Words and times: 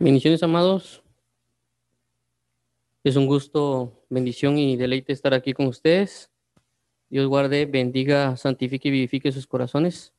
Bendiciones, 0.00 0.42
amados. 0.42 1.04
Es 3.04 3.14
un 3.14 3.26
gusto, 3.26 4.04
bendición 4.10 4.58
y 4.58 4.76
deleite 4.76 5.12
estar 5.12 5.32
aquí 5.34 5.52
con 5.52 5.68
ustedes. 5.68 6.32
Dios 7.08 7.28
guarde, 7.28 7.64
bendiga, 7.66 8.36
santifique 8.36 8.88
y 8.88 8.90
vivifique 8.90 9.30
sus 9.30 9.46
corazones. 9.46 10.12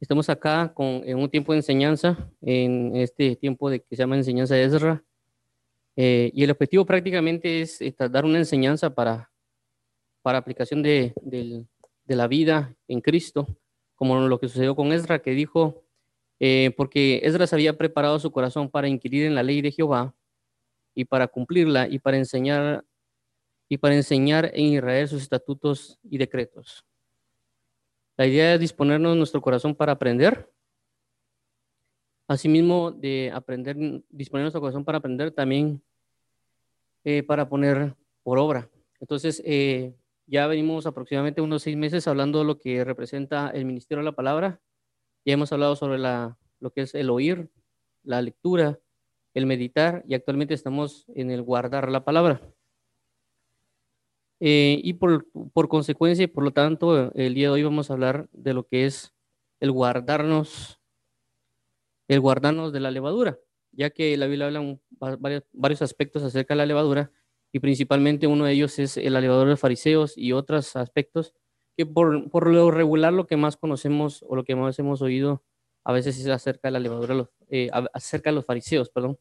Estamos 0.00 0.30
acá 0.30 0.72
con, 0.72 1.02
en 1.04 1.18
un 1.18 1.28
tiempo 1.28 1.52
de 1.52 1.58
enseñanza, 1.58 2.30
en 2.40 2.96
este 2.96 3.36
tiempo 3.36 3.68
de 3.68 3.80
que 3.80 3.94
se 3.94 3.96
llama 3.96 4.16
enseñanza 4.16 4.54
de 4.54 4.64
Ezra. 4.64 5.04
Eh, 5.96 6.30
y 6.32 6.42
el 6.42 6.50
objetivo 6.50 6.86
prácticamente 6.86 7.60
es, 7.60 7.82
es 7.82 7.94
dar 7.98 8.24
una 8.24 8.38
enseñanza 8.38 8.94
para, 8.94 9.30
para 10.22 10.38
aplicación 10.38 10.82
de, 10.82 11.12
de 11.22 12.16
la 12.16 12.26
vida 12.26 12.74
en 12.88 13.02
Cristo, 13.02 13.46
como 13.96 14.18
lo 14.26 14.40
que 14.40 14.48
sucedió 14.48 14.74
con 14.74 14.92
Ezra, 14.92 15.18
que 15.18 15.32
dijo, 15.32 15.83
eh, 16.40 16.72
porque 16.76 17.20
Esdras 17.22 17.52
había 17.52 17.76
preparado 17.76 18.18
su 18.18 18.30
corazón 18.30 18.70
para 18.70 18.88
inquirir 18.88 19.26
en 19.26 19.34
la 19.34 19.42
ley 19.42 19.62
de 19.62 19.72
Jehová 19.72 20.14
y 20.94 21.04
para 21.04 21.28
cumplirla 21.28 21.88
y 21.88 21.98
para 21.98 22.16
enseñar 22.16 22.84
y 23.68 23.78
para 23.78 23.94
enseñar 23.94 24.50
en 24.54 24.66
Israel 24.66 25.08
sus 25.08 25.22
estatutos 25.22 25.98
y 26.02 26.18
decretos. 26.18 26.84
La 28.16 28.26
idea 28.26 28.54
es 28.54 28.60
disponernos 28.60 29.16
nuestro 29.16 29.40
corazón 29.40 29.74
para 29.74 29.92
aprender. 29.92 30.50
Asimismo, 32.28 32.92
de 32.92 33.30
aprender, 33.34 33.76
disponer 34.08 34.44
nuestro 34.44 34.60
corazón 34.60 34.84
para 34.84 34.98
aprender 34.98 35.30
también 35.30 35.82
eh, 37.04 37.22
para 37.22 37.48
poner 37.48 37.94
por 38.22 38.38
obra. 38.38 38.70
Entonces, 39.00 39.42
eh, 39.44 39.94
ya 40.26 40.46
venimos 40.46 40.86
aproximadamente 40.86 41.40
unos 41.40 41.62
seis 41.62 41.76
meses 41.76 42.06
hablando 42.06 42.38
de 42.38 42.44
lo 42.44 42.58
que 42.58 42.84
representa 42.84 43.50
el 43.50 43.64
ministerio 43.64 44.02
de 44.02 44.10
la 44.10 44.16
palabra 44.16 44.60
ya 45.24 45.34
hemos 45.34 45.52
hablado 45.52 45.76
sobre 45.76 45.98
la, 45.98 46.38
lo 46.60 46.72
que 46.72 46.82
es 46.82 46.94
el 46.94 47.10
oír, 47.10 47.50
la 48.02 48.22
lectura, 48.22 48.78
el 49.34 49.46
meditar 49.46 50.04
y 50.06 50.14
actualmente 50.14 50.54
estamos 50.54 51.06
en 51.14 51.30
el 51.30 51.42
guardar 51.42 51.90
la 51.90 52.04
palabra. 52.04 52.40
Eh, 54.40 54.80
y 54.82 54.94
por, 54.94 55.26
por, 55.52 55.68
consecuencia 55.68 56.24
y 56.24 56.28
por 56.28 56.44
lo 56.44 56.52
tanto, 56.52 57.12
el 57.14 57.34
día 57.34 57.48
de 57.48 57.54
hoy 57.54 57.62
vamos 57.62 57.90
a 57.90 57.94
hablar 57.94 58.28
de 58.32 58.52
lo 58.52 58.66
que 58.66 58.84
es 58.84 59.14
el 59.60 59.70
guardarnos, 59.70 60.80
el 62.08 62.20
guardarnos 62.20 62.72
de 62.72 62.80
la 62.80 62.90
levadura, 62.90 63.38
ya 63.72 63.90
que 63.90 64.16
la 64.16 64.26
Biblia 64.26 64.46
habla 64.46 64.60
un, 64.60 64.80
varios, 64.98 65.82
aspectos 65.82 66.22
acerca 66.22 66.54
de 66.54 66.58
la 66.58 66.66
levadura 66.66 67.10
y 67.52 67.60
principalmente 67.60 68.26
uno 68.26 68.44
de 68.44 68.52
ellos 68.52 68.78
es 68.78 68.96
la 68.96 69.20
levadura 69.20 69.50
de 69.50 69.56
fariseos 69.56 70.18
y 70.18 70.32
otros 70.32 70.76
aspectos 70.76 71.34
que 71.76 71.86
por, 71.86 72.30
por, 72.30 72.50
lo 72.50 72.70
regular 72.70 73.12
lo 73.12 73.26
que 73.26 73.36
más 73.36 73.56
conocemos 73.56 74.24
o 74.28 74.36
lo 74.36 74.44
que 74.44 74.54
más 74.54 74.78
hemos 74.78 75.02
oído 75.02 75.42
a 75.84 75.92
veces 75.92 76.18
es 76.18 76.26
acerca 76.28 76.68
de 76.68 76.72
la 76.72 76.80
levadura, 76.80 77.28
eh, 77.50 77.68
acerca 77.92 78.30
de 78.30 78.36
los 78.36 78.46
fariseos, 78.46 78.88
perdón, 78.88 79.18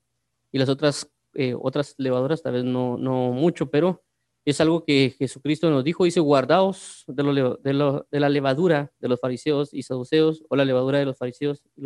y 0.51 0.57
las 0.57 0.69
otras, 0.69 1.11
eh, 1.33 1.55
otras 1.59 1.95
levaduras 1.97 2.41
tal 2.41 2.53
vez 2.53 2.63
no, 2.63 2.97
no 2.97 3.31
mucho, 3.31 3.69
pero 3.69 4.01
es 4.45 4.59
algo 4.61 4.83
que 4.83 5.15
Jesucristo 5.17 5.69
nos 5.69 5.83
dijo, 5.83 6.03
dice, 6.03 6.19
guardaos 6.19 7.05
de, 7.07 7.23
lo, 7.23 7.55
de, 7.57 8.19
la 8.19 8.29
levadura 8.29 8.91
de 8.99 9.07
los 9.07 9.19
fariseos 9.19 9.73
y 9.73 9.83
saduceos 9.83 10.43
o 10.49 10.55
la 10.55 10.65
levadura 10.65 10.99
de 10.99 11.05
los 11.05 11.17
fariseos 11.17 11.63
y, 11.75 11.83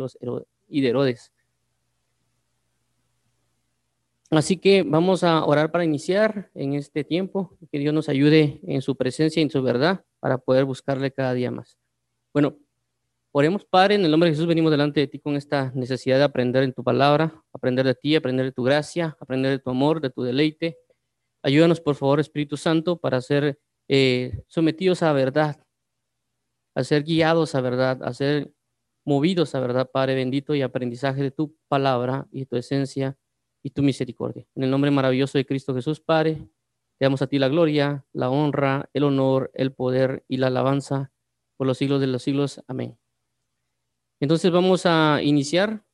y 0.68 0.80
de 0.80 0.88
Herodes. 0.88 1.32
Así 4.30 4.58
que 4.58 4.82
vamos 4.82 5.24
a 5.24 5.44
orar 5.44 5.70
para 5.70 5.84
iniciar 5.84 6.50
en 6.54 6.74
este 6.74 7.02
tiempo, 7.02 7.56
que 7.72 7.78
Dios 7.78 7.94
nos 7.94 8.08
ayude 8.08 8.60
en 8.64 8.82
su 8.82 8.94
presencia 8.96 9.40
y 9.40 9.44
en 9.44 9.50
su 9.50 9.62
verdad 9.62 10.04
para 10.20 10.38
poder 10.38 10.64
buscarle 10.64 11.12
cada 11.12 11.34
día 11.34 11.50
más. 11.50 11.78
Bueno, 12.32 12.58
oremos, 13.32 13.64
Padre, 13.64 13.96
en 13.96 14.04
el 14.04 14.10
nombre 14.10 14.28
de 14.28 14.34
Jesús 14.34 14.46
venimos 14.46 14.70
delante 14.70 15.00
de 15.00 15.06
ti 15.06 15.18
con 15.18 15.36
esta 15.36 15.72
necesidad 15.74 16.18
de 16.18 16.24
aprender 16.24 16.62
en 16.62 16.72
tu 16.72 16.84
palabra, 16.84 17.42
aprender 17.52 17.86
de 17.86 17.94
ti, 17.94 18.16
aprender 18.16 18.46
de 18.46 18.52
tu 18.52 18.62
gracia, 18.62 19.16
aprender 19.20 19.50
de 19.50 19.58
tu 19.58 19.70
amor, 19.70 20.00
de 20.00 20.10
tu 20.10 20.22
deleite. 20.22 20.78
Ayúdanos, 21.42 21.80
por 21.80 21.94
favor, 21.94 22.20
Espíritu 22.20 22.56
Santo, 22.56 23.00
para 23.00 23.20
ser 23.20 23.58
eh, 23.88 24.42
sometidos 24.48 25.02
a 25.02 25.12
verdad, 25.12 25.64
a 26.74 26.84
ser 26.84 27.04
guiados 27.04 27.54
a 27.54 27.60
verdad, 27.60 28.02
a 28.02 28.12
ser 28.12 28.52
movidos 29.04 29.54
a 29.54 29.60
verdad, 29.60 29.90
Padre 29.90 30.14
bendito, 30.14 30.54
y 30.54 30.62
aprendizaje 30.62 31.22
de 31.22 31.30
tu 31.30 31.56
palabra 31.68 32.28
y 32.30 32.44
tu 32.44 32.56
esencia 32.56 33.16
y 33.62 33.70
tu 33.70 33.82
misericordia. 33.82 34.46
En 34.54 34.64
el 34.64 34.70
nombre 34.70 34.90
maravilloso 34.90 35.38
de 35.38 35.46
Cristo 35.46 35.74
Jesús, 35.74 36.00
Padre, 36.00 36.46
te 36.98 37.04
damos 37.04 37.22
a 37.22 37.28
ti 37.28 37.38
la 37.38 37.48
gloria, 37.48 38.04
la 38.12 38.28
honra, 38.28 38.90
el 38.92 39.04
honor, 39.04 39.50
el 39.54 39.72
poder 39.72 40.24
y 40.26 40.38
la 40.38 40.48
alabanza 40.48 41.12
por 41.56 41.66
los 41.66 41.78
siglos 41.78 42.00
de 42.00 42.08
los 42.08 42.22
siglos. 42.22 42.62
Amén. 42.66 42.98
Entonces 44.20 44.50
vamos 44.50 44.84
a 44.84 45.20
iniciar 45.22 45.84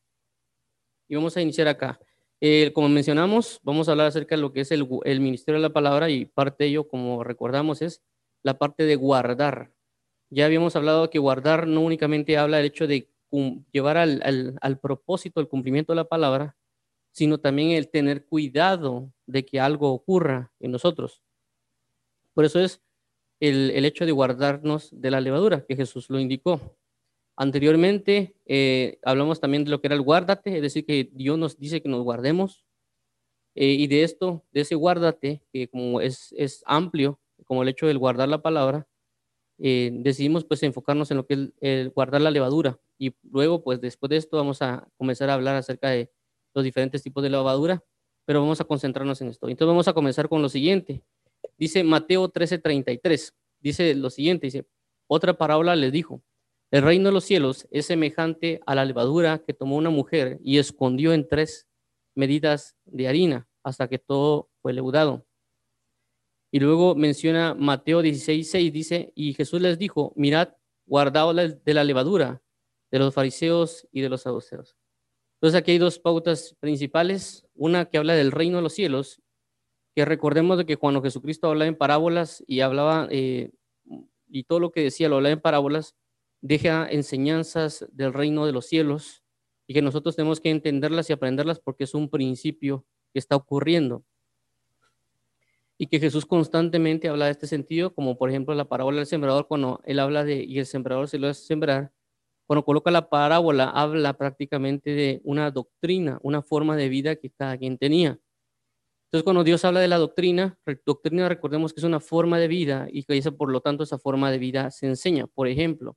y 1.06 1.14
vamos 1.14 1.36
a 1.36 1.42
iniciar 1.42 1.68
acá. 1.68 2.00
Eh, 2.40 2.72
como 2.74 2.88
mencionamos, 2.88 3.60
vamos 3.62 3.88
a 3.88 3.92
hablar 3.92 4.06
acerca 4.06 4.34
de 4.34 4.40
lo 4.40 4.52
que 4.52 4.60
es 4.60 4.70
el, 4.72 4.86
ministerio 5.20 5.60
de 5.60 5.68
la 5.68 5.72
palabra 5.72 6.10
y 6.10 6.24
parte 6.24 6.64
de 6.64 6.70
ello, 6.70 6.88
como 6.88 7.22
recordamos, 7.22 7.82
es 7.82 8.02
la 8.42 8.58
parte 8.58 8.84
de 8.84 8.96
guardar. 8.96 9.72
Ya 10.30 10.46
habíamos 10.46 10.74
hablado 10.74 11.10
que 11.10 11.18
guardar 11.18 11.66
no 11.66 11.82
únicamente 11.82 12.38
habla 12.38 12.58
del 12.58 12.66
hecho 12.66 12.86
de 12.86 13.10
llevar 13.72 13.96
al, 13.98 14.22
al, 14.24 14.58
al 14.60 14.78
propósito, 14.78 15.40
el 15.40 15.48
cumplimiento 15.48 15.92
de 15.92 15.96
la 15.96 16.08
palabra, 16.08 16.56
sino 17.12 17.38
también 17.38 17.70
el 17.70 17.90
tener 17.90 18.26
cuidado 18.26 19.13
de 19.26 19.44
que 19.44 19.60
algo 19.60 19.92
ocurra 19.92 20.52
en 20.60 20.72
nosotros. 20.72 21.22
Por 22.34 22.44
eso 22.44 22.60
es 22.60 22.82
el, 23.40 23.70
el 23.70 23.84
hecho 23.84 24.06
de 24.06 24.12
guardarnos 24.12 24.88
de 24.92 25.10
la 25.10 25.20
levadura, 25.20 25.64
que 25.66 25.76
Jesús 25.76 26.10
lo 26.10 26.18
indicó. 26.18 26.76
Anteriormente 27.36 28.36
eh, 28.46 28.98
hablamos 29.02 29.40
también 29.40 29.64
de 29.64 29.70
lo 29.70 29.80
que 29.80 29.88
era 29.88 29.96
el 29.96 30.02
guárdate, 30.02 30.56
es 30.56 30.62
decir, 30.62 30.86
que 30.86 31.10
Dios 31.12 31.36
nos 31.36 31.58
dice 31.58 31.82
que 31.82 31.88
nos 31.88 32.02
guardemos. 32.02 32.64
Eh, 33.56 33.72
y 33.72 33.86
de 33.86 34.02
esto, 34.02 34.44
de 34.52 34.62
ese 34.62 34.74
guárdate, 34.74 35.42
que 35.52 35.68
como 35.68 36.00
es, 36.00 36.34
es 36.36 36.62
amplio, 36.66 37.20
como 37.44 37.62
el 37.62 37.68
hecho 37.68 37.86
del 37.86 37.98
guardar 37.98 38.28
la 38.28 38.42
palabra, 38.42 38.88
eh, 39.58 39.90
decidimos 39.92 40.44
pues 40.44 40.62
enfocarnos 40.62 41.10
en 41.10 41.16
lo 41.18 41.26
que 41.26 41.34
es 41.34 41.52
el, 41.60 41.90
guardar 41.90 42.20
la 42.20 42.30
levadura. 42.30 42.78
Y 42.98 43.14
luego, 43.22 43.62
pues 43.62 43.80
después 43.80 44.10
de 44.10 44.16
esto, 44.16 44.36
vamos 44.36 44.62
a 44.62 44.88
comenzar 44.96 45.30
a 45.30 45.34
hablar 45.34 45.56
acerca 45.56 45.90
de 45.90 46.10
los 46.54 46.64
diferentes 46.64 47.02
tipos 47.02 47.22
de 47.22 47.30
levadura, 47.30 47.82
pero 48.24 48.40
vamos 48.40 48.60
a 48.60 48.64
concentrarnos 48.64 49.20
en 49.20 49.28
esto. 49.28 49.48
Entonces 49.48 49.68
vamos 49.68 49.88
a 49.88 49.92
comenzar 49.92 50.28
con 50.28 50.42
lo 50.42 50.48
siguiente. 50.48 51.02
Dice 51.58 51.84
Mateo 51.84 52.28
13:33, 52.28 53.32
dice 53.60 53.94
lo 53.94 54.10
siguiente, 54.10 54.46
dice, 54.46 54.66
otra 55.06 55.34
parábola 55.34 55.76
les 55.76 55.92
dijo, 55.92 56.22
el 56.70 56.82
reino 56.82 57.08
de 57.08 57.12
los 57.12 57.24
cielos 57.24 57.68
es 57.70 57.86
semejante 57.86 58.60
a 58.66 58.74
la 58.74 58.84
levadura 58.84 59.38
que 59.38 59.54
tomó 59.54 59.76
una 59.76 59.90
mujer 59.90 60.40
y 60.42 60.58
escondió 60.58 61.12
en 61.12 61.28
tres 61.28 61.68
medidas 62.14 62.76
de 62.84 63.08
harina 63.08 63.48
hasta 63.62 63.88
que 63.88 63.98
todo 63.98 64.50
fue 64.60 64.72
leudado. 64.72 65.24
Y 66.50 66.60
luego 66.60 66.94
menciona 66.94 67.54
Mateo 67.54 68.02
16:6, 68.02 68.72
dice, 68.72 69.12
y 69.14 69.34
Jesús 69.34 69.60
les 69.60 69.78
dijo, 69.78 70.12
mirad, 70.16 70.54
guardaos 70.86 71.34
de 71.64 71.74
la 71.74 71.84
levadura 71.84 72.42
de 72.90 72.98
los 72.98 73.12
fariseos 73.12 73.88
y 73.90 74.00
de 74.00 74.08
los 74.08 74.22
saduceos. 74.22 74.76
Entonces 75.44 75.60
aquí 75.60 75.72
hay 75.72 75.78
dos 75.78 75.98
pautas 75.98 76.56
principales, 76.58 77.46
una 77.54 77.84
que 77.84 77.98
habla 77.98 78.14
del 78.14 78.32
reino 78.32 78.56
de 78.56 78.62
los 78.62 78.72
cielos, 78.72 79.20
que 79.94 80.06
recordemos 80.06 80.56
de 80.56 80.64
que 80.64 80.78
cuando 80.78 81.02
Jesucristo 81.02 81.48
hablaba 81.48 81.68
en 81.68 81.76
parábolas 81.76 82.42
y 82.46 82.60
hablaba, 82.60 83.08
eh, 83.10 83.50
y 84.26 84.44
todo 84.44 84.58
lo 84.58 84.72
que 84.72 84.80
decía 84.80 85.10
lo 85.10 85.16
hablaba 85.16 85.34
en 85.34 85.42
parábolas, 85.42 85.96
deja 86.40 86.88
enseñanzas 86.90 87.84
del 87.92 88.14
reino 88.14 88.46
de 88.46 88.52
los 88.52 88.64
cielos 88.64 89.22
y 89.66 89.74
que 89.74 89.82
nosotros 89.82 90.16
tenemos 90.16 90.40
que 90.40 90.48
entenderlas 90.48 91.10
y 91.10 91.12
aprenderlas 91.12 91.60
porque 91.60 91.84
es 91.84 91.92
un 91.92 92.08
principio 92.08 92.86
que 93.12 93.18
está 93.18 93.36
ocurriendo. 93.36 94.02
Y 95.76 95.88
que 95.88 96.00
Jesús 96.00 96.24
constantemente 96.24 97.10
habla 97.10 97.26
de 97.26 97.32
este 97.32 97.46
sentido, 97.46 97.94
como 97.94 98.16
por 98.16 98.30
ejemplo 98.30 98.54
la 98.54 98.64
parábola 98.64 98.96
del 98.96 99.06
sembrador, 99.06 99.46
cuando 99.46 99.82
él 99.84 99.98
habla 99.98 100.24
de, 100.24 100.42
y 100.42 100.58
el 100.58 100.64
sembrador 100.64 101.06
se 101.06 101.18
lo 101.18 101.28
hace 101.28 101.44
sembrar, 101.44 101.92
cuando 102.46 102.64
coloca 102.64 102.90
la 102.90 103.08
parábola, 103.08 103.70
habla 103.70 104.14
prácticamente 104.14 104.90
de 104.90 105.20
una 105.24 105.50
doctrina, 105.50 106.18
una 106.22 106.42
forma 106.42 106.76
de 106.76 106.88
vida 106.88 107.16
que 107.16 107.30
cada 107.30 107.56
quien 107.56 107.78
tenía. 107.78 108.18
Entonces, 109.06 109.24
cuando 109.24 109.44
Dios 109.44 109.64
habla 109.64 109.80
de 109.80 109.88
la 109.88 109.98
doctrina, 109.98 110.58
doctrina 110.84 111.28
recordemos 111.28 111.72
que 111.72 111.80
es 111.80 111.84
una 111.84 112.00
forma 112.00 112.38
de 112.38 112.48
vida 112.48 112.88
y 112.90 113.04
que 113.04 113.14
dice, 113.14 113.32
por 113.32 113.50
lo 113.50 113.60
tanto, 113.60 113.84
esa 113.84 113.98
forma 113.98 114.30
de 114.30 114.38
vida 114.38 114.70
se 114.70 114.86
enseña. 114.86 115.26
Por 115.28 115.48
ejemplo, 115.48 115.96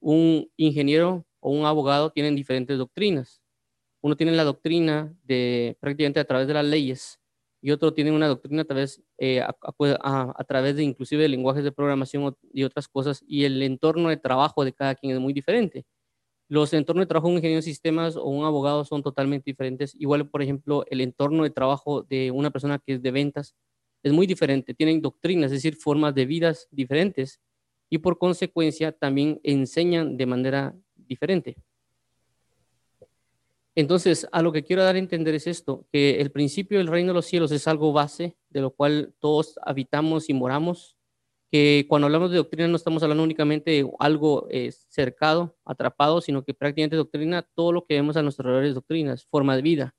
un 0.00 0.50
ingeniero 0.56 1.26
o 1.40 1.50
un 1.50 1.66
abogado 1.66 2.10
tienen 2.10 2.34
diferentes 2.34 2.78
doctrinas. 2.78 3.42
Uno 4.02 4.16
tiene 4.16 4.32
la 4.32 4.44
doctrina 4.44 5.14
de 5.24 5.76
prácticamente 5.80 6.20
a 6.20 6.24
través 6.24 6.48
de 6.48 6.54
las 6.54 6.64
leyes 6.64 7.20
y 7.66 7.72
otro 7.72 7.92
tiene 7.92 8.12
una 8.12 8.28
doctrina 8.28 8.62
a 8.62 8.64
través, 8.64 9.02
eh, 9.18 9.40
a, 9.40 9.52
a, 9.60 10.34
a, 10.38 10.44
través 10.44 10.76
de 10.76 10.84
inclusive 10.84 11.22
de 11.22 11.28
lenguajes 11.28 11.64
de 11.64 11.72
programación 11.72 12.36
y 12.52 12.62
otras 12.62 12.86
cosas, 12.86 13.24
y 13.26 13.42
el 13.42 13.60
entorno 13.60 14.08
de 14.08 14.16
trabajo 14.16 14.64
de 14.64 14.72
cada 14.72 14.94
quien 14.94 15.12
es 15.16 15.18
muy 15.18 15.32
diferente. 15.32 15.84
Los 16.48 16.72
entornos 16.74 17.02
de 17.02 17.08
trabajo 17.08 17.26
de 17.26 17.32
un 17.32 17.38
ingeniero 17.38 17.58
de 17.58 17.62
sistemas 17.62 18.14
o 18.14 18.26
un 18.26 18.44
abogado 18.44 18.84
son 18.84 19.02
totalmente 19.02 19.50
diferentes. 19.50 19.96
Igual, 19.96 20.30
por 20.30 20.42
ejemplo, 20.42 20.84
el 20.88 21.00
entorno 21.00 21.42
de 21.42 21.50
trabajo 21.50 22.02
de 22.04 22.30
una 22.30 22.52
persona 22.52 22.78
que 22.78 22.94
es 22.94 23.02
de 23.02 23.10
ventas 23.10 23.56
es 24.04 24.12
muy 24.12 24.28
diferente. 24.28 24.72
Tienen 24.72 25.00
doctrinas, 25.00 25.46
es 25.46 25.58
decir, 25.60 25.74
formas 25.74 26.14
de 26.14 26.24
vidas 26.24 26.68
diferentes 26.70 27.40
y 27.90 27.98
por 27.98 28.16
consecuencia 28.16 28.92
también 28.92 29.40
enseñan 29.42 30.16
de 30.16 30.26
manera 30.26 30.76
diferente. 30.94 31.56
Entonces, 33.76 34.26
a 34.32 34.40
lo 34.40 34.52
que 34.52 34.64
quiero 34.64 34.82
dar 34.82 34.96
a 34.96 34.98
entender 34.98 35.34
es 35.34 35.46
esto, 35.46 35.86
que 35.92 36.18
el 36.22 36.32
principio 36.32 36.78
del 36.78 36.86
reino 36.86 37.08
de 37.08 37.14
los 37.16 37.26
cielos 37.26 37.52
es 37.52 37.68
algo 37.68 37.92
base 37.92 38.34
de 38.48 38.62
lo 38.62 38.70
cual 38.70 39.14
todos 39.18 39.58
habitamos 39.62 40.30
y 40.30 40.34
moramos, 40.34 40.96
que 41.52 41.84
cuando 41.86 42.06
hablamos 42.06 42.30
de 42.30 42.38
doctrina 42.38 42.68
no 42.68 42.76
estamos 42.76 43.02
hablando 43.02 43.22
únicamente 43.22 43.70
de 43.70 43.90
algo 43.98 44.46
eh, 44.50 44.72
cercado, 44.88 45.58
atrapado, 45.62 46.22
sino 46.22 46.42
que 46.42 46.54
prácticamente 46.54 46.96
doctrina, 46.96 47.42
todo 47.54 47.70
lo 47.70 47.84
que 47.84 47.94
vemos 47.94 48.16
a 48.16 48.22
nuestros 48.22 48.46
alrededor 48.46 48.66
es 48.66 48.74
doctrina, 48.74 49.12
es 49.12 49.26
forma 49.26 49.54
de 49.54 49.62
vida. 49.62 49.94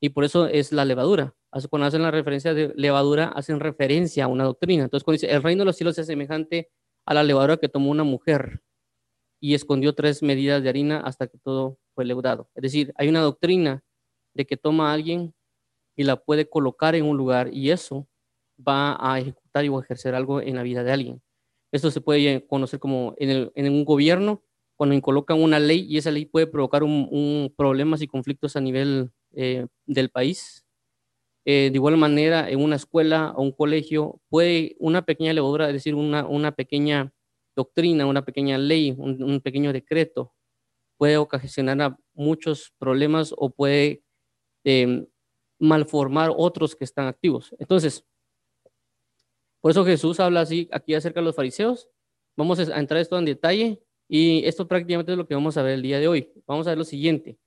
Y 0.00 0.10
por 0.10 0.24
eso 0.24 0.46
es 0.46 0.70
la 0.70 0.84
levadura. 0.84 1.34
Cuando 1.70 1.86
hacen 1.86 2.02
la 2.02 2.10
referencia 2.10 2.52
de 2.52 2.74
levadura, 2.76 3.28
hacen 3.28 3.58
referencia 3.58 4.24
a 4.24 4.28
una 4.28 4.44
doctrina. 4.44 4.84
Entonces, 4.84 5.02
cuando 5.02 5.14
dice, 5.14 5.34
el 5.34 5.42
reino 5.42 5.62
de 5.62 5.66
los 5.66 5.76
cielos 5.76 5.98
es 5.98 6.06
semejante 6.06 6.70
a 7.06 7.14
la 7.14 7.24
levadura 7.24 7.56
que 7.56 7.70
tomó 7.70 7.90
una 7.90 8.04
mujer 8.04 8.62
y 9.40 9.54
escondió 9.54 9.94
tres 9.94 10.22
medidas 10.22 10.62
de 10.62 10.68
harina 10.68 11.00
hasta 11.00 11.26
que 11.26 11.38
todo 11.38 11.78
fue 11.98 12.04
leudado. 12.04 12.48
Es 12.54 12.62
decir, 12.62 12.92
hay 12.94 13.08
una 13.08 13.22
doctrina 13.22 13.82
de 14.32 14.46
que 14.46 14.56
toma 14.56 14.90
a 14.90 14.94
alguien 14.94 15.34
y 15.96 16.04
la 16.04 16.14
puede 16.14 16.48
colocar 16.48 16.94
en 16.94 17.04
un 17.04 17.16
lugar 17.16 17.52
y 17.52 17.72
eso 17.72 18.06
va 18.56 18.96
a 19.00 19.18
ejecutar 19.18 19.64
y 19.64 19.68
a 19.68 19.80
ejercer 19.80 20.14
algo 20.14 20.40
en 20.40 20.54
la 20.54 20.62
vida 20.62 20.84
de 20.84 20.92
alguien. 20.92 21.20
Esto 21.72 21.90
se 21.90 22.00
puede 22.00 22.46
conocer 22.46 22.78
como 22.78 23.16
en, 23.18 23.72
un 23.72 23.84
gobierno, 23.84 24.44
cuando 24.76 25.00
colocan 25.02 25.42
una 25.42 25.58
ley 25.58 25.86
y 25.88 25.98
esa 25.98 26.12
ley 26.12 26.24
puede 26.24 26.46
provocar 26.46 26.84
un, 26.84 27.52
problemas 27.56 28.00
y 28.00 28.06
conflictos 28.06 28.54
a 28.54 28.60
nivel 28.60 29.10
eh, 29.34 29.66
del 29.86 30.10
país. 30.10 30.64
Eh, 31.44 31.70
de 31.72 31.76
igual 31.76 31.96
manera, 31.96 32.48
en 32.48 32.62
una 32.62 32.76
escuela 32.76 33.32
o 33.34 33.42
un 33.42 33.50
colegio, 33.50 34.20
puede 34.28 34.76
una 34.78 35.02
pequeña 35.04 35.32
levadura, 35.32 35.66
es 35.66 35.72
decir, 35.72 35.96
una, 35.96 36.24
una 36.28 36.52
pequeña 36.52 37.12
doctrina, 37.56 38.06
una 38.06 38.24
pequeña 38.24 38.56
ley, 38.56 38.94
un, 38.96 39.40
pequeño 39.40 39.72
decreto, 39.72 40.32
puede 40.98 41.16
ocasionar 41.16 41.96
muchos 42.12 42.74
problemas 42.78 43.32
o 43.36 43.48
puede 43.48 44.02
em, 44.64 45.06
malformar 45.58 46.32
otros 46.36 46.76
que 46.76 46.84
están 46.84 47.06
activos. 47.06 47.54
Entonces, 47.58 48.04
por 49.60 49.70
eso 49.70 49.84
Jesús 49.84 50.20
habla 50.20 50.42
así 50.42 50.68
aquí 50.72 50.94
acerca 50.94 51.20
de 51.20 51.24
los 51.26 51.36
fariseos. 51.36 51.88
Vamos 52.36 52.58
a 52.58 52.78
entrar 52.78 53.00
esto 53.00 53.18
en 53.18 53.24
detalle 53.24 53.82
y 54.08 54.44
esto 54.46 54.68
prácticamente 54.68 55.12
es 55.12 55.18
lo 55.18 55.26
que 55.26 55.34
vamos 55.34 55.56
a 55.56 55.62
ver 55.62 55.74
el 55.74 55.82
día 55.82 55.98
de 55.98 56.08
hoy. 56.08 56.32
Vamos 56.46 56.66
a 56.66 56.70
ver 56.70 56.78
lo 56.78 56.84
siguiente. 56.84 57.38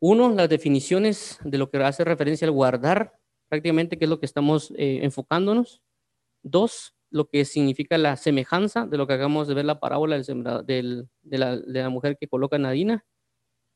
Uno, 0.00 0.30
las 0.30 0.48
definiciones 0.48 1.38
de 1.44 1.58
lo 1.58 1.70
que 1.70 1.78
hace 1.78 2.04
referencia 2.04 2.46
al 2.46 2.52
guardar, 2.52 3.18
prácticamente 3.48 3.98
que 3.98 4.04
es 4.04 4.10
lo 4.10 4.20
que 4.20 4.26
estamos 4.26 4.70
eh, 4.76 5.00
enfocándonos. 5.02 5.82
Dos, 6.42 6.93
lo 7.14 7.28
que 7.28 7.44
significa 7.44 7.96
la 7.96 8.16
semejanza 8.16 8.86
de 8.86 8.98
lo 8.98 9.06
que 9.06 9.12
acabamos 9.12 9.46
de 9.46 9.54
ver 9.54 9.64
la 9.64 9.78
parábola 9.78 10.16
del, 10.18 11.08
de, 11.22 11.38
la, 11.38 11.88
mujer 11.88 12.18
que 12.18 12.26
coloca 12.26 12.58
Nadina. 12.58 13.06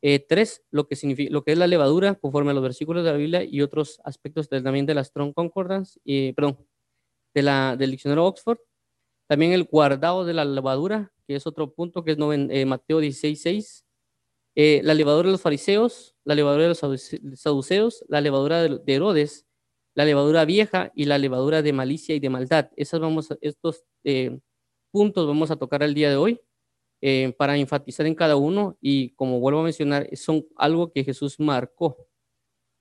Eh, 0.02 0.19
tres, 0.19 0.64
lo 0.73 0.88
que, 0.88 0.96
significa, 0.96 1.32
lo 1.32 1.44
que 1.44 1.52
es 1.52 1.58
la 1.58 1.69
levadura 1.69 2.17
conforme 2.17 2.50
a 2.50 2.55
los 2.55 2.64
versículos 2.64 3.05
de 3.05 3.12
la 3.12 3.17
Biblia 3.17 3.44
y 3.44 3.62
otros 3.62 4.00
aspectos 4.02 4.49
también 4.49 4.87
de 4.87 4.94
la 4.94 5.05
Strong 5.05 5.35
Concordance, 5.35 6.00
eh, 6.05 6.32
perdón, 6.35 6.67
de 7.32 7.43
la, 7.43 7.76
del 7.76 7.93
diccionario 7.93 8.25
Oxford. 8.25 8.58
También 9.29 9.52
el 9.52 9.64
guardado 9.64 10.25
de 10.25 10.35
la 10.35 10.44
levadura, 10.44 11.12
que 11.29 11.37
es 11.37 11.46
otro 11.46 11.73
punto, 11.73 12.02
que 12.02 12.12
es 12.12 12.19
eh, 12.19 12.67
Mateo 12.67 12.99
16, 12.99 13.40
6. 13.40 13.85
Eh, 14.56 14.81
la 14.82 14.94
levadura 14.94 15.29
de 15.29 15.32
los 15.32 15.43
fariseos, 15.43 16.17
la 16.25 16.35
levadura 16.35 16.64
de 16.64 16.69
los 16.70 16.79
saduceos, 17.40 18.05
la 18.08 18.20
levadura 18.20 18.64
de 18.64 18.94
Herodes, 18.94 19.47
la 19.98 20.04
levadura 20.04 20.44
vieja 20.44 20.92
y 20.94 21.06
la 21.06 21.18
levadura 21.18 21.60
de 21.60 21.72
malicia 21.72 22.14
y 22.14 22.20
de 22.20 22.30
maldad. 22.30 22.70
Esas 22.76 23.00
vamos, 23.00 23.30
estos 23.40 23.82
eh, 24.04 24.38
puntos 24.92 25.26
vamos 25.26 25.50
a 25.50 25.56
tocar 25.56 25.82
el 25.82 25.92
día 25.92 26.08
de 26.08 26.14
hoy 26.14 26.40
eh, 27.00 27.34
para 27.36 27.56
enfatizar 27.56 28.06
en 28.06 28.14
cada 28.14 28.36
uno 28.36 28.78
y 28.80 29.10
como 29.16 29.40
vuelvo 29.40 29.58
a 29.58 29.64
mencionar, 29.64 30.08
son 30.16 30.46
algo 30.54 30.92
que 30.92 31.02
Jesús 31.02 31.40
marcó, 31.40 32.06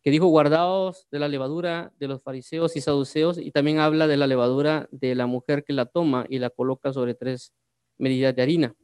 que 0.04 0.12
dijo 0.12 0.28
guardaos 0.28 1.08
de 1.10 1.18
la 1.18 1.28
levadura 1.28 1.92
de 1.98 2.08
los 2.08 2.22
fariseos 2.22 2.76
y 2.76 2.82
saduceos 2.82 3.40
y 3.40 3.50
también 3.50 3.80
habla 3.80 4.06
de 4.06 4.18
la 4.18 4.28
levadura 4.28 4.88
de 4.92 5.16
la 5.16 5.26
mujer 5.26 5.64
que 5.64 5.74
la 5.74 5.88
toma 5.88 6.28
y 6.30 6.38
la 6.38 6.52
coloca 6.52 6.94
sobre 6.94 7.16
tres 7.16 7.52
medidas 7.98 8.36
de 8.36 8.44
harina. 8.44 8.76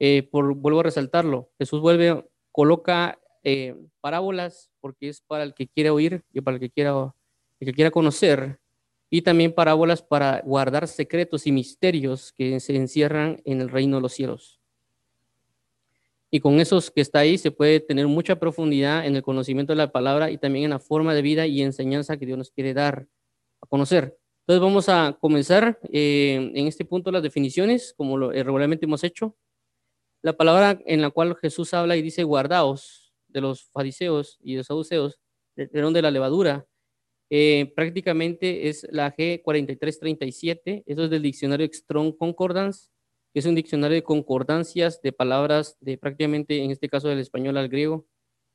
Eh, 0.00 0.24
por, 0.24 0.52
vuelvo 0.56 0.80
a 0.80 0.82
resaltarlo, 0.82 1.52
Jesús 1.60 1.80
vuelve, 1.80 2.28
coloca 2.50 3.20
parábolas 4.00 4.68
porque 4.80 5.08
es 5.08 5.22
para 5.22 5.44
el 5.44 5.54
que 5.54 5.68
quiere 5.68 5.90
oír 5.90 6.24
y 6.32 6.40
para 6.40 6.56
el 6.56 6.60
que 6.60 6.70
quiera 6.70 7.14
el 7.60 7.66
que 7.66 7.74
quiera 7.74 7.90
conocer, 7.90 8.60
y 9.10 9.22
también 9.22 9.52
parábolas 9.52 10.02
para 10.02 10.42
guardar 10.44 10.86
secretos 10.86 11.46
y 11.46 11.52
misterios 11.52 12.32
que 12.32 12.60
se 12.60 12.76
encierran 12.76 13.40
en 13.44 13.60
el 13.60 13.70
reino 13.70 13.96
de 13.96 14.02
los 14.02 14.12
cielos. 14.12 14.60
Y 16.30 16.40
con 16.40 16.60
esos 16.60 16.90
que 16.90 17.00
está 17.00 17.20
ahí 17.20 17.38
se 17.38 17.50
puede 17.50 17.80
tener 17.80 18.06
mucha 18.06 18.38
profundidad 18.38 19.06
en 19.06 19.16
el 19.16 19.22
conocimiento 19.22 19.72
de 19.72 19.78
la 19.78 19.92
palabra 19.92 20.30
y 20.30 20.36
también 20.36 20.66
en 20.66 20.70
la 20.70 20.78
forma 20.78 21.14
de 21.14 21.22
vida 21.22 21.46
y 21.46 21.62
enseñanza 21.62 22.18
que 22.18 22.26
Dios 22.26 22.36
nos 22.36 22.50
quiere 22.50 22.74
dar 22.74 23.08
a 23.62 23.66
conocer. 23.66 24.18
Entonces 24.40 24.60
vamos 24.60 24.88
a 24.90 25.16
comenzar 25.20 25.78
eh, 25.90 26.52
en 26.54 26.66
este 26.66 26.84
punto 26.84 27.10
las 27.10 27.22
definiciones, 27.22 27.94
como 27.96 28.18
lo, 28.18 28.32
eh, 28.32 28.42
regularmente 28.42 28.84
hemos 28.84 29.04
hecho. 29.04 29.36
La 30.20 30.36
palabra 30.36 30.78
en 30.84 31.00
la 31.00 31.10
cual 31.10 31.34
Jesús 31.36 31.72
habla 31.72 31.96
y 31.96 32.02
dice 32.02 32.24
guardaos 32.24 33.14
de 33.28 33.40
los 33.40 33.70
fariseos 33.70 34.38
y 34.42 34.52
de 34.52 34.58
los 34.58 34.66
saduceos, 34.66 35.18
de, 35.56 35.66
de 35.66 36.02
la 36.02 36.10
levadura, 36.10 36.66
eh, 37.30 37.72
prácticamente 37.76 38.68
es 38.68 38.86
la 38.90 39.14
G4337, 39.14 40.82
eso 40.86 41.04
es 41.04 41.10
del 41.10 41.22
diccionario 41.22 41.68
Strong 41.70 42.16
Concordance, 42.16 42.88
que 43.32 43.40
es 43.40 43.46
un 43.46 43.54
diccionario 43.54 43.96
de 43.96 44.02
concordancias 44.02 45.02
de 45.02 45.12
palabras 45.12 45.76
de 45.80 45.98
prácticamente, 45.98 46.62
en 46.62 46.70
este 46.70 46.88
caso 46.88 47.08
del 47.08 47.18
español 47.18 47.56
al 47.58 47.68
griego, 47.68 48.06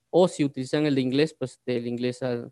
o 0.09 0.27
si 0.27 0.43
utilizan 0.43 0.85
el 0.85 0.95
de 0.95 1.01
inglés, 1.01 1.35
pues 1.37 1.59
del 1.65 1.87
inglés 1.87 2.23
al, 2.23 2.51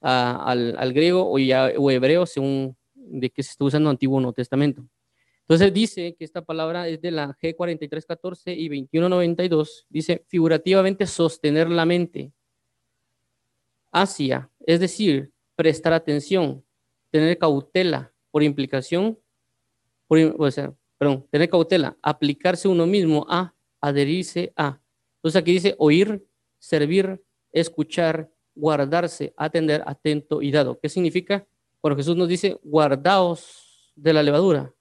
al, 0.00 0.92
griego 0.92 1.30
o, 1.30 1.38
ya, 1.38 1.72
o 1.76 1.90
hebreo, 1.90 2.26
según 2.26 2.76
de 2.94 3.30
que 3.30 3.42
se 3.42 3.52
está 3.52 3.64
usando 3.64 3.90
Antiguo 3.90 4.20
Nuevo 4.20 4.34
Testamento. 4.34 4.86
Entonces 5.42 5.72
dice 5.72 6.16
que 6.18 6.24
esta 6.24 6.42
palabra 6.42 6.88
es 6.88 7.00
de 7.00 7.12
la 7.12 7.36
G4314 7.38 8.56
y 8.56 8.68
2192, 8.68 9.86
dice 9.88 10.24
figurativamente 10.26 11.06
sostener 11.06 11.70
la 11.70 11.86
mente 11.86 12.32
hacia, 13.92 14.50
es 14.66 14.80
decir, 14.80 15.32
prestar 15.56 15.94
atención, 15.94 16.62
tener 17.10 17.38
cautela 17.38 18.12
por 18.30 18.42
implicación, 18.42 19.18
por, 20.06 20.18
o 20.18 20.48
perdón, 20.98 21.26
tener 21.30 21.50
cautela, 21.50 21.96
aplicarse 22.02 22.68
uno 22.68 22.86
mismo 22.86 23.26
a, 23.28 23.54
adherirse 23.80 24.52
a. 24.56 24.78
Entonces 25.16 25.40
aquí 25.40 25.52
dice 25.52 25.74
oír, 25.78 26.24
servir, 26.58 27.22
escuchar, 27.52 28.30
guardarse, 28.54 29.34
atender, 29.36 29.82
atento 29.86 30.42
y 30.42 30.50
dado. 30.50 30.78
¿Qué 30.78 30.88
significa? 30.88 31.46
Cuando 31.80 31.96
Jesús 31.96 32.16
nos 32.16 32.28
dice, 32.28 32.58
guardaos 32.62 33.92
de 33.96 34.12
la 34.12 34.22
levadura 34.22 34.74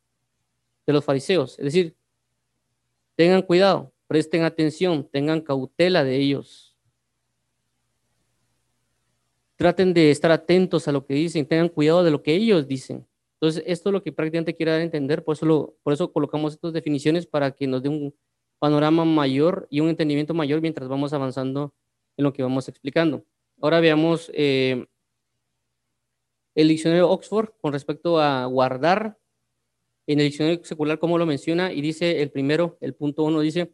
de 0.86 0.94
los 0.94 1.04
fariseos. 1.04 1.58
Es 1.58 1.66
decir, 1.66 1.96
tengan 3.16 3.42
cuidado, 3.42 3.94
presten 4.08 4.44
atención, 4.44 5.08
tengan 5.12 5.42
cautela 5.42 6.04
de 6.04 6.18
ellos 6.18 6.65
traten 9.56 9.94
de 9.94 10.12
estar 10.12 10.32
atentos 10.32 10.88
a 10.88 10.92
lo 10.92 11.06
que 11.06 11.14
dicen, 11.14 11.46
tengan 11.46 11.70
cuidado 11.70 12.04
de 12.04 12.12
lo 12.12 12.22
que 12.22 12.34
ellos 12.34 12.68
dicen. 12.68 13.08
Entonces, 13.40 13.64
esto 13.66 13.90
es 13.90 13.94
lo 13.94 14.04
que 14.04 14.12
prácticamente 14.12 14.56
quiero 14.56 14.72
dar 14.72 14.82
a 14.82 14.84
entender, 14.84 15.24
por 15.24 15.36
eso, 15.36 15.46
lo, 15.46 15.76
por 15.84 15.94
eso 15.94 16.12
colocamos 16.12 16.54
estas 16.54 16.74
definiciones 16.74 17.26
para 17.26 17.52
que 17.52 17.68
nos 17.68 17.84
dé 17.84 17.90
un 17.90 18.14
panorama 18.60 19.06
mayor 19.06 19.68
y 19.70 19.82
un 19.82 19.90
entendimiento 19.90 20.34
mayor 20.34 20.62
mientras 20.62 20.88
vamos 20.88 21.14
avanzando 21.14 21.74
en 22.18 22.24
lo 22.24 22.34
que 22.34 22.44
vamos 22.44 22.68
explicando. 22.70 23.26
Ahora 23.62 23.80
veamos 23.80 24.32
eh, 24.34 24.86
el 26.56 26.68
diccionario 26.68 27.10
Oxford 27.10 27.50
con 27.62 27.74
respecto 27.74 28.20
a 28.20 28.46
guardar. 28.46 29.18
En 30.08 30.20
el 30.20 30.28
diccionario 30.28 30.64
secular, 30.64 31.00
como 31.00 31.18
lo 31.18 31.26
menciona, 31.26 31.74
y 31.74 31.82
dice 31.82 32.22
el 32.22 32.30
primero, 32.30 32.78
el 32.80 32.94
punto 32.94 33.24
uno, 33.24 33.42
dice 33.42 33.74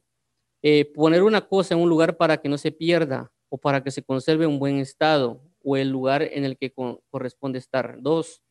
eh, 0.62 0.86
poner 0.86 1.24
una 1.24 1.42
cosa 1.48 1.74
en 1.74 1.82
un 1.82 1.90
lugar 1.90 2.18
para 2.18 2.38
que 2.38 2.48
no 2.48 2.58
se 2.58 2.72
pierda 2.72 3.32
o 3.50 3.58
para 3.58 3.84
que 3.84 3.92
se 3.92 4.02
conserve 4.02 4.48
un 4.48 4.58
buen 4.58 4.78
estado 4.78 5.42
o 5.64 5.78
el 5.78 5.90
lugar 5.90 6.24
en 6.24 6.46
el 6.46 6.58
que 6.58 6.74
corresponde 7.10 7.60
estar. 7.60 7.98
Dos, 8.02 8.42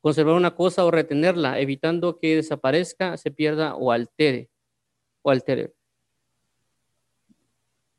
conservar 0.00 0.34
una 0.34 0.54
cosa 0.54 0.84
o 0.84 0.90
retenerla, 0.90 1.58
evitando 1.60 2.18
que 2.18 2.36
desaparezca, 2.36 3.16
se 3.16 3.30
pierda 3.30 3.74
o 3.74 3.92
altere. 3.92 4.50
O 5.22 5.30
altere. 5.30 5.74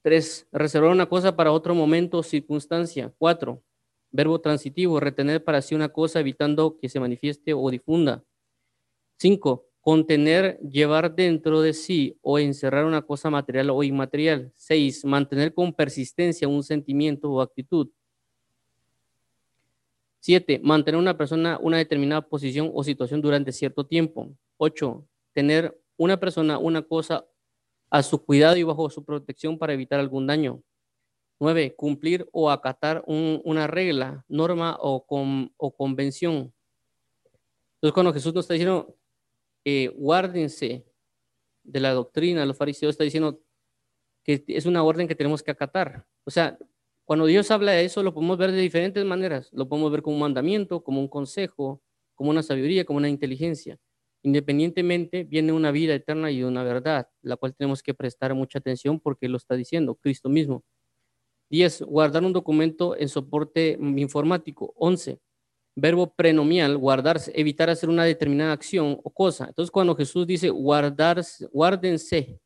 Tres, 0.01 0.47
reservar 0.51 0.91
una 0.91 1.07
cosa 1.07 1.35
para 1.35 1.51
otro 1.51 1.75
momento 1.75 2.19
o 2.19 2.23
circunstancia. 2.23 3.13
Cuatro, 3.17 3.63
verbo 4.11 4.39
transitivo, 4.39 4.99
retener 4.99 5.43
para 5.43 5.61
sí 5.61 5.75
una 5.75 5.89
cosa 5.89 6.19
evitando 6.19 6.77
que 6.77 6.89
se 6.89 6.99
manifieste 6.99 7.53
o 7.53 7.69
difunda. 7.69 8.23
Cinco, 9.17 9.67
contener, 9.81 10.59
llevar 10.59 11.13
dentro 11.13 11.61
de 11.61 11.73
sí 11.73 12.17
o 12.21 12.39
encerrar 12.39 12.85
una 12.85 13.01
cosa 13.01 13.29
material 13.29 13.69
o 13.71 13.83
inmaterial. 13.83 14.53
Seis, 14.55 15.03
mantener 15.03 15.53
con 15.53 15.73
persistencia 15.73 16.47
un 16.47 16.63
sentimiento 16.63 17.29
o 17.29 17.41
actitud. 17.41 17.89
Siete, 20.19 20.59
mantener 20.63 20.99
una 20.99 21.17
persona 21.17 21.57
una 21.61 21.77
determinada 21.77 22.21
posición 22.21 22.71
o 22.73 22.83
situación 22.83 23.21
durante 23.21 23.51
cierto 23.51 23.85
tiempo. 23.85 24.35
Ocho, 24.57 25.07
tener 25.33 25.79
una 25.97 26.19
persona 26.19 26.57
una 26.57 26.81
cosa 26.81 27.25
a 27.89 28.03
su 28.03 28.23
cuidado 28.23 28.57
y 28.57 28.63
bajo 28.63 28.89
su 28.89 29.03
protección 29.03 29.57
para 29.57 29.73
evitar 29.73 29.99
algún 29.99 30.27
daño. 30.27 30.61
Nueve, 31.39 31.73
cumplir 31.73 32.27
o 32.33 32.51
acatar 32.51 33.03
una 33.07 33.65
regla, 33.67 34.25
norma 34.27 34.77
o, 34.81 35.05
o 35.57 35.71
convención. 35.71 36.53
Entonces, 37.75 37.93
cuando 37.93 38.11
Jesús 38.11 38.33
nos 38.33 38.43
está 38.43 38.55
diciendo, 38.55 38.97
eh, 39.63 39.87
guárdense 39.95 40.85
de 41.63 41.79
la 41.79 41.93
doctrina, 41.93 42.45
los 42.45 42.57
fariseos 42.57 42.91
está 42.91 43.05
diciendo 43.05 43.39
que 44.23 44.43
es 44.47 44.65
una 44.65 44.83
orden 44.83 45.07
que 45.07 45.15
tenemos 45.15 45.41
que 45.41 45.51
acatar. 45.51 46.05
O 46.25 46.31
sea, 46.31 46.57
cuando 47.09 47.25
Dios 47.25 47.49
habla 47.49 47.71
de 47.71 47.85
eso, 47.85 48.03
lo 48.03 48.13
podemos 48.13 48.37
ver 48.37 48.51
de 48.51 48.61
diferentes 48.61 49.03
maneras. 49.03 49.49
Lo 49.51 49.67
podemos 49.67 49.91
ver 49.91 50.03
como 50.03 50.17
un 50.17 50.21
mandamiento, 50.21 50.83
como 50.83 50.99
un 51.01 51.07
consejo, 51.07 51.81
como 52.13 52.29
una 52.29 52.43
sabiduría, 52.43 52.85
como 52.85 52.97
una 52.97 53.09
inteligencia. 53.09 53.79
Independientemente, 54.21 55.23
viene 55.23 55.51
una 55.51 55.71
vida 55.71 55.95
eterna 55.95 56.29
y 56.29 56.43
una 56.43 56.61
verdad, 56.61 57.09
la 57.23 57.35
cual 57.35 57.55
tenemos 57.55 57.81
que 57.81 57.95
prestar 57.95 58.35
mucha 58.35 58.59
atención 58.59 58.99
porque 58.99 59.27
lo 59.27 59.37
está 59.37 59.55
diciendo 59.55 59.95
Cristo 59.95 60.29
mismo. 60.29 60.63
10. 61.49 61.81
Guardar 61.81 62.23
un 62.23 62.31
documento 62.31 62.95
en 62.95 63.09
soporte 63.09 63.75
informático. 63.81 64.71
11. 64.75 65.19
Verbo 65.75 66.13
prenomial, 66.13 66.77
guardarse, 66.77 67.31
evitar 67.33 67.71
hacer 67.71 67.89
una 67.89 68.03
determinada 68.03 68.51
acción 68.53 68.99
o 69.03 69.09
cosa. 69.09 69.47
Entonces, 69.47 69.71
cuando 69.71 69.95
Jesús 69.95 70.27
dice 70.27 70.51
guardarse, 70.51 71.47
guárdense, 71.47 72.39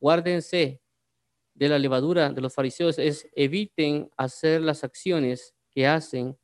guárdense 0.00 0.79
de 1.60 1.68
la 1.68 1.78
levadura 1.78 2.32
de 2.32 2.40
los 2.40 2.54
fariseos, 2.54 2.98
es 2.98 3.28
eviten 3.34 4.10
hacer 4.16 4.62
las 4.62 4.82
acciones 4.82 5.54
que 5.70 5.86
hacen 5.86 6.38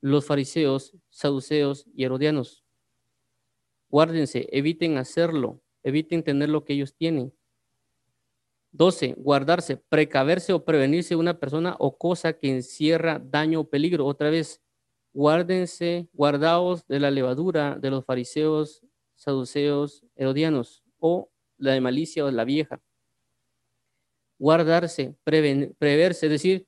los 0.00 0.26
fariseos, 0.26 0.96
saduceos 1.10 1.86
y 1.92 2.04
herodianos. 2.04 2.64
Guárdense, 3.88 4.48
eviten 4.52 4.96
hacerlo, 4.96 5.60
eviten 5.82 6.22
tener 6.22 6.50
lo 6.50 6.64
que 6.64 6.74
ellos 6.74 6.94
tienen. 6.94 7.34
12. 8.70 9.14
Guardarse, 9.18 9.76
precaverse 9.76 10.52
o 10.52 10.64
prevenirse 10.64 11.16
una 11.16 11.40
persona 11.40 11.74
o 11.80 11.98
cosa 11.98 12.34
que 12.34 12.48
encierra 12.48 13.18
daño 13.18 13.60
o 13.60 13.68
peligro. 13.68 14.06
Otra 14.06 14.30
vez, 14.30 14.62
guárdense, 15.12 16.08
guardaos 16.12 16.86
de 16.86 17.00
la 17.00 17.10
levadura 17.10 17.76
de 17.76 17.90
los 17.90 18.04
fariseos, 18.04 18.82
saduceos, 19.16 20.04
herodianos 20.14 20.84
o 21.00 21.28
la 21.58 21.72
de 21.72 21.80
malicia 21.80 22.24
o 22.24 22.30
la 22.30 22.44
vieja. 22.44 22.80
Guardarse, 24.38 25.14
preverse, 25.24 26.26
es 26.26 26.32
decir, 26.32 26.66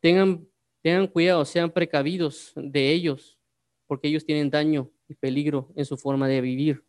tengan, 0.00 0.46
tengan 0.82 1.06
cuidado, 1.06 1.44
sean 1.44 1.70
precavidos 1.70 2.52
de 2.56 2.92
ellos, 2.92 3.38
porque 3.86 4.08
ellos 4.08 4.24
tienen 4.24 4.50
daño 4.50 4.90
y 5.08 5.14
peligro 5.14 5.72
en 5.76 5.84
su 5.84 5.96
forma 5.96 6.28
de 6.28 6.40
vivir. 6.40 6.84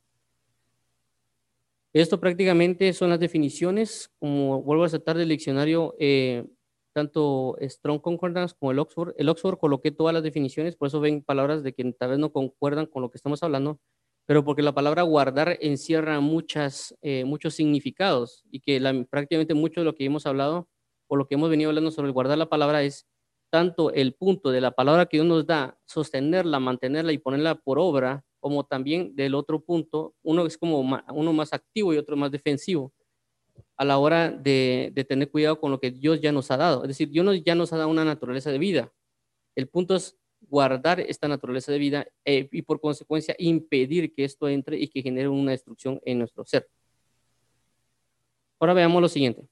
Esto 1.93 2.20
prácticamente 2.20 2.93
son 2.93 3.10
las 3.10 3.20
definiciones, 3.20 4.12
como 4.17 4.62
vuelvo 4.62 4.86
a 4.86 4.89
tratar 4.89 5.17
del 5.17 5.27
diccionario, 5.27 5.93
eh, 6.00 6.46
tanto 6.93 7.58
Strong 7.60 8.00
Concordance 8.00 8.55
como 8.58 8.72
el 8.72 8.79
Oxford. 8.79 9.13
El 9.17 9.27
Oxford 9.27 9.58
coloqué 9.58 9.91
todas 9.91 10.13
las 10.13 10.24
definiciones, 10.24 10.77
por 10.77 10.88
eso 10.88 11.01
ven 11.01 11.22
palabras 11.22 11.63
de 11.63 11.74
que 11.74 11.91
tal 11.93 12.12
vez 12.12 12.20
no 12.20 12.31
concuerdan 12.31 12.86
con 12.86 13.01
lo 13.01 13.12
que 13.12 13.17
estamos 13.17 13.43
hablando, 13.43 13.79
pero 14.31 14.45
porque 14.45 14.61
la 14.61 14.73
palabra 14.73 15.01
guardar 15.01 15.57
encierra 15.59 16.21
muchas, 16.21 16.95
eh, 17.01 17.25
muchos 17.25 17.53
significados 17.53 18.45
y 18.50 18.61
que 18.61 18.79
prácticamente 19.09 19.53
mucho 19.53 19.81
de 19.81 19.83
lo 19.83 19.93
que 19.93 20.05
hemos 20.05 20.25
hablado 20.25 20.69
o 21.09 21.17
lo 21.17 21.27
que 21.27 21.35
hemos 21.35 21.50
venido 21.50 21.69
hablando 21.69 21.91
sobre 21.91 22.07
el 22.07 22.13
guardar 22.13 22.38
la 22.38 22.47
palabra 22.47 22.81
es 22.81 23.05
tanto 23.50 23.91
el 23.91 24.13
punto 24.13 24.51
de 24.51 24.61
la 24.61 24.71
palabra 24.71 25.07
que 25.07 25.17
Dios 25.17 25.27
nos 25.27 25.45
da, 25.45 25.77
sostenerla, 25.85 26.61
mantenerla 26.61 27.11
y 27.11 27.17
ponerla 27.17 27.55
por 27.55 27.77
obra, 27.77 28.23
como 28.39 28.63
también 28.63 29.17
del 29.17 29.35
otro 29.35 29.65
punto, 29.65 30.15
uno 30.23 30.45
es 30.45 30.57
como 30.57 30.79
uno 30.79 31.33
más 31.33 31.51
activo 31.51 31.93
y 31.93 31.97
otro 31.97 32.15
más 32.15 32.31
defensivo 32.31 32.93
a 33.75 33.83
la 33.83 33.97
hora 33.97 34.31
de, 34.31 34.93
tener 35.09 35.29
cuidado 35.29 35.59
con 35.59 35.71
lo 35.71 35.81
que 35.81 35.91
Dios 35.91 36.21
ya 36.21 36.31
nos 36.31 36.51
ha 36.51 36.55
dado. 36.55 36.83
Es 36.83 36.88
decir, 36.88 37.09
Dios 37.09 37.43
ya 37.43 37.55
nos 37.55 37.73
ha 37.73 37.77
dado 37.77 37.89
una 37.89 38.05
naturaleza 38.05 38.50
de 38.50 38.59
vida. 38.59 38.93
El 39.57 39.67
punto 39.67 39.93
es 39.93 40.17
guardar 40.41 41.00
esta 41.00 41.27
naturaleza 41.27 41.71
de 41.71 41.77
vida 41.77 42.07
eh, 42.25 42.48
y 42.51 42.62
por 42.62 42.79
consecuencia 42.81 43.36
impedir 43.38 44.13
que 44.13 44.24
esto 44.24 44.50
entre 44.50 44.77
y 44.77 44.88
que 44.88 45.01
genere 45.01 45.29
una 45.29 45.51
destrucción 45.51 46.00
en 46.03 46.19
nuestro 46.19 46.45
ser. 46.45 46.67
Ahora 48.60 48.74
veamos 48.74 49.01
lo 49.01 49.10
siguiente. 49.10 49.48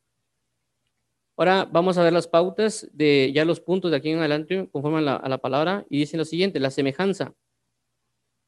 Ahora 1.36 1.66
vamos 1.66 1.98
a 1.98 2.04
ver 2.04 2.12
las 2.12 2.28
pautas 2.28 2.90
de 2.92 3.32
ya 3.34 3.46
los 3.46 3.62
puntos 3.62 3.92
de 3.92 3.98
aquí 3.98 4.10
en 4.10 4.20
adelante 4.20 4.68
conforme 4.72 5.00
a 5.00 5.30
la, 5.30 5.38
palabra 5.38 5.86
y 5.90 5.98
dicen 5.98 6.18
lo 6.18 6.26
siguiente, 6.26 6.60
la 6.60 6.70
semejanza. 6.70 7.34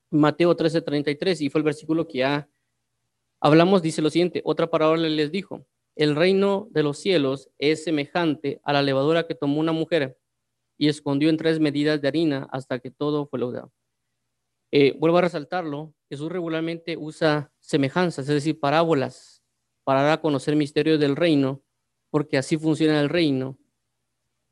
Mateo 0.10 0.56
13:33, 0.56 1.42
y 1.42 1.50
fue 1.50 1.60
el 1.60 1.64
versículo 1.64 2.06
que 2.06 2.18
ya 2.18 2.50
hablamos, 3.40 3.82
dice 3.82 4.02
lo 4.02 4.10
siguiente, 4.10 4.42
otra 4.44 4.70
palabra 4.70 4.98
les 4.98 5.32
dijo, 5.32 5.66
el 5.96 6.18
reino 6.18 6.68
de 6.72 6.84
los 6.84 6.98
cielos 6.98 7.50
es 7.58 7.86
semejante 7.86 8.60
a 8.64 8.74
la 8.74 8.82
levadura 8.82 9.26
que 9.26 9.36
tomó 9.36 9.60
una 9.60 9.72
mujer 9.72 10.18
y 10.82 10.90
escondió 10.90 11.30
en 11.30 11.38
tres 11.38 11.60
medidas 11.60 12.02
de 12.02 12.08
harina 12.08 12.48
hasta 12.52 12.80
que 12.80 12.90
todo 12.90 13.28
fue 13.28 13.38
logrado. 13.38 13.72
Eh, 14.72 14.98
vuelvo 14.98 15.20
a 15.20 15.22
resaltarlo, 15.22 15.94
Jesús 16.10 16.32
regularmente 16.32 16.98
usa 16.98 17.52
semejanzas, 17.60 18.28
es 18.28 18.34
decir, 18.34 18.60
parábolas, 18.60 19.44
para 19.84 20.02
dar 20.02 20.14
a 20.14 20.22
conocer 20.22 20.56
misterios 20.56 21.00
del 21.00 21.16
reino, 21.16 21.62
porque 22.10 22.36
así 22.36 22.58
funciona 22.58 23.00
el 23.00 23.10
reino, 23.10 23.60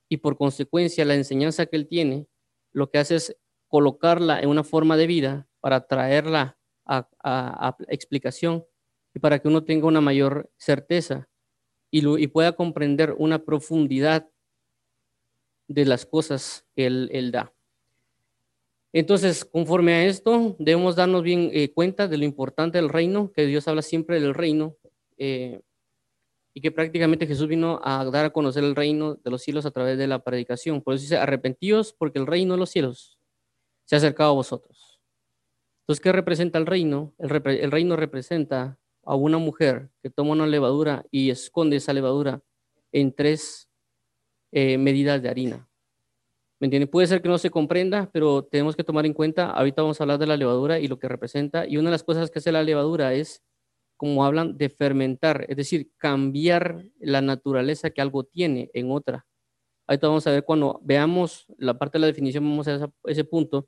y 0.08 0.18
por 0.18 0.38
consecuencia 0.38 1.04
la 1.04 1.16
enseñanza 1.16 1.66
que 1.66 1.78
él 1.78 1.88
tiene, 1.88 2.28
lo 2.74 2.92
que 2.92 3.00
hace 3.00 3.16
es 3.16 3.36
colocarla 3.68 4.40
en 4.40 4.50
una 4.50 4.64
forma 4.64 4.98
de 4.98 5.08
vida 5.08 5.48
para 5.62 5.88
traerla 5.88 6.60
a, 6.86 7.76
explicación 7.88 8.64
y 9.16 9.20
para 9.20 9.40
que 9.40 9.48
uno 9.48 9.64
tenga 9.64 9.88
una 9.88 10.00
mayor 10.00 10.52
certeza 10.58 11.28
y, 11.90 12.08
y, 12.22 12.28
pueda 12.28 12.52
comprender 12.52 13.16
una 13.18 13.40
profundidad 13.40 14.30
de 15.70 15.86
las 15.86 16.06
cosas 16.06 16.66
que 16.76 16.88
él, 16.88 17.32
da. 17.32 17.54
Entonces, 18.92 19.46
conforme 19.46 19.94
a 19.94 20.06
esto, 20.06 20.56
debemos 20.60 20.96
darnos 20.96 21.24
bien 21.24 21.52
eh, 21.54 21.72
cuenta 21.72 22.08
de 22.08 22.18
lo 22.18 22.26
importante 22.26 22.80
del 22.80 22.90
reino, 22.90 23.32
que 23.32 23.46
Dios 23.46 23.68
habla 23.68 23.84
siempre 23.84 24.20
del 24.20 24.34
reino, 24.34 24.76
eh, 25.18 25.62
y 26.56 26.62
que 26.62 26.72
prácticamente 26.72 27.28
Jesús 27.28 27.48
vino 27.48 27.80
a 27.84 28.04
dar 28.06 28.26
a 28.26 28.30
conocer 28.32 28.64
el 28.64 28.76
reino 28.76 29.16
de 29.16 29.30
los 29.30 29.44
cielos 29.44 29.66
a 29.68 29.72
través 29.72 29.98
de 29.98 30.08
la 30.08 30.24
predicación. 30.24 30.82
Por 30.82 30.96
eso 30.96 31.04
dice, 31.04 31.18
arrepentíos 31.18 31.94
porque 31.94 32.18
el 32.18 32.26
reino 32.26 32.56
de 32.56 32.60
los 32.60 32.72
cielos 32.72 33.20
se 33.86 33.96
ha 33.96 34.00
acercado 34.00 34.32
a 34.32 34.34
vosotros. 34.34 35.00
Entonces, 35.82 36.02
¿qué 36.02 36.12
representa 36.12 36.58
el 36.58 36.66
reino? 36.66 37.14
El, 37.20 37.72
reino 37.72 37.96
representa 37.96 38.80
a 39.04 39.16
una 39.16 39.38
mujer 39.38 39.90
que 40.02 40.10
toma 40.10 40.32
una 40.32 40.48
levadura 40.48 41.06
y 41.12 41.30
esconde 41.30 41.78
esa 41.78 41.94
levadura 41.94 42.42
en 42.92 43.14
tres 43.14 43.69
eh, 44.52 44.78
medidas 44.78 45.22
de 45.22 45.30
harina. 45.30 45.68
¿Me 46.60 46.66
entiende? 46.66 46.88
Puede 46.88 47.08
ser 47.08 47.22
que 47.22 47.30
no 47.30 47.38
se 47.38 47.50
comprenda, 47.50 48.10
pero 48.12 48.44
tenemos 48.44 48.76
que 48.76 48.84
tomar 48.84 49.06
en 49.06 49.14
cuenta, 49.14 49.50
ahorita 49.52 49.82
vamos 49.82 50.00
a 50.00 50.04
hablar 50.04 50.20
de 50.20 50.28
la 50.28 50.36
levadura 50.36 50.80
y 50.80 50.88
lo 50.88 51.00
que 51.00 51.08
representa, 51.08 51.66
y 51.66 51.78
una 51.78 51.90
de 51.90 51.94
las 51.94 52.04
cosas 52.04 52.30
que 52.30 52.40
hace 52.40 52.52
la 52.52 52.64
levadura 52.64 53.14
es, 53.14 53.42
como 53.96 54.26
hablan, 54.26 54.58
de 54.58 54.70
fermentar, 54.70 55.46
es 55.48 55.56
decir, 55.56 55.92
cambiar 55.98 56.84
la 57.00 57.22
naturaleza 57.22 57.92
que 57.92 58.02
algo 58.02 58.24
tiene 58.26 58.70
en 58.74 58.92
otra. 58.92 59.26
Ahorita 59.88 60.08
vamos 60.08 60.28
a 60.28 60.32
ver 60.32 60.44
cuando 60.44 60.80
veamos 60.84 61.46
la 61.58 61.78
parte 61.78 61.98
de 61.98 62.02
la 62.02 62.08
definición, 62.08 62.44
vamos 62.44 62.68
a 62.68 62.90
ese 63.06 63.24
punto, 63.24 63.68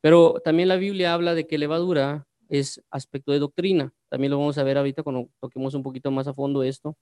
pero 0.00 0.40
también 0.44 0.68
la 0.68 0.76
Biblia 0.76 1.14
habla 1.14 1.34
de 1.34 1.46
que 1.46 1.58
levadura 1.58 2.26
es 2.48 2.82
aspecto 2.90 3.32
de 3.32 3.38
doctrina. 3.38 3.92
También 4.08 4.30
lo 4.30 4.38
vamos 4.38 4.58
a 4.58 4.62
ver 4.62 4.78
ahorita 4.78 5.02
cuando 5.02 5.28
toquemos 5.40 5.74
un 5.74 5.82
poquito 5.82 6.10
más 6.10 6.26
a 6.28 6.34
fondo 6.34 6.62
esto. 6.62 6.96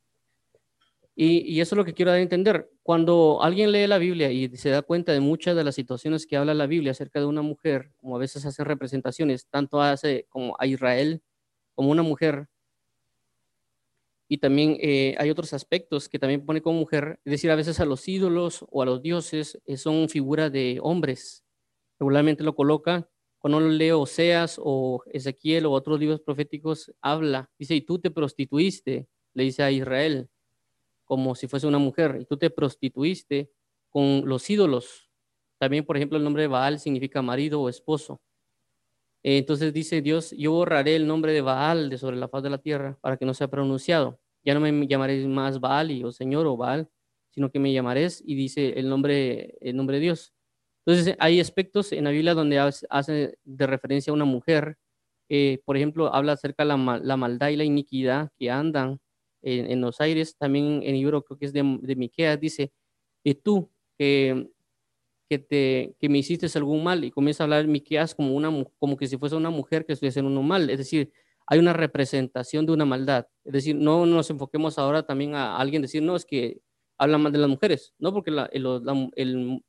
Y, 1.18 1.60
eso 1.60 1.74
es 1.74 1.78
lo 1.78 1.84
que 1.86 1.94
quiero 1.94 2.10
dar 2.10 2.18
a 2.18 2.22
entender. 2.22 2.70
Cuando 2.82 3.42
alguien 3.42 3.72
lee 3.72 3.86
la 3.86 3.96
Biblia 3.96 4.30
y 4.30 4.54
se 4.56 4.68
da 4.68 4.82
cuenta 4.82 5.12
de 5.12 5.20
muchas 5.20 5.56
de 5.56 5.64
las 5.64 5.74
situaciones 5.74 6.26
que 6.26 6.36
habla 6.36 6.52
la 6.52 6.66
Biblia 6.66 6.92
acerca 6.92 7.20
de 7.20 7.26
una 7.26 7.40
mujer, 7.40 7.90
como 7.96 8.16
a 8.16 8.18
veces 8.18 8.44
hacen 8.44 8.66
representaciones, 8.66 9.46
tanto 9.48 9.80
hace 9.80 10.26
como 10.28 10.56
a 10.58 10.66
Israel 10.66 11.22
como 11.74 11.90
una 11.90 12.02
mujer, 12.02 12.48
y 14.28 14.38
también 14.38 14.76
eh, 14.80 15.14
hay 15.18 15.30
otros 15.30 15.52
aspectos 15.52 16.08
que 16.08 16.18
también 16.18 16.44
pone 16.44 16.60
como 16.60 16.80
mujer, 16.80 17.20
es 17.24 17.30
decir, 17.32 17.50
a 17.50 17.54
veces 17.54 17.80
a 17.80 17.84
los 17.84 18.06
ídolos 18.08 18.64
o 18.70 18.82
a 18.82 18.86
los 18.86 19.02
dioses 19.02 19.60
eh, 19.66 19.76
son 19.76 20.08
figuras 20.08 20.50
de 20.52 20.78
hombres, 20.82 21.44
regularmente 21.98 22.42
lo 22.42 22.54
coloca, 22.54 23.08
cuando 23.38 23.60
lo 23.60 23.68
leo 23.68 24.00
Oseas 24.00 24.60
o 24.62 25.02
Ezequiel 25.12 25.66
o 25.66 25.72
otros 25.72 26.00
libros 26.00 26.20
proféticos, 26.20 26.92
habla, 27.00 27.50
dice, 27.58 27.74
y 27.74 27.82
tú 27.82 28.00
te 28.00 28.10
prostituiste, 28.10 29.08
le 29.34 29.44
dice 29.44 29.62
a 29.62 29.70
Israel, 29.70 30.28
como 31.06 31.34
si 31.34 31.48
fuese 31.48 31.66
una 31.66 31.78
mujer, 31.78 32.18
y 32.20 32.26
tú 32.26 32.36
te 32.36 32.50
prostituiste 32.50 33.50
con 33.88 34.22
los 34.26 34.50
ídolos. 34.50 35.10
También, 35.58 35.86
por 35.86 35.96
ejemplo, 35.96 36.18
el 36.18 36.24
nombre 36.24 36.42
de 36.42 36.48
Baal 36.48 36.78
significa 36.78 37.22
marido 37.22 37.62
o 37.62 37.70
esposo. 37.70 38.20
Entonces 39.22 39.72
dice 39.72 40.02
Dios, 40.02 40.32
yo 40.38 40.52
borraré 40.52 40.94
el 40.94 41.06
nombre 41.06 41.32
de 41.32 41.40
Baal 41.40 41.90
de 41.90 41.98
sobre 41.98 42.16
la 42.16 42.28
faz 42.28 42.42
de 42.42 42.50
la 42.50 42.58
tierra 42.58 42.96
para 43.00 43.16
que 43.16 43.24
no 43.24 43.34
sea 43.34 43.48
pronunciado. 43.48 44.20
Ya 44.44 44.54
no 44.54 44.60
me 44.60 44.86
llamaréis 44.86 45.26
más 45.26 45.58
Baal 45.58 45.90
y 45.90 46.04
o 46.04 46.12
Señor 46.12 46.46
o 46.46 46.56
Baal, 46.56 46.88
sino 47.30 47.50
que 47.50 47.58
me 47.58 47.72
llamaréis 47.72 48.22
y 48.24 48.36
dice 48.36 48.78
el 48.78 48.88
nombre, 48.88 49.56
el 49.60 49.76
nombre 49.76 49.96
de 49.96 50.02
Dios. 50.02 50.32
Entonces, 50.86 51.16
hay 51.18 51.40
aspectos 51.40 51.90
en 51.92 52.04
la 52.04 52.10
Biblia 52.10 52.34
donde 52.34 52.60
hace 52.60 53.38
de 53.44 53.66
referencia 53.66 54.12
a 54.12 54.14
una 54.14 54.24
mujer. 54.24 54.78
Eh, 55.28 55.60
por 55.64 55.76
ejemplo, 55.76 56.14
habla 56.14 56.32
acerca 56.32 56.62
de 56.62 56.68
la, 56.68 57.16
maldad 57.16 57.48
y 57.48 57.56
la 57.56 57.64
iniquidad 57.64 58.30
que 58.38 58.50
andan 58.52 59.00
en, 59.46 59.80
los 59.80 60.00
aires. 60.00 60.36
También 60.36 60.82
en 60.82 60.94
el 60.94 61.00
libro, 61.00 61.22
creo 61.22 61.38
que 61.38 61.46
es 61.46 61.52
de, 61.52 61.78
de 61.80 61.96
Miqueas, 61.96 62.40
dice, 62.40 62.72
y 63.24 63.34
tú 63.34 63.70
que, 63.98 64.48
que, 65.28 65.38
te, 65.38 65.94
que 65.98 66.08
me 66.08 66.18
hiciste 66.18 66.46
algún 66.58 66.82
mal 66.82 67.04
y 67.04 67.10
comienza 67.10 67.42
a 67.42 67.46
hablar 67.46 67.66
Miqueas 67.66 68.14
como, 68.14 68.34
una, 68.34 68.50
como 68.78 68.96
que 68.96 69.06
si 69.06 69.16
fuese 69.16 69.36
una 69.36 69.50
mujer 69.50 69.86
que 69.86 69.92
estuviese 69.92 70.20
haciendo 70.20 70.40
un 70.40 70.46
mal, 70.46 70.68
es 70.70 70.78
decir, 70.78 71.12
hay 71.46 71.58
una 71.58 71.72
representación 71.72 72.66
de 72.66 72.72
una 72.72 72.84
maldad, 72.84 73.26
es 73.44 73.52
decir, 73.52 73.76
no 73.76 74.04
nos 74.04 74.30
enfoquemos 74.30 74.78
ahora 74.78 75.04
también 75.04 75.34
a 75.34 75.56
alguien 75.56 75.82
decir, 75.82 76.02
no, 76.02 76.16
es 76.16 76.24
que 76.24 76.60
habla 76.98 77.18
mal 77.18 77.32
de 77.32 77.38
las 77.38 77.48
mujeres, 77.48 77.94
no, 77.98 78.12
porque 78.12 78.30
la, 78.30 78.46
el, 78.52 79.62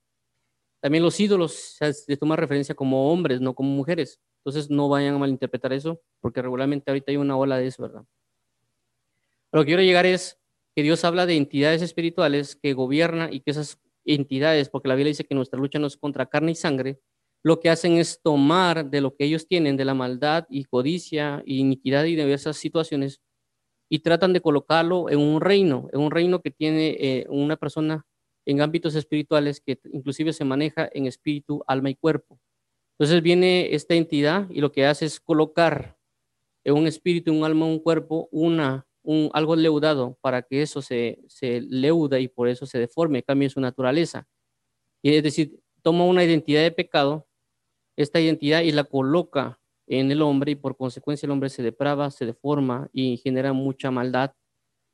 también 0.82 1.04
los 1.04 1.20
ídolos 1.20 1.78
se 1.80 2.18
toma 2.18 2.36
referencia 2.36 2.74
como 2.74 3.12
hombres, 3.12 3.42
no 3.42 3.54
como 3.54 3.70
mujeres, 3.70 4.20
entonces 4.44 4.70
no 4.70 4.90
vayan 4.90 5.16
a 5.16 5.18
malinterpretar 5.20 5.74
eso, 5.74 6.02
porque 6.20 6.42
regularmente 6.42 6.90
ahorita 6.90 7.12
hay 7.12 7.18
una 7.18 7.38
ola 7.38 7.58
de 7.58 7.68
eso, 7.68 7.84
¿verdad? 7.84 8.04
Lo 9.52 9.62
que 9.62 9.68
quiero 9.68 9.82
llegar 9.82 10.06
es 10.06 10.40
que 10.76 10.84
Dios 10.84 11.04
habla 11.06 11.26
de 11.26 11.36
entidades 11.36 11.82
espirituales 11.82 12.56
que 12.56 12.74
gobiernan 12.74 13.34
y 13.34 13.40
que 13.40 13.52
esas 13.52 13.80
entidades, 14.06 14.70
porque 14.70 14.88
la 14.88 14.96
Biblia 14.96 15.12
dice 15.12 15.26
que 15.26 15.36
nuestra 15.36 15.60
lucha 15.60 15.80
no 15.80 15.88
es 15.88 15.98
contra 15.98 16.28
carne 16.28 16.52
y 16.52 16.56
sangre, 16.56 17.00
lo 17.44 17.60
que 17.60 17.70
hacen 17.70 17.94
es 17.94 18.22
tomar 18.22 18.90
de 18.90 19.02
lo 19.02 19.16
que 19.16 19.26
ellos 19.26 19.48
tienen, 19.48 19.78
de 19.78 19.86
la 19.86 19.94
maldad 19.94 20.46
y 20.50 20.66
codicia 20.66 21.44
y 21.46 21.60
iniquidad 21.60 22.06
y 22.06 22.16
diversas 22.16 22.58
situaciones, 22.58 23.22
y 23.90 24.00
tratan 24.00 24.34
de 24.34 24.42
colocarlo 24.42 25.10
en 25.10 25.20
un 25.20 25.40
reino, 25.40 25.88
en 25.94 26.02
un 26.02 26.12
reino 26.12 26.42
que 26.42 26.52
tiene 26.52 26.98
eh, 27.00 27.26
una 27.30 27.56
persona 27.56 28.06
en 28.46 28.62
ámbitos 28.62 28.96
espirituales 28.96 29.62
que 29.62 29.80
inclusive 29.92 30.34
se 30.34 30.46
maneja 30.46 30.90
en 30.94 31.06
espíritu, 31.06 31.64
alma 31.68 31.90
y 31.90 31.96
cuerpo. 31.96 32.40
Entonces 32.98 33.22
viene 33.22 33.76
esta 33.76 33.94
entidad 33.94 34.50
y 34.50 34.62
lo 34.62 34.72
que 34.72 34.86
hace 34.86 35.06
es 35.06 35.20
colocar 35.20 35.98
en 36.64 36.76
un 36.76 36.88
espíritu, 36.88 37.32
un 37.34 37.44
alma, 37.44 37.66
un 37.66 37.80
cuerpo, 37.80 38.28
una 38.32 38.87
algo 39.34 39.56
leudado 39.56 40.18
para 40.22 40.42
que 40.42 40.62
eso 40.62 40.82
se, 40.82 41.20
se 41.28 41.62
leuda 41.62 42.20
y 42.20 42.28
por 42.28 42.48
eso 42.48 42.66
se 42.66 42.80
deforme, 42.80 43.24
cambie 43.24 43.50
su 43.50 43.60
naturaleza. 43.60 44.28
Y 45.02 45.16
es 45.16 45.24
decir, 45.24 45.60
toma 45.82 46.06
una 46.06 46.24
identidad 46.24 46.62
de 46.62 46.72
pecado, 46.72 47.28
esta 47.96 48.20
identidad 48.20 48.62
y 48.62 48.72
la 48.72 48.84
coloca 48.84 49.60
en 49.88 50.12
el 50.12 50.22
hombre 50.22 50.52
y 50.52 50.56
por 50.56 50.76
consecuencia 50.76 51.26
el 51.26 51.32
hombre 51.32 51.50
se 51.50 51.64
deprava, 51.64 52.12
se 52.12 52.26
deforma 52.26 52.90
y 52.92 53.18
genera 53.18 53.54
mucha 53.54 53.92
maldad 53.92 54.34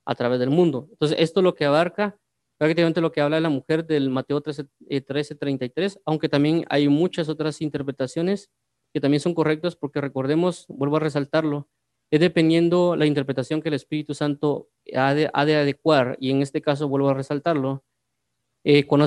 a 0.06 0.16
través 0.16 0.40
del 0.40 0.50
mundo. 0.50 0.88
Entonces, 0.92 1.18
esto 1.20 1.40
es 1.40 1.44
lo 1.44 1.56
que 1.56 1.66
abarca 1.66 2.18
prácticamente 2.58 3.02
lo 3.02 3.12
que 3.12 3.22
habla 3.22 3.40
la 3.40 3.50
mujer 3.50 3.86
del 3.86 4.10
Mateo 4.10 4.42
13, 4.42 4.68
13, 5.06 5.36
33, 5.36 6.00
aunque 6.06 6.30
también 6.30 6.66
hay 6.70 6.88
muchas 6.88 7.28
otras 7.28 7.62
interpretaciones 7.62 8.50
que 8.94 9.02
también 9.02 9.20
son 9.20 9.34
correctas 9.34 9.76
porque 9.76 10.00
recordemos, 10.00 10.66
vuelvo 10.70 10.98
a 10.98 11.02
resaltarlo, 11.02 11.68
es 12.14 12.20
dependiendo 12.20 12.96
la 12.96 13.08
interpretación 13.08 13.60
que 13.60 13.70
el 13.70 13.74
Espíritu 13.74 14.14
Santo 14.14 14.70
ha 14.96 15.16
de, 15.16 15.32
adecuar, 15.34 16.16
y 16.20 16.30
en 16.30 16.44
este 16.44 16.62
caso 16.62 16.88
vuelvo 16.88 17.10
a 17.10 17.16
resaltarlo, 17.16 17.84
eh, 18.64 18.86
cuando 18.86 19.06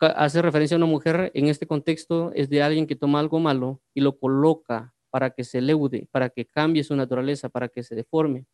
hace, 0.00 0.42
referencia 0.42 0.74
a 0.74 0.78
una 0.78 0.86
mujer, 0.86 1.30
en 1.34 1.46
este 1.46 1.68
contexto 1.68 2.32
es 2.34 2.50
de 2.50 2.60
alguien 2.60 2.88
que 2.88 2.96
toma 2.96 3.20
algo 3.20 3.38
malo 3.38 3.80
y 3.94 4.00
lo 4.00 4.18
coloca 4.18 4.92
para 5.10 5.30
que 5.30 5.44
se 5.44 5.60
leude, 5.60 6.08
para 6.10 6.28
que 6.28 6.44
cambie 6.44 6.82
su 6.82 6.96
naturaleza, 6.96 7.50
para 7.50 7.68
que 7.68 7.84
se 7.84 7.94
deforme, 7.94 8.46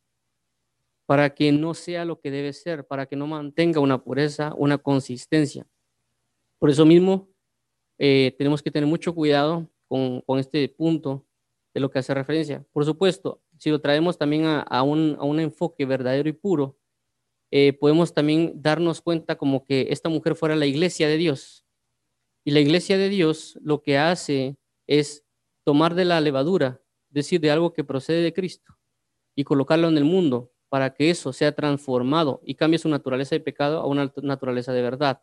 para 1.06 1.30
que 1.30 1.50
no 1.50 1.72
sea 1.72 2.04
lo 2.04 2.20
que 2.20 2.30
debe 2.30 2.52
ser, 2.52 2.86
para 2.86 3.06
que 3.06 3.16
no 3.16 3.26
mantenga 3.26 3.80
una 3.80 4.04
pureza, 4.04 4.52
una 4.58 4.76
consistencia. 4.76 5.66
Por 6.58 6.68
eso 6.68 6.84
mismo, 6.84 7.30
eh, 7.96 8.34
tenemos 8.36 8.62
que 8.62 8.70
tener 8.70 8.86
mucho 8.86 9.14
cuidado 9.14 9.70
con 9.88 10.38
este 10.38 10.68
punto 10.68 11.24
de 11.72 11.80
lo 11.80 11.90
que 11.90 11.98
hace 11.98 12.14
referencia. 12.14 12.62
Por 12.72 12.84
supuesto, 12.86 13.42
si 13.58 13.70
lo 13.70 13.80
traemos 13.80 14.18
también 14.18 14.44
a, 14.46 14.82
un, 14.82 15.40
enfoque 15.40 15.86
verdadero 15.86 16.28
y 16.28 16.32
puro, 16.32 16.78
eh, 17.50 17.72
podemos 17.72 18.12
también 18.12 18.52
darnos 18.60 19.00
cuenta 19.00 19.36
como 19.36 19.64
que 19.64 19.88
esta 19.90 20.08
mujer 20.08 20.34
fuera 20.34 20.56
la 20.56 20.66
iglesia 20.66 21.08
de 21.08 21.16
Dios. 21.16 21.64
Y 22.44 22.52
la 22.52 22.60
iglesia 22.60 22.98
de 22.98 23.08
Dios 23.08 23.58
lo 23.62 23.82
que 23.82 23.98
hace 23.98 24.56
es 24.86 25.24
tomar 25.64 25.94
de 25.94 26.04
la 26.04 26.20
levadura, 26.20 26.80
decir, 27.10 27.40
de 27.40 27.50
algo 27.50 27.72
que 27.72 27.84
procede 27.84 28.22
de 28.22 28.32
Cristo, 28.32 28.78
y 29.34 29.44
colocarlo 29.44 29.88
en 29.88 29.98
el 29.98 30.04
mundo 30.04 30.52
para 30.68 30.94
que 30.94 31.10
eso 31.10 31.32
sea 31.32 31.54
transformado 31.54 32.40
y 32.44 32.54
cambie 32.54 32.78
su 32.78 32.88
naturaleza 32.88 33.34
de 33.34 33.40
pecado 33.40 33.80
a 33.80 33.86
una 33.86 34.12
naturaleza 34.22 34.72
de 34.72 34.82
verdad. 34.82 35.22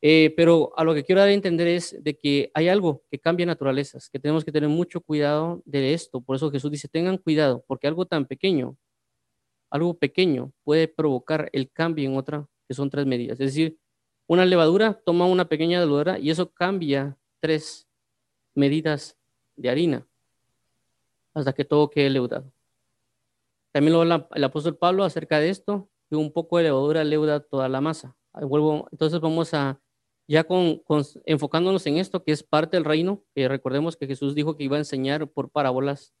Eh, 0.00 0.32
pero 0.36 0.72
a 0.76 0.84
lo 0.84 0.94
que 0.94 1.02
quiero 1.04 1.20
dar 1.20 1.28
a 1.28 1.32
entender 1.32 1.66
es 1.66 1.96
de 2.00 2.16
que 2.16 2.50
hay 2.54 2.68
algo 2.68 3.02
que 3.10 3.18
cambia 3.18 3.46
naturalezas, 3.46 4.08
que 4.10 4.20
tenemos 4.20 4.44
que 4.44 4.52
tener 4.52 4.68
mucho 4.68 5.00
cuidado 5.00 5.60
de 5.64 5.92
esto. 5.92 6.20
Por 6.20 6.36
eso 6.36 6.50
Jesús 6.50 6.70
dice, 6.70 6.88
tengan 6.88 7.18
cuidado, 7.18 7.64
porque 7.66 7.88
algo 7.88 8.06
tan 8.06 8.26
pequeño, 8.26 8.76
algo 9.70 9.94
pequeño 9.94 10.52
puede 10.62 10.86
provocar 10.86 11.50
el 11.52 11.70
cambio 11.70 12.08
en 12.08 12.16
otra, 12.16 12.46
que 12.68 12.74
son 12.74 12.90
tres 12.90 13.06
medidas. 13.06 13.40
Es 13.40 13.54
decir, 13.54 13.78
una 14.28 14.44
levadura 14.44 14.94
toma 15.04 15.26
una 15.26 15.48
pequeña 15.48 15.80
levadura 15.80 16.18
y 16.18 16.30
eso 16.30 16.50
cambia 16.52 17.16
tres 17.40 17.88
medidas 18.54 19.16
de 19.56 19.70
harina 19.70 20.06
hasta 21.34 21.52
que 21.52 21.64
todo 21.64 21.90
quede 21.90 22.10
leudado. 22.10 22.52
También 23.72 23.94
lo 23.94 24.00
habla 24.00 24.28
el 24.34 24.44
apóstol 24.44 24.76
Pablo 24.76 25.04
acerca 25.04 25.40
de 25.40 25.50
esto, 25.50 25.88
que 26.08 26.16
un 26.16 26.32
poco 26.32 26.58
de 26.58 26.64
levadura 26.64 27.04
leuda 27.04 27.40
toda 27.40 27.68
la 27.68 27.80
masa. 27.80 28.16
Vuelvo, 28.32 28.88
entonces 28.92 29.20
vamos 29.20 29.52
a 29.54 29.80
ya 30.28 30.44
con, 30.44 30.82
enfocándonos 31.24 31.86
en 31.86 31.96
esto, 31.96 32.22
que 32.22 32.32
es 32.32 32.42
parte 32.42 32.76
del 32.76 32.84
reino, 32.84 33.24
que 33.34 33.48
recordemos 33.48 33.96
que 33.96 34.06
Jesús 34.06 34.34
dijo 34.34 34.56
que 34.56 34.64
iba 34.64 34.76
a 34.76 34.80
enseñar 34.80 35.28
por 35.28 35.50
parábolas, 35.50 36.14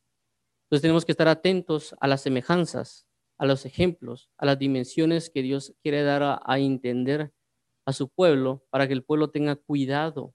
entonces 0.64 0.82
tenemos 0.82 1.04
que 1.04 1.12
estar 1.12 1.28
atentos 1.28 1.94
a 2.00 2.08
las 2.08 2.22
semejanzas, 2.22 3.06
a 3.38 3.46
los 3.46 3.66
ejemplos, 3.66 4.30
a 4.38 4.46
las 4.46 4.58
dimensiones 4.58 5.30
que 5.30 5.42
Dios 5.42 5.74
quiere 5.82 6.02
dar 6.02 6.22
a, 6.22 6.40
a 6.44 6.58
entender 6.58 7.32
a 7.86 7.92
su 7.92 8.08
pueblo 8.08 8.64
para 8.70 8.86
que 8.86 8.94
el 8.94 9.04
pueblo 9.04 9.30
tenga 9.30 9.56
cuidado. 9.56 10.34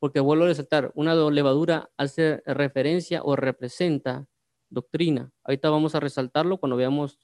Porque 0.00 0.20
vuelvo 0.20 0.44
a 0.44 0.48
resaltar, 0.48 0.92
una 0.94 1.14
levadura 1.14 1.90
hace 1.96 2.42
referencia 2.44 3.22
o 3.22 3.36
representa 3.36 4.26
doctrina. 4.70 5.32
Ahorita 5.44 5.70
vamos 5.70 5.94
a 5.94 6.00
resaltarlo 6.00 6.58
cuando 6.58 6.76
veamos 6.76 7.18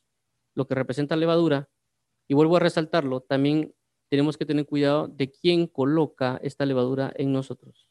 lo 0.55 0.67
que 0.67 0.75
representa 0.75 1.17
levadura. 1.17 1.69
Y 2.27 2.35
vuelvo 2.35 2.57
a 2.57 2.61
resaltarlo, 2.61 3.21
también 3.21 3.75
tenemos 4.09 4.37
que 4.37 4.47
tener 4.47 4.67
cuidado 4.67 5.09
de 5.09 5.31
quién 5.31 5.67
coloca 5.67 6.39
esta 6.43 6.67
levadura 6.67 7.13
en 7.17 7.33
nosotros. 7.33 7.89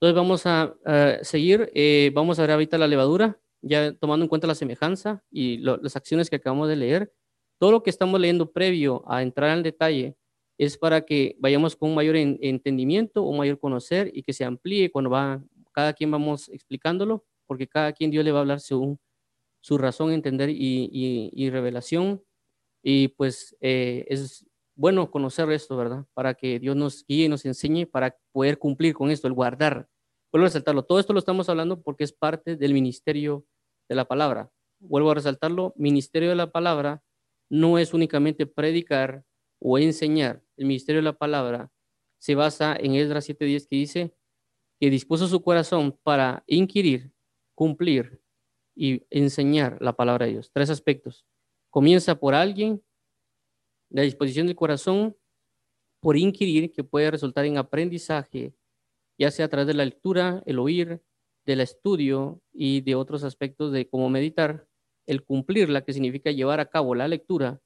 Entonces 0.00 0.16
vamos 0.16 0.46
a, 0.46 0.74
seguir, 1.22 1.70
eh, 1.74 2.10
vamos 2.14 2.38
a 2.38 2.42
ver 2.42 2.52
ahorita 2.52 2.78
la 2.78 2.88
levadura, 2.88 3.38
ya 3.60 3.92
tomando 3.92 4.24
en 4.24 4.28
cuenta 4.30 4.46
la 4.46 4.54
semejanza 4.54 5.22
y 5.30 5.58
las 5.58 5.94
acciones 5.94 6.30
que 6.30 6.36
acabamos 6.36 6.68
de 6.68 6.76
leer. 6.76 7.12
Todo 7.58 7.72
lo 7.72 7.82
que 7.82 7.90
estamos 7.90 8.18
leyendo 8.18 8.50
previo 8.50 9.04
a 9.06 9.22
entrar 9.22 9.50
al 9.50 9.62
detalle 9.62 10.16
es 10.56 10.78
para 10.78 11.02
que 11.02 11.36
vayamos 11.38 11.76
con 11.76 11.90
un 11.90 11.94
mayor 11.94 12.16
entendimiento, 12.16 13.22
un 13.22 13.36
mayor 13.36 13.58
conocer 13.58 14.10
y 14.14 14.22
que 14.22 14.32
se 14.32 14.44
amplíe 14.44 14.90
cuando 14.90 15.10
va, 15.10 15.42
cada 15.72 15.92
quien 15.92 16.10
vamos 16.10 16.48
explicándolo, 16.48 17.26
porque 17.46 17.68
cada 17.68 17.92
quien 17.92 18.10
Dios 18.10 18.24
le 18.24 18.32
va 18.32 18.38
a 18.38 18.40
hablar 18.42 18.60
según 18.60 18.98
su 19.60 19.76
razón, 19.76 20.12
entender 20.12 20.48
y, 20.48 21.30
y 21.32 21.50
revelación. 21.50 22.22
Y 22.82 23.08
pues 23.08 23.54
eh, 23.60 24.06
es 24.08 24.46
bueno 24.80 25.10
conocer 25.10 25.50
esto, 25.52 25.76
¿verdad? 25.76 26.06
Para 26.14 26.32
que 26.32 26.58
Dios 26.58 26.74
nos 26.74 27.04
guíe 27.06 27.26
y 27.26 27.28
nos 27.28 27.44
enseñe 27.44 27.84
para 27.84 28.16
poder 28.32 28.58
cumplir 28.58 28.94
con 28.94 29.10
esto, 29.10 29.26
el 29.26 29.34
guardar. 29.34 29.90
Vuelvo 30.32 30.46
a 30.46 30.48
resaltarlo. 30.48 30.84
Todo 30.84 30.98
esto 30.98 31.12
lo 31.12 31.18
estamos 31.18 31.50
hablando 31.50 31.82
porque 31.82 32.02
es 32.02 32.14
parte 32.14 32.56
del 32.56 32.72
ministerio 32.72 33.44
de 33.90 33.94
la 33.94 34.06
palabra. 34.06 34.50
Vuelvo 34.78 35.10
a 35.10 35.14
resaltarlo. 35.14 35.74
Ministerio 35.76 36.30
de 36.30 36.34
la 36.34 36.50
palabra 36.50 37.02
no 37.50 37.78
es 37.78 37.92
únicamente 37.92 38.46
predicar 38.46 39.22
o 39.58 39.78
enseñar. 39.78 40.42
El 40.56 40.64
ministerio 40.64 41.00
de 41.00 41.04
la 41.04 41.18
palabra 41.18 41.70
se 42.18 42.34
basa 42.34 42.74
en 42.74 42.94
Esdras 42.94 43.28
7:10 43.28 43.66
que 43.68 43.76
dice 43.76 44.14
que 44.80 44.88
dispuso 44.88 45.28
su 45.28 45.42
corazón 45.42 45.98
para 46.02 46.42
inquirir, 46.46 47.12
cumplir 47.54 48.22
y 48.74 49.04
enseñar 49.10 49.76
la 49.82 49.92
palabra 49.92 50.24
de 50.24 50.32
Dios. 50.32 50.50
Tres 50.54 50.70
aspectos. 50.70 51.26
Comienza 51.68 52.14
por 52.14 52.34
alguien 52.34 52.82
la 53.90 54.02
disposición 54.02 54.46
del 54.46 54.56
corazón 54.56 55.16
por 56.00 56.16
inquirir 56.16 56.72
que 56.72 56.84
puede 56.84 57.10
resultar 57.10 57.44
en 57.44 57.58
aprendizaje, 57.58 58.54
ya 59.18 59.30
sea 59.30 59.46
a 59.46 59.48
través 59.48 59.66
de 59.66 59.74
la 59.74 59.84
lectura, 59.84 60.42
el 60.46 60.58
oír, 60.58 61.02
del 61.44 61.60
estudio 61.60 62.40
y 62.52 62.80
de 62.82 62.94
otros 62.94 63.24
aspectos 63.24 63.72
de 63.72 63.88
cómo 63.88 64.08
meditar, 64.08 64.66
el 65.06 65.24
cumplirla, 65.24 65.84
que 65.84 65.92
significa 65.92 66.30
llevar 66.30 66.60
a 66.60 66.66
cabo 66.66 66.94
la 66.94 67.08
lectura, 67.08 67.60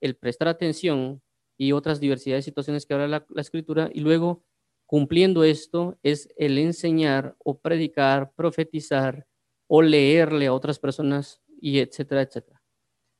el 0.00 0.16
prestar 0.16 0.48
atención 0.48 1.22
y 1.58 1.72
otras 1.72 2.00
diversidades 2.00 2.44
de 2.44 2.50
situaciones 2.50 2.86
que 2.86 2.94
habla 2.94 3.08
la, 3.08 3.26
la 3.28 3.40
escritura, 3.40 3.90
y 3.92 4.00
luego 4.00 4.44
cumpliendo 4.86 5.44
esto 5.44 5.98
es 6.02 6.28
el 6.36 6.58
enseñar 6.58 7.36
o 7.44 7.58
predicar, 7.58 8.32
profetizar 8.34 9.26
o 9.68 9.82
leerle 9.82 10.46
a 10.46 10.52
otras 10.52 10.78
personas 10.78 11.40
y 11.60 11.80
etcétera, 11.80 12.22
etcétera. 12.22 12.55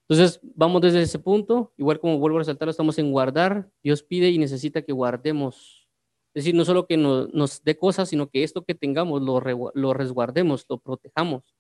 Entonces, 0.09 0.41
vamos 0.55 0.83
desde 0.83 1.03
ese 1.03 1.19
punto, 1.19 1.73
igual 1.77 1.99
como 1.99 2.19
vuelvo 2.19 2.39
a 2.39 2.41
resaltar, 2.41 2.69
estamos 2.69 2.99
en 2.99 3.11
guardar. 3.11 3.71
Dios 3.83 4.03
pide 4.03 4.31
y 4.31 4.39
necesita 4.39 4.83
que 4.83 4.93
guardemos. 4.93 5.89
Es 6.33 6.45
decir, 6.45 6.55
no 6.55 6.65
solo 6.65 6.87
que 6.87 6.97
nos, 6.97 7.65
dé 7.65 7.77
cosas, 7.77 8.11
sino 8.11 8.29
que 8.29 8.45
esto 8.45 8.65
que 8.65 8.75
tengamos 8.75 9.23
lo, 9.23 9.41
lo 9.75 9.95
resguardemos, 9.95 10.67
lo 10.69 10.79
protejamos 10.79 11.57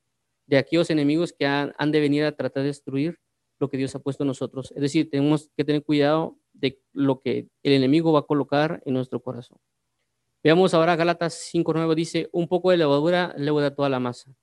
de 0.46 0.58
aquellos 0.58 0.90
enemigos 0.90 1.32
que 1.32 1.46
han, 1.46 1.72
de 1.90 2.00
venir 2.00 2.24
a 2.24 2.32
tratar 2.32 2.62
de 2.62 2.68
destruir 2.68 3.18
lo 3.58 3.68
que 3.68 3.76
Dios 3.76 3.94
ha 3.94 3.98
puesto 3.98 4.22
en 4.22 4.28
nosotros. 4.28 4.72
Es 4.72 4.80
decir, 4.80 5.10
tenemos 5.10 5.50
que 5.56 5.64
tener 5.64 5.82
cuidado 5.82 6.38
de 6.52 6.80
lo 6.92 7.20
que 7.20 7.48
el 7.62 7.72
enemigo 7.72 8.12
va 8.12 8.20
a 8.20 8.26
colocar 8.26 8.82
en 8.84 8.94
nuestro 8.94 9.20
corazón. 9.20 9.58
Veamos 10.42 10.74
ahora 10.74 10.94
Gálatas 10.94 11.50
5.9 11.52 11.94
dice, 11.94 12.28
un 12.32 12.46
poco 12.46 12.70
de 12.70 12.76
levadura 12.76 13.34
leuda 13.36 13.74
toda 13.74 13.88
la 13.88 13.98
masa. 13.98 14.36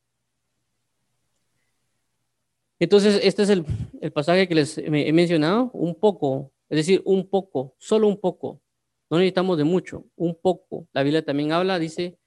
Entonces, 2.79 3.19
este 3.23 3.43
es 3.43 3.49
el, 3.49 3.65
pasaje 4.11 4.47
que 4.47 4.55
les 4.55 4.77
he 4.77 5.13
mencionado, 5.13 5.71
un 5.73 5.95
poco, 5.95 6.51
es 6.69 6.77
decir, 6.77 7.01
un 7.05 7.29
poco, 7.29 7.75
solo 7.77 8.07
un 8.07 8.19
poco. 8.19 8.61
No 9.09 9.17
necesitamos 9.17 9.57
de 9.57 9.63
mucho, 9.63 10.05
un 10.15 10.35
poco. 10.35 10.87
La 10.91 11.03
Biblia 11.03 11.23
también 11.23 11.51
habla, 11.51 11.79
dice, 11.79 12.17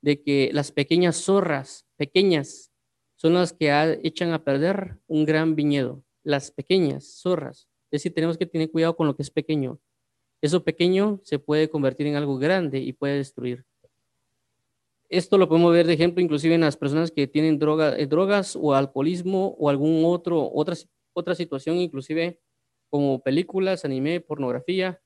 de 0.00 0.22
que 0.22 0.50
las 0.52 0.72
pequeñas 0.72 1.16
zorras, 1.16 1.86
pequeñas, 1.96 2.72
son 3.16 3.34
las 3.34 3.52
que 3.52 3.98
echan 4.04 4.32
a 4.32 4.44
perder 4.44 5.00
un 5.06 5.24
gran 5.24 5.56
viñedo. 5.56 6.04
Las 6.22 6.50
pequeñas 6.50 7.18
zorras. 7.20 7.68
Es 7.90 8.02
decir, 8.02 8.14
tenemos 8.14 8.36
que 8.36 8.46
tener 8.46 8.70
cuidado 8.70 8.96
con 8.96 9.06
lo 9.06 9.16
que 9.16 9.22
es 9.22 9.30
pequeño. 9.30 9.80
Eso 10.42 10.62
pequeño 10.64 11.20
se 11.24 11.38
puede 11.38 11.70
convertir 11.70 12.06
en 12.06 12.16
algo 12.16 12.38
grande 12.38 12.78
y 12.78 12.92
puede 12.92 13.16
destruir. 13.16 13.64
Esto 15.08 15.38
lo 15.38 15.48
podemos 15.48 15.72
ver 15.72 15.86
de 15.86 15.92
ejemplo 15.92 16.22
inclusive 16.22 16.54
en 16.54 16.62
las 16.62 16.76
personas 16.76 17.10
que 17.10 17.26
tienen 17.26 17.58
droga, 17.58 17.96
eh, 17.96 18.06
drogas 18.06 18.56
o 18.56 18.74
alcoholismo 18.74 19.56
o 19.58 19.68
algún 19.68 20.02
otro, 20.04 20.50
otra, 20.52 20.74
otra 21.12 21.34
situación, 21.34 21.76
inclusive 21.76 22.40
como 22.90 23.22
películas, 23.22 23.84
anime, 23.84 24.20
pornografía, 24.20 25.00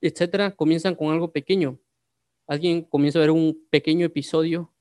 etcétera, 0.00 0.52
comienzan 0.52 0.94
con 0.94 1.12
algo 1.12 1.32
pequeño. 1.32 1.78
Alguien 2.46 2.82
comienza 2.82 3.18
a 3.18 3.22
ver 3.22 3.30
un 3.30 3.66
pequeño 3.70 4.06
episodio, 4.06 4.72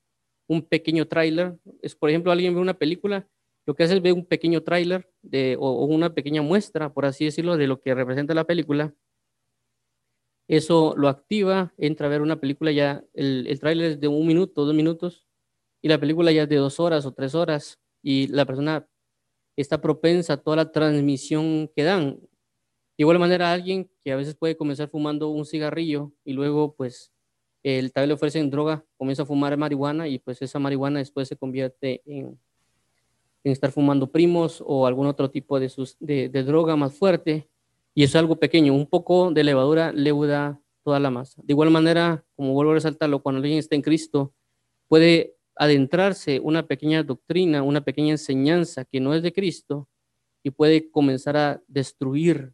un 0.48 0.62
pequeño 0.62 1.08
tráiler. 1.08 1.58
Es, 1.82 1.96
por 1.96 2.10
ejemplo, 2.10 2.32
alguien 2.32 2.54
ve 2.54 2.62
una 2.62 2.78
película, 2.78 3.28
lo 3.66 3.74
que 3.74 3.84
hace 3.84 3.96
es 3.96 4.02
ver 4.02 4.14
un 4.14 4.26
pequeño 4.26 4.64
tráiler 4.64 5.10
o, 5.58 5.70
o 5.70 5.86
una 5.86 6.14
pequeña 6.14 6.42
muestra, 6.42 6.94
por 6.94 7.06
así 7.06 7.26
decirlo, 7.26 7.58
de 7.58 7.68
lo 7.68 7.82
que 7.82 7.96
representa 7.96 8.34
la 8.34 8.44
película 8.44 8.94
eso 10.48 10.94
lo 10.98 11.08
activa, 11.08 11.74
entra 11.78 12.08
a 12.08 12.10
ver 12.10 12.22
una 12.22 12.40
película 12.40 12.72
ya, 12.72 13.04
el, 13.14 13.48
el 13.48 13.60
tráiler 13.60 13.92
es 13.92 14.00
de 14.00 14.08
un 14.08 14.28
minuto, 14.28 14.66
dos 14.66 14.76
minutos, 14.76 15.28
y 15.82 15.88
la 15.88 16.00
película 16.00 16.32
ya 16.32 16.44
es 16.44 16.50
de 16.50 16.58
dos 16.58 16.80
horas 16.80 17.06
o 17.06 17.14
tres 17.14 17.36
horas, 17.36 17.80
y 18.02 18.28
la 18.28 18.46
persona 18.46 18.88
está 19.56 19.82
propensa 19.82 20.34
a 20.34 20.38
toda 20.38 20.58
la 20.58 20.72
transmisión 20.72 21.70
que 21.76 21.84
dan. 21.84 22.20
De 22.98 23.04
igual 23.04 23.20
manera, 23.20 23.52
alguien 23.52 23.90
que 24.04 24.12
a 24.12 24.16
veces 24.16 24.36
puede 24.36 24.56
comenzar 24.56 24.90
fumando 24.90 25.30
un 25.30 25.46
cigarrillo 25.46 26.12
y 26.24 26.34
luego, 26.34 26.76
pues, 26.76 27.12
el 27.64 27.92
tal 27.92 28.08
le 28.08 28.14
ofrecen 28.14 28.52
droga, 28.52 28.86
comienza 28.96 29.24
a 29.24 29.26
fumar 29.26 29.58
marihuana 29.58 30.08
y 30.08 30.20
pues 30.20 30.40
esa 30.44 30.60
marihuana 30.60 31.00
después 31.00 31.28
se 31.28 31.36
convierte 31.36 32.04
en, 32.06 32.40
en 33.44 33.52
estar 33.52 33.72
fumando 33.72 34.12
primos 34.12 34.64
o 34.64 34.86
algún 34.86 35.08
otro 35.08 35.32
tipo 35.32 35.60
de, 35.60 35.70
sus, 35.70 35.98
de, 36.00 36.30
de 36.30 36.44
droga 36.44 36.76
más 36.76 36.94
fuerte 36.94 37.50
y 37.96 38.04
es 38.04 38.16
algo 38.16 38.36
pequeño, 38.36 38.74
un 38.74 38.88
poco 38.88 39.32
de 39.32 39.44
levadura 39.46 39.94
leuda 39.94 40.62
toda 40.84 41.00
la 41.00 41.10
masa. 41.10 41.42
De 41.44 41.54
igual 41.54 41.72
manera, 41.72 42.26
como 42.36 42.54
vuelvo 42.54 42.74
a 42.74 42.76
resaltarlo, 42.76 43.24
cuando 43.24 43.40
alguien 43.40 43.58
está 43.58 43.76
en 43.76 43.82
Cristo, 43.82 44.34
puede 44.90 45.38
adentrarse 45.56 46.42
una 46.42 46.68
pequeña 46.68 47.02
doctrina, 47.04 47.64
una 47.64 47.82
pequeña 47.86 48.12
enseñanza 48.12 48.84
que 48.84 49.00
no 49.00 49.14
es 49.14 49.24
de 49.24 49.32
Cristo 49.32 49.88
y 50.44 50.52
puede 50.52 50.92
comenzar 50.92 51.38
a 51.38 51.64
destruir 51.68 52.54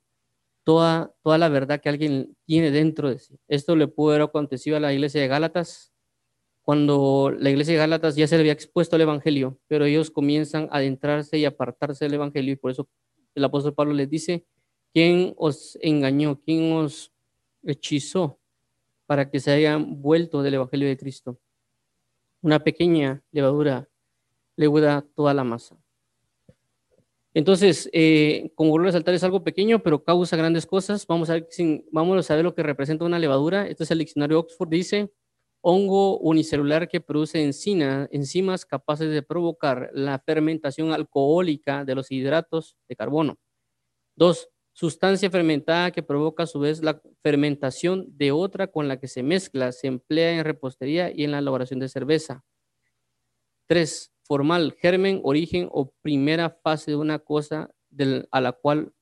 toda, 0.63 1.12
toda 1.23 1.39
la 1.39 1.49
verdad 1.49 1.82
que 1.82 1.89
alguien 1.89 2.38
tiene 2.45 2.69
dentro 2.69 3.10
de 3.10 3.17
sí. 3.17 3.39
Esto 3.47 3.75
le 3.75 3.88
pudo 3.88 4.12
haber 4.12 4.21
acontecido 4.21 4.77
a 4.77 4.80
la 4.80 4.93
iglesia 4.93 5.19
de 5.21 5.27
Gálatas, 5.27 5.91
cuando 6.62 7.34
la 7.36 7.49
iglesia 7.49 7.73
de 7.73 7.80
Gálatas 7.80 8.15
ya 8.15 8.27
se 8.27 8.36
le 8.36 8.41
había 8.41 8.54
expuesto 8.54 8.95
al 8.95 9.01
Evangelio, 9.01 9.60
pero 9.67 9.86
ellos 9.86 10.12
comienzan 10.12 10.69
a 10.71 10.77
adentrarse 10.77 11.39
y 11.39 11.45
apartarse 11.45 12.06
del 12.06 12.13
Evangelio 12.13 12.54
y 12.54 12.58
por 12.58 12.69
eso 12.69 12.88
el 13.34 13.43
apóstol 13.43 13.73
Pablo 13.73 13.93
les 13.93 14.08
dice, 14.08 14.45
¿Quién 14.93 15.34
os 15.38 15.77
engañó? 15.82 16.41
¿Quién 16.41 16.73
os 16.73 17.13
hechizó 17.63 18.39
para 19.06 19.30
que 19.30 19.39
se 19.39 19.51
hayan 19.51 20.01
vuelto 20.01 20.41
del 20.43 20.56
Evangelio 20.56 20.88
de 20.88 20.97
Cristo? 20.97 21.39
Una 22.41 22.63
pequeña 22.63 23.23
levadura 23.32 23.89
leuda 24.56 25.06
toda 25.15 25.34
la 25.34 25.43
masa. 25.43 25.77
Entonces, 27.34 27.89
eh, 27.93 28.51
como 28.56 28.71
vuelvo 28.71 28.86
a 28.86 28.88
resaltar, 28.88 29.13
es 29.13 29.23
algo 29.23 29.43
pequeño, 29.43 29.82
pero 29.82 30.04
causa 30.04 30.36
grandes 30.36 30.65
cosas. 30.65 31.08
Vamos 31.08 31.30
a, 31.30 31.34
ver, 31.36 31.47
vamos 31.91 32.30
a 32.30 32.36
ver 32.36 32.43
lo 32.43 32.54
que 32.54 32.63
representa 32.63 33.06
una 33.06 33.19
levadura. 33.19 33.67
Este 33.67 33.86
es 33.86 33.91
el 33.91 33.99
diccionario 33.99 34.39
Oxford. 34.39 34.67
Dice, 34.67 35.13
hongo 35.62 36.17
unicelular 36.19 36.89
que 36.89 36.99
produce 36.99 37.41
encina, 37.41 38.10
enzimas 38.12 38.65
capaces 38.65 39.10
de 39.10 39.21
provocar 39.21 39.89
la 39.93 40.19
fermentación 40.19 40.91
alcohólica 40.91 41.86
de 41.86 41.95
los 41.95 42.12
hidratos 42.12 42.75
de 42.89 42.95
carbono. 42.97 43.38
Dos, 44.15 44.49
sustancia 44.73 45.29
fermentada 45.29 45.91
que 45.91 46.03
provoca 46.03 46.43
a 46.43 46.47
su 46.47 46.60
vez 46.60 46.81
la 46.81 47.01
fermentación 47.21 48.05
de 48.17 48.31
otra 48.31 48.67
con 48.67 48.88
la 48.88 48.99
que 48.99 49.07
se 49.07 49.23
mezcla, 49.23 49.71
se 49.71 49.88
emplea 49.88 50.31
en 50.31 50.43
repostería 50.43 51.12
y 51.13 51.23
en 51.23 51.31
la 51.31 51.39
elaboración 51.39 51.79
de 51.79 51.89
cerveza. 51.89 52.43
Tres, 53.67 54.13
formal, 54.23 54.75
germen, 54.79 55.21
origen 55.23 55.67
o 55.71 55.91
primera 56.01 56.49
fase 56.49 56.91
de 56.91 56.97
una 56.97 57.19
cosa 57.19 57.69
a 58.31 58.41
la 58.41 58.51
cual 58.53 58.93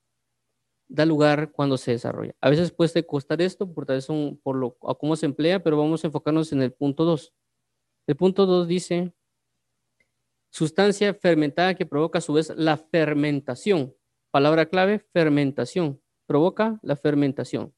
da 0.88 1.06
lugar 1.06 1.52
cuando 1.52 1.78
se 1.78 1.92
desarrolla. 1.92 2.34
A 2.40 2.50
veces 2.50 2.72
puede 2.72 3.06
costar 3.06 3.40
esto 3.40 3.72
por, 3.72 3.86
tal 3.86 4.02
por 4.42 4.56
lo, 4.56 4.76
a 4.82 4.94
cómo 4.94 5.14
se 5.14 5.26
emplea, 5.26 5.62
pero 5.62 5.76
vamos 5.76 6.02
a 6.02 6.08
enfocarnos 6.08 6.52
en 6.52 6.62
el 6.62 6.72
punto 6.72 7.04
2. 7.04 7.32
El 8.08 8.16
punto 8.16 8.44
2 8.44 8.66
dice, 8.66 9.12
sustancia 10.50 11.14
fermentada 11.14 11.74
que 11.74 11.86
provoca 11.86 12.18
a 12.18 12.22
su 12.22 12.32
vez 12.32 12.52
la 12.56 12.76
fermentación 12.76 13.94
Palabra 14.30 14.66
clave, 14.66 15.00
fermentación. 15.00 16.00
Provoca 16.26 16.78
la 16.82 16.94
fermentación. 16.94 17.74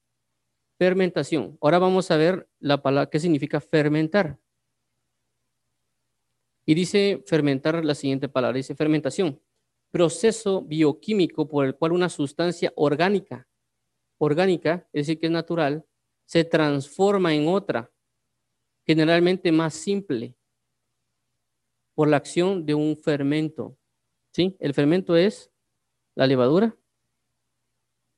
Fermentación. 0.79 1.57
Ahora 1.62 1.79
vamos 1.79 2.11
a 2.11 2.17
ver 2.17 2.49
la 2.59 2.83
palabra, 2.83 3.09
qué 3.09 3.19
significa 3.21 3.61
fermentar. 3.61 4.38
Y 6.67 6.75
dice 6.75 7.23
fermentar 7.27 7.83
la 7.85 7.95
siguiente 7.95 8.29
palabra, 8.29 8.57
dice 8.57 8.75
fermentación. 8.75 9.41
Proceso 9.91 10.62
bioquímico 10.62 11.49
por 11.49 11.65
el 11.65 11.75
cual 11.75 11.93
una 11.93 12.09
sustancia 12.09 12.73
orgánica, 12.77 13.49
orgánica, 14.19 14.88
es 14.93 15.07
decir, 15.07 15.19
que 15.19 15.27
es 15.27 15.33
natural, 15.33 15.87
se 16.27 16.45
transforma 16.45 17.35
en 17.35 17.49
otra, 17.49 17.91
generalmente 18.85 19.51
más 19.53 19.75
simple, 19.75 20.37
por 21.95 22.09
la 22.09 22.19
acción 22.19 22.67
de 22.67 22.75
un 22.75 22.97
fermento. 22.97 23.79
¿Sí? 24.33 24.57
El 24.61 24.73
fermento 24.73 25.15
es 25.15 25.52
la 26.14 26.27
levadura. 26.27 26.77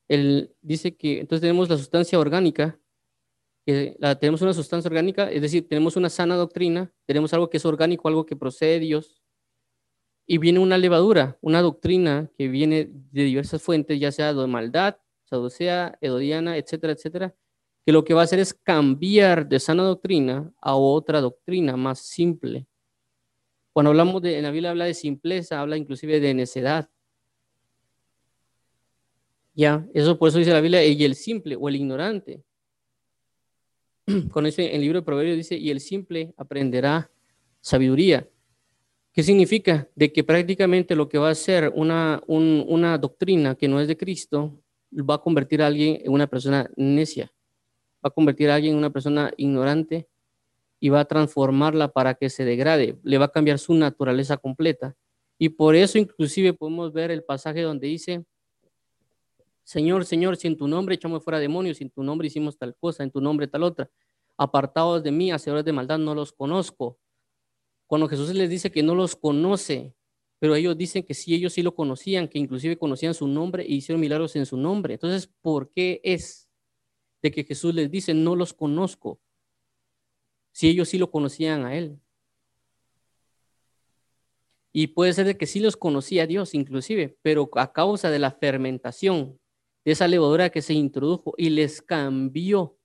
Él 0.07 0.53
dice 0.61 0.95
que 0.95 1.19
entonces 1.19 1.41
tenemos 1.41 1.69
la 1.69 1.77
sustancia 1.77 2.19
orgánica, 2.19 2.79
que 3.65 3.95
la, 3.99 4.15
tenemos 4.19 4.41
una 4.41 4.53
sustancia 4.53 4.89
orgánica, 4.89 5.31
es 5.31 5.41
decir, 5.41 5.67
tenemos 5.67 5.95
una 5.95 6.09
sana 6.09 6.35
doctrina, 6.35 6.93
tenemos 7.05 7.33
algo 7.33 7.49
que 7.49 7.57
es 7.57 7.65
orgánico, 7.65 8.07
algo 8.07 8.25
que 8.25 8.35
procede 8.35 8.73
de 8.73 8.79
Dios, 8.79 9.23
y 10.27 10.37
viene 10.37 10.59
una 10.59 10.77
levadura, 10.77 11.37
una 11.41 11.61
doctrina 11.61 12.29
que 12.37 12.47
viene 12.47 12.89
de 12.91 13.23
diversas 13.23 13.61
fuentes, 13.61 13.99
ya 13.99 14.11
sea 14.11 14.33
de 14.33 14.47
maldad, 14.47 14.97
saducea, 15.23 15.97
edodiana, 16.01 16.57
etcétera, 16.57 16.93
etcétera, 16.93 17.35
que 17.85 17.91
lo 17.91 18.03
que 18.03 18.13
va 18.13 18.21
a 18.21 18.23
hacer 18.23 18.39
es 18.39 18.53
cambiar 18.53 19.47
de 19.47 19.59
sana 19.59 19.83
doctrina 19.83 20.51
a 20.61 20.75
otra 20.75 21.21
doctrina 21.21 21.77
más 21.77 21.99
simple. 21.99 22.67
Cuando 23.73 23.91
hablamos 23.91 24.21
de, 24.21 24.37
en 24.37 24.43
la 24.43 24.51
Biblia 24.51 24.71
habla 24.71 24.85
de 24.85 24.93
simpleza, 24.93 25.59
habla 25.59 25.77
inclusive 25.77 26.19
de 26.19 26.33
necedad. 26.33 26.89
Ya, 29.55 29.87
eso 29.93 30.19
por 30.19 30.29
eso 30.29 30.37
dice 30.37 30.51
la 30.51 30.59
Biblia, 30.59 30.85
y 30.85 31.03
el 31.05 31.15
simple 31.15 31.55
o 31.55 31.69
el 31.69 31.77
ignorante. 31.77 32.43
Con 34.31 34.45
eso 34.45 34.61
en 34.61 34.75
el 34.75 34.81
libro 34.81 34.99
de 34.99 35.05
Proverbios 35.05 35.37
dice, 35.37 35.55
y 35.55 35.71
el 35.71 35.79
simple 35.79 36.33
aprenderá 36.35 37.09
sabiduría. 37.61 38.27
¿Qué 39.13 39.23
significa? 39.23 39.87
De 39.95 40.11
que 40.11 40.25
prácticamente 40.25 40.93
lo 40.93 41.07
que 41.07 41.17
va 41.17 41.29
a 41.29 41.35
ser 41.35 41.71
una, 41.73 42.21
una 42.27 42.97
doctrina 42.97 43.55
que 43.55 43.69
no 43.69 43.79
es 43.79 43.87
de 43.87 43.95
Cristo 43.95 44.61
va 44.91 45.15
a 45.15 45.21
convertir 45.21 45.61
a 45.61 45.67
alguien 45.67 46.01
en 46.03 46.11
una 46.11 46.27
persona 46.27 46.69
necia, 46.75 47.33
va 48.03 48.09
a 48.09 48.11
convertir 48.11 48.49
a 48.49 48.55
alguien 48.55 48.73
en 48.73 48.79
una 48.79 48.89
persona 48.89 49.31
ignorante 49.37 50.09
y 50.81 50.89
va 50.89 50.99
a 50.99 51.05
transformarla 51.05 51.93
para 51.93 52.15
que 52.15 52.29
se 52.29 52.43
degrade, 52.43 52.99
le 53.03 53.17
va 53.17 53.25
a 53.25 53.31
cambiar 53.31 53.57
su 53.57 53.73
naturaleza 53.73 54.35
completa. 54.35 54.95
Y 55.37 55.49
por 55.49 55.75
eso 55.75 55.97
inclusive 55.97 56.53
podemos 56.53 56.91
ver 56.91 57.09
el 57.09 57.23
pasaje 57.23 57.61
donde 57.61 57.87
dice, 57.87 58.25
Señor, 59.65 60.05
Señor, 60.05 60.37
si 60.37 60.47
en 60.47 60.57
tu 60.57 60.67
nombre 60.67 60.93
echamos 60.93 61.23
fuera 61.23 61.39
demonios, 61.39 61.77
si 61.77 61.85
en 61.85 61.89
tu 61.89 62.03
nombre 62.03 62.27
hicimos 62.27 62.55
tal 62.55 62.75
cosa, 62.75 63.03
en 63.03 63.09
tu 63.09 63.19
nombre 63.19 63.47
tal 63.47 63.63
otra, 63.63 63.89
apartados 64.37 65.01
de 65.01 65.11
mí, 65.11 65.31
hacedores 65.31 65.65
de 65.65 65.73
maldad, 65.73 65.97
no 65.97 66.13
los 66.13 66.31
conozco. 66.31 66.99
Cuando 67.87 68.07
Jesús 68.07 68.31
les 68.35 68.47
dice 68.47 68.71
que 68.71 68.83
no 68.83 68.93
los 68.93 69.15
conoce, 69.15 69.95
pero 70.37 70.53
ellos 70.53 70.77
dicen 70.77 71.01
que 71.01 71.15
sí, 71.15 71.33
ellos 71.33 71.53
sí 71.53 71.63
lo 71.63 71.73
conocían, 71.73 72.27
que 72.27 72.37
inclusive 72.37 72.77
conocían 72.77 73.15
su 73.15 73.27
nombre 73.27 73.63
e 73.63 73.73
hicieron 73.73 73.99
milagros 73.99 74.35
en 74.35 74.45
su 74.45 74.55
nombre. 74.55 74.93
Entonces, 74.93 75.33
¿por 75.41 75.71
qué 75.71 75.99
es 76.03 76.47
de 77.23 77.31
que 77.31 77.43
Jesús 77.43 77.73
les 77.73 77.89
dice 77.89 78.13
no 78.13 78.35
los 78.35 78.53
conozco? 78.53 79.19
Si 80.51 80.67
ellos 80.67 80.89
sí 80.89 80.99
lo 80.99 81.09
conocían 81.09 81.65
a 81.65 81.75
Él. 81.75 81.99
Y 84.71 84.87
puede 84.87 85.13
ser 85.13 85.25
de 85.25 85.37
que 85.37 85.47
sí 85.47 85.59
los 85.59 85.75
conocía 85.75 86.27
Dios 86.27 86.53
inclusive, 86.53 87.17
pero 87.23 87.49
a 87.55 87.73
causa 87.73 88.11
de 88.11 88.19
la 88.19 88.29
fermentación 88.29 89.39
de 89.85 89.91
esa 89.91 90.07
levadura 90.07 90.49
que 90.49 90.63
se 90.63 90.73
introdujo 90.73 91.35
y 91.37 91.51
les 91.51 91.81
cambió 91.81 92.77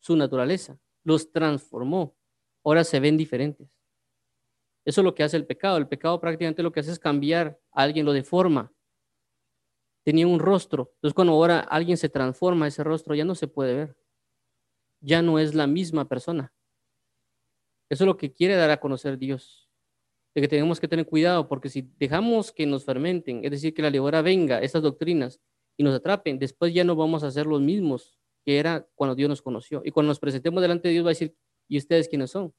su 0.00 0.16
naturaleza, 0.16 0.80
los 1.04 1.30
transformó. 1.30 2.16
Ahora 2.64 2.84
se 2.84 2.98
ven 2.98 3.16
diferentes. 3.16 3.68
Eso 4.84 5.00
es 5.00 5.04
lo 5.04 5.14
que 5.14 5.22
hace 5.22 5.36
el 5.36 5.46
pecado. 5.46 5.76
El 5.76 5.88
pecado 5.88 6.18
prácticamente 6.20 6.62
lo 6.62 6.72
que 6.72 6.80
hace 6.80 6.92
es 6.92 6.98
cambiar 6.98 7.60
a 7.72 7.82
alguien, 7.82 8.06
lo 8.06 8.12
deforma. 8.12 8.72
Tenía 10.04 10.26
un 10.26 10.38
rostro. 10.38 10.92
Entonces 10.94 11.14
cuando 11.14 11.34
ahora 11.34 11.60
alguien 11.60 11.96
se 11.96 12.08
transforma, 12.08 12.66
ese 12.66 12.82
rostro 12.82 13.14
ya 13.14 13.24
no 13.24 13.34
se 13.34 13.48
puede 13.48 13.74
ver. 13.74 13.96
Ya 15.00 15.20
no 15.20 15.38
es 15.38 15.54
la 15.54 15.66
misma 15.66 16.08
persona. 16.08 16.52
Eso 17.90 18.04
es 18.04 18.06
lo 18.06 18.16
que 18.16 18.32
quiere 18.32 18.54
dar 18.54 18.70
a 18.70 18.80
conocer 18.80 19.18
Dios. 19.18 19.68
De 20.34 20.40
que 20.40 20.48
tenemos 20.48 20.80
que 20.80 20.88
tener 20.88 21.06
cuidado, 21.06 21.48
porque 21.48 21.68
si 21.68 21.82
dejamos 21.98 22.52
que 22.52 22.66
nos 22.66 22.84
fermenten, 22.84 23.44
es 23.44 23.50
decir, 23.50 23.74
que 23.74 23.82
la 23.82 23.90
levadura 23.90 24.22
venga, 24.22 24.60
estas 24.60 24.82
doctrinas, 24.82 25.40
y 25.76 25.84
nos 25.84 25.94
atrapen, 25.94 26.38
después 26.38 26.72
ya 26.72 26.84
no 26.84 26.96
vamos 26.96 27.22
a 27.22 27.30
ser 27.30 27.46
los 27.46 27.60
mismos 27.60 28.18
que 28.44 28.58
era 28.58 28.86
cuando 28.94 29.14
Dios 29.14 29.28
nos 29.28 29.42
conoció. 29.42 29.82
Y 29.84 29.90
cuando 29.90 30.08
nos 30.08 30.20
presentemos 30.20 30.62
delante 30.62 30.88
de 30.88 30.94
Dios 30.94 31.04
va 31.04 31.08
a 31.08 31.16
decir, 31.18 31.36
¿y 31.68 31.78
ustedes 31.78 32.08
quiénes 32.08 32.30
son? 32.30 32.54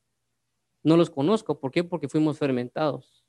No 0.83 0.97
los 0.97 1.09
conozco. 1.09 1.59
¿Por 1.59 1.71
qué? 1.71 1.83
Porque 1.83 2.09
fuimos 2.09 2.37
fermentados. 2.37 3.25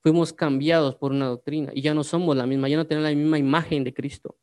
Fuimos 0.00 0.32
cambiados 0.32 0.96
por 0.96 1.12
una 1.12 1.26
doctrina 1.26 1.70
y 1.72 1.80
ya 1.80 1.94
no 1.94 2.02
somos 2.02 2.36
la 2.36 2.44
misma, 2.44 2.68
ya 2.68 2.76
no 2.76 2.86
tenemos 2.86 3.08
la 3.08 3.16
misma 3.16 3.38
imagen 3.38 3.84
de 3.84 3.94
Cristo. 3.94 4.36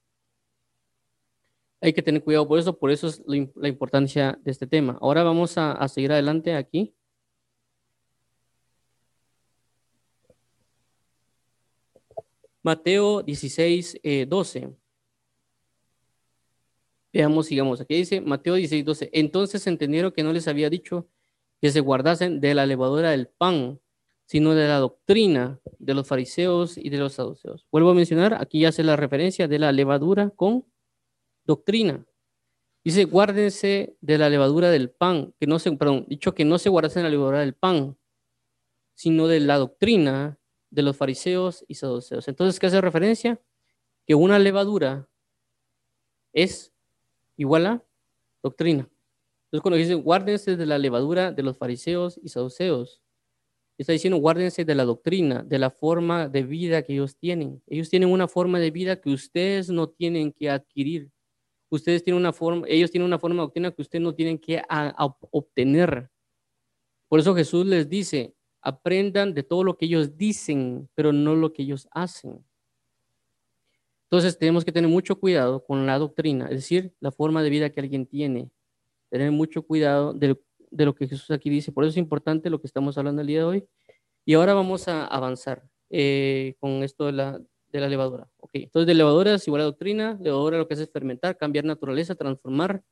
Hay 1.81 1.91
que 1.91 2.01
tener 2.01 2.23
cuidado 2.23 2.47
por 2.47 2.59
eso, 2.59 2.77
por 2.77 2.91
eso 2.91 3.07
es 3.07 3.21
la 3.25 3.67
importancia 3.67 4.39
de 4.41 4.51
este 4.51 4.67
tema. 4.67 4.97
Ahora 5.01 5.23
vamos 5.23 5.57
a, 5.57 5.85
seguir 5.87 6.11
adelante 6.13 6.55
aquí. 6.55 6.93
Mateo 12.61 13.23
16, 13.23 13.99
12. 14.27 14.59
Eh, 14.59 14.69
Veamos, 17.11 17.47
sigamos. 17.47 17.81
Aquí 17.81 17.95
dice 17.95 18.21
Mateo 18.21 18.55
16, 18.55 18.85
12. 18.85 19.09
Entonces 19.13 19.65
entendieron 19.67 20.11
que 20.11 20.23
no 20.23 20.31
les 20.33 20.47
había 20.47 20.69
dicho 20.69 21.07
que 21.61 21.71
se 21.71 21.79
guardasen 21.79 22.39
de 22.39 22.53
la 22.53 22.65
levadura 22.65 23.11
del 23.11 23.27
pan, 23.27 23.79
sino 24.25 24.53
de 24.53 24.67
la 24.67 24.77
doctrina 24.77 25.59
de 25.79 25.93
los 25.93 26.07
fariseos 26.07 26.77
y 26.77 26.89
de 26.89 26.97
los 26.97 27.13
saduceos. 27.13 27.65
Vuelvo 27.71 27.91
a 27.91 27.95
mencionar, 27.95 28.35
aquí 28.39 28.63
hace 28.65 28.83
la 28.83 28.95
referencia 28.95 29.47
de 29.47 29.59
la 29.59 29.71
levadura 29.71 30.29
con 30.29 30.65
doctrina. 31.45 32.05
Dice, 32.83 33.05
guárdense 33.05 33.97
de 33.99 34.17
la 34.17 34.29
levadura 34.29 34.69
del 34.69 34.91
pan, 34.91 35.33
que 35.39 35.47
no 35.47 35.59
se, 35.59 35.71
perdón, 35.73 36.05
dicho 36.07 36.33
que 36.33 36.45
no 36.45 36.57
se 36.59 36.69
guardasen 36.69 37.03
la 37.03 37.09
levadura 37.09 37.39
del 37.39 37.55
pan, 37.55 37.97
sino 38.93 39.27
de 39.27 39.39
la 39.39 39.57
doctrina 39.57 40.37
de 40.69 40.81
los 40.81 40.97
fariseos 40.97 41.65
y 41.67 41.75
saduceos. 41.75 42.27
Entonces, 42.27 42.59
¿qué 42.59 42.67
hace 42.67 42.81
referencia? 42.81 43.41
Que 44.05 44.15
una 44.15 44.39
levadura 44.39 45.07
es 46.33 46.73
igual 47.37 47.65
a 47.65 47.83
doctrina. 48.43 48.89
Entonces, 49.45 49.61
cuando 49.61 49.77
dice 49.77 49.95
guárdense 49.95 50.55
de 50.55 50.65
la 50.65 50.77
levadura 50.77 51.31
de 51.31 51.43
los 51.43 51.57
fariseos 51.57 52.19
y 52.21 52.29
saduceos, 52.29 53.01
está 53.77 53.93
diciendo 53.93 54.17
guárdense 54.17 54.65
de 54.65 54.75
la 54.75 54.85
doctrina, 54.85 55.41
de 55.41 55.57
la 55.57 55.69
forma 55.69 56.27
de 56.27 56.43
vida 56.43 56.83
que 56.83 56.93
ellos 56.93 57.15
tienen. 57.15 57.63
Ellos 57.65 57.89
tienen 57.89 58.09
una 58.09 58.27
forma 58.27 58.59
de 58.59 58.71
vida 58.71 58.99
que 58.99 59.09
ustedes 59.09 59.69
no 59.69 59.89
tienen 59.89 60.31
que 60.33 60.49
adquirir. 60.49 61.09
Ustedes 61.69 62.03
tienen 62.03 62.19
una 62.19 62.33
forma, 62.33 62.67
ellos 62.67 62.91
tienen 62.91 63.05
una 63.07 63.19
forma 63.19 63.35
de 63.35 63.41
doctrina 63.41 63.71
que 63.71 63.81
ustedes 63.81 64.01
no 64.01 64.13
tienen 64.13 64.37
que 64.37 64.61
obtener. 65.31 66.09
Por 67.07 67.19
eso 67.19 67.33
Jesús 67.33 67.65
les 67.65 67.87
dice, 67.87 68.35
aprendan 68.61 69.33
de 69.33 69.43
todo 69.43 69.63
lo 69.63 69.77
que 69.77 69.85
ellos 69.85 70.17
dicen, 70.17 70.89
pero 70.95 71.13
no 71.13 71.35
lo 71.35 71.53
que 71.53 71.63
ellos 71.63 71.87
hacen. 71.91 72.43
Entonces 74.03 74.37
tenemos 74.37 74.65
que 74.65 74.71
tener 74.71 74.89
mucho 74.89 75.19
cuidado 75.19 75.63
con 75.63 75.85
la 75.85 75.99
doctrina, 75.99 76.45
es 76.45 76.57
decir, 76.57 76.93
la 76.99 77.11
forma 77.11 77.43
de 77.43 77.49
vida 77.49 77.69
que 77.69 77.79
alguien 77.79 78.05
tiene 78.05 78.49
tener 79.09 79.31
mucho 79.31 79.63
cuidado 79.63 80.13
de, 80.13 80.37
lo 80.71 80.95
que 80.95 81.07
Jesús 81.07 81.31
aquí 81.31 81.49
dice. 81.49 81.71
Por 81.71 81.83
eso 81.83 81.91
es 81.91 81.97
importante 81.97 82.49
lo 82.49 82.61
que 82.61 82.67
estamos 82.67 82.97
hablando 82.97 83.21
el 83.21 83.27
día 83.27 83.39
de 83.39 83.45
hoy. 83.45 83.67
Y 84.25 84.35
ahora 84.35 84.53
vamos 84.53 84.87
a 84.87 85.05
avanzar 85.05 85.63
eh, 85.89 86.55
con 86.59 86.83
esto 86.83 87.07
de 87.07 87.13
la, 87.13 87.41
de 87.71 87.79
la 87.79 87.89
levadura. 87.89 88.29
Ok, 88.37 88.51
entonces 88.53 88.87
de 88.87 88.93
levadura 88.93 89.33
es 89.33 89.47
igual 89.47 89.63
a 89.63 89.65
doctrina, 89.65 90.17
levadura 90.21 90.57
lo 90.57 90.67
que 90.67 90.75
hace 90.75 90.83
es 90.83 90.91
fermentar, 90.91 91.37
cambiar 91.37 91.65
naturaleza, 91.65 92.15
transformar. 92.15 92.83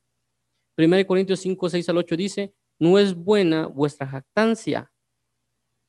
1 0.76 1.06
Corintios 1.06 1.40
5, 1.40 1.68
6 1.68 1.88
al 1.88 1.98
8 1.98 2.16
dice, 2.16 2.54
no 2.78 2.98
es 2.98 3.14
buena 3.14 3.66
vuestra 3.66 4.06
jactancia. 4.06 4.90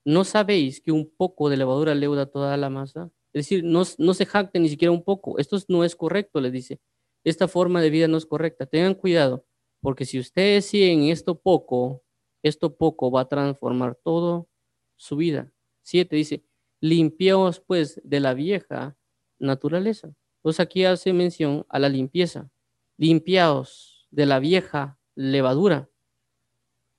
¿No 0.10 0.24
sabéis 0.24 0.82
que 0.82 0.92
un 0.92 1.08
poco 1.08 1.52
de 1.52 1.58
levadura 1.58 1.94
leuda 1.94 2.26
toda 2.26 2.58
la 2.58 2.72
masa? 2.72 3.12
Es 3.32 3.46
decir, 3.46 3.64
no, 3.64 3.86
se 3.86 4.26
jacten 4.26 4.64
ni 4.64 4.70
siquiera 4.70 4.92
un 4.92 5.04
poco. 5.04 5.38
Esto 5.38 5.60
no 5.68 5.84
es 5.84 5.96
correcto, 5.96 6.42
les 6.42 6.52
dice. 6.52 6.80
Esta 7.24 7.48
forma 7.48 7.80
de 7.80 7.92
vida 7.92 8.08
no 8.08 8.18
es 8.18 8.26
correcta. 8.26 8.66
Tengan 8.66 8.96
cuidado. 8.96 9.46
Porque 9.82 10.06
si 10.06 10.18
ustedes 10.18 10.66
siguen 10.66 11.04
esto 11.04 11.40
poco, 11.40 12.02
esto 12.42 12.76
poco 12.76 13.12
va 13.12 13.22
a 13.22 13.28
transformar 13.28 14.00
todo 14.04 14.50
su 14.96 15.16
vida. 15.16 15.52
Siete 15.84 16.16
dice, 16.16 16.44
limpiaos 16.82 17.60
pues 17.60 18.02
de 18.04 18.20
la 18.20 18.34
vieja 18.34 18.98
naturaleza. 19.38 20.12
Entonces 20.38 20.60
aquí 20.60 20.86
hace 20.86 21.14
mención 21.14 21.68
a 21.70 21.78
la 21.78 21.88
limpieza. 21.88 22.50
Limpiaos 22.98 24.08
de 24.10 24.26
la 24.26 24.40
vieja 24.40 24.98
levadura. 25.14 25.88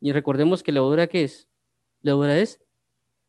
Y 0.01 0.13
recordemos 0.13 0.63
que 0.63 0.71
levadura 0.71 1.09
qué 1.09 1.25
es? 1.25 1.49
Levadura 2.03 2.39
es 2.39 2.63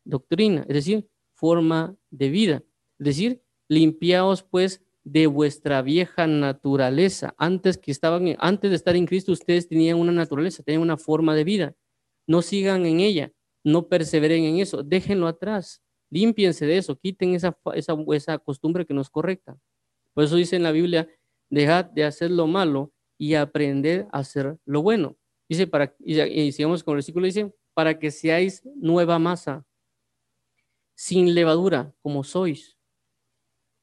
doctrina, 0.04 0.64
es 0.68 0.74
decir, 0.74 1.08
forma 1.34 1.96
de 2.10 2.30
vida. 2.30 2.62
Es 2.98 3.06
decir, 3.06 3.42
limpiaos 3.68 4.42
pues 4.42 4.82
de 5.04 5.26
vuestra 5.26 5.82
vieja 5.82 6.26
naturaleza. 6.26 7.34
Antes 7.38 7.78
que 7.78 7.90
estaban, 7.90 8.36
antes 8.38 8.70
de 8.70 8.76
estar 8.76 8.94
en 8.96 9.06
Cristo, 9.06 9.32
ustedes 9.32 9.68
tenían 9.68 9.98
una 9.98 10.12
naturaleza, 10.12 10.62
tenían 10.62 10.82
una 10.82 10.96
forma 10.96 11.34
de 11.34 11.44
vida. 11.44 11.74
No 12.26 12.42
sigan 12.42 12.86
en 12.86 13.00
ella, 13.00 13.32
no 13.64 13.88
perseveren 13.88 14.44
en 14.44 14.58
eso, 14.58 14.82
déjenlo 14.82 15.26
atrás, 15.26 15.82
límpiense 16.10 16.66
de 16.66 16.78
eso, 16.78 16.96
quiten 16.96 17.34
esa, 17.34 17.58
esa, 17.74 17.96
esa 18.14 18.38
costumbre 18.38 18.86
que 18.86 18.94
no 18.94 19.00
es 19.00 19.10
correcta. 19.10 19.58
Por 20.14 20.24
eso 20.24 20.36
dice 20.36 20.56
en 20.56 20.62
la 20.62 20.72
Biblia, 20.72 21.08
dejad 21.50 21.86
de 21.86 22.04
hacer 22.04 22.30
lo 22.30 22.46
malo 22.46 22.92
y 23.18 23.34
aprender 23.34 24.06
a 24.12 24.18
hacer 24.18 24.58
lo 24.64 24.82
bueno. 24.82 25.16
Dice, 25.48 25.66
para, 25.66 25.94
y 25.98 26.52
sigamos 26.52 26.84
con 26.84 26.92
el 26.92 26.96
versículo, 26.96 27.26
dice, 27.26 27.52
para 27.74 27.98
que 27.98 28.10
seáis 28.10 28.62
nueva 28.76 29.18
masa, 29.18 29.64
sin 30.94 31.34
levadura, 31.34 31.94
como 32.02 32.24
sois 32.24 32.76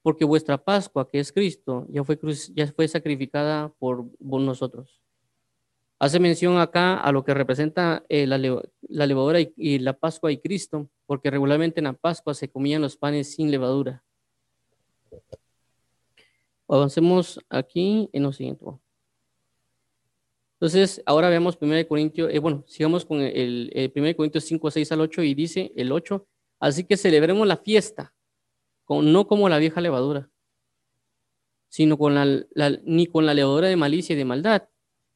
porque 0.02 0.26
vuestra 0.26 0.58
Pascua, 0.58 1.08
que 1.08 1.20
es 1.20 1.32
Cristo, 1.32 1.86
ya 1.90 2.04
fue, 2.04 2.18
ya 2.54 2.68
fue 2.72 2.88
sacrificada 2.88 3.72
por 3.78 4.08
nosotros. 4.20 5.00
Hace 6.00 6.20
mención 6.20 6.58
acá 6.58 6.98
a 6.98 7.12
lo 7.12 7.26
que 7.26 7.34
representa 7.34 8.06
eh, 8.08 8.26
la, 8.26 8.38
levadura 8.38 9.40
y, 9.42 9.80
la 9.80 9.94
Pascua 9.94 10.32
y 10.32 10.38
Cristo, 10.38 10.90
porque 11.06 11.30
regularmente 11.30 11.82
en 11.82 11.86
la 11.86 11.94
Pascua 11.94 12.34
se 12.34 12.50
comían 12.50 12.82
los 12.82 12.96
panes 12.96 13.34
sin 13.34 13.52
levadura. 13.52 14.02
Avancemos 16.70 17.42
aquí 17.50 18.10
en 18.14 18.24
lo 18.24 18.32
siguiente. 18.32 18.64
Entonces, 20.54 21.04
ahora 21.06 21.30
veamos 21.30 21.58
1 21.60 21.88
Corintios, 21.88 22.30
eh, 22.34 22.40
bueno, 22.40 22.64
sigamos 22.66 23.04
con 23.04 23.20
el, 23.20 23.70
el 23.74 23.92
1 23.94 24.16
Corintios 24.16 24.46
5, 24.46 24.72
6 24.72 24.92
al 24.94 25.02
8 25.02 25.24
y 25.24 25.34
dice 25.34 25.74
el 25.76 25.92
8, 25.92 26.26
así 26.60 26.84
que 26.84 26.98
celebremos 26.98 27.48
la 27.48 27.58
fiesta 27.58 28.14
no 28.90 29.28
como 29.28 29.50
la 29.50 29.60
vieja 29.60 29.82
levadura, 29.82 30.30
sino 31.70 31.98
con 31.98 32.16
la, 32.16 32.26
ni 32.84 33.06
con 33.06 33.26
la 33.26 33.34
levadura 33.34 33.68
de 33.68 33.76
malicia 33.76 34.14
y 34.14 34.18
de 34.18 34.26
maldad, 34.26 34.68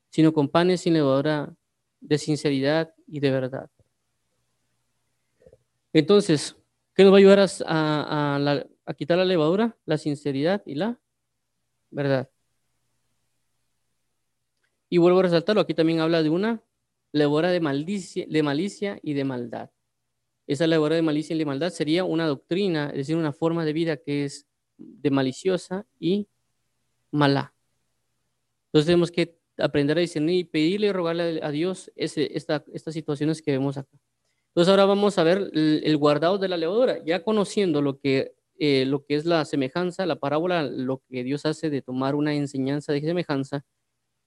sino 0.09 0.31
con 0.31 0.47
panes 0.47 0.81
sin 0.81 0.93
levadura 0.93 1.55
de 1.99 2.17
sinceridad 2.19 2.93
y 3.07 3.19
de 3.19 3.31
verdad. 3.31 3.69
Entonces, 5.91 6.55
¿qué 6.93 7.03
nos 7.03 7.11
va 7.11 7.17
a 7.17 7.19
ayudar 7.19 7.39
a, 7.65 8.93
quitar 8.95 9.17
la 9.17 9.25
levadura? 9.25 9.75
La 9.85 9.97
sinceridad 9.97 10.61
y 10.65 10.75
la 10.75 10.99
verdad. 11.89 12.29
Y 14.89 14.99
vuelvo 14.99 15.19
a 15.19 15.23
resaltarlo, 15.23 15.61
aquí 15.61 15.73
también 15.73 15.99
habla 15.99 16.21
de 16.21 16.29
una 16.29 16.61
levadura 17.11 17.49
de 17.49 17.59
de 17.59 18.43
malicia 18.43 18.99
y 19.01 19.13
de 19.13 19.23
maldad. 19.23 19.71
Esa 20.47 20.67
labor 20.67 20.93
de 20.93 21.01
malicia 21.01 21.35
y 21.35 21.39
de 21.39 21.45
maldad 21.45 21.69
sería 21.69 22.03
una 22.03 22.27
doctrina, 22.27 22.89
es 22.89 22.97
decir, 22.97 23.15
una 23.15 23.31
forma 23.31 23.65
de 23.65 23.73
vida 23.73 23.97
que 23.97 24.25
es 24.25 24.45
de 24.77 25.09
maliciosa 25.09 25.85
y 25.99 26.27
mala. 27.11 27.53
Entonces 28.67 28.87
tenemos 28.87 29.11
que 29.11 29.37
aprender 29.57 29.97
a 29.97 30.01
discernir 30.01 30.35
y 30.35 30.43
pedirle 30.43 30.87
y 30.87 30.91
rogarle 30.91 31.39
a 31.43 31.51
Dios 31.51 31.91
ese, 31.95 32.35
esta, 32.35 32.63
estas 32.73 32.93
situaciones 32.93 33.41
que 33.41 33.51
vemos 33.51 33.77
acá. 33.77 33.97
Entonces 34.49 34.69
ahora 34.69 34.85
vamos 34.85 35.17
a 35.17 35.23
ver 35.23 35.49
el, 35.53 35.97
guardado 35.97 36.37
de 36.37 36.47
la 36.47 36.57
levadura, 36.57 37.03
ya 37.03 37.23
conociendo 37.23 37.81
lo 37.81 37.99
que, 37.99 38.33
eh, 38.59 38.85
lo 38.85 39.03
que 39.05 39.15
es 39.15 39.25
la 39.25 39.45
semejanza, 39.45 40.05
la 40.05 40.17
parábola, 40.17 40.63
lo 40.63 41.01
que 41.09 41.23
Dios 41.23 41.45
hace 41.45 41.69
de 41.69 41.81
tomar 41.81 42.13
una 42.13 42.35
enseñanza 42.35 42.93
de 42.93 43.01
semejanza, 43.01 43.65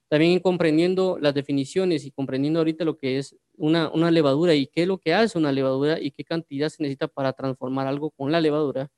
también 0.08 0.40
comprendiendo 0.40 1.18
las 1.20 1.34
definiciones 1.34 2.04
y 2.04 2.12
comprendiendo 2.12 2.60
ahorita 2.60 2.84
lo 2.84 2.96
que 2.96 3.18
es 3.18 3.36
una, 3.56 3.90
una, 3.90 4.10
levadura 4.10 4.54
y 4.54 4.66
qué 4.66 4.82
es 4.82 4.88
lo 4.88 4.98
que 4.98 5.14
hace 5.14 5.36
una 5.36 5.50
levadura 5.52 6.00
y 6.00 6.12
qué 6.12 6.24
cantidad 6.24 6.68
se 6.68 6.82
necesita 6.82 7.08
para 7.08 7.32
transformar 7.32 7.86
algo 7.86 8.10
con 8.10 8.30
la 8.30 8.40
levadura. 8.40 8.88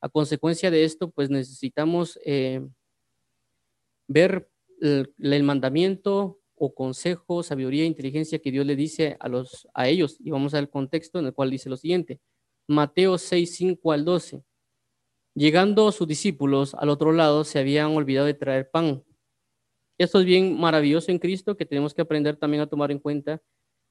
A 0.00 0.08
consecuencia 0.08 0.70
de 0.70 0.84
esto, 0.84 1.10
pues 1.10 1.30
necesitamos 1.30 2.18
eh, 2.24 2.60
ver 4.08 4.48
el, 4.80 5.42
mandamiento 5.44 6.40
o 6.56 6.74
consejo, 6.74 7.42
sabiduría, 7.44 7.84
inteligencia 7.84 8.40
que 8.40 8.50
Dios 8.50 8.66
le 8.66 8.74
dice 8.74 9.16
a, 9.20 9.28
los, 9.28 9.68
a 9.74 9.88
ellos. 9.88 10.16
Y 10.18 10.30
vamos 10.30 10.54
al 10.54 10.68
contexto 10.68 11.20
en 11.20 11.26
el 11.26 11.34
cual 11.34 11.50
dice 11.50 11.70
lo 11.70 11.76
siguiente. 11.76 12.20
Mateo 12.66 13.16
6, 13.16 13.54
5 13.54 13.92
al 13.92 14.04
12. 14.04 14.42
Llegando 15.34 15.92
sus 15.92 16.06
discípulos 16.06 16.74
al 16.74 16.88
otro 16.88 17.12
lado, 17.12 17.44
se 17.44 17.58
habían 17.58 17.94
olvidado 17.96 18.26
de 18.26 18.34
traer 18.34 18.70
pan. 18.70 19.04
Esto 19.98 20.20
es 20.20 20.24
bien 20.24 20.58
maravilloso 20.58 21.10
en 21.10 21.18
Cristo 21.18 21.56
que 21.56 21.66
tenemos 21.66 21.94
que 21.94 22.02
aprender 22.02 22.36
también 22.36 22.62
a 22.62 22.66
tomar 22.66 22.90
en 22.90 22.98
cuenta 22.98 23.42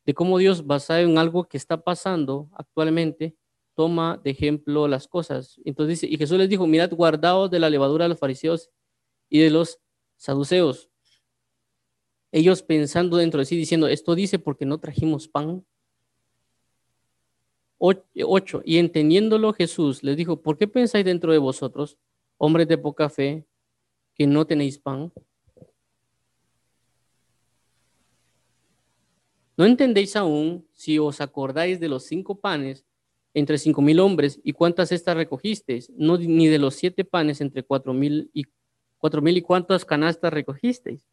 de 0.05 0.13
cómo 0.13 0.37
Dios, 0.37 0.65
basado 0.65 1.01
en 1.01 1.17
algo 1.17 1.45
que 1.45 1.57
está 1.57 1.83
pasando 1.83 2.49
actualmente, 2.53 3.35
toma 3.75 4.19
de 4.23 4.31
ejemplo 4.31 4.87
las 4.87 5.07
cosas. 5.07 5.59
Entonces 5.63 6.01
dice, 6.01 6.13
y 6.13 6.17
Jesús 6.17 6.37
les 6.37 6.49
dijo, 6.49 6.67
mirad, 6.67 6.91
guardaos 6.91 7.49
de 7.51 7.59
la 7.59 7.69
levadura 7.69 8.05
de 8.05 8.09
los 8.09 8.19
fariseos 8.19 8.69
y 9.29 9.39
de 9.39 9.49
los 9.49 9.79
saduceos. 10.17 10.89
Ellos 12.31 12.63
pensando 12.63 13.17
dentro 13.17 13.39
de 13.39 13.45
sí, 13.45 13.55
diciendo, 13.57 13.87
esto 13.87 14.15
dice 14.15 14.39
porque 14.39 14.65
no 14.65 14.79
trajimos 14.79 15.27
pan. 15.27 15.65
Ocho, 17.77 18.61
y 18.63 18.77
entendiéndolo 18.77 19.53
Jesús 19.53 20.03
les 20.03 20.15
dijo, 20.15 20.41
¿por 20.41 20.57
qué 20.57 20.67
pensáis 20.67 21.03
dentro 21.03 21.31
de 21.31 21.39
vosotros, 21.39 21.97
hombres 22.37 22.67
de 22.67 22.77
poca 22.77 23.09
fe, 23.09 23.45
que 24.13 24.27
no 24.27 24.45
tenéis 24.45 24.77
pan? 24.77 25.11
¿No 29.57 29.65
entendéis 29.65 30.15
aún 30.15 30.65
si 30.71 30.97
os 30.99 31.21
acordáis 31.21 31.79
de 31.79 31.89
los 31.89 32.05
cinco 32.05 32.39
panes 32.39 32.85
entre 33.33 33.57
cinco 33.57 33.81
mil 33.81 33.99
hombres 33.99 34.39
y 34.43 34.53
cuántas 34.53 34.91
estas 34.91 35.15
recogisteis? 35.15 35.89
No, 35.95 36.17
ni 36.17 36.47
de 36.47 36.59
los 36.59 36.75
siete 36.75 37.05
panes 37.05 37.41
entre 37.41 37.63
cuatro 37.63 37.93
mil 37.93 38.29
y 38.33 38.45
cuatro 38.97 39.21
mil 39.21 39.37
y 39.37 39.41
cuántas 39.41 39.85
canastas 39.85 40.33
recogisteis. 40.33 41.05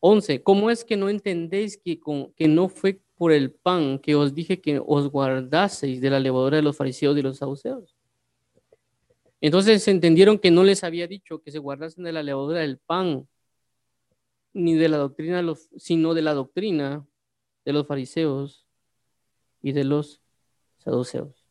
Once, 0.00 0.42
¿cómo 0.42 0.70
es 0.70 0.84
que 0.84 0.96
no 0.96 1.10
entendéis 1.10 1.76
que, 1.76 2.00
con, 2.00 2.32
que 2.32 2.48
no 2.48 2.68
fue 2.68 3.00
por 3.20 3.32
el 3.32 3.52
pan 3.52 3.98
que 3.98 4.14
os 4.14 4.34
dije 4.34 4.62
que 4.62 4.80
os 4.82 5.10
guardaseis 5.10 6.00
de 6.00 6.08
la 6.08 6.18
levadura 6.18 6.56
de 6.56 6.62
los 6.62 6.74
fariseos 6.74 7.18
y 7.18 7.20
los 7.20 7.36
saduceos. 7.36 7.94
Entonces 9.42 9.86
entendieron 9.88 10.38
que 10.38 10.50
no 10.50 10.64
les 10.64 10.82
había 10.84 11.06
dicho 11.06 11.42
que 11.42 11.50
se 11.50 11.58
guardasen 11.58 12.02
de 12.02 12.12
la 12.12 12.22
levadura 12.22 12.60
del 12.60 12.78
pan, 12.78 13.28
ni 14.52 14.74
de 14.74 14.88
la 14.88 14.96
doctrina, 14.98 15.42
sino 15.76 16.14
de 16.14 16.22
la 16.22 16.34
doctrina 16.34 17.06
de 17.64 17.72
los 17.72 17.86
fariseos 17.86 18.66
y 19.62 19.72
de 19.72 19.84
los 19.84 20.22
saduceos. 20.78 21.46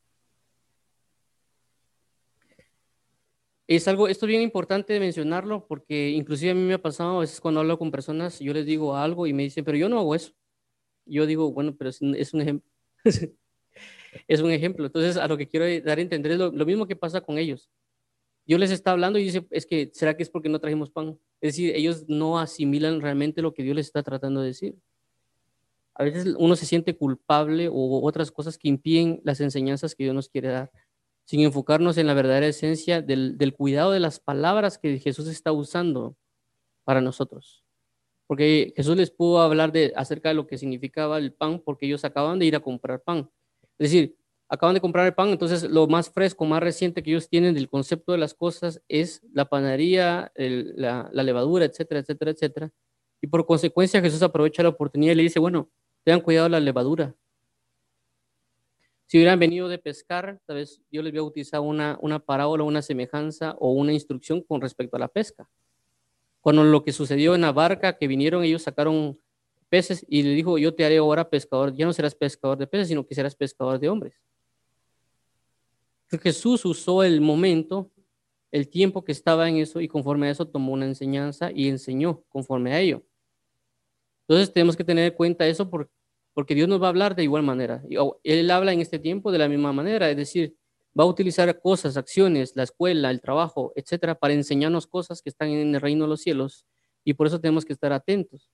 Es 3.67 3.87
algo, 3.87 4.07
esto 4.07 4.25
es 4.25 4.29
bien 4.29 4.41
importante 4.41 4.99
mencionarlo 4.99 5.67
porque 5.67 6.09
inclusive 6.09 6.51
a 6.51 6.55
mí 6.55 6.61
me 6.61 6.73
ha 6.73 6.81
pasado 6.81 7.17
a 7.17 7.19
veces 7.21 7.39
cuando 7.39 7.59
hablo 7.59 7.77
con 7.77 7.91
personas, 7.91 8.39
yo 8.39 8.51
les 8.51 8.65
digo 8.65 8.95
algo 8.95 9.27
y 9.27 9.33
me 9.33 9.43
dicen, 9.43 9.63
pero 9.63 9.77
yo 9.77 9.89
no 9.89 9.99
hago 9.99 10.15
eso 10.15 10.33
yo 11.09 11.25
digo, 11.25 11.51
bueno, 11.51 11.75
pero 11.75 11.89
es, 11.89 12.01
un 12.01 12.15
ejemplo. 12.15 12.69
es 14.27 14.41
un 14.41 14.51
ejemplo. 14.51 14.85
Entonces, 14.85 15.17
a 15.17 15.27
lo 15.27 15.37
que 15.37 15.47
quiero 15.47 15.65
dar 15.83 15.97
a 15.97 16.01
entender 16.01 16.33
es 16.33 16.37
lo, 16.37 16.51
mismo 16.65 16.87
que 16.87 16.95
pasa 16.95 17.21
con 17.21 17.37
ellos. 17.37 17.69
Dios 18.49 18.59
les 18.59 18.71
está 18.71 18.93
hablando 18.93 19.19
y 19.19 19.25
dice, 19.25 19.45
es 19.51 19.67
que, 19.67 19.91
¿será 19.93 20.17
que 20.17 20.23
es 20.23 20.29
porque 20.31 20.49
no 20.49 20.57
trajimos 20.57 20.89
pan? 20.89 21.19
Es 21.39 21.53
decir, 21.53 21.75
ellos 21.75 22.05
no 22.07 22.39
asimilan 22.39 22.99
realmente 22.99 23.43
lo 23.43 23.53
que 23.53 23.61
Dios 23.61 23.75
les 23.75 23.85
está 23.85 24.01
tratando 24.01 24.41
de 24.41 24.47
decir. 24.47 24.75
A 25.93 26.03
veces 26.03 26.33
uno 26.35 26.55
se 26.55 26.65
siente 26.65 26.97
culpable 26.97 27.69
o 27.71 28.03
otras 28.03 28.31
cosas 28.31 28.57
que 28.57 28.67
impiden 28.67 29.21
las 29.23 29.39
enseñanzas 29.39 29.93
que 29.93 30.05
Dios 30.05 30.15
nos 30.15 30.29
quiere 30.29 30.47
dar, 30.47 30.71
sin 31.25 31.41
enfocarnos 31.41 31.99
en 31.99 32.07
la 32.07 32.15
verdadera 32.15 32.47
esencia 32.47 33.03
del, 33.03 33.53
cuidado 33.55 33.91
de 33.91 33.99
las 33.99 34.19
palabras 34.19 34.79
que 34.79 34.97
Jesús 34.97 35.27
está 35.27 35.51
usando 35.51 36.17
para 36.85 37.01
nosotros 37.01 37.63
porque 38.25 38.73
Jesús 38.75 38.95
les 38.95 39.11
pudo 39.11 39.41
hablar 39.41 39.71
de, 39.71 39.93
acerca 39.95 40.29
de 40.29 40.35
lo 40.35 40.47
que 40.47 40.57
significaba 40.57 41.19
el 41.19 41.33
pan, 41.33 41.59
porque 41.59 41.87
ellos 41.87 42.05
acaban 42.05 42.37
de 42.37 42.45
ir 42.45 42.55
a 42.55 42.59
comprar 42.59 43.01
pan. 43.01 43.27
Es 43.79 43.91
decir, 43.91 44.18
acaban 44.49 44.73
de 44.73 44.81
comprar 44.81 45.05
el 45.05 45.13
pan, 45.13 45.29
entonces 45.29 45.63
lo 45.63 45.87
más 45.87 46.09
fresco, 46.09 46.43
más 46.43 46.61
reciente 46.61 47.03
que 47.03 47.11
ellos 47.11 47.29
tienen 47.29 47.53
del 47.53 47.69
concepto 47.69 48.11
de 48.11 48.17
las 48.17 48.33
cosas 48.33 48.81
es 48.87 49.21
la 49.31 49.45
panadería, 49.45 50.31
la, 50.35 51.09
levadura, 51.13 51.65
etcétera, 51.65 51.99
etcétera, 52.01 52.31
etcétera. 52.31 52.71
Y 53.21 53.27
por 53.27 53.45
consecuencia 53.45 54.01
Jesús 54.01 54.23
aprovecha 54.23 54.63
la 54.63 54.69
oportunidad 54.69 55.13
y 55.13 55.15
le 55.15 55.23
dice, 55.23 55.39
bueno, 55.39 55.69
tengan 56.03 56.21
cuidado 56.21 56.49
la 56.49 56.59
levadura. 56.59 57.15
Si 59.05 59.17
hubieran 59.17 59.39
venido 59.39 59.67
de 59.67 59.77
pescar, 59.77 60.39
tal 60.45 60.57
vez 60.57 60.81
yo 60.91 61.03
les 61.03 61.11
voy 61.11 61.19
a 61.19 61.23
utilizar 61.23 61.61
una, 61.61 61.97
una 62.01 62.19
parábola, 62.19 62.63
una 62.63 62.81
semejanza 62.81 63.55
o 63.59 63.71
una 63.71 63.93
instrucción 63.93 64.41
con 64.41 64.61
respecto 64.61 64.97
a 64.97 64.99
la 64.99 65.07
pesca. 65.07 65.47
Cuando 66.41 66.63
lo 66.63 66.83
que 66.83 66.91
sucedió 66.91 67.35
en 67.35 67.41
la 67.41 67.51
barca, 67.51 67.97
que 67.97 68.07
vinieron, 68.07 68.43
ellos 68.43 68.63
sacaron 68.63 69.19
peces 69.69 70.05
y 70.07 70.23
le 70.23 70.31
dijo, 70.31 70.57
yo 70.57 70.73
te 70.73 70.85
haré 70.85 70.97
ahora 70.97 71.29
pescador, 71.29 71.73
ya 71.75 71.85
no 71.85 71.93
serás 71.93 72.15
pescador 72.15 72.57
de 72.57 72.65
peces, 72.65 72.87
sino 72.87 73.05
que 73.05 73.13
serás 73.13 73.35
pescador 73.35 73.79
de 73.79 73.89
hombres. 73.89 74.15
Jesús 76.17 76.65
usó 76.65 77.03
el 77.03 77.21
momento, 77.21 77.91
el 78.51 78.67
tiempo 78.69 79.03
que 79.03 79.11
estaba 79.11 79.47
en 79.47 79.57
eso 79.57 79.79
y 79.79 79.87
conforme 79.87 80.27
a 80.27 80.31
eso 80.31 80.47
tomó 80.47 80.73
una 80.73 80.85
enseñanza 80.85 81.51
y 81.53 81.67
enseñó 81.67 82.23
conforme 82.29 82.73
a 82.73 82.79
ello. 82.79 83.03
Entonces 84.27 84.51
tenemos 84.51 84.75
que 84.75 84.83
tener 84.83 85.11
en 85.11 85.15
cuenta 85.15 85.45
eso 85.45 85.69
porque 85.69 86.55
Dios 86.55 86.67
nos 86.67 86.81
va 86.81 86.87
a 86.87 86.89
hablar 86.89 87.15
de 87.15 87.23
igual 87.23 87.43
manera. 87.43 87.83
Él 88.23 88.51
habla 88.51 88.73
en 88.73 88.81
este 88.81 88.97
tiempo 88.97 89.31
de 89.31 89.37
la 89.37 89.49
misma 89.49 89.73
manera, 89.73 90.09
es 90.09 90.17
decir, 90.17 90.55
va 90.99 91.03
a 91.03 91.07
utilizar 91.07 91.59
cosas, 91.61 91.97
acciones, 91.97 92.55
la 92.55 92.63
escuela, 92.63 93.11
el 93.11 93.21
trabajo, 93.21 93.71
etcétera, 93.75 94.15
para 94.15 94.33
enseñarnos 94.33 94.87
cosas 94.87 95.21
que 95.21 95.29
están 95.29 95.49
en 95.49 95.75
el 95.75 95.81
reino 95.81 96.05
de 96.05 96.09
los 96.09 96.21
cielos 96.21 96.65
y 97.03 97.13
por 97.13 97.27
eso 97.27 97.39
tenemos 97.39 97.65
que 97.65 97.73
estar 97.73 97.93
atentos. 97.93 98.49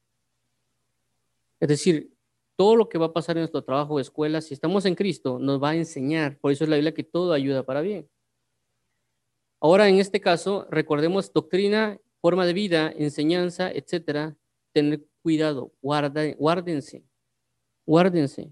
Es 1.59 1.69
decir, 1.69 2.14
todo 2.55 2.75
lo 2.75 2.89
que 2.89 2.97
va 2.97 3.07
a 3.07 3.13
pasar 3.13 3.37
en 3.37 3.41
nuestro 3.41 3.63
trabajo 3.63 3.95
o 3.95 3.99
escuela, 3.99 4.41
si 4.41 4.53
estamos 4.53 4.85
en 4.85 4.95
Cristo, 4.95 5.39
nos 5.39 5.61
va 5.61 5.71
a 5.71 5.75
enseñar. 5.75 6.37
Por 6.39 6.51
eso 6.51 6.63
es 6.63 6.69
la 6.69 6.77
Biblia 6.77 6.93
que 6.93 7.03
todo 7.03 7.33
ayuda 7.33 7.63
para 7.63 7.81
bien. 7.81 8.09
Ahora, 9.59 9.89
en 9.89 9.99
este 9.99 10.21
caso, 10.21 10.67
recordemos 10.69 11.31
doctrina, 11.33 11.99
forma 12.21 12.45
de 12.45 12.53
vida, 12.53 12.93
enseñanza, 12.95 13.71
etcétera. 13.71 14.35
Tener 14.71 15.05
cuidado, 15.21 15.71
guarda, 15.81 16.33
guárdense, 16.33 17.03
guárdense, 17.85 18.51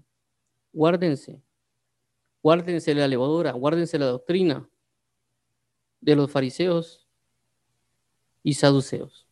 guárdense. 0.72 1.40
Guárdense 2.42 2.94
la 2.94 3.08
levadura, 3.08 3.52
guárdense 3.52 3.98
la 3.98 4.04
doctrina 4.04 4.68
de 6.02 6.14
los 6.14 6.30
fariseos 6.30 7.08
y 8.42 8.52
saduceos. 8.52 9.23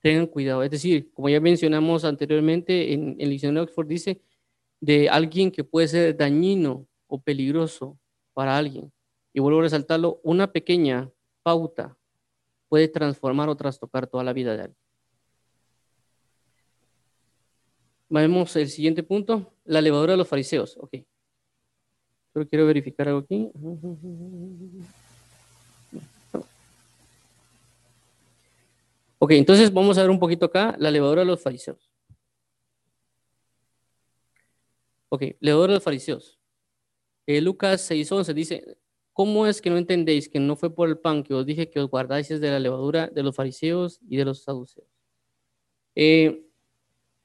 Tengan 0.00 0.26
cuidado. 0.26 0.62
Es 0.62 0.70
decir, 0.70 1.10
como 1.12 1.28
ya 1.28 1.40
mencionamos 1.40 2.04
anteriormente, 2.04 2.92
en, 2.92 3.16
el 3.18 3.30
diccionario 3.30 3.64
Oxford 3.64 3.86
dice 3.86 4.22
de 4.80 5.08
alguien 5.08 5.50
que 5.50 5.64
puede 5.64 5.88
ser 5.88 6.16
dañino 6.16 6.86
o 7.06 7.20
peligroso 7.20 7.98
para 8.32 8.56
alguien. 8.56 8.92
Y 9.32 9.40
vuelvo 9.40 9.60
a 9.60 9.62
resaltarlo, 9.62 10.20
una 10.22 10.52
pequeña 10.52 11.10
pauta 11.42 11.96
puede 12.68 12.88
transformar 12.88 13.48
o 13.48 13.56
trastocar 13.56 14.06
toda 14.06 14.22
la 14.24 14.32
vida 14.32 14.56
de 14.56 14.62
alguien. 14.62 14.78
Vemos 18.10 18.56
el 18.56 18.68
siguiente 18.68 19.02
punto, 19.02 19.52
la 19.64 19.80
levadura 19.80 20.12
de 20.12 20.18
los 20.18 20.28
fariseos. 20.28 20.76
Okay 20.78 21.06
quiero 22.46 22.66
verificar 22.66 23.08
algo 23.08 23.20
aquí. 23.20 23.50
Ok, 29.18 29.32
entonces 29.32 29.72
vamos 29.72 29.98
a 29.98 30.02
ver 30.02 30.10
un 30.10 30.20
poquito 30.20 30.46
acá 30.46 30.76
la 30.78 30.90
levadura 30.90 31.22
de 31.22 31.26
los 31.26 31.42
fariseos. 31.42 31.90
Ok, 35.08 35.22
levadura 35.40 35.72
de 35.72 35.76
los 35.76 35.84
fariseos. 35.84 36.38
Eh, 37.26 37.40
Lucas 37.40 37.90
6.11 37.90 38.32
dice, 38.32 38.78
¿cómo 39.12 39.46
es 39.46 39.60
que 39.60 39.70
no 39.70 39.76
entendéis 39.76 40.28
que 40.28 40.38
no 40.38 40.54
fue 40.56 40.74
por 40.74 40.88
el 40.88 40.98
pan 40.98 41.24
que 41.24 41.34
os 41.34 41.44
dije 41.44 41.68
que 41.68 41.80
os 41.80 41.90
guardáis 41.90 42.28
de 42.28 42.50
la 42.50 42.60
levadura 42.60 43.08
de 43.08 43.22
los 43.22 43.34
fariseos 43.34 44.00
y 44.08 44.16
de 44.16 44.24
los 44.24 44.44
saduceos? 44.44 44.86
Eh, 45.94 46.44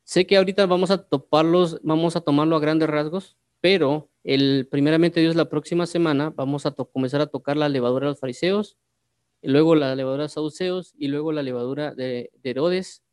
sé 0.04 0.26
que 0.26 0.38
ahorita 0.38 0.66
vamos 0.66 0.90
a 0.90 0.98
toparlos, 0.98 1.80
vamos 1.84 2.16
a 2.16 2.22
tomarlo 2.22 2.56
a 2.56 2.60
grandes 2.60 2.90
rasgos, 2.90 3.38
pero 3.62 4.10
el, 4.24 4.68
primeramente 4.70 5.20
Dios 5.20 5.36
la 5.36 5.50
próxima 5.50 5.86
semana 5.86 6.32
vamos 6.32 6.66
a 6.66 6.72
comenzar 6.72 7.22
a 7.22 7.28
tocar 7.28 7.56
la 7.56 7.70
levadura 7.70 8.08
de 8.08 8.12
los 8.12 8.20
fariseos, 8.20 8.78
luego 9.44 9.76
la 9.76 9.96
levadura 9.96 10.24
de 10.24 10.30
saduceos 10.30 10.94
y 10.98 11.08
luego 11.08 11.32
la 11.32 11.44
levadura 11.44 11.94
de, 11.94 12.32
Herodes, 12.44 13.04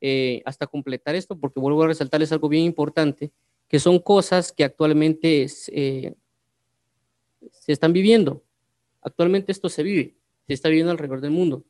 eh, 0.00 0.42
hasta 0.44 0.66
completar 0.66 1.14
esto, 1.14 1.38
porque 1.38 1.60
vuelvo 1.60 1.82
a 1.82 1.88
resaltarles 1.88 2.32
algo 2.32 2.48
bien 2.48 2.64
importante, 2.64 3.32
que 3.68 3.78
son 3.78 3.98
cosas 3.98 4.52
que 4.52 4.64
actualmente 4.64 5.46
eh, 5.68 6.14
se 7.50 7.72
están 7.72 7.92
viviendo. 7.92 8.42
Actualmente 9.00 9.52
esto 9.52 9.68
se 9.68 9.82
vive, 9.82 10.14
se 10.46 10.54
está 10.54 10.68
viviendo 10.68 10.92
alrededor 10.92 11.20
del 11.20 11.30
mundo. 11.30 11.64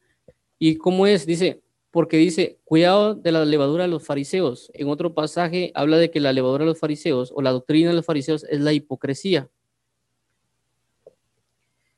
¿Y 0.59 0.77
cómo 0.77 1.07
es? 1.07 1.27
Dice, 1.27 1.63
porque 1.91 2.17
dice, 2.17 2.59
cuidado 2.65 3.15
de 3.15 3.33
la 3.33 3.45
levadura 3.45 3.85
de 3.85 3.91
los 3.91 4.05
fariseos. 4.05 4.71
En 4.75 4.89
otro 4.89 5.15
pasaje 5.15 5.73
habla 5.75 5.99
de 5.99 6.11
que 6.11 6.21
la 6.21 6.33
levadura 6.33 6.65
de 6.65 6.71
los 6.71 6.79
fariseos 6.79 7.33
o 7.35 7.43
la 7.43 7.51
doctrina 7.51 7.91
de 7.91 7.97
los 7.97 8.07
fariseos 8.07 8.45
es 8.45 8.61
la 8.61 8.73
hipocresía. 8.73 9.51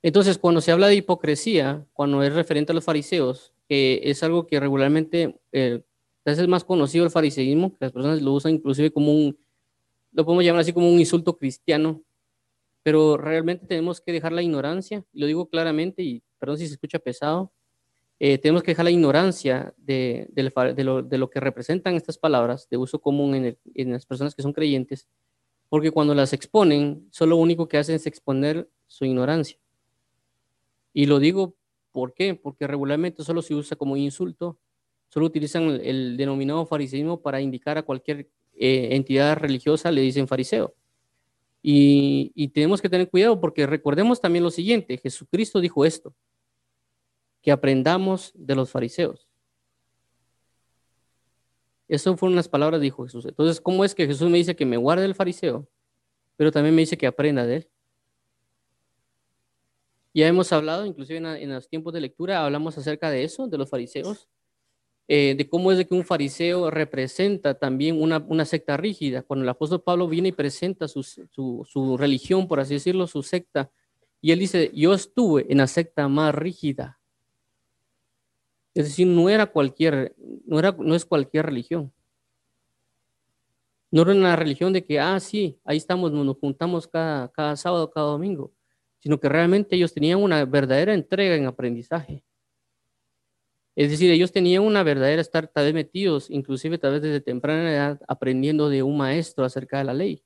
Entonces, 0.05 0.37
cuando 0.37 0.61
se 0.61 0.71
habla 0.71 0.89
de 0.89 0.97
hipocresía, 0.97 1.87
cuando 1.95 2.23
es 2.23 2.35
referente 2.35 2.73
a 2.73 2.75
los 2.75 2.85
fariseos, 2.85 3.55
que 3.67 4.03
es 4.05 4.23
algo 4.23 4.47
que 4.47 4.61
regularmente 4.61 5.41
eh, 5.51 5.81
es 6.27 6.47
más 6.47 6.63
conocido 6.63 7.07
el 7.07 7.11
fariseísmo, 7.11 7.71
que 7.71 7.87
las 7.87 7.93
personas 7.93 8.21
lo 8.21 8.35
usan 8.35 8.53
inclusive 8.53 8.91
como 8.91 9.15
un, 9.15 9.39
lo 10.13 10.27
podemos 10.27 10.45
llamar 10.45 10.61
así 10.61 10.75
como 10.75 10.91
un 10.91 11.01
insulto 11.01 11.39
cristiano, 11.39 12.03
pero 12.83 13.17
realmente 13.17 13.67
tenemos 13.67 14.03
que 14.03 14.13
dejar 14.13 14.33
la 14.33 14.43
ignorancia, 14.43 15.03
lo 15.15 15.25
digo 15.25 15.49
claramente 15.49 16.03
y 16.03 16.23
perdón 16.39 16.59
si 16.59 16.67
se 16.67 16.75
escucha 16.75 16.99
pesado, 16.99 17.51
eh, 18.21 18.37
tenemos 18.37 18.63
que 18.63 18.73
dejar 18.73 18.85
la 18.85 18.91
ignorancia 18.91 19.73
de, 19.79 20.29
lo, 20.85 21.31
que 21.31 21.41
representan 21.41 21.95
estas 21.95 22.19
palabras 22.19 22.69
de 22.69 22.77
uso 22.77 23.01
común 23.01 23.35
en, 23.37 23.59
en, 23.75 23.93
las 23.93 24.05
personas 24.05 24.35
que 24.35 24.43
son 24.43 24.53
creyentes, 24.53 25.09
porque 25.71 25.91
cuando 25.91 26.15
las 26.15 26.35
exponen, 26.35 27.09
solo 27.11 27.37
lo 27.37 27.37
único 27.39 27.69
que 27.69 27.79
hacen 27.79 27.95
es 27.95 28.07
exponer 28.07 28.69
su 28.87 29.07
ignorancia. 29.07 29.64
Y 30.95 31.05
lo 31.05 31.19
digo. 31.19 31.55
Porque 31.93 32.41
regularmente 32.67 33.23
solo 33.23 33.41
se 33.41 33.55
usa 33.55 33.77
como 33.77 33.97
insulto, 33.97 34.59
solo 35.11 35.27
utilizan 35.27 35.79
el, 35.81 36.17
denominado 36.17 36.67
fariseísmo 36.67 37.23
para 37.23 37.41
indicar 37.41 37.79
a 37.79 37.85
cualquier 37.85 38.29
eh, 38.57 38.89
entidad 38.97 39.37
religiosa, 39.37 39.93
le 39.93 40.01
dicen 40.01 40.27
fariseo. 40.27 40.75
Y, 41.63 42.49
tenemos 42.49 42.83
que 42.83 42.89
tener 42.89 43.09
cuidado 43.09 43.41
porque 43.41 43.65
recordemos 43.65 44.21
también 44.21 44.43
lo 44.43 44.51
siguiente, 44.51 44.99
Jesucristo 44.99 45.61
dijo 45.61 45.85
esto, 45.85 46.13
que 47.41 47.53
aprendamos 47.53 48.33
de 48.35 48.57
los 48.57 48.71
fariseos. 48.71 49.29
Eso 51.87 52.17
fueron 52.17 52.35
las 52.35 52.49
palabras 52.49 52.81
de 52.81 52.87
dijo 52.87 53.05
Jesús. 53.05 53.25
Entonces, 53.25 53.61
¿cómo 53.61 53.85
es 53.85 53.95
que 53.95 54.07
Jesús 54.07 54.29
me 54.29 54.39
dice 54.39 54.57
que 54.57 54.67
me 54.67 54.77
guarde 54.77 55.05
el 55.05 55.15
fariseo, 55.15 55.69
pero 56.37 56.51
también 56.51 56.75
me 56.75 56.83
dice 56.83 56.99
que 56.99 57.07
aprenda 57.07 57.47
de 57.47 57.57
él? 57.57 57.69
Ya 60.15 60.29
hemos 60.29 60.53
hablado, 60.53 60.87
inclusive 60.87 61.19
en, 61.19 61.53
los 61.53 61.69
tiempos 61.69 61.93
de 61.93 62.01
lectura, 62.01 62.45
hablamos 62.45 62.79
acerca 62.79 63.11
de 63.11 63.25
eso, 63.25 63.49
de 63.49 63.59
los 63.59 63.69
fariseos, 63.69 64.29
eh, 65.09 65.35
de 65.37 65.49
cómo 65.49 65.73
es 65.73 65.79
de 65.79 65.87
que 65.87 65.95
un 65.95 66.05
fariseo 66.05 66.71
representa 66.71 67.59
también 67.59 68.01
una, 68.01 68.25
una 68.29 68.45
secta 68.45 68.77
rígida. 68.77 69.23
Cuando 69.23 69.43
el 69.43 69.49
apóstol 69.49 69.83
Pablo 69.83 70.09
viene 70.09 70.29
y 70.29 70.33
presenta 70.33 70.89
su, 70.89 71.03
su, 71.03 71.67
su 71.69 71.97
religión, 71.99 72.49
por 72.49 72.61
así 72.61 72.75
decirlo, 72.75 73.07
su 73.07 73.23
secta, 73.23 73.71
y 74.21 74.31
él 74.31 74.39
dice, 74.39 74.71
yo 74.73 74.95
estuve 74.95 75.47
en 75.51 75.59
la 75.59 75.67
secta 75.67 76.09
más 76.09 76.35
rígida 76.35 76.99
es 78.75 78.87
decir, 78.87 79.07
no 79.07 79.29
era 79.29 79.47
cualquier, 79.47 80.17
no, 80.47 80.59
era, 80.59 80.73
no 80.73 80.95
es 80.97 81.05
cualquier 81.05 81.47
religión. 81.47 81.93
No 83.93 84.03
era 84.03 84.11
una 84.11 84.35
religión 84.35 84.73
de 84.73 84.85
que, 84.85 84.99
ah, 84.99 85.21
sí, 85.21 85.61
ahí 85.65 85.77
estamos, 85.77 86.11
nos 86.11 86.37
juntamos 86.39 86.89
cada, 86.89 87.31
cada 87.31 87.55
sábado, 87.55 87.89
cada 87.93 88.07
domingo, 88.07 88.53
sino 89.05 89.21
que 89.21 89.29
realmente 89.29 89.77
ellos 89.77 89.93
tenían 89.93 90.23
una 90.23 90.47
verdadera 90.47 90.95
entrega 90.95 91.35
en 91.35 91.45
aprendizaje. 91.45 92.25
Es 93.77 93.91
decir, 93.91 94.11
ellos 94.11 94.33
tenían 94.33 94.63
una 94.63 94.83
verdadera 94.83 95.21
estar 95.21 95.47
tal 95.47 95.67
vez 95.67 95.75
metidos, 95.75 96.31
inclusive 96.31 96.79
tal 96.79 96.93
vez 96.93 97.03
desde 97.03 97.21
temprana 97.21 97.71
edad, 97.71 98.01
aprendiendo 98.09 98.71
de 98.71 98.83
un 98.83 98.97
maestro 98.97 99.45
acerca 99.45 99.77
de 99.77 99.85
la 99.85 99.93
ley, 99.93 100.25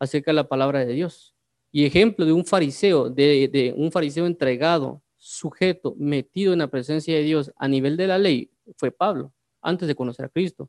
acerca 0.00 0.32
de 0.32 0.34
la 0.34 0.48
palabra 0.48 0.84
de 0.84 0.94
Dios. 0.94 1.36
Y 1.70 1.86
ejemplo 1.86 2.26
de 2.26 2.32
un 2.32 2.44
fariseo, 2.44 3.08
de, 3.08 3.72
un 3.76 3.92
fariseo 3.92 4.26
entregado 4.26 5.00
sujeto 5.16 5.94
metido 5.96 6.52
en 6.52 6.58
la 6.58 6.66
presencia 6.66 7.14
de 7.14 7.22
Dios 7.22 7.52
a 7.56 7.68
nivel 7.68 7.96
de 7.96 8.08
la 8.08 8.18
ley 8.18 8.50
fue 8.78 8.90
Pablo, 8.90 9.32
antes 9.62 9.86
de 9.86 9.94
conocer 9.94 10.24
a 10.24 10.28
Cristo. 10.28 10.68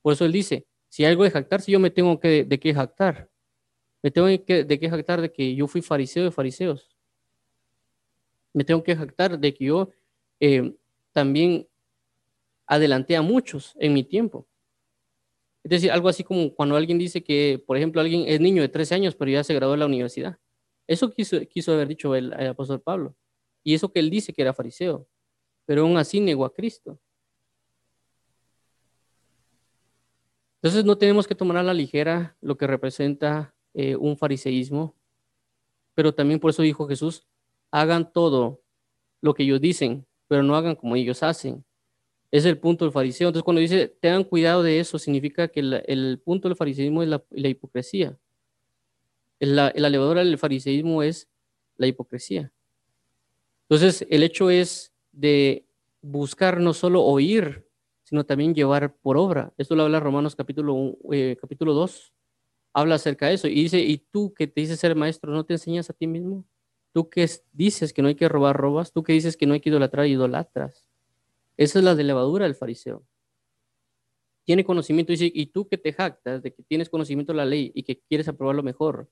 Por 0.00 0.14
eso 0.14 0.24
él 0.24 0.32
dice, 0.32 0.66
si 0.88 1.04
algo 1.04 1.24
de 1.24 1.30
jactarse, 1.30 1.70
yo 1.70 1.78
me 1.78 1.90
tengo 1.90 2.18
que, 2.18 2.44
de 2.44 2.58
qué 2.58 2.72
jactar. 2.72 3.28
Me 4.06 4.12
tengo 4.12 4.28
que, 4.44 4.62
de 4.62 4.78
qué 4.78 4.88
jactar 4.88 5.20
de 5.20 5.32
que 5.32 5.56
yo 5.56 5.66
fui 5.66 5.82
fariseo 5.82 6.22
de 6.22 6.30
fariseos. 6.30 6.96
Me 8.52 8.62
tengo 8.62 8.80
que 8.84 8.94
jactar 8.94 9.36
de 9.36 9.52
que 9.52 9.64
yo 9.64 9.90
eh, 10.38 10.76
también 11.10 11.66
adelanté 12.68 13.16
a 13.16 13.22
muchos 13.22 13.74
en 13.80 13.94
mi 13.94 14.04
tiempo. 14.04 14.46
Es 15.64 15.70
decir, 15.70 15.90
algo 15.90 16.08
así 16.08 16.22
como 16.22 16.54
cuando 16.54 16.76
alguien 16.76 16.98
dice 16.98 17.24
que, 17.24 17.60
por 17.66 17.76
ejemplo, 17.76 18.00
alguien 18.00 18.22
es 18.28 18.40
niño 18.40 18.62
de 18.62 18.68
13 18.68 18.94
años, 18.94 19.16
pero 19.16 19.28
ya 19.32 19.42
se 19.42 19.54
graduó 19.54 19.72
de 19.72 19.78
la 19.78 19.86
universidad. 19.86 20.38
Eso 20.86 21.10
quiso, 21.10 21.40
quiso 21.48 21.72
haber 21.72 21.88
dicho 21.88 22.14
el 22.14 22.32
apóstol 22.32 22.80
Pablo. 22.80 23.16
Y 23.64 23.74
eso 23.74 23.90
que 23.90 23.98
él 23.98 24.08
dice 24.08 24.32
que 24.32 24.42
era 24.42 24.54
fariseo, 24.54 25.08
pero 25.64 25.82
aún 25.82 25.96
así 25.96 26.20
negó 26.20 26.44
a 26.44 26.54
Cristo. 26.54 27.00
Entonces 30.62 30.84
no 30.84 30.96
tenemos 30.96 31.26
que 31.26 31.34
tomar 31.34 31.56
a 31.56 31.64
la 31.64 31.74
ligera 31.74 32.36
lo 32.40 32.56
que 32.56 32.68
representa 32.68 33.55
eh, 33.78 33.94
un 33.94 34.16
fariseísmo, 34.16 34.94
pero 35.94 36.14
también 36.14 36.40
por 36.40 36.50
eso 36.50 36.62
dijo 36.62 36.88
Jesús, 36.88 37.26
hagan 37.70 38.10
todo 38.10 38.62
lo 39.20 39.34
que 39.34 39.42
ellos 39.42 39.60
dicen, 39.60 40.06
pero 40.28 40.42
no 40.42 40.56
hagan 40.56 40.76
como 40.76 40.96
ellos 40.96 41.22
hacen. 41.22 41.62
Es 42.30 42.46
el 42.46 42.58
punto 42.58 42.86
del 42.86 42.92
fariseo. 42.92 43.28
Entonces 43.28 43.44
cuando 43.44 43.60
dice, 43.60 43.88
tengan 44.00 44.24
cuidado 44.24 44.62
de 44.62 44.80
eso, 44.80 44.98
significa 44.98 45.48
que 45.48 45.60
el, 45.60 46.20
punto 46.24 46.48
del 46.48 46.56
fariseísmo 46.56 47.02
es 47.02 47.08
la, 47.10 47.48
hipocresía. 47.48 48.18
La, 49.40 49.70
la 49.76 49.90
del 49.90 50.38
fariseísmo 50.38 51.02
es 51.02 51.28
la 51.76 51.86
hipocresía. 51.86 52.50
Entonces, 53.68 54.06
el 54.08 54.22
hecho 54.22 54.48
es 54.48 54.94
de 55.12 55.66
buscar 56.00 56.60
no 56.60 56.72
solo 56.72 57.02
oír, 57.02 57.68
sino 58.04 58.24
también 58.24 58.54
llevar 58.54 58.94
por 58.96 59.18
obra. 59.18 59.52
Esto 59.58 59.76
lo 59.76 59.82
habla 59.82 60.00
Romanos 60.00 60.34
capítulo, 60.34 60.96
eh, 61.12 61.36
capítulo 61.38 61.74
2. 61.74 62.14
Habla 62.76 62.96
acerca 62.96 63.28
de 63.28 63.34
eso. 63.34 63.48
Y 63.48 63.54
dice, 63.54 63.78
¿y 63.80 63.96
tú 63.96 64.34
que 64.34 64.46
te 64.46 64.60
dices 64.60 64.78
ser 64.78 64.94
maestro, 64.94 65.32
no 65.32 65.46
te 65.46 65.54
enseñas 65.54 65.88
a 65.88 65.94
ti 65.94 66.06
mismo? 66.06 66.44
Tú 66.92 67.08
que 67.08 67.26
dices 67.52 67.94
que 67.94 68.02
no 68.02 68.08
hay 68.08 68.16
que 68.16 68.28
robar, 68.28 68.54
robas. 68.54 68.92
Tú 68.92 69.02
que 69.02 69.14
dices 69.14 69.38
que 69.38 69.46
no 69.46 69.54
hay 69.54 69.60
que 69.60 69.70
idolatrar, 69.70 70.06
idolatras. 70.06 70.86
Esa 71.56 71.78
es 71.78 71.84
la 71.86 71.94
de 71.94 72.04
levadura 72.04 72.44
del 72.44 72.54
fariseo. 72.54 73.02
Tiene 74.44 74.62
conocimiento 74.62 75.12
dice, 75.12 75.30
y 75.32 75.46
tú 75.46 75.66
que 75.66 75.78
te 75.78 75.94
jactas 75.94 76.42
de 76.42 76.52
que 76.52 76.62
tienes 76.62 76.90
conocimiento 76.90 77.32
de 77.32 77.38
la 77.38 77.46
ley 77.46 77.72
y 77.74 77.82
que 77.82 77.98
quieres 77.98 78.28
aprobarlo 78.28 78.62
mejor, 78.62 79.08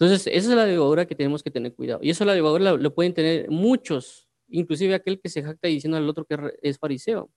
entonces, 0.00 0.26
esa 0.28 0.50
es 0.50 0.56
la 0.56 0.64
levadura 0.64 1.06
que 1.06 1.14
tenemos 1.14 1.42
que 1.42 1.50
tener 1.50 1.74
cuidado. 1.74 2.00
Y 2.02 2.08
eso 2.08 2.24
la 2.24 2.34
levadura 2.34 2.72
lo, 2.72 2.94
pueden 2.94 3.12
tener 3.12 3.50
muchos, 3.50 4.28
inclusive 4.48 4.94
aquel 4.94 5.20
que 5.20 5.28
se 5.28 5.42
jacta 5.42 5.68
diciendo 5.68 5.98
al 5.98 6.08
otro 6.08 6.24
que 6.24 6.38
es 6.62 6.78
fariseo. 6.78 7.30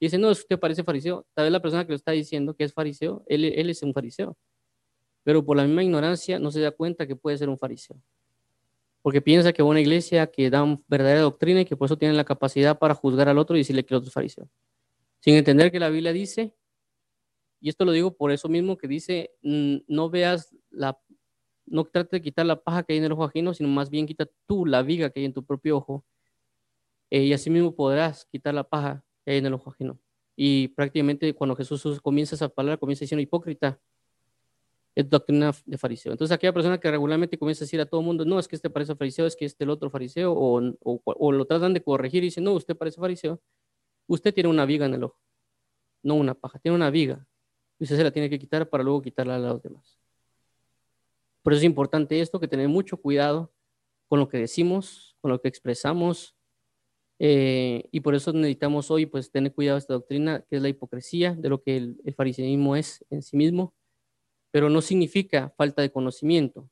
Y 0.00 0.06
dice, 0.06 0.18
no, 0.18 0.30
usted 0.30 0.58
parece 0.58 0.82
fariseo. 0.82 1.24
Tal 1.34 1.44
vez 1.44 1.52
la 1.52 1.62
persona 1.62 1.84
que 1.84 1.92
lo 1.92 1.96
está 1.96 2.10
diciendo 2.10 2.54
que 2.54 2.64
es 2.64 2.72
fariseo, 2.74 3.22
él 3.28 3.70
es 3.70 3.82
un 3.84 3.94
fariseo. 3.94 4.36
Pero 5.22 5.44
por 5.44 5.56
la 5.56 5.64
misma 5.64 5.82
ignorancia 5.82 6.38
no 6.38 6.50
se 6.50 6.60
da 6.60 6.70
cuenta 6.70 7.06
que 7.06 7.16
puede 7.16 7.38
ser 7.38 7.48
un 7.48 7.58
fariseo. 7.58 8.00
Porque 9.02 9.20
piensa 9.20 9.52
que 9.52 9.62
una 9.62 9.80
iglesia 9.80 10.26
que 10.26 10.50
da 10.50 10.78
verdadera 10.86 11.20
doctrina 11.20 11.60
y 11.62 11.64
que 11.64 11.76
por 11.76 11.86
eso 11.86 11.96
tiene 11.96 12.14
la 12.14 12.24
capacidad 12.24 12.78
para 12.78 12.94
juzgar 12.94 13.28
al 13.28 13.38
otro 13.38 13.56
y 13.56 13.60
decirle 13.60 13.84
que 13.84 13.94
el 13.94 13.98
otro 13.98 14.08
es 14.08 14.14
fariseo. 14.14 14.48
Sin 15.20 15.34
entender 15.34 15.70
que 15.70 15.80
la 15.80 15.88
Biblia 15.88 16.12
dice, 16.12 16.54
y 17.60 17.68
esto 17.68 17.84
lo 17.84 17.92
digo 17.92 18.16
por 18.16 18.30
eso 18.30 18.48
mismo 18.48 18.78
que 18.78 18.88
dice, 18.88 19.32
no 19.42 20.10
veas 20.10 20.54
la 20.70 20.98
no 21.70 21.84
trate 21.84 22.16
de 22.16 22.22
quitar 22.22 22.44
la 22.44 22.60
paja 22.60 22.82
que 22.82 22.92
hay 22.92 22.98
en 22.98 23.04
el 23.04 23.12
ojo 23.12 23.24
ajeno, 23.24 23.54
sino 23.54 23.68
más 23.68 23.90
bien 23.90 24.06
quita 24.06 24.28
tú 24.46 24.66
la 24.66 24.82
viga 24.82 25.10
que 25.10 25.20
hay 25.20 25.26
en 25.26 25.32
tu 25.32 25.44
propio 25.44 25.76
ojo. 25.76 26.04
Eh, 27.10 27.24
y 27.24 27.32
así 27.32 27.48
mismo 27.48 27.74
podrás 27.74 28.26
quitar 28.26 28.54
la 28.54 28.64
paja 28.64 29.04
que 29.24 29.32
hay 29.32 29.38
en 29.38 29.46
el 29.46 29.54
ojo 29.54 29.70
ajeno. 29.70 29.98
Y 30.36 30.68
prácticamente 30.68 31.32
cuando 31.34 31.54
Jesús 31.54 32.00
comienza 32.00 32.34
esa 32.34 32.48
palabra, 32.48 32.76
comienza 32.76 33.04
diciendo 33.04 33.22
hipócrita, 33.22 33.80
es 34.94 35.08
doctrina 35.08 35.52
de 35.66 35.78
fariseo. 35.78 36.12
Entonces 36.12 36.34
aquella 36.34 36.52
persona 36.52 36.78
que 36.78 36.90
regularmente 36.90 37.38
comienza 37.38 37.64
a 37.64 37.66
decir 37.66 37.80
a 37.80 37.86
todo 37.86 38.00
el 38.00 38.06
mundo, 38.06 38.24
no, 38.24 38.38
es 38.38 38.48
que 38.48 38.56
este 38.56 38.70
parece 38.70 38.94
fariseo, 38.94 39.26
es 39.26 39.36
que 39.36 39.44
este 39.44 39.64
el 39.64 39.70
otro 39.70 39.90
fariseo, 39.90 40.32
o, 40.32 40.60
o, 40.82 41.32
lo 41.32 41.44
tratan 41.44 41.74
de 41.74 41.82
corregir 41.82 42.22
y 42.22 42.26
dicen, 42.26 42.44
no, 42.44 42.52
usted 42.52 42.76
parece 42.76 43.00
fariseo, 43.00 43.40
usted 44.06 44.34
tiene 44.34 44.48
una 44.48 44.66
viga 44.66 44.86
en 44.86 44.94
el 44.94 45.04
ojo, 45.04 45.18
no 46.02 46.14
una 46.14 46.34
paja, 46.34 46.58
tiene 46.58 46.76
una 46.76 46.90
viga. 46.90 47.26
Y 47.78 47.84
usted 47.84 47.96
se 47.96 48.04
la 48.04 48.10
tiene 48.10 48.28
que 48.28 48.38
quitar 48.38 48.68
para 48.68 48.84
luego 48.84 49.00
quitarla 49.00 49.36
a 49.36 49.38
los 49.38 49.62
demás. 49.62 49.98
Por 51.42 51.54
eso 51.54 51.60
es 51.60 51.64
importante 51.64 52.20
esto, 52.20 52.38
que 52.38 52.48
tener 52.48 52.68
mucho 52.68 52.98
cuidado 52.98 53.52
con 54.08 54.18
lo 54.18 54.28
que 54.28 54.38
decimos, 54.38 55.16
con 55.20 55.30
lo 55.30 55.40
que 55.40 55.48
expresamos. 55.48 56.36
Eh, 57.18 57.88
y 57.90 58.00
por 58.00 58.14
eso 58.14 58.32
necesitamos 58.32 58.90
hoy 58.90 59.06
pues 59.06 59.30
tener 59.30 59.54
cuidado 59.54 59.76
de 59.76 59.80
esta 59.80 59.94
doctrina, 59.94 60.44
que 60.50 60.56
es 60.56 60.62
la 60.62 60.68
hipocresía, 60.68 61.34
de 61.34 61.48
lo 61.48 61.62
que 61.62 61.76
el, 61.76 62.00
el 62.04 62.14
fariseísmo 62.14 62.76
es 62.76 63.04
en 63.08 63.22
sí 63.22 63.36
mismo, 63.36 63.74
pero 64.50 64.70
no 64.70 64.80
significa 64.80 65.52
falta 65.56 65.82
de 65.82 65.90
conocimiento 65.90 66.68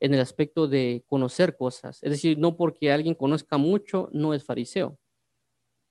en 0.00 0.14
el 0.14 0.20
aspecto 0.20 0.68
de 0.68 1.04
conocer 1.06 1.56
cosas. 1.56 2.02
Es 2.02 2.10
decir, 2.10 2.38
no 2.38 2.56
porque 2.56 2.92
alguien 2.92 3.14
conozca 3.14 3.56
mucho, 3.58 4.10
no 4.12 4.34
es 4.34 4.44
fariseo, 4.44 4.98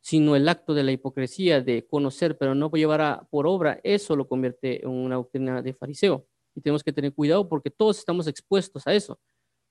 sino 0.01 0.35
el 0.35 0.47
acto 0.49 0.73
de 0.73 0.83
la 0.83 0.91
hipocresía 0.91 1.61
de 1.61 1.85
conocer, 1.87 2.37
pero 2.37 2.55
no 2.55 2.69
llevar 2.71 3.27
por 3.29 3.47
obra, 3.47 3.79
eso 3.83 4.15
lo 4.15 4.27
convierte 4.27 4.83
en 4.83 4.89
una 4.89 5.15
doctrina 5.15 5.61
de 5.61 5.73
fariseo 5.73 6.27
y 6.55 6.61
tenemos 6.61 6.83
que 6.83 6.93
tener 6.93 7.13
cuidado 7.13 7.47
porque 7.47 7.69
todos 7.69 7.97
estamos 7.99 8.27
expuestos 8.27 8.85
a 8.87 8.93
eso. 8.93 9.19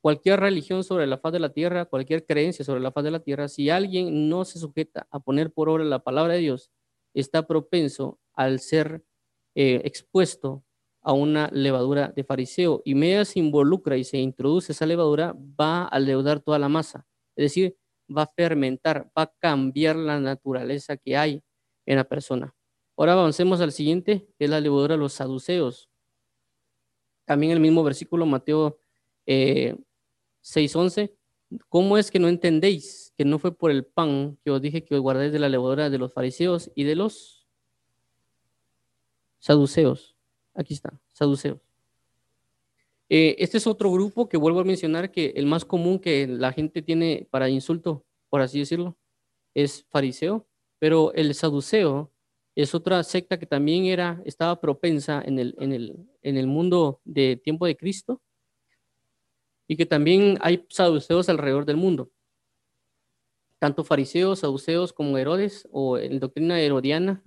Cualquier 0.01 0.41
religión 0.41 0.83
sobre 0.83 1.07
la 1.07 1.18
faz 1.18 1.33
de 1.33 1.39
la 1.39 1.53
tierra, 1.53 1.85
cualquier 1.85 2.26
creencia 2.26 2.64
sobre 2.64 2.80
la 2.80 2.91
faz 2.91 3.05
de 3.05 3.12
la 3.12 3.20
tierra, 3.20 3.49
si 3.49 3.70
alguien 3.70 4.28
no 4.28 4.45
se 4.45 4.59
sujeta 4.59 5.07
a 5.11 5.20
poner 5.20 5.53
por 5.53 5.68
obra 5.68 5.85
la 5.85 6.01
palabra 6.01 6.35
de 6.35 6.41
Dios, 6.41 6.70
está 7.14 7.47
propenso 7.47 8.18
al 8.33 8.59
ser 8.59 9.05
eh, 9.55 9.83
expuesto 9.85 10.64
a 11.03 11.12
una 11.12 11.48
levadura 11.53 12.09
de 12.14 12.24
fariseo 12.24 12.80
y 12.84 12.94
media 12.94 13.24
se 13.24 13.40
involucra 13.40 13.96
y 13.96 14.05
se 14.05 14.18
introduce 14.18 14.72
esa 14.72 14.86
levadura, 14.86 15.34
va 15.61 15.84
a 15.84 15.98
leudar 15.98 16.40
toda 16.40 16.59
la 16.59 16.68
masa. 16.68 17.07
Es 17.34 17.44
decir, 17.46 17.76
va 18.14 18.22
a 18.22 18.26
fermentar, 18.26 19.11
va 19.16 19.22
a 19.22 19.32
cambiar 19.38 19.96
la 19.96 20.20
naturaleza 20.20 20.96
que 20.96 21.16
hay 21.16 21.42
en 21.86 21.96
la 21.96 22.05
persona. 22.05 22.55
Ahora 22.96 23.14
avancemos 23.14 23.61
al 23.61 23.72
siguiente, 23.72 24.28
que 24.38 24.44
es 24.44 24.50
la 24.50 24.61
levadura 24.61 24.94
de 24.94 25.00
los 25.00 25.14
saduceos. 25.14 25.90
También 27.24 27.53
el 27.53 27.61
mismo 27.61 27.82
versículo, 27.82 28.26
Mateo 28.26 28.78
eh, 29.26 29.76
6:11. 30.42 31.12
¿Cómo 31.68 31.98
es 31.98 32.11
que 32.11 32.18
no 32.18 32.28
entendéis 32.28 33.12
que 33.16 33.24
no 33.24 33.38
fue 33.38 33.55
por 33.55 33.70
el 33.70 33.84
pan 33.84 34.38
que 34.44 34.50
os 34.50 34.61
dije 34.61 34.84
que 34.84 34.94
os 34.94 35.00
guardéis 35.00 35.32
de 35.32 35.38
la 35.38 35.48
levadura 35.48 35.90
de 35.90 35.98
los 35.98 36.12
fariseos 36.12 36.70
y 36.74 36.84
de 36.84 36.96
los 36.96 37.46
saduceos? 39.38 40.12
Aquí 40.55 40.74
está, 40.74 40.92
saduceos. 41.12 41.59
Eh, 43.09 43.36
este 43.38 43.59
es 43.59 43.66
otro 43.66 43.90
grupo 43.92 44.28
que 44.28 44.36
vuelvo 44.36 44.61
a 44.61 44.64
mencionar 44.64 45.11
que 45.11 45.32
el 45.36 45.46
más 45.46 45.64
común 45.64 45.98
que 45.98 46.26
la 46.26 46.53
gente 46.53 46.82
tiene 46.82 47.26
para 47.30 47.48
insulto, 47.48 48.05
por 48.30 48.40
así 48.40 48.59
decirlo, 48.59 48.96
es 49.55 49.84
fariseo, 49.90 50.46
pero 50.78 51.12
el 51.12 51.34
saduceo 51.34 52.11
es 52.55 52.74
otra 52.74 53.03
secta 53.03 53.38
que 53.38 53.46
también 53.46 53.86
era, 53.86 54.22
estaba 54.24 54.61
propensa 54.61 55.22
en 55.24 55.38
el, 55.38 55.55
en 55.59 55.72
el, 55.72 55.96
en 56.22 56.36
el 56.36 56.46
mundo 56.46 57.00
de 57.05 57.36
tiempo 57.36 57.66
de 57.66 57.76
Cristo 57.76 58.20
y 59.66 59.76
que 59.76 59.86
también 59.86 60.38
hay 60.40 60.66
saduceos 60.68 61.28
alrededor 61.28 61.64
del 61.64 61.76
mundo. 61.76 62.11
Tanto 63.59 63.84
fariseos, 63.84 64.40
saduceos 64.40 64.92
como 64.92 65.16
Herodes 65.16 65.68
o 65.70 65.96
en 65.96 66.18
doctrina 66.18 66.61
herodiana 66.61 67.22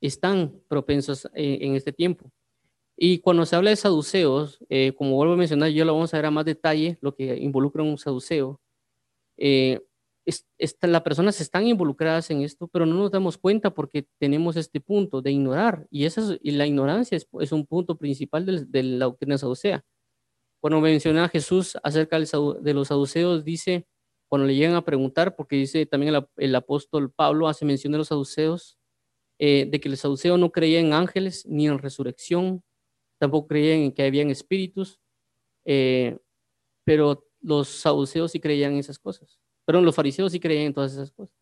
están 0.00 0.60
propensos 0.68 1.26
eh, 1.34 1.58
en, 1.62 1.74
este 1.74 1.92
tiempo. 1.92 2.30
Y 2.96 3.18
cuando 3.18 3.44
se 3.44 3.56
habla 3.56 3.70
de 3.70 3.76
saduceos, 3.76 4.58
eh, 4.68 4.92
como 4.96 5.16
vuelvo 5.16 5.34
a 5.34 5.36
mencionar, 5.36 5.70
yo 5.70 5.84
lo 5.84 5.94
vamos 5.94 6.14
a 6.14 6.16
ver 6.18 6.26
a 6.26 6.30
más 6.30 6.44
detalle, 6.44 6.98
lo 7.00 7.14
que 7.14 7.36
involucra 7.36 7.82
un 7.82 7.98
saduceo. 7.98 8.60
Eh, 9.36 9.80
las 10.80 11.02
personas 11.02 11.40
están 11.40 11.66
involucradas 11.66 12.30
en 12.30 12.42
esto, 12.42 12.68
pero 12.68 12.86
no 12.86 12.96
nos 12.96 13.10
damos 13.10 13.38
cuenta 13.38 13.70
porque 13.70 14.06
tenemos 14.18 14.56
este 14.56 14.80
punto 14.80 15.22
de 15.22 15.30
ignorar. 15.32 15.86
Y, 15.90 16.04
esa 16.06 16.36
y 16.42 16.52
la 16.52 16.66
ignorancia 16.66 17.16
es, 17.16 17.52
un 17.52 17.66
punto 17.66 17.96
principal 17.96 18.46
de, 18.46 18.64
de 18.64 18.82
la 18.82 19.04
doctrina 19.04 19.38
saducea. 19.38 19.84
Cuando 20.60 20.80
menciona 20.80 21.24
a 21.24 21.28
Jesús 21.28 21.76
acerca 21.82 22.18
de 22.18 22.74
los 22.74 22.88
saduceos, 22.88 23.44
dice, 23.44 23.86
cuando 24.28 24.46
le 24.46 24.54
llegan 24.56 24.74
a 24.74 24.84
preguntar, 24.84 25.36
porque 25.36 25.56
dice 25.56 25.86
también 25.86 26.14
el, 26.36 26.54
apóstol 26.54 27.12
Pablo 27.12 27.48
hace 27.48 27.64
mención 27.64 27.92
de 27.92 27.98
los 27.98 28.08
saduceos, 28.08 28.78
eh, 29.38 29.68
de 29.70 29.80
que 29.80 29.88
los 29.88 30.00
saduceos 30.00 30.38
no 30.38 30.50
creían 30.50 30.86
en 30.86 30.92
ángeles 30.94 31.46
ni 31.46 31.68
en 31.68 31.78
resurrección, 31.78 32.64
tampoco 33.18 33.48
creían 33.48 33.80
en 33.80 33.92
que 33.92 34.04
habían 34.04 34.30
espíritus, 34.30 35.00
eh, 35.64 36.18
pero 36.84 37.26
los 37.40 37.68
saduceos 37.68 38.32
sí 38.32 38.40
creían 38.40 38.72
en 38.72 38.78
esas 38.78 38.98
cosas. 38.98 39.38
Pero 39.64 39.80
los 39.80 39.94
fariseos 39.94 40.32
sí 40.32 40.40
creían 40.40 40.66
en 40.66 40.74
todas 40.74 40.92
esas 40.92 41.10
cosas. 41.12 41.34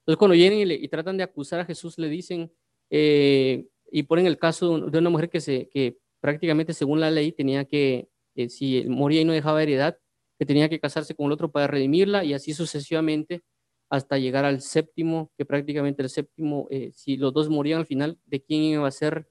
Entonces, 0.00 0.18
cuando 0.18 0.34
vienen 0.34 0.70
y, 0.70 0.88
tratan 0.88 1.16
de 1.16 1.22
acusar 1.22 1.60
a 1.60 1.64
Jesús, 1.64 1.96
le 1.98 2.08
dicen, 2.08 2.52
eh, 2.90 3.66
y 3.90 4.02
ponen 4.04 4.26
el 4.26 4.38
caso 4.38 4.78
de 4.78 4.98
una 4.98 5.10
mujer 5.10 5.30
que, 5.30 5.40
se, 5.40 5.68
que 5.68 5.98
prácticamente 6.20 6.74
según 6.74 7.00
la 7.00 7.10
ley 7.10 7.32
tenía 7.32 7.64
que 7.64 8.08
eh, 8.34 8.48
si 8.48 8.84
moría 8.88 9.20
y 9.20 9.24
no 9.24 9.32
dejaba 9.32 9.62
heredad, 9.62 9.98
que 10.38 10.46
tenía 10.46 10.68
que 10.68 10.80
casarse 10.80 11.14
con 11.14 11.26
el 11.26 11.32
otro 11.32 11.52
para 11.52 11.66
redimirla 11.66 12.24
y 12.24 12.34
así 12.34 12.54
sucesivamente 12.54 13.42
hasta 13.90 14.18
llegar 14.18 14.44
al 14.44 14.62
séptimo, 14.62 15.30
que 15.36 15.44
prácticamente 15.44 16.02
el 16.02 16.08
séptimo, 16.08 16.66
eh, 16.70 16.92
si 16.94 17.16
los 17.18 17.34
dos 17.34 17.50
morían 17.50 17.80
al 17.80 17.86
final, 17.86 18.18
¿de 18.24 18.42
quién 18.42 18.62
iba 18.62 18.88
a 18.88 18.90
ser 18.90 19.28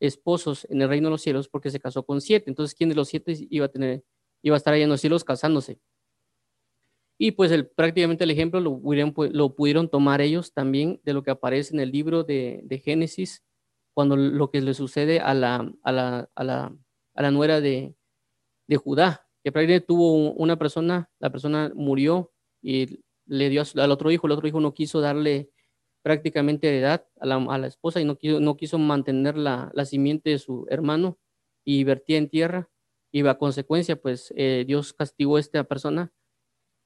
esposos 0.00 0.66
en 0.70 0.82
el 0.82 0.88
reino 0.88 1.08
de 1.08 1.12
los 1.12 1.22
cielos? 1.22 1.48
Porque 1.48 1.70
se 1.70 1.80
casó 1.80 2.04
con 2.04 2.20
siete. 2.20 2.50
Entonces, 2.50 2.74
¿quién 2.74 2.88
de 2.88 2.94
los 2.94 3.08
siete 3.08 3.34
iba 3.50 3.66
a 3.66 3.68
tener, 3.68 4.04
iba 4.42 4.56
a 4.56 4.58
estar 4.58 4.74
ahí 4.74 4.82
en 4.82 4.88
los 4.88 5.00
cielos 5.00 5.24
casándose? 5.24 5.80
Y 7.20 7.32
pues 7.32 7.50
el, 7.50 7.66
prácticamente 7.68 8.24
el 8.24 8.30
ejemplo 8.30 8.60
lo 8.60 8.80
pudieron, 8.80 9.12
lo 9.32 9.56
pudieron 9.56 9.88
tomar 9.88 10.20
ellos 10.20 10.52
también 10.52 11.00
de 11.02 11.12
lo 11.12 11.24
que 11.24 11.32
aparece 11.32 11.74
en 11.74 11.80
el 11.80 11.90
libro 11.90 12.22
de, 12.22 12.60
de 12.62 12.78
Génesis, 12.78 13.42
cuando 13.92 14.16
lo 14.16 14.50
que 14.50 14.60
le 14.60 14.74
sucede 14.74 15.18
a 15.18 15.34
la, 15.34 15.72
a 15.82 15.92
la, 15.92 16.30
a 16.36 16.44
la, 16.44 16.76
a 17.14 17.22
la 17.22 17.30
nuera 17.32 17.60
de, 17.60 17.96
de 18.68 18.76
Judá, 18.76 19.26
que 19.42 19.50
prácticamente 19.50 19.84
tuvo 19.84 20.32
una 20.34 20.56
persona, 20.56 21.10
la 21.18 21.30
persona 21.30 21.72
murió 21.74 22.32
y 22.62 23.00
le 23.26 23.48
dio 23.48 23.62
al 23.74 23.90
otro 23.90 24.12
hijo, 24.12 24.28
el 24.28 24.32
otro 24.32 24.46
hijo 24.46 24.60
no 24.60 24.72
quiso 24.72 25.00
darle 25.00 25.50
prácticamente 26.08 26.68
heredad 26.68 27.04
a 27.20 27.26
la, 27.26 27.34
a 27.36 27.58
la 27.58 27.66
esposa 27.66 28.00
y 28.00 28.06
no 28.06 28.16
quiso, 28.16 28.40
no 28.40 28.56
quiso 28.56 28.78
mantener 28.78 29.36
la, 29.36 29.70
la, 29.74 29.84
simiente 29.84 30.30
de 30.30 30.38
su 30.38 30.66
hermano 30.70 31.18
y 31.66 31.84
vertía 31.84 32.16
en 32.16 32.30
tierra. 32.30 32.70
Y 33.12 33.26
a 33.26 33.34
consecuencia 33.36 34.00
pues 34.00 34.32
eh, 34.38 34.64
Dios 34.66 34.94
castigó 34.94 35.36
a 35.36 35.40
esta 35.40 35.64
persona. 35.64 36.10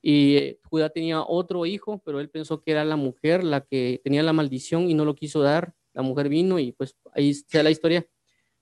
Y 0.03 0.37
eh, 0.39 0.61
Judá 0.65 0.91
tenía 0.91 1.23
otro 1.23 1.67
hijo, 1.67 2.03
pero 2.05 2.19
él 2.19 2.31
pensó 2.31 2.63
que 2.63 2.73
era 2.73 2.85
la 2.85 2.97
mujer 2.97 3.45
la 3.45 3.61
que 3.61 4.01
tenía 4.03 4.25
la 4.25 4.33
maldición 4.33 4.91
y 4.91 4.95
no 4.95 5.05
lo 5.05 5.15
quiso 5.15 5.41
dar, 5.41 5.73
la 5.93 6.03
mujer 6.03 6.29
vino 6.29 6.59
y 6.59 6.73
pues 6.73 6.97
ahí 7.15 7.31
está 7.31 7.63
la 7.63 7.71
historia. 7.71 8.05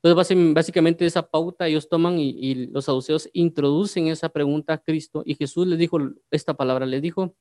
Entonces, 0.02 0.52
básicamente 0.52 1.06
esa 1.06 1.30
pauta 1.30 1.68
ellos 1.68 1.88
toman 1.88 2.18
y, 2.18 2.66
los 2.66 2.84
saduceos 2.84 3.30
introducen 3.32 4.08
esa 4.08 4.28
pregunta 4.28 4.74
a 4.74 4.78
Cristo 4.82 5.22
y 5.24 5.36
Jesús 5.36 5.66
les 5.66 5.78
dijo 5.78 5.98
esta 6.30 6.52
palabra, 6.52 6.84
les 6.84 7.00
dijo, 7.00 7.34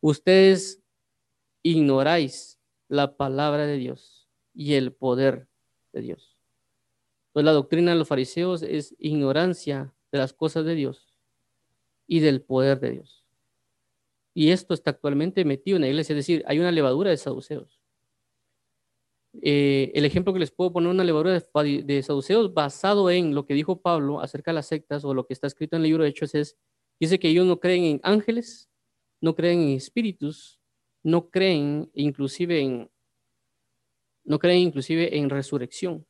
ustedes 0.00 0.79
ignoráis 1.62 2.60
la 2.88 3.16
palabra 3.16 3.66
de 3.66 3.76
Dios 3.76 4.28
y 4.54 4.74
el 4.74 4.92
poder 4.92 5.48
de 5.92 6.02
Dios. 6.02 6.36
Entonces 7.28 7.44
la 7.44 7.52
doctrina 7.52 7.92
de 7.92 7.98
los 7.98 8.08
fariseos 8.08 8.62
es 8.62 8.94
ignorancia 8.98 9.94
de 10.10 10.18
las 10.18 10.32
cosas 10.32 10.64
de 10.64 10.74
Dios 10.74 11.14
y 12.06 12.20
del 12.20 12.42
poder 12.42 12.80
de 12.80 12.90
Dios. 12.90 13.24
Y 14.34 14.50
esto 14.50 14.74
está 14.74 14.90
actualmente 14.90 15.44
metido 15.44 15.76
en 15.76 15.82
la 15.82 15.88
iglesia, 15.88 16.12
es 16.14 16.18
decir, 16.18 16.44
hay 16.46 16.58
una 16.58 16.72
levadura 16.72 17.10
de 17.10 17.16
saduceos. 17.16 17.80
Eh, 19.42 19.92
el 19.94 20.04
ejemplo 20.04 20.32
que 20.32 20.40
les 20.40 20.50
puedo 20.50 20.72
poner 20.72 20.90
una 20.90 21.04
levadura 21.04 21.32
de, 21.32 21.82
de, 21.84 22.02
saduceos 22.02 22.52
basado 22.52 23.10
en 23.10 23.32
lo 23.32 23.46
que 23.46 23.54
dijo 23.54 23.80
Pablo 23.80 24.20
acerca 24.20 24.50
de 24.50 24.56
las 24.56 24.66
sectas 24.66 25.04
o 25.04 25.14
lo 25.14 25.24
que 25.26 25.34
está 25.34 25.46
escrito 25.46 25.76
en 25.76 25.82
el 25.82 25.88
libro 25.88 26.02
de 26.02 26.10
Hechos 26.10 26.34
es, 26.34 26.56
dice 26.98 27.20
que 27.20 27.28
ellos 27.28 27.46
no 27.46 27.60
creen 27.60 27.84
en 27.84 28.00
ángeles, 28.02 28.68
no 29.20 29.36
creen 29.36 29.60
en 29.60 29.76
espíritus, 29.76 30.59
no 31.02 31.30
creen 31.30 31.90
inclusive 31.94 32.60
en, 32.60 32.90
no 34.24 34.38
creen 34.38 34.58
inclusive 34.58 35.16
en 35.16 35.30
resurrección. 35.30 36.06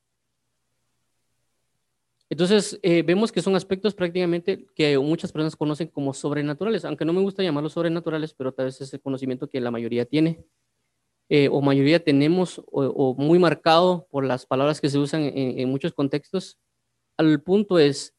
Entonces, 2.31 2.79
eh, 2.83 3.03
vemos 3.03 3.33
que 3.33 3.43
son 3.43 3.57
aspectos 3.57 3.93
prácticamente 3.93 4.65
que 4.77 4.97
muchas 4.99 5.33
personas 5.33 5.57
conocen 5.57 5.89
como 5.89 6.15
sobrenaturales, 6.15 6.85
aunque 6.85 7.05
no 7.05 7.13
me 7.13 7.21
gusta 7.21 7.43
llamarlos 7.43 7.73
sobrenaturales, 7.73 8.35
pero 8.35 8.53
tal 8.53 8.67
vez 8.67 8.81
es 8.81 8.95
el 8.95 9.01
conocimiento 9.01 9.49
que 9.49 9.61
la 9.61 9.73
mayoría 9.73 10.05
tiene. 10.05 10.45
Eh, 11.29 11.49
o 11.49 11.61
mayoría 11.61 12.03
tenemos 12.03 12.61
o, 12.67 13.15
muy 13.17 13.39
marcado 13.39 14.07
por 14.11 14.25
las 14.25 14.47
palabras 14.47 14.81
que 14.81 14.89
se 14.89 14.99
usan 14.99 15.23
en, 15.23 15.69
muchos 15.69 15.93
contextos, 15.93 16.59
al 17.17 17.41
punto 17.43 17.79
es 17.79 18.17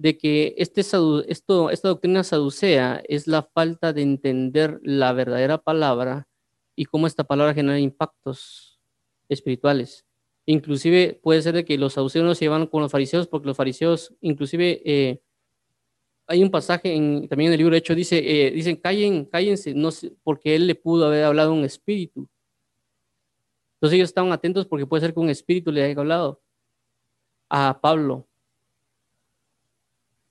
de 0.00 0.16
que 0.16 0.54
este, 0.56 0.80
esto, 0.80 1.68
esta 1.70 1.88
doctrina 1.88 2.24
saducea 2.24 3.02
es 3.06 3.26
la 3.26 3.42
falta 3.42 3.92
de 3.92 4.00
entender 4.00 4.80
la 4.82 5.12
verdadera 5.12 5.58
palabra 5.58 6.26
y 6.74 6.86
cómo 6.86 7.06
esta 7.06 7.24
palabra 7.24 7.52
genera 7.52 7.78
impactos 7.78 8.80
espirituales. 9.28 10.06
Inclusive 10.46 11.20
puede 11.22 11.42
ser 11.42 11.54
de 11.54 11.66
que 11.66 11.76
los 11.76 11.92
saduceos 11.92 12.24
no 12.24 12.34
se 12.34 12.46
llevan 12.46 12.66
con 12.66 12.80
los 12.80 12.90
fariseos 12.90 13.26
porque 13.26 13.48
los 13.48 13.58
fariseos, 13.58 14.14
inclusive 14.22 14.80
eh, 14.86 15.20
hay 16.26 16.42
un 16.42 16.50
pasaje 16.50 16.94
en, 16.94 17.28
también 17.28 17.48
en 17.48 17.52
el 17.52 17.58
libro 17.58 17.72
de 17.72 17.80
Hechos, 17.80 17.94
dice, 17.94 18.46
eh, 18.46 18.52
dicen, 18.52 18.76
callen, 18.76 19.26
cállense, 19.26 19.74
no 19.74 19.90
porque 20.22 20.54
él 20.54 20.66
le 20.66 20.76
pudo 20.76 21.08
haber 21.08 21.24
hablado 21.24 21.52
un 21.52 21.64
espíritu. 21.64 22.26
Entonces 23.74 23.96
ellos 23.96 24.08
estaban 24.08 24.32
atentos 24.32 24.64
porque 24.64 24.86
puede 24.86 25.02
ser 25.02 25.12
que 25.12 25.20
un 25.20 25.28
espíritu 25.28 25.70
le 25.70 25.82
haya 25.84 26.00
hablado 26.00 26.40
a 27.50 27.80
Pablo. 27.82 28.29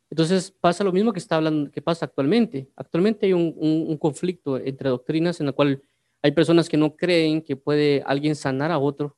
Entonces 0.10 0.52
pasa 0.52 0.84
lo 0.84 0.92
mismo 0.92 1.14
que 1.14 1.20
está 1.20 1.36
hablando, 1.36 1.72
que 1.72 1.82
pasa 1.82 2.06
actualmente. 2.06 2.70
Actualmente 2.76 3.28
hay 3.28 3.34
un, 3.34 3.98
conflicto 3.98 4.58
entre 4.58 4.90
doctrinas 4.90 5.40
en 5.40 5.46
la 5.46 5.52
cual 5.52 5.84
hay 6.22 6.32
personas 6.32 6.68
que 6.68 6.78
no 6.78 6.96
creen 6.96 7.42
que 7.42 7.56
puede 7.56 8.04
alguien 8.06 8.36
sanar 8.36 8.72
a 8.72 8.80
otro. 8.80 9.18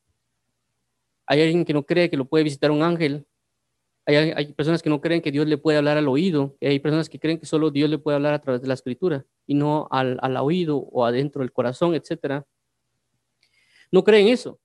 Hay 1.26 1.42
alguien 1.42 1.64
que 1.64 1.74
no 1.74 1.86
cree 1.86 2.10
que 2.10 2.18
lo 2.18 2.26
puede 2.26 2.44
visitar 2.44 2.72
un 2.72 2.84
ángel. 2.84 3.26
Hay, 4.06 4.52
personas 4.54 4.82
que 4.82 4.90
no 4.90 5.00
creen 5.00 5.22
que 5.22 5.32
Dios 5.32 5.48
le 5.48 5.58
puede 5.58 5.78
hablar 5.78 5.98
al 5.98 6.10
oído. 6.10 6.58
Hay 6.60 6.80
personas 6.80 7.08
que 7.08 7.20
creen 7.20 7.40
que 7.40 7.46
solo 7.46 7.72
Dios 7.72 7.90
le 7.90 7.98
puede 7.98 8.16
hablar 8.16 8.34
a 8.34 8.42
través 8.42 8.62
de 8.62 8.68
la 8.68 8.74
escritura 8.74 9.26
y 9.48 9.54
no 9.54 9.88
al, 9.92 10.18
al 10.22 10.36
oído 10.38 10.78
o 10.78 11.06
adentro 11.06 11.42
del 11.42 11.54
corazón, 11.54 11.96
etcétera. 11.96 12.46
No 13.92 14.04
creen 14.04 14.28
eso. 14.28 14.60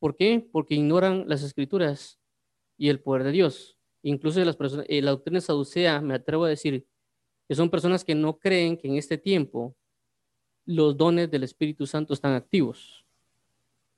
¿Por 0.00 0.16
qué? 0.16 0.48
Porque 0.50 0.74
ignoran 0.74 1.24
las 1.28 1.42
escrituras 1.42 2.18
y 2.76 2.88
el 2.88 3.00
poder 3.00 3.24
de 3.24 3.32
Dios. 3.32 3.77
Incluso 4.08 4.42
las 4.44 4.56
personas, 4.56 4.86
eh, 4.88 5.02
la 5.02 5.10
doctrina 5.10 5.40
saducea, 5.40 6.00
me 6.00 6.14
atrevo 6.14 6.44
a 6.44 6.48
decir, 6.48 6.86
que 7.46 7.54
son 7.54 7.68
personas 7.68 8.04
que 8.04 8.14
no 8.14 8.38
creen 8.38 8.76
que 8.76 8.88
en 8.88 8.96
este 8.96 9.18
tiempo 9.18 9.74
los 10.64 10.96
dones 10.96 11.30
del 11.30 11.44
Espíritu 11.44 11.86
Santo 11.86 12.14
están 12.14 12.32
activos 12.32 13.04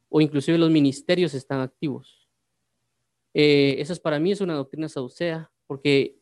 o 0.09 0.21
inclusive 0.21 0.59
los 0.59 0.71
ministerios 0.71 1.35
están 1.35 1.61
activos. 1.61 2.29
Eh, 3.33 3.77
esa 3.79 3.93
es 3.93 4.01
para 4.01 4.19
mí 4.19 4.33
es 4.33 4.41
una 4.41 4.55
doctrina 4.55 4.89
saducea, 4.89 5.51
porque 5.69 6.17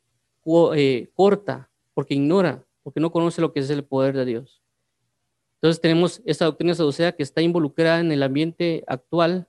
eh, 0.74 1.10
corta, 1.14 1.70
porque 1.94 2.14
ignora, 2.14 2.66
porque 2.82 3.00
no 3.00 3.10
conoce 3.10 3.40
lo 3.40 3.52
que 3.52 3.60
es 3.60 3.70
el 3.70 3.84
poder 3.84 4.14
de 4.14 4.26
Dios. 4.26 4.62
Entonces 5.54 5.80
tenemos 5.80 6.20
esta 6.26 6.44
doctrina 6.44 6.74
saducea 6.74 7.12
que 7.12 7.22
está 7.22 7.40
involucrada 7.40 8.00
en 8.00 8.12
el 8.12 8.22
ambiente 8.22 8.84
actual 8.86 9.48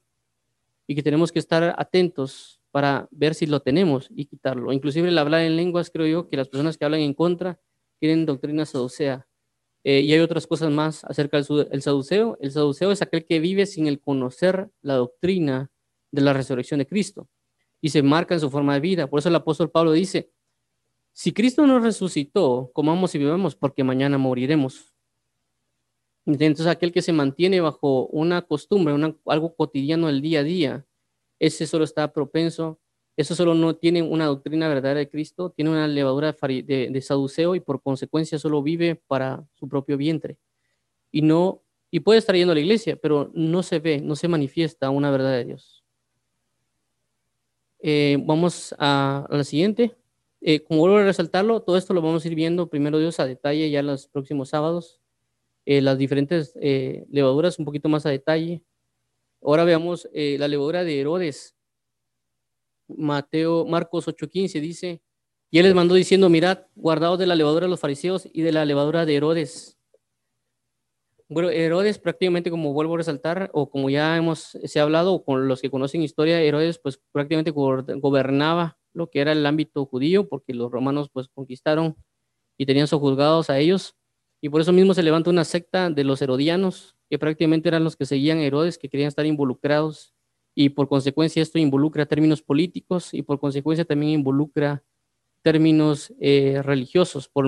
y 0.88 0.96
que 0.96 1.04
tenemos 1.04 1.32
que 1.32 1.40
estar 1.40 1.76
atentos 1.78 2.59
para 2.72 3.08
ver 3.12 3.36
si 3.36 3.46
lo 3.46 3.62
tenemos 3.62 4.10
y 4.16 4.26
quitarlo. 4.26 4.72
Inclusive 4.72 5.10
el 5.10 5.18
hablar 5.18 5.42
en 5.42 5.56
lenguas, 5.56 5.90
creo 5.90 6.08
yo, 6.08 6.30
que 6.30 6.38
las 6.38 6.50
personas 6.50 6.78
que 6.78 6.86
hablan 6.86 7.02
en 7.02 7.14
contra 7.14 7.60
tienen 8.00 8.26
doctrina 8.26 8.66
saducea. 8.66 9.28
Eh, 9.84 10.02
y 10.02 10.14
hay 10.14 10.20
otras 10.20 10.46
cosas 10.46 10.72
más 10.72 11.04
acerca 11.06 11.38
del 11.38 11.82
saduceo. 11.82 12.38
El 12.42 12.52
saduceo 12.52 12.92
es 12.92 13.02
aquel 13.02 13.26
que 13.26 13.40
vive 13.40 13.66
sin 13.66 13.88
el 13.88 14.00
conocer 14.00 14.70
la 14.82 14.96
doctrina 14.96 15.72
de 16.12 16.22
la 16.22 16.34
resurrección 16.34 16.80
de 16.80 16.88
Cristo 16.88 17.28
y 17.82 17.90
se 17.90 18.04
marca 18.04 18.34
en 18.34 18.40
su 18.42 18.50
forma 18.50 18.74
de 18.74 18.80
vida. 18.82 19.08
Por 19.08 19.20
eso 19.20 19.30
el 19.30 19.36
apóstol 19.36 19.72
Pablo 19.72 19.92
dice, 19.94 20.32
si 21.14 21.32
Cristo 21.34 21.66
nos 21.66 21.82
resucitó, 21.82 22.72
comamos 22.74 23.16
y 23.16 23.20
vivamos 23.20 23.56
porque 23.56 23.84
mañana 23.84 24.18
moriremos. 24.18 24.94
Entonces 26.26 26.68
aquel 26.68 26.92
que 26.92 27.02
se 27.02 27.14
mantiene 27.14 27.62
bajo 27.62 28.08
una 28.08 28.42
costumbre, 28.44 28.94
algo 29.26 29.56
cotidiano 29.56 30.08
del 30.08 30.22
día 30.22 30.42
a 30.42 30.44
día, 30.44 30.86
ese 31.40 31.66
solo 31.66 31.84
está 31.84 32.12
propenso, 32.12 32.80
eso 33.20 33.36
solo 33.36 33.54
no 33.54 33.76
tiene 33.76 34.02
una 34.02 34.28
doctrina 34.28 34.70
verdadera 34.70 35.00
de 35.00 35.10
Cristo, 35.10 35.50
tiene 35.50 35.72
una 35.72 35.88
levadura 35.90 36.32
de, 36.42 37.02
saduceo 37.02 37.54
y 37.54 37.60
por 37.60 37.82
consecuencia 37.82 38.40
solo 38.40 38.64
vive 38.64 38.96
para 38.96 39.46
su 39.56 39.68
propio 39.68 39.98
vientre. 39.98 40.38
Y 41.12 41.22
no 41.22 41.62
y 41.92 42.02
puede 42.02 42.20
estar 42.20 42.36
yendo 42.36 42.52
a 42.52 42.56
la 42.56 42.62
iglesia, 42.62 42.96
pero 42.96 43.30
no 43.34 43.62
se 43.62 43.80
ve, 43.80 44.00
no 44.00 44.16
se 44.16 44.28
manifiesta 44.28 44.90
una 44.90 45.12
verdad 45.12 45.34
de 45.34 45.44
Dios. 45.44 45.84
Eh, 47.80 48.18
vamos 48.22 48.76
a, 48.78 49.28
la 49.30 49.44
siguiente. 49.44 49.96
Eh, 50.40 50.62
como 50.62 50.80
vuelvo 50.80 50.98
a 50.98 51.04
resaltarlo, 51.04 51.62
todo 51.62 51.76
esto 51.76 51.94
lo 51.94 52.02
vamos 52.02 52.24
a 52.24 52.28
ir 52.30 52.36
viendo 52.36 52.70
primero 52.70 53.00
Dios 53.00 53.20
a 53.20 53.26
detalle 53.26 53.70
ya 53.70 53.82
los 53.82 54.08
próximos 54.08 54.48
sábados. 54.50 55.02
Eh, 55.66 55.82
las 55.82 55.98
diferentes 55.98 56.54
levaduras 56.56 57.60
un 57.60 57.66
poquito 57.66 57.90
más 57.90 58.06
a 58.06 58.12
detalle. 58.12 58.64
Ahora 59.42 59.64
veamos 59.64 60.10
la 60.14 60.48
levadura 60.48 60.84
de 60.84 61.00
Herodes. 61.00 61.56
Mateo, 62.88 63.66
Marcos 63.66 64.08
8:15 64.08 64.60
dice, 64.60 65.02
y 65.52 65.60
él 65.60 65.66
les 65.66 65.76
mandó 65.76 65.96
diciendo, 65.96 66.30
mirad, 66.30 66.66
guardaos 66.76 67.20
de 67.20 67.28
la 67.28 67.36
levadura 67.36 67.66
de 67.66 67.70
los 67.70 67.80
fariseos 67.80 68.28
y 68.32 68.42
de 68.42 68.52
la 68.52 68.66
levadura 68.66 69.06
de 69.06 69.16
Herodes. 69.16 69.80
Bueno, 71.28 71.50
Herodes 71.50 72.00
prácticamente, 72.00 72.50
como 72.50 72.74
vuelvo 72.74 72.96
a 72.96 72.98
resaltar, 72.98 73.52
o 73.54 73.70
como 73.70 73.92
ya 73.92 74.18
hemos 74.18 74.58
se 74.64 74.80
ha 74.80 74.84
hablado 74.84 75.24
con 75.24 75.48
los 75.48 75.62
que 75.62 75.70
conocen 75.70 76.02
historia, 76.02 76.42
Herodes 76.42 76.80
pues 76.80 77.00
prácticamente 77.12 77.52
gobernaba 77.52 78.80
lo 78.94 79.12
que 79.12 79.22
era 79.22 79.32
el 79.32 79.46
ámbito 79.46 79.86
judío, 79.86 80.28
porque 80.28 80.56
los 80.56 80.72
romanos 80.72 81.10
pues 81.14 81.28
conquistaron 81.28 81.96
y 82.58 82.66
tenían 82.66 82.88
sojuzgados 82.88 83.52
a 83.52 83.60
ellos, 83.60 83.96
y 84.42 84.50
por 84.50 84.62
eso 84.62 84.74
mismo 84.74 84.96
se 84.96 85.04
levanta 85.04 85.30
una 85.30 85.46
secta 85.46 85.92
de 85.92 86.04
los 86.04 86.22
herodianos, 86.22 86.96
que 87.10 87.20
prácticamente 87.20 87.70
eran 87.70 87.84
los 87.84 87.96
que 87.96 88.06
seguían 88.06 88.38
a 88.38 88.44
Herodes, 88.44 88.78
que 88.78 88.90
querían 88.90 89.08
estar 89.08 89.26
involucrados, 89.26 90.14
y 90.56 90.70
por 90.70 90.88
consecuencia 90.88 91.42
esto 91.42 91.58
involucra 91.58 92.06
términos 92.06 92.42
políticos 92.42 93.14
y 93.14 93.22
por 93.22 93.40
consecuencia 93.40 93.86
también 93.86 94.12
involucra 94.12 94.84
términos 95.42 96.14
eh, 96.20 96.62
religiosos, 96.64 97.30
por 97.30 97.48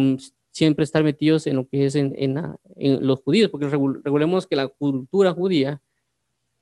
siempre 0.52 0.84
estar 0.84 1.04
metidos 1.04 1.46
en 1.46 1.58
lo 1.58 1.68
que 1.68 1.86
es 1.86 1.96
en, 1.96 2.56
los 2.76 3.22
judíos, 3.22 3.50
porque 3.50 3.68
regulemos 3.68 4.48
que 4.48 4.56
la 4.56 4.68
cultura 4.68 5.34
judía 5.34 5.82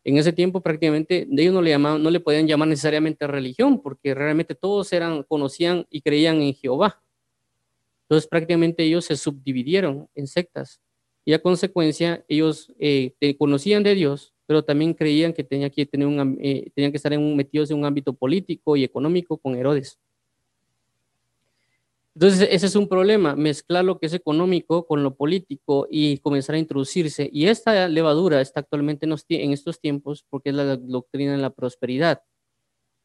en 0.04 0.18
ese 0.18 0.34
tiempo 0.34 0.62
prácticamente 0.62 1.28
de 1.30 1.41
ellos 1.41 1.54
no 1.54 1.62
le 1.62 1.72
llamaban, 1.72 2.02
no 2.02 2.10
le 2.10 2.20
podían 2.20 2.47
llamar 2.47 2.68
necesariamente 2.68 3.28
religión, 3.28 3.82
porque 3.82 4.16
realmente 4.16 4.56
todos 4.56 4.91
eran, 4.91 5.24
conocían 5.24 5.86
y 5.89 6.02
creían 6.02 6.41
en 6.41 6.54
Jehová. 6.54 7.04
Entonces 8.04 8.28
prácticamente 8.28 8.84
ellos 8.84 9.06
se 9.06 9.16
subdividieron 9.18 10.10
en 10.16 10.26
sectas 10.26 10.82
y 11.26 11.34
a 11.34 11.42
consecuencia 11.42 12.24
ellos 12.28 12.74
eh, 12.80 13.14
conocían 13.38 13.84
de 13.84 13.96
Dios, 13.96 14.34
pero 14.46 14.64
también 14.64 14.96
creían 14.96 15.32
que 15.32 15.44
tenía 15.44 15.70
que 15.70 15.86
tener 15.86 16.08
un, 16.08 16.38
eh, 16.42 16.72
tenían 16.74 16.92
que 16.92 16.98
estar 16.98 17.14
en 17.14 17.36
metidos 17.36 17.70
en 17.70 17.78
un 17.78 17.86
ámbito 17.86 18.14
político 18.14 18.76
y 18.76 18.84
económico 18.84 19.38
con 19.38 19.56
Herodes. 19.56 20.00
Entonces, 22.16 22.50
ese 22.52 22.66
es 22.66 22.76
un 22.76 22.88
problema, 22.88 23.36
mezclar 23.36 23.86
lo 23.86 24.00
que 24.00 24.08
es 24.08 24.14
económico 24.14 24.86
con 24.88 25.04
lo 25.04 25.16
político 25.16 25.88
y 25.90 26.18
comenzar 26.18 26.56
a 26.56 26.60
introducirse. 26.60 27.30
Y 27.32 27.46
esta 27.46 27.88
levadura 27.88 28.42
está 28.42 28.62
actualmente 28.62 29.06
en 29.06 29.54
estos 29.54 29.80
tiempos 29.80 30.26
porque 30.30 30.50
es 30.50 30.56
la 30.56 30.76
doctrina 30.76 31.34
de 31.34 31.38
la 31.38 31.52
prosperidad. 31.52 32.22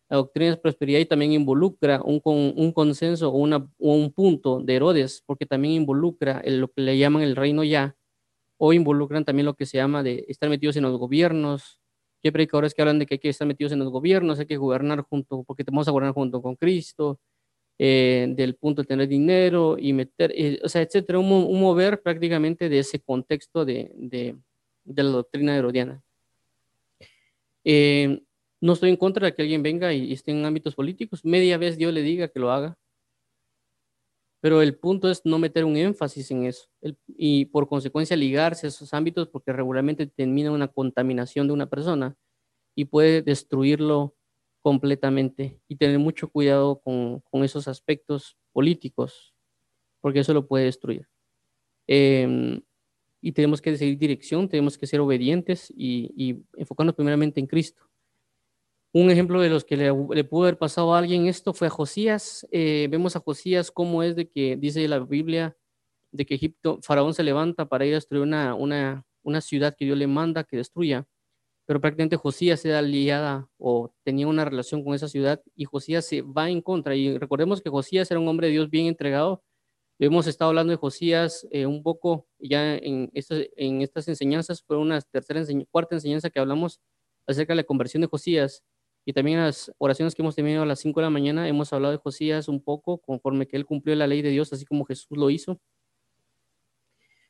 La 0.08 0.16
doctrina 0.16 0.50
de 0.50 0.56
la 0.56 0.62
prosperidad 0.62 0.98
y 0.98 1.06
también 1.06 1.32
involucra 1.32 2.00
un, 2.02 2.20
un 2.24 2.72
consenso 2.72 3.28
o, 3.28 3.36
una, 3.36 3.68
un 3.78 4.10
punto 4.12 4.60
de 4.60 4.74
Herodes, 4.74 5.22
porque 5.26 5.46
también 5.46 5.74
involucra 5.74 6.42
lo 6.46 6.68
que 6.72 6.80
le 6.80 6.98
llaman 6.98 7.22
el 7.22 7.36
reino 7.36 7.62
ya, 7.62 7.94
o 8.56 8.72
involucran 8.72 9.24
también 9.24 9.46
lo 9.46 9.54
que 9.54 9.66
se 9.66 9.78
llama 9.78 10.02
de 10.02 10.24
estar 10.28 10.48
metidos 10.48 10.76
en 10.76 10.84
los 10.84 10.98
gobiernos. 10.98 11.80
¿Qué 12.22 12.32
predicadores 12.32 12.74
que 12.74 12.82
hablan 12.82 12.98
de 12.98 13.06
que 13.06 13.14
hay 13.14 13.18
que 13.18 13.28
estar 13.28 13.46
metidos 13.46 13.72
en 13.72 13.80
los 13.80 13.90
gobiernos, 13.90 14.38
hay 14.38 14.46
que 14.46 14.56
gobernar 14.56 15.02
junto, 15.02 15.44
porque 15.44 15.64
vamos 15.64 15.88
a 15.88 15.90
gobernar 15.90 16.14
junto 16.14 16.40
con 16.40 16.56
Cristo? 16.56 17.20
Eh, 17.76 18.28
del 18.36 18.54
punto 18.54 18.82
de 18.82 18.86
tener 18.86 19.08
dinero 19.08 19.76
y 19.76 19.92
meter, 19.92 20.32
eh, 20.36 20.60
o 20.62 20.68
sea, 20.68 20.82
etcétera, 20.82 21.18
un, 21.18 21.28
mover 21.28 22.00
prácticamente 22.02 22.68
de 22.68 22.78
ese 22.78 23.00
contexto 23.00 23.64
de, 23.64 23.90
de, 23.96 24.36
la 25.02 25.10
doctrina 25.10 25.56
herodiana. 25.56 26.00
Eh, 27.64 28.22
no 28.60 28.74
estoy 28.74 28.90
en 28.90 28.96
contra 28.96 29.26
de 29.26 29.34
que 29.34 29.42
alguien 29.42 29.64
venga 29.64 29.92
y, 29.92 30.12
esté 30.12 30.30
en 30.30 30.44
ámbitos 30.44 30.76
políticos, 30.76 31.24
media 31.24 31.58
vez 31.58 31.76
Dios 31.76 31.92
le 31.92 32.02
diga 32.02 32.28
que 32.28 32.38
lo 32.38 32.52
haga, 32.52 32.78
pero 34.44 34.60
el 34.60 34.76
punto 34.76 35.10
es 35.10 35.22
no 35.24 35.38
meter 35.38 35.64
un 35.64 35.74
énfasis 35.74 36.30
en 36.30 36.44
eso 36.44 36.68
y 37.16 37.46
por 37.46 37.66
consecuencia 37.66 38.14
ligarse 38.14 38.66
a 38.66 38.68
esos 38.68 38.92
ámbitos 38.92 39.26
porque 39.28 39.54
regularmente 39.54 40.06
termina 40.06 40.52
una 40.52 40.68
contaminación 40.68 41.46
de 41.46 41.54
una 41.54 41.64
persona 41.64 42.14
y 42.74 42.84
puede 42.84 43.22
destruirlo 43.22 44.14
completamente 44.60 45.62
y 45.66 45.76
tener 45.76 45.98
mucho 45.98 46.28
cuidado 46.28 46.78
con, 46.82 47.22
esos 47.42 47.68
aspectos 47.68 48.36
políticos, 48.52 49.34
porque 50.02 50.18
eso 50.18 50.34
lo 50.34 50.46
puede 50.46 50.66
destruir. 50.66 51.08
Em, 51.86 52.60
y 53.22 53.32
tenemos 53.32 53.62
que 53.62 53.78
seguir 53.78 53.96
dirección, 53.96 54.50
tenemos 54.50 54.76
que 54.76 54.86
ser 54.86 55.00
obedientes 55.00 55.72
y, 55.74 56.44
enfocarnos 56.58 56.94
primeramente 56.94 57.40
en 57.40 57.46
Cristo. 57.46 57.82
Un 58.94 59.10
ejemplo 59.10 59.40
de 59.40 59.50
los 59.50 59.64
que 59.64 59.76
le, 59.76 60.24
pudo 60.24 60.44
haber 60.44 60.56
pasado 60.56 60.94
a 60.94 60.98
alguien 60.98 61.26
esto 61.26 61.52
fue 61.52 61.66
a 61.66 61.70
Josías. 61.70 62.46
Eh, 62.52 62.86
vemos 62.90 63.16
a 63.16 63.20
Josías 63.20 63.70
cómo 63.70 64.02
es 64.04 64.14
de 64.14 64.28
que 64.30 64.56
dice 64.56 64.86
la 64.88 65.00
Biblia 65.00 65.56
de 66.12 66.24
que 66.24 66.36
Egipto, 66.36 66.78
Faraón 66.80 67.12
se 67.12 67.24
levanta 67.24 67.66
para 67.68 67.84
ir 67.84 67.92
a 67.94 67.96
destruir 67.96 68.22
una, 68.22 68.54
una, 68.54 69.04
una 69.24 69.40
ciudad 69.40 69.74
que 69.76 69.84
Dios 69.84 69.98
le 69.98 70.06
manda 70.06 70.44
que 70.44 70.56
destruya 70.56 71.08
pero 71.66 71.80
prácticamente 71.80 72.16
Josías 72.16 72.60
se 72.60 72.68
da 72.68 72.80
aliada 72.80 73.48
o 73.58 73.92
tenía 74.04 74.26
una 74.26 74.44
relación 74.44 74.84
con 74.84 74.94
esa 74.94 75.08
ciudad 75.08 75.42
y 75.54 75.64
Josías 75.64 76.04
se 76.04 76.22
va 76.22 76.50
en 76.50 76.60
contra. 76.60 76.94
Y 76.94 77.16
recordemos 77.18 77.62
que 77.62 77.70
Josías 77.70 78.10
era 78.10 78.20
un 78.20 78.28
hombre 78.28 78.48
de 78.48 78.52
Dios 78.52 78.70
bien 78.70 78.86
entregado. 78.86 79.42
Hemos 79.98 80.26
estado 80.26 80.50
hablando 80.50 80.72
de 80.72 80.76
Josías 80.76 81.46
eh, 81.50 81.66
un 81.66 81.82
poco 81.82 82.26
ya 82.38 82.74
en, 82.76 83.10
en 83.14 83.82
estas 83.82 84.08
enseñanzas, 84.08 84.62
fue 84.62 84.76
una 84.76 85.00
tercera, 85.00 85.42
cuarta 85.70 85.94
enseñanza 85.94 86.30
que 86.30 86.40
hablamos 86.40 86.80
acerca 87.26 87.52
de 87.52 87.58
la 87.58 87.64
conversión 87.64 88.02
de 88.02 88.08
Josías. 88.08 88.62
Y 89.04 89.12
también 89.12 89.40
las 89.40 89.72
oraciones 89.78 90.14
que 90.14 90.22
hemos 90.22 90.34
tenido 90.34 90.62
a 90.62 90.66
las 90.66 90.80
5 90.80 91.00
de 91.00 91.04
la 91.04 91.10
mañana 91.10 91.46
hemos 91.46 91.72
hablado 91.72 91.92
de 91.92 91.98
Josías 91.98 92.48
un 92.48 92.62
poco 92.62 92.98
conforme 92.98 93.46
que 93.46 93.56
él 93.56 93.66
cumplió 93.66 93.94
la 93.94 94.06
ley 94.06 94.22
de 94.22 94.30
Dios, 94.30 94.52
así 94.52 94.64
como 94.64 94.84
Jesús 94.84 95.16
lo 95.18 95.28
hizo. 95.30 95.60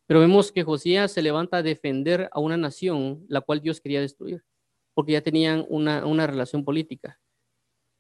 Pero 0.07 0.21
vemos 0.21 0.53
que 0.53 0.63
Josías 0.63 1.11
se 1.13 1.23
levanta 1.23 1.59
a 1.59 1.63
defender 1.63 2.29
a 2.31 2.39
una 2.39 2.57
nación 2.57 3.25
la 3.29 3.41
cual 3.41 3.61
Dios 3.61 3.81
quería 3.81 4.01
destruir, 4.01 4.45
porque 4.93 5.13
ya 5.13 5.23
tenían 5.23 5.65
una, 5.69 6.07
una 6.07 6.27
relación 6.27 6.65
política. 6.65 7.19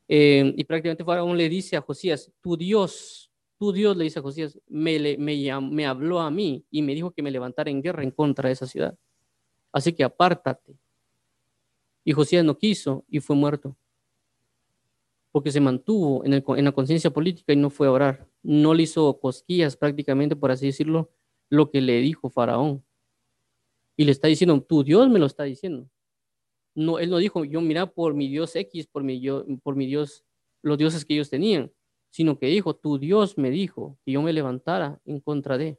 Eh, 0.06 0.52
y 0.56 0.64
prácticamente 0.64 1.04
Faraón 1.04 1.36
le 1.36 1.48
dice 1.48 1.76
a 1.76 1.80
Josías, 1.80 2.30
tu 2.42 2.56
Dios, 2.56 3.32
tu 3.58 3.72
Dios 3.72 3.96
le 3.96 4.04
dice 4.04 4.18
a 4.18 4.22
Josías, 4.22 4.58
me, 4.68 5.16
me 5.18 5.86
habló 5.86 6.20
a 6.20 6.30
mí 6.30 6.64
y 6.70 6.82
me 6.82 6.94
dijo 6.94 7.10
que 7.10 7.22
me 7.22 7.30
levantara 7.30 7.70
en 7.70 7.82
guerra 7.82 8.02
en 8.02 8.10
contra 8.10 8.48
de 8.48 8.52
esa 8.52 8.66
ciudad. 8.66 8.96
Así 9.72 9.92
que 9.92 10.04
apártate. 10.04 10.78
Y 12.04 12.12
Josías 12.12 12.44
no 12.44 12.58
quiso 12.58 13.04
y 13.08 13.20
fue 13.20 13.34
muerto. 13.34 13.76
Porque 15.32 15.50
se 15.50 15.60
mantuvo 15.60 16.24
en, 16.24 16.34
el, 16.34 16.44
en 16.46 16.64
la 16.64 16.72
conciencia 16.72 17.10
política 17.10 17.52
y 17.52 17.56
no 17.56 17.70
fue 17.70 17.86
a 17.86 17.90
orar. 17.90 18.28
No 18.42 18.74
le 18.74 18.84
hizo 18.84 19.18
cosquillas 19.18 19.76
prácticamente, 19.76 20.36
por 20.36 20.50
así 20.50 20.66
decirlo, 20.66 21.10
lo 21.48 21.70
que 21.70 21.80
le 21.80 22.00
dijo 22.00 22.30
Faraón. 22.30 22.84
Y 23.96 24.04
le 24.04 24.12
está 24.12 24.28
diciendo, 24.28 24.60
tu 24.60 24.84
Dios 24.84 25.08
me 25.08 25.18
lo 25.18 25.26
está 25.26 25.44
diciendo. 25.44 25.88
No, 26.74 26.98
él 26.98 27.10
no 27.10 27.18
dijo, 27.18 27.44
yo 27.44 27.60
mira 27.60 27.86
por 27.86 28.14
mi 28.14 28.28
Dios 28.28 28.54
X, 28.56 28.86
por 28.86 29.04
mi, 29.04 29.20
yo, 29.20 29.44
por 29.62 29.76
mi 29.76 29.86
Dios, 29.86 30.24
los 30.62 30.76
dioses 30.76 31.04
que 31.04 31.14
ellos 31.14 31.30
tenían, 31.30 31.72
sino 32.10 32.38
que 32.38 32.46
dijo, 32.46 32.74
tu 32.74 32.98
Dios 32.98 33.38
me 33.38 33.50
dijo 33.50 33.96
que 34.04 34.12
yo 34.12 34.22
me 34.22 34.32
levantara 34.32 35.00
en 35.04 35.20
contra 35.20 35.56
de. 35.56 35.78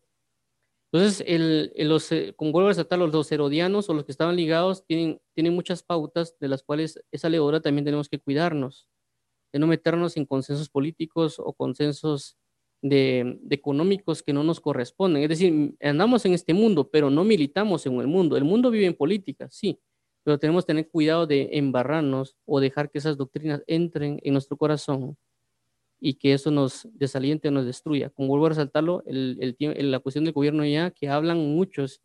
Entonces, 0.96 1.26
el, 1.28 1.74
los, 1.90 2.10
eh, 2.14 2.34
con 2.38 2.54
vuelvo 2.54 2.70
a 2.70 2.98
los, 2.98 3.12
los 3.12 3.30
herodianos 3.30 3.90
o 3.90 3.94
los 3.94 4.06
que 4.06 4.14
estaban 4.14 4.38
ligados 4.38 4.86
tienen, 4.86 5.20
muchas 5.54 5.84
pautas 5.84 6.38
de 6.40 6.48
las 6.48 6.64
cuales 6.64 7.04
esa 7.12 7.28
leodora 7.28 7.60
también 7.60 7.84
tenemos 7.84 8.08
que 8.08 8.18
cuidarnos. 8.18 8.88
de 9.54 9.60
no 9.60 9.68
meternos 9.68 10.16
en 10.16 10.26
consensos 10.26 10.70
políticos 10.70 11.36
o 11.38 11.52
consensos 11.52 12.38
de, 12.82 13.42
económicos 13.50 14.24
que 14.24 14.32
no 14.32 14.46
nos 14.46 14.62
corresponden. 14.62 15.24
Es 15.24 15.30
decir, 15.30 15.76
andamos 15.82 16.26
en 16.26 16.34
este 16.34 16.54
mundo, 16.54 16.90
pero 16.90 17.10
no 17.10 17.26
militamos 17.26 17.86
en 17.86 18.00
el 18.00 18.08
mundo. 18.08 18.38
El 18.38 18.46
mundo 18.46 18.72
vive 18.72 18.86
en 18.86 18.96
política, 18.96 19.50
sí, 19.52 19.82
pero 20.24 20.40
tenemos 20.40 20.64
que 20.64 20.68
tener 20.68 20.90
cuidado 20.90 21.28
de 21.28 21.50
embarrarnos 21.54 22.38
o 22.46 22.62
dejar 22.62 22.90
que 22.90 23.00
esas 23.00 23.18
doctrinas 23.18 23.64
entren 23.68 24.20
en 24.24 24.32
nuestro 24.32 24.56
corazón 24.56 25.18
y 26.00 26.16
que 26.16 26.34
eso 26.34 26.52
nos 26.52 26.88
desaliente 26.94 27.48
o 27.48 27.52
nos 27.52 27.66
destruya. 27.66 28.10
Como 28.10 28.30
vuelvo 28.30 28.48
a 28.48 28.50
resaltarlo, 28.50 29.04
el, 29.06 29.56
el, 29.60 29.92
la 29.92 30.00
cuestión 30.00 30.26
del 30.26 30.34
gobierno 30.34 30.66
ya, 30.66 30.92
que 30.92 31.10
hablan 31.10 31.38
muchos 31.38 32.02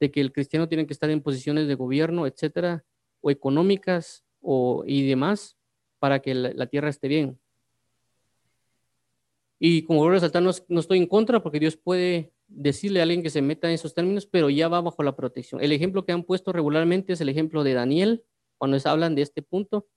de 0.00 0.10
que 0.10 0.20
el 0.20 0.32
cristiano 0.32 0.68
tiene 0.68 0.86
que 0.86 0.92
estar 0.92 1.10
en 1.10 1.22
posiciones 1.22 1.66
de 1.66 1.74
gobierno, 1.74 2.26
etcétera, 2.26 2.84
o 3.20 3.30
económicas 3.30 4.24
o, 4.40 4.84
y 4.86 5.06
demás, 5.06 5.56
para 5.98 6.20
que 6.20 6.34
la, 6.34 6.66
tierra 6.66 6.88
esté 6.88 7.08
bien. 7.08 7.38
Y 9.58 9.82
como 9.82 9.98
vuelvo 9.98 10.12
a 10.12 10.14
resaltar, 10.14 10.42
no, 10.42 10.52
no, 10.68 10.80
estoy 10.80 10.98
en 10.98 11.06
contra 11.06 11.42
porque 11.42 11.58
Dios 11.58 11.76
puede 11.76 12.32
decirle 12.46 13.00
a 13.00 13.02
alguien 13.02 13.22
que 13.22 13.30
se 13.30 13.42
meta 13.42 13.68
en 13.68 13.74
esos 13.74 13.92
términos, 13.92 14.24
pero 14.26 14.48
ya 14.50 14.68
va 14.68 14.80
bajo 14.80 15.02
la 15.02 15.16
protección. 15.16 15.60
El 15.60 15.72
ejemplo 15.72 16.04
que 16.04 16.12
han 16.12 16.22
puesto 16.22 16.52
regularmente 16.52 17.12
es 17.12 17.20
el 17.20 17.28
ejemplo 17.28 17.64
de 17.64 17.74
Daniel, 17.74 18.24
cuando 18.56 18.78
se 18.78 18.88
hablan 18.88 19.16
de 19.16 19.22
este 19.22 19.42
punto, 19.42 19.88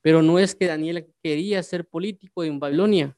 pero 0.00 0.22
no 0.22 0.38
es 0.38 0.54
que 0.54 0.66
Daniel 0.66 1.12
quería 1.22 1.62
ser 1.62 1.86
político 1.86 2.44
en 2.44 2.58
Babilonia. 2.58 3.16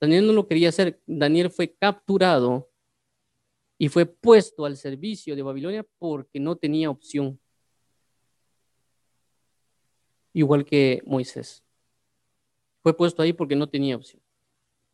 Daniel 0.00 0.26
no 0.26 0.32
lo 0.32 0.46
quería 0.46 0.70
hacer. 0.70 1.00
Daniel 1.06 1.50
fue 1.50 1.74
capturado 1.74 2.70
y 3.78 3.88
fue 3.88 4.06
puesto 4.06 4.64
al 4.64 4.76
servicio 4.76 5.36
de 5.36 5.42
Babilonia 5.42 5.86
porque 5.98 6.40
no 6.40 6.56
tenía 6.56 6.90
opción. 6.90 7.38
Igual 10.32 10.64
que 10.64 11.02
Moisés. 11.06 11.62
Fue 12.82 12.96
puesto 12.96 13.22
ahí 13.22 13.32
porque 13.32 13.56
no 13.56 13.68
tenía 13.68 13.96
opción. 13.96 14.22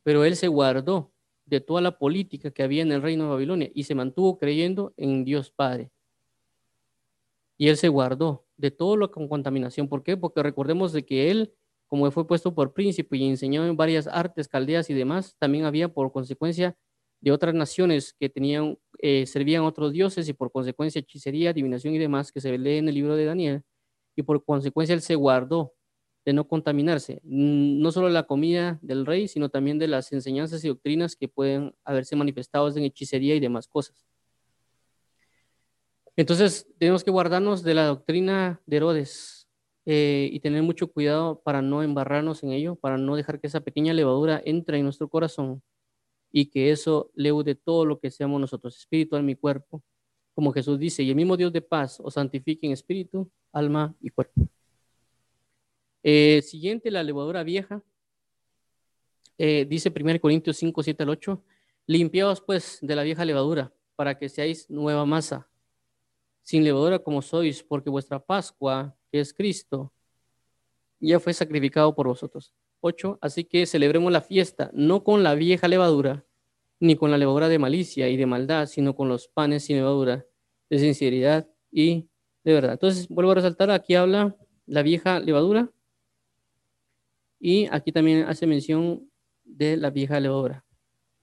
Pero 0.03 0.25
él 0.25 0.37
se 0.37 0.49
guardó 0.49 1.13
de 1.45 1.61
toda 1.61 1.81
la 1.81 1.99
política 1.99 2.51
que 2.51 2.63
había 2.63 2.83
en 2.83 2.93
el 2.93 3.03
reino 3.03 3.25
de 3.25 3.31
Babilonia 3.31 3.71
y 3.75 3.85
se 3.85 3.95
mantuvo 3.95 4.39
creyendo 4.39 4.95
en 4.97 5.25
Dios 5.25 5.51
Padre. 5.51 5.91
Y 7.59 7.69
él 7.69 7.77
se 7.77 7.89
guardó 7.89 8.47
de 8.63 8.71
todo 8.71 8.97
lo 8.97 9.11
con 9.11 9.29
contaminación. 9.29 9.89
¿Por 9.89 10.05
qué? 10.05 10.17
Porque 10.17 10.43
recordemos 10.43 10.93
de 10.93 11.05
que 11.05 11.31
él, 11.33 11.53
como 11.89 12.09
fue 12.13 12.29
puesto 12.29 12.55
por 12.55 12.73
príncipe 12.73 13.17
y 13.17 13.29
enseñó 13.29 13.67
en 13.67 13.77
varias 13.77 14.07
artes 14.07 14.47
caldeas 14.47 14.89
y 14.89 14.95
demás, 14.95 15.37
también 15.39 15.65
había 15.65 15.93
por 15.93 16.13
consecuencia 16.13 16.77
de 17.21 17.33
otras 17.33 17.55
naciones 17.55 18.15
que 18.19 18.29
tenían, 18.29 18.79
eh, 19.01 19.27
servían 19.27 19.65
a 19.65 19.67
otros 19.67 19.93
dioses 19.93 20.29
y 20.29 20.33
por 20.33 20.53
consecuencia 20.53 21.01
hechicería, 21.01 21.51
adivinación 21.51 21.95
y 21.95 21.99
demás 21.99 22.31
que 22.31 22.41
se 22.41 22.57
lee 22.57 22.79
en 22.79 22.89
el 22.89 22.95
libro 22.95 23.17
de 23.17 23.25
Daniel. 23.25 23.63
Y 24.17 24.23
por 24.23 24.45
consecuencia 24.45 24.95
él 24.95 25.03
se 25.03 25.17
guardó 25.17 25.75
de 26.25 26.33
no 26.33 26.47
contaminarse, 26.47 27.21
no 27.25 27.91
solo 27.91 28.09
la 28.11 28.25
comida 28.29 28.79
del 28.81 29.07
rey, 29.07 29.27
sino 29.27 29.49
también 29.49 29.81
de 29.81 29.89
las 29.89 30.13
enseñanzas 30.13 30.65
y 30.65 30.69
doctrinas 30.69 31.17
que 31.17 31.27
pueden 31.27 31.75
haberse 31.85 32.15
manifestado 32.15 32.69
en 32.77 32.85
hechicería 32.85 33.35
y 33.35 33.41
demás 33.41 33.67
cosas. 33.67 34.07
Entonces, 36.17 36.67
tenemos 36.79 37.05
que 37.05 37.11
guardarnos 37.11 37.63
de 37.63 37.75
la 37.75 37.87
doctrina 37.87 38.61
de 38.67 38.77
Herodes 38.77 39.49
eh, 39.87 40.29
y 40.31 40.41
tener 40.41 40.63
mucho 40.63 40.89
cuidado 40.89 41.41
para 41.43 41.63
no 41.63 41.83
embarrarnos 41.83 42.43
en 42.43 42.53
ello, 42.53 42.77
para 42.77 42.99
no 42.99 43.17
dejar 43.17 43.41
que 43.41 43.47
esa 43.47 43.61
pequeña 43.61 43.95
levadura 43.95 44.41
entre 44.45 44.79
en 44.79 44.85
nuestro 44.85 45.09
corazón 45.09 45.63
y 46.31 46.47
que 46.47 46.71
eso 46.71 47.11
leude 47.15 47.55
todo 47.55 47.85
lo 47.87 47.99
que 47.99 48.11
seamos 48.11 48.41
nosotros, 48.41 48.77
espíritu, 48.77 49.17
alma 49.17 49.31
y 49.31 49.37
cuerpo. 49.37 49.83
Como 50.35 50.53
Jesús 50.53 50.79
dice, 50.79 51.03
y 51.03 51.11
el 51.11 51.17
mismo 51.17 51.37
Dios 51.37 51.53
de 51.53 51.61
paz 51.61 52.01
os 52.01 52.15
santifique 52.15 52.67
en 52.67 52.73
espíritu, 52.73 53.31
alma 53.53 53.95
y 54.01 54.11
cuerpo. 54.11 54.49
Eh, 56.03 56.43
siguiente, 56.43 56.91
la 56.91 57.03
levadura 57.03 57.43
vieja. 57.43 57.83
Eh, 59.39 59.67
dice 59.69 59.93
1 59.95 60.21
Corintios 60.21 60.57
5, 60.57 60.83
7 60.83 61.03
al 61.03 61.09
8, 61.11 61.43
limpiaos 61.87 62.41
pues 62.41 62.79
de 62.81 62.97
la 62.97 63.03
vieja 63.03 63.25
levadura 63.25 63.73
para 63.97 64.19
que 64.19 64.29
seáis 64.29 64.71
nueva 64.71 65.05
masa, 65.05 65.49
sin 66.43 66.65
levadura 66.65 66.99
como 66.99 67.23
sois, 67.23 67.63
porque 67.63 67.91
vuestra 67.91 68.19
Pascua, 68.19 68.97
que 69.11 69.21
es 69.21 69.33
Cristo, 69.33 69.93
ya 71.01 71.19
fue 71.21 71.33
sacrificado 71.35 71.95
por 71.95 72.07
vosotros. 72.07 72.55
8. 72.81 73.19
Así 73.21 73.45
que 73.45 73.67
celebremos 73.67 74.13
la 74.13 74.21
fiesta, 74.21 74.71
no 74.75 75.05
con 75.05 75.23
la 75.23 75.35
vieja 75.35 75.69
levadura, 75.69 76.25
ni 76.81 76.97
con 76.97 77.11
la 77.11 77.19
levadura 77.19 77.49
de 77.49 77.59
malicia 77.59 78.09
y 78.09 78.17
de 78.17 78.27
maldad, 78.27 78.67
sino 78.67 78.95
con 78.95 79.09
los 79.09 79.29
panes 79.29 79.65
sin 79.65 79.77
levadura, 79.77 80.27
de 80.69 80.79
sinceridad 80.79 81.49
y 81.71 82.09
de 82.45 82.53
verdad. 82.55 82.73
Entonces, 82.73 83.09
vuelvo 83.09 83.33
a 83.33 83.37
resaltar, 83.37 83.71
aquí 83.71 83.95
habla 83.95 84.37
la 84.67 84.83
vieja 84.83 85.21
levadura 85.21 85.71
y 87.39 87.67
aquí 87.71 87.93
también 87.93 88.25
hace 88.25 88.47
mención 88.47 89.09
de 89.45 89.77
la 89.77 89.91
vieja 89.91 90.19
levadura, 90.21 90.65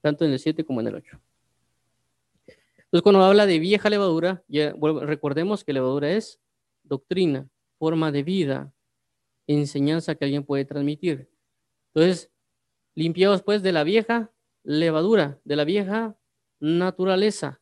tanto 0.01 0.25
en 0.25 0.31
el 0.31 0.39
7 0.39 0.63
como 0.63 0.81
en 0.81 0.87
el 0.87 0.95
8. 0.95 1.19
Entonces, 2.89 3.03
cuando 3.03 3.23
habla 3.23 3.45
de 3.45 3.59
vieja 3.59 3.87
levadura, 3.87 4.43
ya, 4.47 4.73
recordemos 5.01 5.63
que 5.63 5.73
levadura 5.73 6.09
es 6.09 6.41
doctrina, 6.81 7.47
forma 7.77 8.11
de 8.11 8.23
vida, 8.23 8.73
enseñanza 9.45 10.15
que 10.15 10.25
alguien 10.25 10.43
puede 10.43 10.65
transmitir. 10.65 11.29
Entonces, 11.93 12.31
limpiados 12.95 13.43
pues 13.43 13.61
de 13.61 13.71
la 13.73 13.83
vieja 13.83 14.31
levadura, 14.63 15.39
de 15.43 15.55
la 15.55 15.65
vieja 15.65 16.17
naturaleza, 16.59 17.61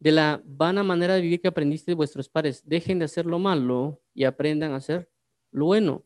de 0.00 0.12
la 0.12 0.42
vana 0.44 0.82
manera 0.82 1.14
de 1.14 1.20
vivir 1.20 1.40
que 1.40 1.48
aprendiste 1.48 1.92
de 1.92 1.96
vuestros 1.96 2.28
padres. 2.28 2.62
Dejen 2.66 2.98
de 2.98 3.04
hacer 3.04 3.24
lo 3.24 3.38
malo 3.38 4.02
y 4.14 4.24
aprendan 4.24 4.72
a 4.72 4.76
hacer 4.76 5.08
lo 5.52 5.66
bueno. 5.66 6.04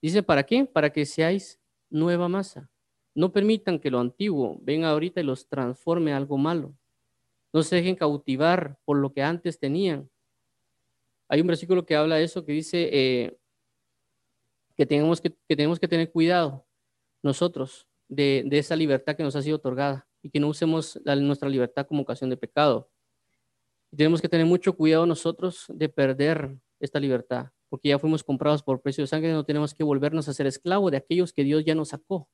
Dice, 0.00 0.22
¿para 0.22 0.44
qué? 0.44 0.64
Para 0.64 0.90
que 0.90 1.04
seáis 1.04 1.60
nueva 1.90 2.28
masa. 2.28 2.70
No 3.18 3.32
permitan 3.32 3.80
que 3.80 3.90
lo 3.90 3.98
antiguo 3.98 4.60
venga 4.62 4.90
ahorita 4.90 5.20
y 5.20 5.24
los 5.24 5.48
transforme 5.48 6.12
a 6.12 6.16
algo 6.16 6.38
malo. 6.38 6.72
No 7.52 7.64
se 7.64 7.74
dejen 7.74 7.96
cautivar 7.96 8.78
por 8.84 8.96
lo 8.96 9.12
que 9.12 9.24
antes 9.24 9.58
tenían. 9.58 10.08
Hay 11.28 11.40
un 11.40 11.48
versículo 11.48 11.84
que 11.84 11.96
habla 11.96 12.14
de 12.14 12.22
eso, 12.22 12.44
que 12.44 12.52
dice, 12.52 12.88
eh, 12.92 13.36
que 14.76 14.86
tenemos 14.86 15.20
que, 15.20 15.88
tener 15.88 16.12
cuidado 16.12 16.64
nosotros 17.20 17.88
de, 18.06 18.46
esa 18.52 18.76
libertad 18.76 19.16
que 19.16 19.24
nos 19.24 19.34
ha 19.34 19.42
sido 19.42 19.56
otorgada 19.56 20.06
y 20.22 20.30
que 20.30 20.38
no 20.38 20.46
usemos 20.46 21.00
nuestra 21.04 21.48
libertad 21.48 21.88
como 21.88 22.02
ocasión 22.02 22.30
de 22.30 22.36
pecado. 22.36 22.88
Y 23.90 23.96
tenemos 23.96 24.22
que 24.22 24.28
tener 24.28 24.46
mucho 24.46 24.76
cuidado 24.76 25.06
nosotros 25.06 25.64
de 25.70 25.88
perder 25.88 26.56
esta 26.78 27.00
libertad, 27.00 27.50
porque 27.68 27.88
ya 27.88 27.98
fuimos 27.98 28.22
comprados 28.22 28.62
por 28.62 28.80
precio 28.80 29.02
de 29.02 29.08
sangre, 29.08 29.32
no 29.32 29.44
tenemos 29.44 29.74
que 29.74 29.82
volvernos 29.82 30.28
a 30.28 30.32
ser 30.32 30.46
esclavos 30.46 30.92
de 30.92 30.98
aquellos 30.98 31.32
que 31.32 31.42
Dios 31.42 31.64
ya 31.64 31.74
nos 31.74 31.88
sacó, 31.88 32.28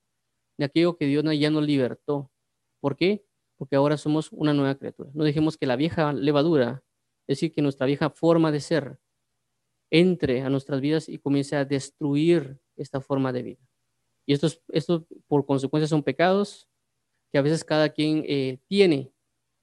de 0.56 0.64
aquello 0.64 0.96
que 0.96 1.06
Dios 1.06 1.24
ya 1.38 1.50
nos 1.50 1.64
libertó. 1.64 2.30
¿Por 2.80 2.96
qué? 2.96 3.24
Porque 3.56 3.76
ahora 3.76 3.96
somos 3.96 4.30
una 4.32 4.54
nueva 4.54 4.74
criatura. 4.74 5.10
No 5.14 5.24
dejemos 5.24 5.56
que 5.56 5.66
la 5.66 5.76
vieja 5.76 6.12
levadura, 6.12 6.82
es 7.26 7.38
decir, 7.38 7.52
que 7.52 7.62
nuestra 7.62 7.86
vieja 7.86 8.10
forma 8.10 8.52
de 8.52 8.60
ser, 8.60 8.98
entre 9.90 10.42
a 10.42 10.50
nuestras 10.50 10.80
vidas 10.80 11.08
y 11.08 11.18
comience 11.18 11.56
a 11.56 11.64
destruir 11.64 12.58
esta 12.76 13.00
forma 13.00 13.32
de 13.32 13.42
vida. 13.42 13.68
Y 14.26 14.32
estos, 14.32 14.62
esto 14.68 15.06
por 15.28 15.46
consecuencia 15.46 15.86
son 15.86 16.02
pecados 16.02 16.68
que 17.30 17.38
a 17.38 17.42
veces 17.42 17.64
cada 17.64 17.88
quien 17.90 18.24
eh, 18.26 18.58
tiene, 18.68 19.12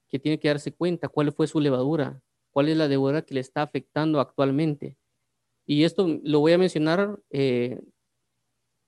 que 0.08 0.18
tiene 0.18 0.38
que 0.38 0.48
darse 0.48 0.72
cuenta 0.72 1.08
cuál 1.08 1.32
fue 1.32 1.46
su 1.46 1.60
levadura, 1.60 2.22
cuál 2.50 2.68
es 2.68 2.76
la 2.76 2.86
levadura 2.86 3.22
que 3.22 3.34
le 3.34 3.40
está 3.40 3.62
afectando 3.62 4.20
actualmente. 4.20 4.96
Y 5.66 5.84
esto 5.84 6.06
lo 6.22 6.40
voy 6.40 6.52
a 6.52 6.58
mencionar 6.58 7.18
eh, 7.30 7.80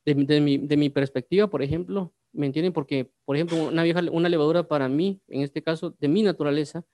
de, 0.05 0.77
mi, 0.77 0.91
perspectiva, 0.91 1.49
por 1.49 1.63
ejemplo, 1.63 2.13
¿me 2.33 2.47
entienden? 2.47 2.73
Porque, 2.73 3.11
por 3.25 3.37
ejemplo, 3.37 3.69
una, 3.69 3.83
vieja, 3.83 4.03
una 4.13 4.29
levadura 4.29 4.69
para 4.69 4.89
mí, 4.89 5.21
en 5.29 5.43
este 5.43 5.63
caso, 5.63 5.95
de 5.99 6.09
mi 6.09 6.23
naturaleza, 6.23 6.85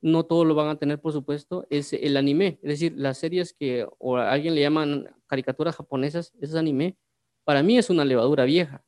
no 0.00 0.24
todos 0.24 0.46
lo 0.46 0.54
van 0.54 0.68
a 0.68 0.78
tener, 0.78 1.00
por 1.00 1.12
supuesto, 1.12 1.66
es 1.70 1.92
el 1.92 2.16
anime. 2.16 2.58
Es 2.62 2.70
decir, 2.70 2.94
las 2.96 3.18
series 3.18 3.52
que 3.52 3.86
o 3.98 4.16
a 4.16 4.32
alguien 4.32 4.54
le 4.54 4.60
llaman 4.60 5.08
caricaturas 5.26 5.76
japonesas, 5.76 6.32
es 6.40 6.54
anime, 6.54 6.96
para 7.44 7.62
mí 7.62 7.78
es 7.78 7.90
una 7.90 8.04
levadura 8.04 8.44
vieja. 8.44 8.84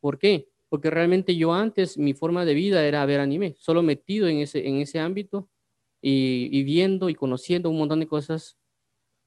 ¿Por 0.00 0.18
qué? 0.18 0.48
Porque 0.68 0.90
realmente 0.90 1.36
yo 1.36 1.52
antes 1.54 1.98
mi 1.98 2.14
forma 2.14 2.44
de 2.44 2.54
vida 2.54 2.84
era 2.86 3.04
ver 3.06 3.20
anime, 3.20 3.54
solo 3.58 3.82
metido 3.82 4.28
en 4.28 4.38
ese, 4.38 4.66
en 4.68 4.76
ese 4.76 5.00
ámbito 5.00 5.48
y, 6.02 6.48
y 6.52 6.64
viendo 6.64 7.08
y 7.08 7.14
conociendo 7.14 7.70
un 7.70 7.78
montón 7.78 8.00
de 8.00 8.06
cosas. 8.06 8.58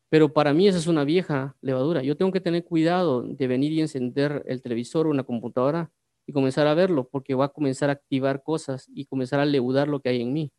Pero 0.09 0.33
para 0.33 0.53
mí 0.53 0.67
esa 0.67 0.79
es 0.79 0.87
una 0.87 1.03
vieja 1.03 1.55
levadura. 1.61 2.01
Yo 2.01 2.17
tengo 2.17 2.31
que 2.31 2.41
tener 2.41 2.63
cuidado 2.65 3.21
de 3.23 3.47
venir 3.47 3.71
y 3.71 3.81
encender 3.81 4.43
el 4.47 4.61
televisor 4.61 5.07
o 5.07 5.11
una 5.11 5.23
computadora 5.23 5.91
y 6.25 6.33
comenzar 6.33 6.67
a 6.67 6.73
verlo, 6.73 7.07
porque 7.09 7.35
va 7.35 7.45
a 7.45 7.49
comenzar 7.49 7.89
a 7.89 7.93
activar 7.93 8.43
cosas 8.43 8.87
y 8.93 9.05
comenzar 9.05 9.39
a 9.39 9.45
leudar 9.45 9.87
lo 9.87 9.99
que 9.99 10.09
hay 10.09 10.21
en 10.21 10.33
mí. 10.33 10.51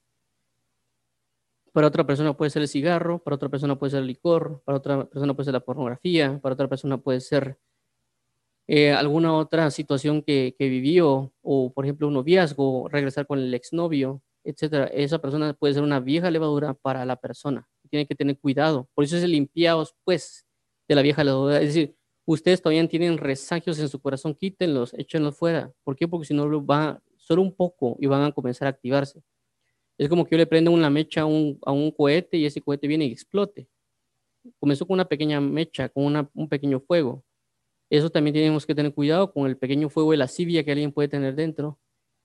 Para 1.72 1.86
otra 1.86 2.04
persona 2.04 2.36
puede 2.36 2.50
ser 2.50 2.62
el 2.62 2.68
cigarro, 2.68 3.20
para 3.22 3.36
otra 3.36 3.48
persona 3.48 3.78
puede 3.78 3.90
ser 3.90 4.00
el 4.00 4.08
licor, 4.08 4.62
para 4.64 4.78
otra 4.78 5.04
persona 5.04 5.34
puede 5.34 5.44
ser 5.44 5.54
la 5.54 5.60
pornografía, 5.60 6.40
para 6.42 6.54
otra 6.54 6.68
persona 6.68 6.98
puede 6.98 7.20
ser 7.20 7.58
eh, 8.66 8.92
alguna 8.92 9.34
otra 9.34 9.70
situación 9.70 10.22
que, 10.22 10.56
que, 10.58 10.68
vivió, 10.68 11.32
o 11.42 11.72
por 11.72 11.84
ejemplo 11.84 12.08
un 12.08 12.14
noviazgo, 12.14 12.88
regresar 12.88 13.26
con 13.26 13.38
el 13.38 13.54
exnovio, 13.54 14.22
etcétera. 14.44 14.86
Esa 14.86 15.20
persona 15.20 15.54
puede 15.54 15.74
ser 15.74 15.82
una 15.84 16.00
vieja 16.00 16.30
levadura 16.30 16.74
para 16.74 17.04
la 17.04 17.16
persona. 17.16 17.68
Tiene 17.90 18.06
que 18.06 18.14
tener 18.14 18.38
cuidado. 18.38 18.88
Por 18.94 19.04
eso 19.04 19.16
es 19.16 19.24
limpiados, 19.24 19.94
pues, 20.04 20.46
de 20.88 20.94
la 20.94 21.02
vieja 21.02 21.22
levadura. 21.24 21.60
Es 21.60 21.68
decir, 21.68 21.96
ustedes 22.24 22.62
todavía 22.62 22.86
tienen 22.88 23.18
resagios 23.18 23.78
en 23.78 23.88
su 23.88 24.00
corazón, 24.00 24.34
quítenlos, 24.34 24.94
échenlos 24.94 25.36
fuera. 25.36 25.72
¿Por 25.84 25.96
qué? 25.96 26.08
Porque 26.08 26.26
si 26.26 26.34
no, 26.34 26.64
va 26.64 27.02
solo 27.16 27.42
un 27.42 27.54
poco 27.54 27.96
y 28.00 28.06
van 28.06 28.22
a 28.22 28.32
comenzar 28.32 28.66
a 28.66 28.70
activarse. 28.70 29.22
Es 29.98 30.08
como 30.08 30.24
que 30.24 30.32
yo 30.32 30.38
le 30.38 30.46
prendo 30.46 30.70
una 30.70 30.90
mecha 30.90 31.22
a 31.22 31.26
un, 31.26 31.58
a 31.64 31.72
un 31.72 31.90
cohete 31.90 32.38
y 32.38 32.46
ese 32.46 32.60
cohete 32.60 32.88
viene 32.88 33.04
y 33.04 33.12
explote. 33.12 33.68
Comenzó 34.58 34.86
con 34.86 34.94
una 34.94 35.04
pequeña 35.04 35.40
mecha, 35.40 35.88
con 35.90 36.28
un 36.34 36.48
pequeño 36.48 36.80
fuego. 36.80 37.24
Eso 37.90 38.10
también 38.10 38.34
tenemos 38.34 38.66
que 38.66 38.74
tener 38.74 38.94
cuidado 38.94 39.32
con 39.32 39.46
el 39.46 39.56
pequeño 39.58 39.90
fuego 39.90 40.12
de 40.12 40.16
la 40.16 40.24
lascivia 40.24 40.64
que 40.64 40.72
alguien 40.72 40.92
puede 40.92 41.08
tener 41.08 41.34
dentro. 41.34 41.78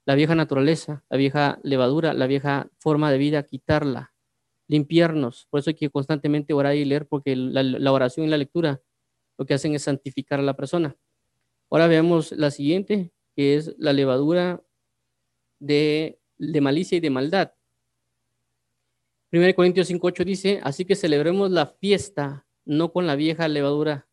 La 0.06 0.16
vieja 0.16 0.36
naturaleza, 0.36 1.04
la 1.10 1.18
vieja 1.18 1.60
levadura, 1.64 2.14
la 2.14 2.28
vieja 2.28 2.70
forma 2.80 3.12
de 3.12 3.18
vida, 3.18 3.44
quitarla, 3.44 4.15
limpiarnos. 4.68 5.48
Por 5.50 5.60
eso 5.60 5.70
hay 5.70 5.76
que 5.76 5.90
constantemente 5.90 6.54
orar 6.54 6.76
y 6.76 6.86
leer, 6.86 7.08
porque 7.08 7.36
la, 7.36 7.92
oración 7.92 8.26
y 8.26 8.30
la 8.30 8.38
lectura 8.38 8.82
lo 9.38 9.46
que 9.46 9.54
hacen 9.54 9.76
es 9.76 9.84
santificar 9.84 10.40
a 10.40 10.44
la 10.44 10.56
persona. 10.56 10.96
Ahora 11.70 11.88
veamos 11.88 12.32
la 12.32 12.52
siguiente, 12.52 13.12
que 13.36 13.56
es 13.56 13.76
la 13.78 13.94
levadura 13.94 14.64
de, 15.60 16.20
de 16.38 16.62
malicia 16.62 16.98
y 16.98 17.02
de 17.02 17.10
maldad. 17.10 17.52
1 19.32 19.54
Corintios 19.56 19.90
5.8 19.90 20.24
dice, 20.24 20.62
así 20.64 20.86
que 20.86 20.96
celebremos 20.96 21.52
la 21.52 21.66
fiesta, 21.66 22.46
no 22.64 22.94
con 22.94 23.06
la 23.06 23.16
vieja 23.16 23.48
levadura, 23.48 24.08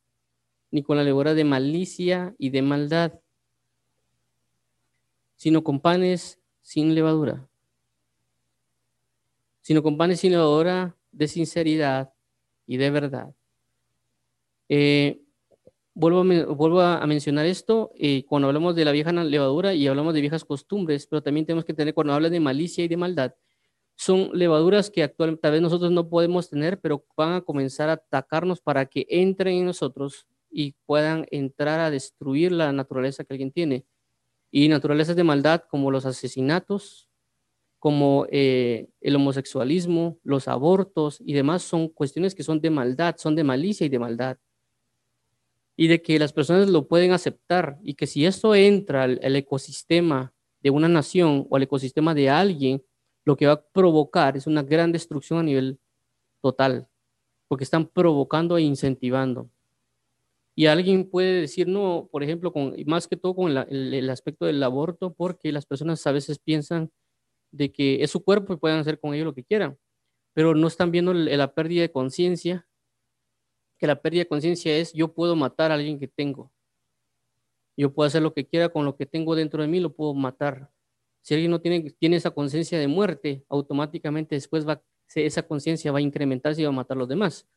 ni 0.73 0.83
con 0.83 0.97
la 0.97 1.05
levadura 1.05 1.35
de 1.35 1.45
malicia 1.45 2.35
y 2.39 2.51
de 2.51 2.63
maldad, 2.63 3.21
sino 5.37 5.63
con 5.63 5.81
panes 5.81 6.41
sin 6.61 6.95
levadura, 6.95 7.49
sino 9.63 9.83
con 9.83 9.97
sin 10.17 10.33
levadura 10.33 10.97
de 11.13 11.29
sinceridad 11.29 12.13
y 12.67 12.77
de 12.77 12.91
verdad. 12.91 13.35
Eh, 14.69 15.23
vuelvo, 15.95 16.21
a, 16.21 16.47
vuelvo, 16.47 16.81
a, 16.81 17.07
mencionar 17.07 17.47
esto 17.47 17.93
eh, 17.97 18.25
cuando 18.27 18.49
hablamos 18.49 18.75
de 18.75 18.85
la 18.85 18.93
vieja 18.93 19.13
levadura 19.13 19.75
y 19.75 19.87
hablamos 19.87 20.15
de 20.15 20.21
viejas 20.21 20.45
costumbres, 20.45 21.07
pero 21.07 21.23
también 21.23 21.47
tenemos 21.47 21.65
que 21.65 21.75
tener 21.75 21.95
cuando 21.95 22.13
habla 22.13 22.29
de 22.29 22.41
malicia 22.41 22.85
y 22.85 22.89
de 22.89 22.97
maldad. 22.97 23.35
Son 23.95 24.31
levaduras 24.33 24.91
que 24.91 25.03
actualmente 25.03 25.43
tal 25.43 25.53
vez 25.53 25.63
nosotros 25.63 25.93
no 25.93 26.09
podemos 26.09 26.49
tener, 26.49 26.81
pero 26.81 27.05
van 27.17 27.35
a 27.35 27.41
comenzar 27.43 27.89
a 27.89 27.95
atacarnos 27.95 28.61
para 28.61 28.87
que 28.87 29.07
entren 29.09 29.59
en 29.59 29.67
nosotros 29.67 30.27
y 30.51 30.75
puedan 30.87 31.27
entrar 31.31 31.81
a 31.81 31.91
destruir 31.91 32.53
la 32.53 32.73
naturaleza 32.73 33.25
que 33.25 33.35
alguien 33.35 33.53
tiene. 33.53 33.85
Y 34.51 34.69
naturalezas 34.69 35.17
de 35.17 35.25
maldad 35.25 35.63
como 35.71 35.91
los 35.91 36.05
asesinatos, 36.05 37.09
como 37.83 38.29
eh, 38.31 38.87
el 39.01 39.17
homosexualismo, 39.17 40.17
los 40.23 40.47
abortos 40.47 41.19
y 41.21 41.33
demás 41.33 41.65
son 41.65 41.89
cuestiones 41.89 42.33
que 42.33 42.45
son 42.45 42.61
de 42.61 42.71
maldad, 42.71 43.17
son 43.19 43.35
de 43.35 43.43
malicia 43.43 43.85
y 43.85 43.89
de 43.89 43.99
maldad 43.99 44.39
y 45.77 45.89
de 45.89 46.01
que 46.01 46.17
las 46.21 46.33
personas 46.33 46.69
lo 46.69 46.87
pueden 46.87 47.11
aceptar 47.11 47.81
y 47.83 47.95
que 47.95 48.07
si 48.07 48.25
esto 48.25 48.55
entra 48.55 49.03
al, 49.03 49.35
ecosistema 49.35 50.33
de 50.61 50.71
una 50.71 50.87
nación 50.87 51.49
o 51.51 51.57
al 51.57 51.65
ecosistema 51.65 52.15
de 52.15 52.31
alguien, 52.31 52.85
lo 53.25 53.37
que 53.37 53.49
va 53.49 53.55
a 53.55 53.65
provocar 53.65 54.37
es 54.37 54.47
una 54.47 54.63
gran 54.63 54.93
destrucción 54.93 55.41
a 55.41 55.43
nivel 55.43 55.81
total, 56.41 56.87
porque 57.49 57.65
están 57.65 57.89
provocando 57.89 58.59
e 58.59 58.63
incentivando. 58.63 59.51
Y 60.55 60.67
alguien 60.67 61.11
puede 61.11 61.41
decir, 61.41 61.67
no, 61.67 62.09
por 62.13 62.23
ejemplo, 62.23 62.53
con, 62.53 62.77
más 62.87 63.09
que 63.09 63.17
todo 63.17 63.35
con 63.35 63.51
el, 63.51 64.09
aspecto 64.09 64.47
del 64.47 64.63
aborto, 64.63 65.13
porque 65.13 65.51
las 65.51 65.67
personas 65.67 66.07
a 66.07 66.13
veces 66.13 66.39
piensan 66.39 66.93
de 67.53 67.71
que 67.71 68.03
es 68.03 68.11
su 68.11 68.25
cuerpo 68.25 68.53
y 68.53 68.57
pueden 68.57 68.79
hacer 68.79 68.99
con 68.99 69.15
ello 69.15 69.27
lo 69.27 69.35
que 69.35 69.45
quieran, 69.45 69.79
pero 70.33 70.55
no 70.55 70.67
están 70.67 70.91
viendo 70.91 71.15
la 71.15 71.55
pérdida 71.55 71.83
de 71.83 71.93
conciencia 71.93 72.67
que 73.83 73.89
la 73.89 74.01
pérdida 74.01 74.21
de 74.21 74.29
conciencia 74.29 74.77
es 74.77 74.93
yo 74.93 75.13
puedo 75.13 75.35
matar 75.35 75.73
a 75.73 75.75
alguien 75.75 75.99
que 75.99 76.07
tengo. 76.07 76.53
Yo 77.77 77.93
puedo 77.93 78.07
hacer 78.07 78.23
lo 78.23 78.33
que 78.33 78.47
quiera 78.47 78.69
con 78.69 78.85
lo 78.85 78.97
que 78.97 79.07
tengo 79.07 79.35
dentro 79.35 79.61
de 79.61 79.67
mí, 79.67 79.81
lo 79.81 79.93
puedo 79.93 80.15
matar. 80.15 80.71
Si 81.21 81.35
alguien 81.35 81.51
no 81.51 81.61
tiene, 81.61 81.91
tiene 81.99 82.15
esa 82.15 82.31
conciencia 82.31 82.79
de 82.79 82.87
muerte, 82.87 83.45
automáticamente 83.49 84.37
después 84.37 84.69
va, 84.69 84.85
esa 85.13 85.43
conciencia 85.43 85.91
va 85.91 85.99
a 85.99 86.03
incrementarse 86.03 86.61
y 86.61 86.65
va 86.65 86.71
a 86.71 86.73
matar 86.73 86.97
a 86.97 87.01
los 87.01 87.09
demás. 87.09 87.49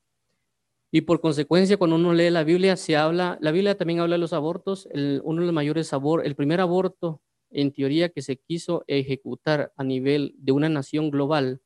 Y 0.91 1.01
por 1.01 1.21
consecuencia, 1.21 1.77
cuando 1.77 1.95
uno 1.95 2.11
lee 2.11 2.31
la 2.31 2.43
Biblia, 2.43 2.75
se 2.75 2.95
habla, 2.95 3.37
la 3.39 3.51
Biblia 3.51 3.77
también 3.77 3.99
habla 3.99 4.15
de 4.15 4.19
los 4.19 4.33
abortos. 4.33 4.87
uno 4.93 5.41
de 5.41 5.45
los 5.45 5.53
mayores 5.53 5.93
abortos, 5.93 6.25
el 6.25 6.35
primer 6.35 6.59
aborto 6.59 7.21
en 7.55 7.71
teoría 7.71 8.09
que 8.09 8.21
se 8.21 8.35
quiso 8.35 8.83
ejecutar 8.87 9.71
a 9.77 9.83
nivel 9.83 10.35
de 10.37 10.51
una 10.51 10.69
nación 10.69 11.09
global 11.09 11.61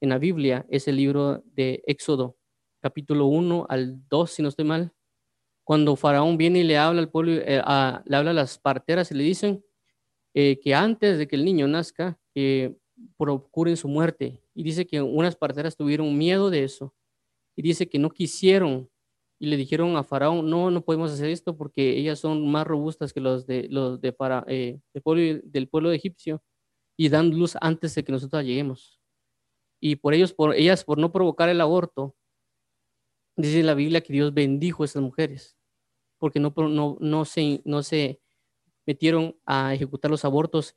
en 0.00 0.08
la 0.08 0.18
Biblia 0.18 0.66
es 0.70 0.88
el 0.88 0.96
libro 0.96 1.42
de 1.52 1.82
Éxodo, 1.86 2.36
capítulo 2.80 3.26
1 3.26 3.66
al 3.68 4.06
2, 4.08 4.30
si 4.30 4.42
no 4.42 4.48
estoy 4.48 4.64
mal, 4.64 4.92
cuando 5.64 5.96
Faraón 5.96 6.38
viene 6.38 6.60
y 6.60 6.64
le 6.64 6.78
habla 6.78 7.00
al 7.00 7.10
pueblo, 7.10 7.32
eh, 7.32 7.62
le 8.04 8.16
habla 8.16 8.30
a 8.30 8.34
las 8.34 8.58
parteras 8.58 9.10
y 9.10 9.14
le 9.14 9.24
dicen 9.24 9.64
eh, 10.32 10.58
que 10.62 10.74
antes 10.74 11.18
de 11.18 11.26
que 11.26 11.36
el 11.36 11.44
niño 11.44 11.66
nazca, 11.66 12.18
que 12.34 12.76
procuren 13.18 13.76
su 13.76 13.88
muerte. 13.88 14.40
Y 14.54 14.62
dice 14.62 14.86
que 14.86 15.02
unas 15.02 15.36
parteras 15.36 15.76
tuvieron 15.76 16.16
miedo 16.16 16.50
de 16.50 16.64
eso. 16.64 16.94
Y 17.56 17.62
dice 17.62 17.88
que 17.88 17.98
no 17.98 18.10
quisieron 18.10 18.88
y 19.38 19.46
le 19.48 19.56
dijeron 19.56 19.96
a 19.96 20.04
Faraón, 20.04 20.48
no, 20.50 20.70
no 20.70 20.82
podemos 20.82 21.12
hacer 21.12 21.30
esto 21.30 21.56
porque 21.56 21.98
ellas 21.98 22.18
son 22.20 22.50
más 22.50 22.66
robustas 22.66 23.12
que 23.12 23.20
los 23.20 23.46
de 23.46 23.68
los 23.70 24.00
de 24.00 24.12
para, 24.12 24.44
eh, 24.48 24.80
pueblo, 25.02 25.40
del 25.44 25.68
pueblo 25.68 25.92
egipcio 25.92 26.42
y 26.96 27.08
dan 27.10 27.30
luz 27.30 27.56
antes 27.60 27.94
de 27.94 28.04
que 28.04 28.12
nosotros 28.12 28.44
lleguemos. 28.44 29.00
Y 29.80 29.96
por 29.96 30.14
ellos, 30.14 30.32
por 30.34 30.54
ellas, 30.54 30.84
por 30.84 30.98
no 30.98 31.12
provocar 31.12 31.48
el 31.50 31.60
aborto, 31.60 32.16
Dice 33.36 33.62
la 33.62 33.74
Biblia 33.74 34.00
que 34.00 34.12
Dios 34.14 34.32
bendijo 34.32 34.82
a 34.82 34.86
esas 34.86 35.02
mujeres, 35.02 35.58
porque 36.18 36.40
no, 36.40 36.54
no, 36.56 36.96
no, 37.00 37.24
se, 37.26 37.60
no 37.66 37.82
se 37.82 38.20
metieron 38.86 39.36
a 39.44 39.74
ejecutar 39.74 40.10
los 40.10 40.24
abortos 40.24 40.74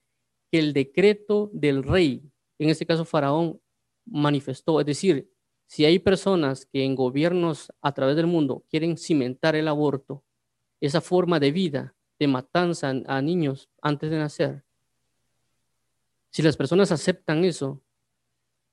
que 0.52 0.60
el 0.60 0.74
decreto 0.74 1.50
del 1.54 1.84
rey, 1.84 2.30
en 2.60 2.70
este 2.70 2.86
caso 2.86 3.06
Faraón, 3.06 3.62
manifestó. 4.06 4.82
Es 4.82 4.86
decir, 4.88 5.32
si 5.70 5.86
hay 5.86 6.00
personas 6.00 6.66
que 6.66 6.84
en 6.84 6.96
gobiernos 6.96 7.72
a 7.80 7.94
través 7.94 8.16
del 8.16 8.26
mundo 8.26 8.66
quieren 8.72 8.98
cimentar 8.98 9.56
el 9.56 9.68
aborto, 9.68 10.24
esa 10.82 11.00
forma 11.00 11.40
de 11.40 11.52
vida, 11.52 11.96
de 12.18 12.28
matanza 12.28 12.92
a 13.06 13.22
niños 13.22 13.70
antes 13.80 14.10
de 14.10 14.18
nacer, 14.18 14.64
si 16.32 16.42
las 16.42 16.58
personas 16.58 16.92
aceptan 16.92 17.46
eso, 17.46 17.84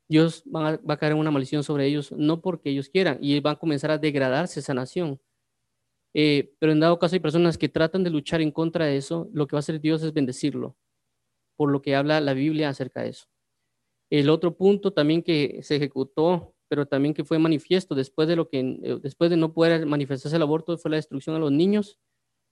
Dios 0.08 0.42
va 0.44 0.80
a, 0.88 0.96
caer 0.96 1.12
en 1.12 1.18
una 1.18 1.30
maldición 1.30 1.62
sobre 1.62 1.84
ellos, 1.84 2.12
no 2.12 2.40
porque 2.40 2.70
ellos 2.70 2.88
quieran, 2.88 3.18
y 3.20 3.38
va 3.40 3.50
a 3.50 3.58
comenzar 3.58 3.90
a 3.90 3.98
degradarse 3.98 4.60
esa 4.60 4.72
nación. 4.72 5.20
Eh, 6.14 6.54
pero 6.58 6.72
en 6.72 6.80
dado 6.80 6.98
caso 6.98 7.14
hay 7.14 7.20
personas 7.20 7.58
que 7.58 7.68
tratan 7.68 8.04
de 8.04 8.10
luchar 8.10 8.40
en 8.40 8.50
contra 8.50 8.86
de 8.86 8.96
eso, 8.96 9.28
lo 9.34 9.46
que 9.46 9.54
va 9.54 9.58
a 9.58 9.60
hacer 9.60 9.82
Dios 9.82 10.02
es 10.02 10.14
bendecirlo, 10.14 10.78
por 11.56 11.70
lo 11.70 11.82
que 11.82 11.94
habla 11.94 12.22
la 12.22 12.32
Biblia 12.32 12.70
acerca 12.70 13.02
de 13.02 13.10
eso. 13.10 13.26
El 14.08 14.30
otro 14.30 14.56
punto 14.56 14.94
también 14.94 15.22
que 15.22 15.60
se 15.62 15.76
ejecutó, 15.76 16.55
pero 16.68 16.86
también 16.86 17.14
que 17.14 17.24
fue 17.24 17.38
manifiesto 17.38 17.94
después 17.94 18.28
de 18.28 18.36
lo 18.36 18.48
que, 18.48 18.60
eh, 18.60 18.98
después 19.02 19.30
de 19.30 19.36
no 19.36 19.52
poder 19.52 19.86
manifestarse 19.86 20.36
el 20.36 20.42
aborto, 20.42 20.76
fue 20.78 20.90
la 20.90 20.96
destrucción 20.96 21.36
a 21.36 21.38
los 21.38 21.52
niños 21.52 21.98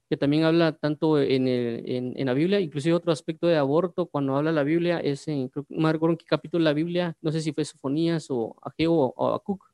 que 0.09 0.17
también 0.17 0.45
habla 0.45 0.73
tanto 0.73 1.21
en, 1.21 1.49
en, 1.49 2.27
la 2.27 2.35
Biblia, 2.35 2.61
inclusive 2.61 2.95
otro 2.95 3.11
aspecto 3.11 3.47
de 3.47 3.57
aborto, 3.57 4.07
cuando 4.07 4.37
habla 4.37 4.53
la 4.53 4.63
Biblia, 4.63 5.01
es 5.01 5.27
en, 5.29 5.51
no 5.69 5.91
recuerdo 5.91 6.13
en 6.13 6.19
qué 6.19 6.27
capítulo 6.27 6.63
de 6.63 6.71
la 6.71 6.75
Biblia, 6.75 7.17
no 7.23 7.33
sé 7.33 7.41
si 7.41 7.53
fue 7.53 7.65
Sofonías 7.65 8.27
o 8.29 8.55
Ageo 8.61 8.93
o 8.93 9.35
Acuc, 9.35 9.65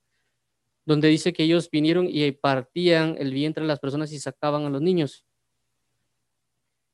donde 0.84 1.08
dice 1.08 1.32
que 1.32 1.42
ellos 1.42 1.68
vinieron 1.70 2.06
y 2.08 2.30
partían 2.32 3.16
el 3.18 3.32
vientre 3.32 3.62
de 3.62 3.68
las 3.68 3.80
personas 3.80 4.12
y 4.12 4.20
sacaban 4.20 4.64
a 4.64 4.70
los 4.70 4.80
niños. 4.80 5.24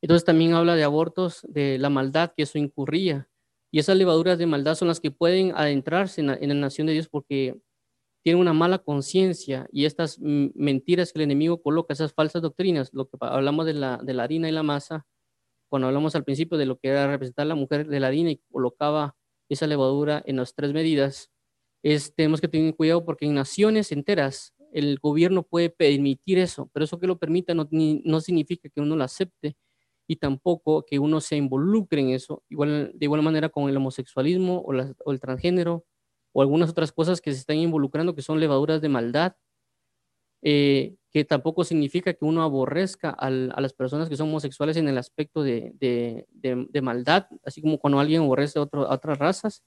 Entonces 0.03 0.24
también 0.24 0.55
habla 0.55 0.74
de 0.74 0.84
abortos, 0.84 1.47
de 1.49 1.78
la 1.78 1.90
maldad 1.90 2.32
que 2.36 2.44
eso 2.44 2.59
incurría. 2.59 3.28
Y 3.70 3.78
esas 3.78 3.96
levaduras 3.96 4.38
de 4.38 4.46
maldad 4.46 4.74
son 4.74 4.88
las 4.88 5.00
que 5.00 5.10
pueden 5.10 5.52
adentrarse 5.54 6.20
en 6.20 6.26
la, 6.26 6.54
nación 6.54 6.86
de 6.86 6.94
Dios 6.94 7.08
porque 7.08 7.58
tiene 8.22 8.40
una 8.40 8.52
mala 8.52 8.78
conciencia 8.78 9.68
y 9.70 9.84
estas 9.84 10.18
mentiras 10.20 11.12
que 11.12 11.18
el 11.18 11.24
enemigo 11.24 11.62
coloca, 11.62 11.92
esas 11.92 12.12
falsas 12.12 12.42
doctrinas, 12.42 12.92
lo 12.92 13.08
que 13.08 13.16
hablamos 13.20 13.66
de 13.66 13.74
la, 13.74 13.98
de 14.02 14.14
la 14.14 14.24
harina 14.24 14.48
y 14.48 14.52
la 14.52 14.62
masa, 14.62 15.06
cuando 15.68 15.88
hablamos 15.88 16.14
al 16.16 16.24
principio 16.24 16.58
de 16.58 16.66
lo 16.66 16.78
que 16.78 16.88
era 16.88 17.06
representar 17.06 17.46
la 17.46 17.54
mujer 17.54 17.86
de 17.86 18.00
la 18.00 18.08
harina 18.08 18.30
y 18.30 18.40
colocaba 18.50 19.16
esa 19.48 19.66
levadura 19.66 20.22
en 20.26 20.36
las 20.36 20.54
tres 20.54 20.72
medidas, 20.72 21.30
es, 21.82 22.14
tenemos 22.14 22.40
que 22.40 22.48
tener 22.48 22.74
cuidado 22.74 23.04
porque 23.04 23.26
en 23.26 23.34
naciones 23.34 23.92
enteras 23.92 24.54
el 24.72 24.98
gobierno 24.98 25.42
puede 25.42 25.70
permitir 25.70 26.38
eso, 26.38 26.68
pero 26.72 26.84
eso 26.84 26.98
que 26.98 27.06
lo 27.06 27.18
permita 27.18 27.54
no, 27.54 27.68
no 27.70 28.20
significa 28.20 28.68
que 28.68 28.80
uno 28.80 28.96
lo 28.96 29.04
acepte 29.04 29.56
y 30.07 30.16
tampoco 30.16 30.84
que 30.84 30.98
uno 30.98 31.20
se 31.20 31.36
involucre 31.36 32.00
en 32.00 32.11
eso, 32.11 32.42
igual, 32.48 32.92
de 32.94 33.04
igual 33.07 33.22
manera 33.22 33.48
con 33.48 33.68
el 33.68 33.76
homosexualismo 33.76 34.59
o, 34.59 34.72
o 35.04 35.12
el 35.12 35.20
transgénero 35.20 35.84
o 36.32 36.42
algunas 36.42 36.70
otras 36.70 36.92
cosas 36.92 37.20
que 37.20 37.32
se 37.32 37.38
están 37.40 37.57
involucrando 37.57 38.14
que 38.14 38.22
son 38.22 38.38
levaduras 38.38 38.80
de 38.82 38.88
maldad, 38.90 39.36
eh, 40.42 40.94
que 41.11 41.24
tampoco 41.24 41.64
significa 41.64 42.12
que 42.12 42.26
uno 42.26 42.42
aborrezca 42.42 43.09
a 43.09 43.30
las 43.30 43.72
personas 43.72 44.11
que 44.11 44.16
son 44.16 44.28
homosexuales 44.28 44.76
en 44.76 44.86
el 44.86 44.98
aspecto 44.98 45.42
de, 45.42 45.72
de, 45.80 46.82
maldad, 46.82 47.26
así 47.44 47.62
como 47.62 47.78
cuando 47.78 47.98
alguien 47.98 48.20
aborrece 48.20 48.59
a, 48.59 48.62
otras 48.62 49.18
razas, 49.18 49.64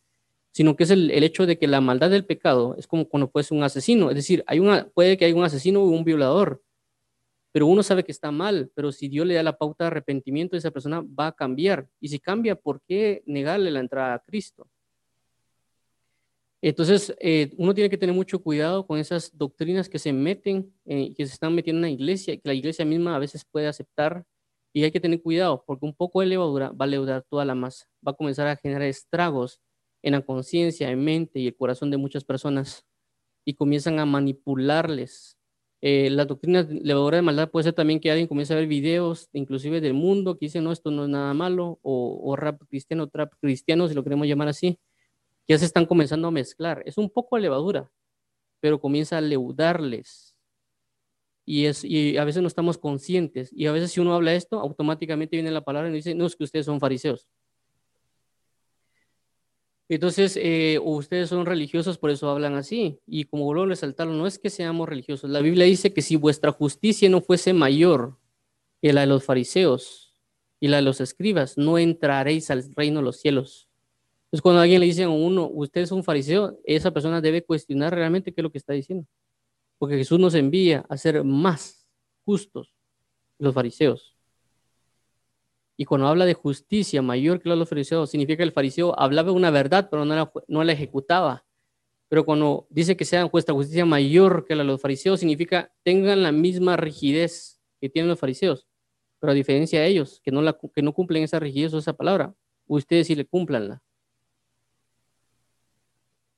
sino 0.51 0.75
que 0.75 0.83
es 0.83 0.91
el, 0.91 1.11
hecho 1.23 1.47
de 1.47 1.57
que 1.57 1.67
la 1.67 1.81
maldad 1.81 2.11
del 2.11 2.25
pecado 2.25 2.75
es 2.77 2.85
como 2.85 3.09
cuando 3.09 3.29
fuese 3.29 3.55
un 3.55 3.63
asesino, 3.63 4.09
es 4.09 4.15
decir, 4.15 4.43
hay 4.45 4.59
una, 4.59 4.87
puede 4.89 5.17
que 5.17 5.25
haya 5.25 5.35
un 5.35 5.43
asesino 5.43 5.81
o 5.81 5.89
un 5.89 6.03
violador, 6.03 6.61
pero 7.51 7.65
uno 7.67 7.83
sabe 7.83 8.03
que 8.03 8.11
está 8.11 8.31
mal, 8.31 8.71
pero 8.75 8.91
si 8.91 9.07
Dios 9.07 9.25
le 9.25 9.33
da 9.35 9.43
la 9.43 9.57
pauta 9.57 9.85
de 9.85 9.87
arrepentimiento, 9.87 10.55
esa 10.55 10.71
persona 10.71 11.01
va 11.01 11.27
a 11.27 11.31
cambiar, 11.31 11.87
y 11.99 12.09
si 12.09 12.19
cambia, 12.19 12.55
¿por 12.55 12.81
qué 12.81 13.23
negarle 13.25 13.71
la 13.71 13.79
entrada 13.79 14.13
a 14.13 14.19
Cristo? 14.19 14.67
Entonces, 16.61 17.15
eh, 17.19 17.53
uno 17.57 17.73
tiene 17.73 17.89
que 17.89 17.97
tener 17.97 18.13
mucho 18.13 18.43
cuidado 18.43 18.85
con 18.85 18.99
esas 18.99 19.35
doctrinas 19.37 19.87
que 19.87 19.97
se 19.97 20.11
meten, 20.11 20.73
eh, 20.85 21.13
que 21.15 21.25
se 21.25 21.33
están 21.33 21.55
metiendo 21.55 21.79
en 21.79 21.81
la 21.83 21.89
iglesia, 21.89 22.35
que 22.35 22.47
la 22.47 22.53
iglesia 22.53 22.83
misma 22.83 23.15
a 23.15 23.19
veces 23.19 23.45
puede 23.49 23.67
aceptar, 23.67 24.25
y 24.73 24.83
hay 24.83 24.91
que 24.91 24.99
tener 24.99 25.21
cuidado, 25.21 25.63
porque 25.65 25.85
un 25.85 25.95
poco 25.95 26.19
de 26.19 26.27
levadura 26.27 26.69
va 26.71 26.85
a 26.85 26.87
leudar 26.87 27.23
toda 27.27 27.45
la 27.45 27.55
masa, 27.55 27.85
va 28.05 28.11
a 28.11 28.15
comenzar 28.15 28.47
a 28.47 28.55
generar 28.55 28.83
estragos 28.83 29.61
en 30.03 30.11
la 30.11 30.21
conciencia, 30.21 30.91
en 30.91 31.03
mente 31.03 31.39
y 31.39 31.47
el 31.47 31.55
corazón 31.55 31.89
de 31.89 31.97
muchas 31.97 32.23
personas, 32.23 32.85
y 33.45 33.53
comienzan 33.55 33.97
a 33.99 34.05
manipularles. 34.05 35.38
Eh, 35.81 36.09
la 36.09 36.25
doctrina 36.25 36.63
levadura 36.69 37.17
de 37.17 37.21
maldad 37.21 37.49
puede 37.49 37.63
ser 37.65 37.73
también 37.73 37.99
que 38.01 38.11
alguien 38.11 38.27
comience 38.27 38.53
a 38.53 38.57
ver 38.57 38.67
videos, 38.67 39.29
inclusive 39.31 39.79
del 39.79 39.93
mundo, 39.93 40.37
que 40.37 40.47
dicen, 40.47 40.63
no, 40.63 40.71
esto 40.71 40.91
no 40.91 41.03
es 41.03 41.09
nada 41.09 41.33
malo, 41.33 41.79
o, 41.81 42.35
rap 42.35 42.61
cristiano, 42.69 43.07
trap 43.07 43.33
cristiano, 43.39 43.87
si 43.87 43.93
lo 43.95 44.03
queremos 44.03 44.27
llamar 44.27 44.49
así, 44.49 44.79
ya 45.47 45.57
se 45.57 45.65
están 45.65 45.85
comenzando 45.85 46.27
a 46.27 46.31
mezclar. 46.31 46.83
Es 46.85 46.97
un 46.97 47.09
poco 47.09 47.37
levadura, 47.37 47.91
pero 48.61 48.79
comienza 48.81 49.17
a 49.17 49.21
leudarles. 49.21 50.35
Y, 51.45 51.65
es, 51.65 51.83
y 51.83 52.17
a 52.17 52.25
veces 52.25 52.41
no 52.41 52.47
estamos 52.47 52.77
conscientes. 52.77 53.51
Y 53.53 53.67
a 53.67 53.71
veces 53.71 53.91
si 53.91 53.99
uno 53.99 54.13
habla 54.13 54.35
esto, 54.35 54.59
automáticamente 54.59 55.35
viene 55.37 55.51
la 55.51 55.63
palabra 55.63 55.89
y 55.89 55.93
dice, 55.93 56.13
no, 56.15 56.25
es 56.27 56.35
que 56.35 56.43
ustedes 56.43 56.65
son 56.65 56.79
fariseos. 56.79 57.27
Entonces, 59.89 60.37
eh, 60.39 60.79
ustedes 60.83 61.29
son 61.29 61.47
religiosos, 61.47 61.97
por 61.97 62.11
eso 62.11 62.29
hablan 62.29 62.53
así. 62.53 62.99
Y 63.07 63.23
como 63.23 63.45
vuelvo 63.45 63.63
a 63.63 63.67
resaltarlo, 63.67 64.13
no 64.13 64.27
es 64.27 64.37
que 64.37 64.51
seamos 64.51 64.87
religiosos. 64.87 65.31
La 65.31 65.41
Biblia 65.41 65.65
dice 65.65 65.91
que 65.91 66.03
si 66.03 66.15
vuestra 66.15 66.51
justicia 66.51 67.09
no 67.09 67.21
fuese 67.21 67.53
mayor 67.53 68.15
que 68.81 68.93
la 68.93 69.01
de 69.01 69.07
los 69.07 69.23
fariseos 69.23 70.13
y 70.59 70.67
la 70.67 70.77
de 70.77 70.83
los 70.83 71.01
escribas, 71.01 71.57
no 71.57 71.79
entraréis 71.79 72.51
al 72.51 72.71
reino 72.75 72.99
de 72.99 73.05
los 73.05 73.19
cielos. 73.19 73.67
Entonces, 74.25 74.43
cuando 74.43 74.61
alguien 74.61 74.79
le 74.79 74.85
dice 74.85 75.03
a 75.05 75.09
uno, 75.09 75.49
usted 75.51 75.81
es 75.81 75.91
un 75.91 76.03
fariseo, 76.03 76.59
esa 76.65 76.91
persona 76.91 77.19
debe 77.19 77.43
cuestionar 77.43 77.95
realmente 77.95 78.31
qué 78.31 78.41
es 78.41 78.43
lo 78.43 78.51
que 78.51 78.59
está 78.59 78.73
diciendo. 78.73 79.07
Porque 79.79 79.97
Jesús 79.97 80.19
nos 80.19 80.35
envía 80.35 80.85
a 80.87 80.97
ser 80.97 81.23
más 81.23 81.89
justos 82.25 82.75
los 83.39 83.55
fariseos. 83.55 84.18
Y 85.81 85.85
cuando 85.85 86.07
habla 86.07 86.25
de 86.25 86.33
justicia 86.33 87.01
mayor 87.01 87.39
que 87.39 87.47
los 87.47 87.69
fariseos, 87.69 88.09
significa 88.09 88.35
que 88.35 88.43
el 88.43 88.51
fariseo 88.51 88.99
hablaba 88.99 89.31
una 89.31 89.49
verdad, 89.49 89.87
pero 89.89 90.03
no 90.03 90.13
la, 90.13 90.29
no 90.49 90.61
la 90.65 90.73
ejecutaba. 90.73 91.45
Pero 92.09 92.25
cuando 92.25 92.67
dice 92.69 92.97
que 92.97 93.05
sea 93.05 93.23
vuestra 93.23 93.55
justicia 93.55 93.85
mayor 93.85 94.43
que 94.43 94.55
la 94.55 94.63
de 94.63 94.67
los 94.67 94.81
fariseos, 94.81 95.21
significa 95.21 95.71
tengan 95.83 96.21
la 96.21 96.33
misma 96.33 96.75
rigidez 96.75 97.61
que 97.79 97.87
tienen 97.87 98.09
los 98.09 98.19
fariseos. 98.19 98.67
Pero 99.21 99.31
a 99.31 99.33
diferencia 99.33 99.79
de 99.79 99.87
ellos, 99.87 100.19
que 100.21 100.31
no, 100.31 100.41
la, 100.41 100.59
que 100.75 100.81
no 100.81 100.91
cumplen 100.91 101.23
esa 101.23 101.39
rigidez 101.39 101.73
o 101.73 101.77
esa 101.77 101.93
palabra, 101.93 102.35
ustedes 102.67 103.07
sí 103.07 103.15
le 103.15 103.25
cumplanla. 103.25 103.81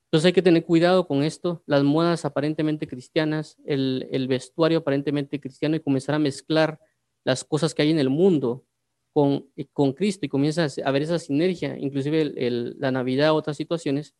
Entonces 0.04 0.26
hay 0.26 0.32
que 0.32 0.42
tener 0.42 0.64
cuidado 0.64 1.08
con 1.08 1.24
esto, 1.24 1.64
las 1.66 1.82
modas 1.82 2.24
aparentemente 2.24 2.86
cristianas, 2.86 3.58
el, 3.64 4.26
vestuario 4.28 4.78
aparentemente 4.78 5.40
cristiano 5.40 5.74
y 5.74 5.80
comenzar 5.80 6.14
a 6.14 6.20
mezclar 6.20 6.78
las 7.24 7.42
cosas 7.42 7.74
que 7.74 7.82
hay 7.82 7.90
en 7.90 7.98
el 7.98 8.08
mundo 8.08 8.64
con, 9.12 9.50
con 9.72 9.92
Cristo 9.92 10.26
y 10.26 10.28
comienza 10.28 10.64
a 10.64 10.88
haber 10.88 11.02
esa 11.02 11.18
sinergia, 11.18 11.78
inclusive 11.78 12.32
la 12.78 12.90
Navidad, 12.90 13.34
otras 13.34 13.56
situaciones. 13.56 14.14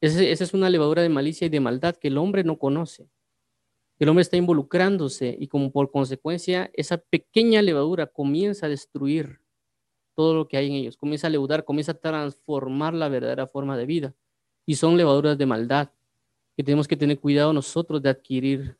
esa 0.00 0.44
es 0.44 0.54
una 0.54 0.70
levadura 0.70 1.02
de 1.02 1.08
malicia 1.08 1.46
y 1.46 1.50
de 1.50 1.60
maldad 1.60 1.96
que 1.96 2.08
el 2.08 2.18
hombre 2.18 2.44
no 2.44 2.58
conoce. 2.58 3.10
El 4.00 4.08
hombre 4.08 4.22
está 4.22 4.38
involucrándose 4.38 5.36
y 5.38 5.48
como 5.48 5.70
por 5.70 5.90
consecuencia 5.90 6.70
esa 6.72 6.96
pequeña 6.96 7.60
levadura 7.60 8.06
comienza 8.06 8.64
a 8.64 8.70
destruir 8.70 9.40
todo 10.14 10.34
lo 10.34 10.48
que 10.48 10.56
hay 10.56 10.68
en 10.68 10.72
ellos, 10.72 10.96
comienza 10.96 11.26
a 11.26 11.30
leudar, 11.30 11.64
comienza 11.64 11.92
a 11.92 11.98
transformar 11.98 12.94
la 12.94 13.10
verdadera 13.10 13.46
forma 13.46 13.76
de 13.76 13.86
vida 13.86 14.14
y 14.66 14.76
son 14.76 14.96
levaduras 14.96 15.36
de 15.36 15.46
maldad 15.46 15.90
que 16.56 16.64
tenemos 16.64 16.88
que 16.88 16.96
tener 16.96 17.18
cuidado 17.20 17.52
nosotros 17.52 18.02
de 18.02 18.10
adquirir. 18.10 18.78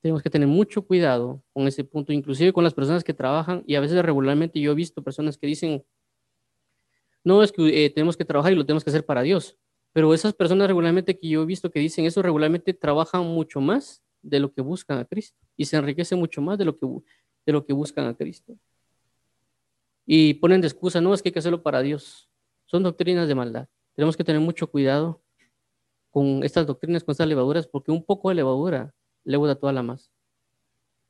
Tenemos 0.00 0.22
que 0.22 0.30
tener 0.30 0.48
mucho 0.48 0.82
cuidado 0.82 1.42
con 1.52 1.66
ese 1.66 1.84
punto, 1.84 2.12
inclusive 2.12 2.52
con 2.52 2.64
las 2.64 2.74
personas 2.74 3.04
que 3.04 3.12
trabajan 3.12 3.62
y 3.66 3.74
a 3.74 3.80
veces 3.80 4.02
regularmente 4.02 4.58
yo 4.60 4.72
he 4.72 4.74
visto 4.74 5.02
personas 5.02 5.36
que 5.36 5.46
dicen, 5.46 5.84
no, 7.22 7.42
es 7.42 7.52
que 7.52 7.84
eh, 7.84 7.90
tenemos 7.90 8.16
que 8.16 8.24
trabajar 8.24 8.52
y 8.52 8.56
lo 8.56 8.64
tenemos 8.64 8.82
que 8.82 8.90
hacer 8.90 9.04
para 9.04 9.22
Dios. 9.22 9.58
Pero 9.92 10.14
esas 10.14 10.32
personas 10.32 10.68
regularmente 10.68 11.18
que 11.18 11.28
yo 11.28 11.42
he 11.42 11.46
visto 11.46 11.70
que 11.70 11.80
dicen 11.80 12.06
eso 12.06 12.22
regularmente 12.22 12.72
trabajan 12.72 13.24
mucho 13.26 13.60
más 13.60 14.02
de 14.22 14.40
lo 14.40 14.52
que 14.52 14.62
buscan 14.62 14.98
a 14.98 15.04
Cristo 15.04 15.38
y 15.56 15.64
se 15.64 15.76
enriquecen 15.76 16.18
mucho 16.18 16.40
más 16.40 16.58
de 16.58 16.64
lo 16.64 16.78
que, 16.78 16.86
de 17.46 17.52
lo 17.52 17.64
que 17.66 17.72
buscan 17.72 18.06
a 18.06 18.14
Cristo. 18.14 18.56
Y 20.06 20.34
ponen 20.34 20.60
de 20.60 20.66
excusa, 20.66 21.00
no, 21.00 21.12
es 21.12 21.22
que 21.22 21.28
hay 21.28 21.32
que 21.32 21.38
hacerlo 21.38 21.62
para 21.62 21.82
Dios. 21.82 22.28
Son 22.66 22.82
doctrinas 22.82 23.28
de 23.28 23.34
maldad. 23.34 23.68
Tenemos 23.94 24.16
que 24.16 24.24
tener 24.24 24.40
mucho 24.40 24.70
cuidado 24.70 25.22
con 26.10 26.42
estas 26.42 26.66
doctrinas, 26.66 27.04
con 27.04 27.12
estas 27.12 27.28
levaduras, 27.28 27.66
porque 27.66 27.92
un 27.92 28.04
poco 28.04 28.28
de 28.28 28.36
levadura 28.36 28.94
leuda 29.24 29.54
toda 29.54 29.72
la 29.72 29.82
masa. 29.82 30.10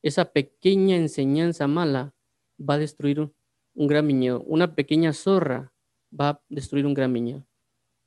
Esa 0.03 0.33
pequeña 0.33 0.97
enseñanza 0.97 1.67
mala 1.67 2.15
va 2.59 2.75
a 2.75 2.79
destruir 2.79 3.21
un, 3.21 3.87
gran 3.87 4.07
viñedo. 4.07 4.43
Una 4.43 4.75
pequeña 4.75 5.13
zorra 5.13 5.73
va 6.19 6.29
a 6.31 6.43
destruir 6.49 6.87
un 6.87 6.95
gran 6.95 7.13
viñedo. 7.13 7.47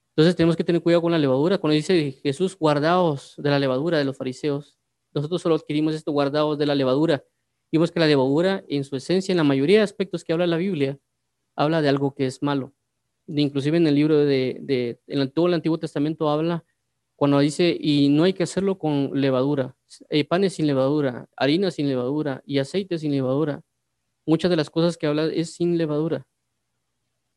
Entonces 0.10 0.36
tenemos 0.36 0.56
que 0.56 0.64
tener 0.64 0.82
cuidado 0.82 1.02
con 1.02 1.12
la 1.12 1.18
levadura. 1.18 1.58
Cuando 1.58 1.76
dice 1.76 2.12
Jesús, 2.24 2.58
guardaos 2.58 3.36
de 3.38 3.50
la 3.50 3.60
levadura 3.60 3.98
de 3.98 4.06
los 4.06 4.18
fariseos, 4.18 4.78
nosotros 5.14 5.42
solo 5.42 5.56
adquirimos 5.56 5.96
esto, 5.96 6.12
guardaos 6.12 6.58
de 6.58 6.66
la 6.66 6.76
levadura. 6.76 7.24
Vimos 7.72 7.92
que 7.92 8.00
la 8.00 8.08
levadura, 8.08 8.64
en 8.68 8.84
su 8.84 8.96
esencia, 8.96 9.32
en 9.32 9.38
la 9.38 9.44
mayoría 9.44 9.78
de 9.78 9.84
aspectos 9.84 10.24
que 10.24 10.34
habla 10.34 10.46
la 10.48 10.58
Biblia, 10.58 11.00
habla 11.56 11.82
de 11.82 11.90
algo 11.90 12.14
que 12.14 12.26
es 12.26 12.42
malo 12.44 12.74
inclusive 13.28 13.78
en 13.78 13.88
el 13.88 13.96
libro 13.96 14.18
de, 14.18 15.00
en 15.08 15.32
todo 15.32 15.48
el 15.48 15.54
Antiguo 15.54 15.78
Testamento 15.78 16.30
habla 16.30 16.64
cuando 17.16 17.40
dice, 17.40 17.76
y 17.80 18.10
no 18.10 18.24
hay 18.24 18.34
que 18.34 18.44
hacerlo 18.44 18.78
con 18.78 19.12
levadura, 19.14 19.76
eh, 20.10 20.26
panes 20.26 20.54
sin 20.54 20.68
levadura, 20.68 21.30
harina 21.36 21.72
sin 21.72 21.88
levadura 21.88 22.42
y 22.46 22.60
aceite 22.60 22.98
sin 22.98 23.12
levadura. 23.12 23.62
Muchas 24.26 24.50
de 24.50 24.58
las 24.58 24.70
cosas 24.70 24.98
que 24.98 25.08
habla 25.08 25.26
es 25.26 25.54
sin 25.54 25.78
levadura. 25.78 26.26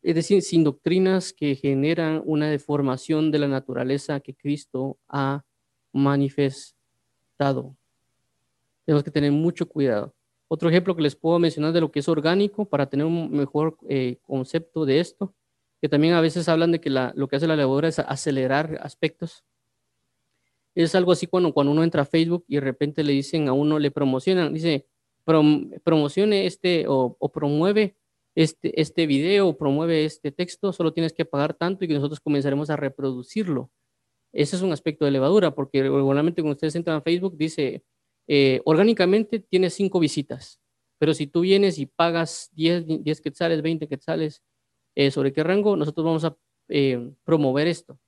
Es 0.03 0.15
decir, 0.15 0.43
sin 0.43 0.65
doctrinas 0.65 1.33
que 1.33 1.57
generan 1.57 2.23
una 2.25 2.49
deformación 2.49 3.31
de 3.31 3.41
la 3.41 3.49
naturaleza 3.49 4.21
que 4.21 4.35
Cristo 4.35 4.99
ha 5.09 5.45
manifestado. 5.93 7.77
Tenemos 8.85 9.03
que 9.03 9.11
tener 9.11 9.33
mucho 9.33 9.69
cuidado. 9.69 10.15
Otro 10.49 10.69
ejemplo 10.69 10.95
que 10.95 11.03
les 11.03 11.17
puedo 11.17 11.39
mencionar 11.41 11.73
de 11.73 11.81
lo 11.81 11.91
que 11.91 11.99
es 11.99 12.09
orgánico 12.09 12.65
para 12.67 12.87
tener 12.89 13.05
un 13.05 13.33
mejor 13.33 13.77
eh, 13.89 14.19
concepto 14.23 14.85
de 14.85 15.01
esto 15.01 15.35
que 15.81 15.89
también 15.89 16.15
a 16.15 16.21
veces 16.21 16.49
hablan 16.49 16.73
de 16.73 16.81
que 16.81 16.91
lo 16.91 17.29
que 17.29 17.37
hace 17.37 17.47
la 17.47 17.57
levadura 17.57 17.89
es 17.89 17.99
acelerar 17.99 18.79
aspectos. 18.83 19.45
Es 20.77 20.95
algo 20.95 21.13
así 21.13 21.27
cuando, 21.27 21.55
cuando 21.55 21.73
uno 21.73 21.83
entra 21.83 22.03
a 22.03 22.05
Facebook 22.05 22.45
y 22.49 22.57
de 22.57 22.61
repente 22.61 23.03
le 23.03 23.15
dicen 23.15 23.49
a 23.49 23.55
uno, 23.55 23.79
le 23.79 23.91
promocionan, 23.91 24.53
dice, 24.53 24.87
promocione 25.25 26.47
este 26.47 26.85
o, 26.87 27.17
promueve 27.33 27.97
este, 28.35 28.79
este 28.79 29.07
video 29.07 29.49
o 29.49 29.57
promueve 29.57 30.05
este 30.05 30.33
texto, 30.33 30.73
solo 30.75 30.93
tienes 30.93 31.15
que 31.15 31.25
pagar 31.25 31.55
tanto 31.55 31.85
y 31.85 31.89
que 31.89 31.95
nosotros 31.95 32.21
comenzaremos 32.21 32.69
a 32.69 32.77
reproducirlo. 32.77 33.71
Ese 34.35 34.57
es 34.57 34.63
un 34.63 34.71
aspecto 34.71 35.07
de 35.07 35.13
levadura, 35.13 35.55
porque 35.55 35.83
regularmente 35.83 36.43
cuando 36.43 36.57
ustedes 36.57 36.77
entran 36.77 36.99
a 36.99 37.01
Facebook 37.01 37.39
dice, 37.39 37.83
eh, 38.29 38.61
orgánicamente 38.67 39.41
tiene 39.41 39.71
cinco 39.71 39.99
visitas, 39.99 40.61
pero 40.99 41.15
si 41.15 41.27
tú 41.27 41.41
vienes 41.41 41.79
y 41.79 41.87
pagas 41.87 42.51
10, 42.53 43.03
10 43.03 43.21
quetzales, 43.23 43.63
20 43.63 43.89
quetzales, 43.89 44.43
eh, 44.95 45.11
sobre 45.11 45.33
qué 45.33 45.43
rango 45.43 45.75
nosotros 45.75 46.05
vamos 46.05 46.25
a 46.25 46.37
eh, 46.69 47.13
promover 47.25 47.67
esto. 47.67 47.99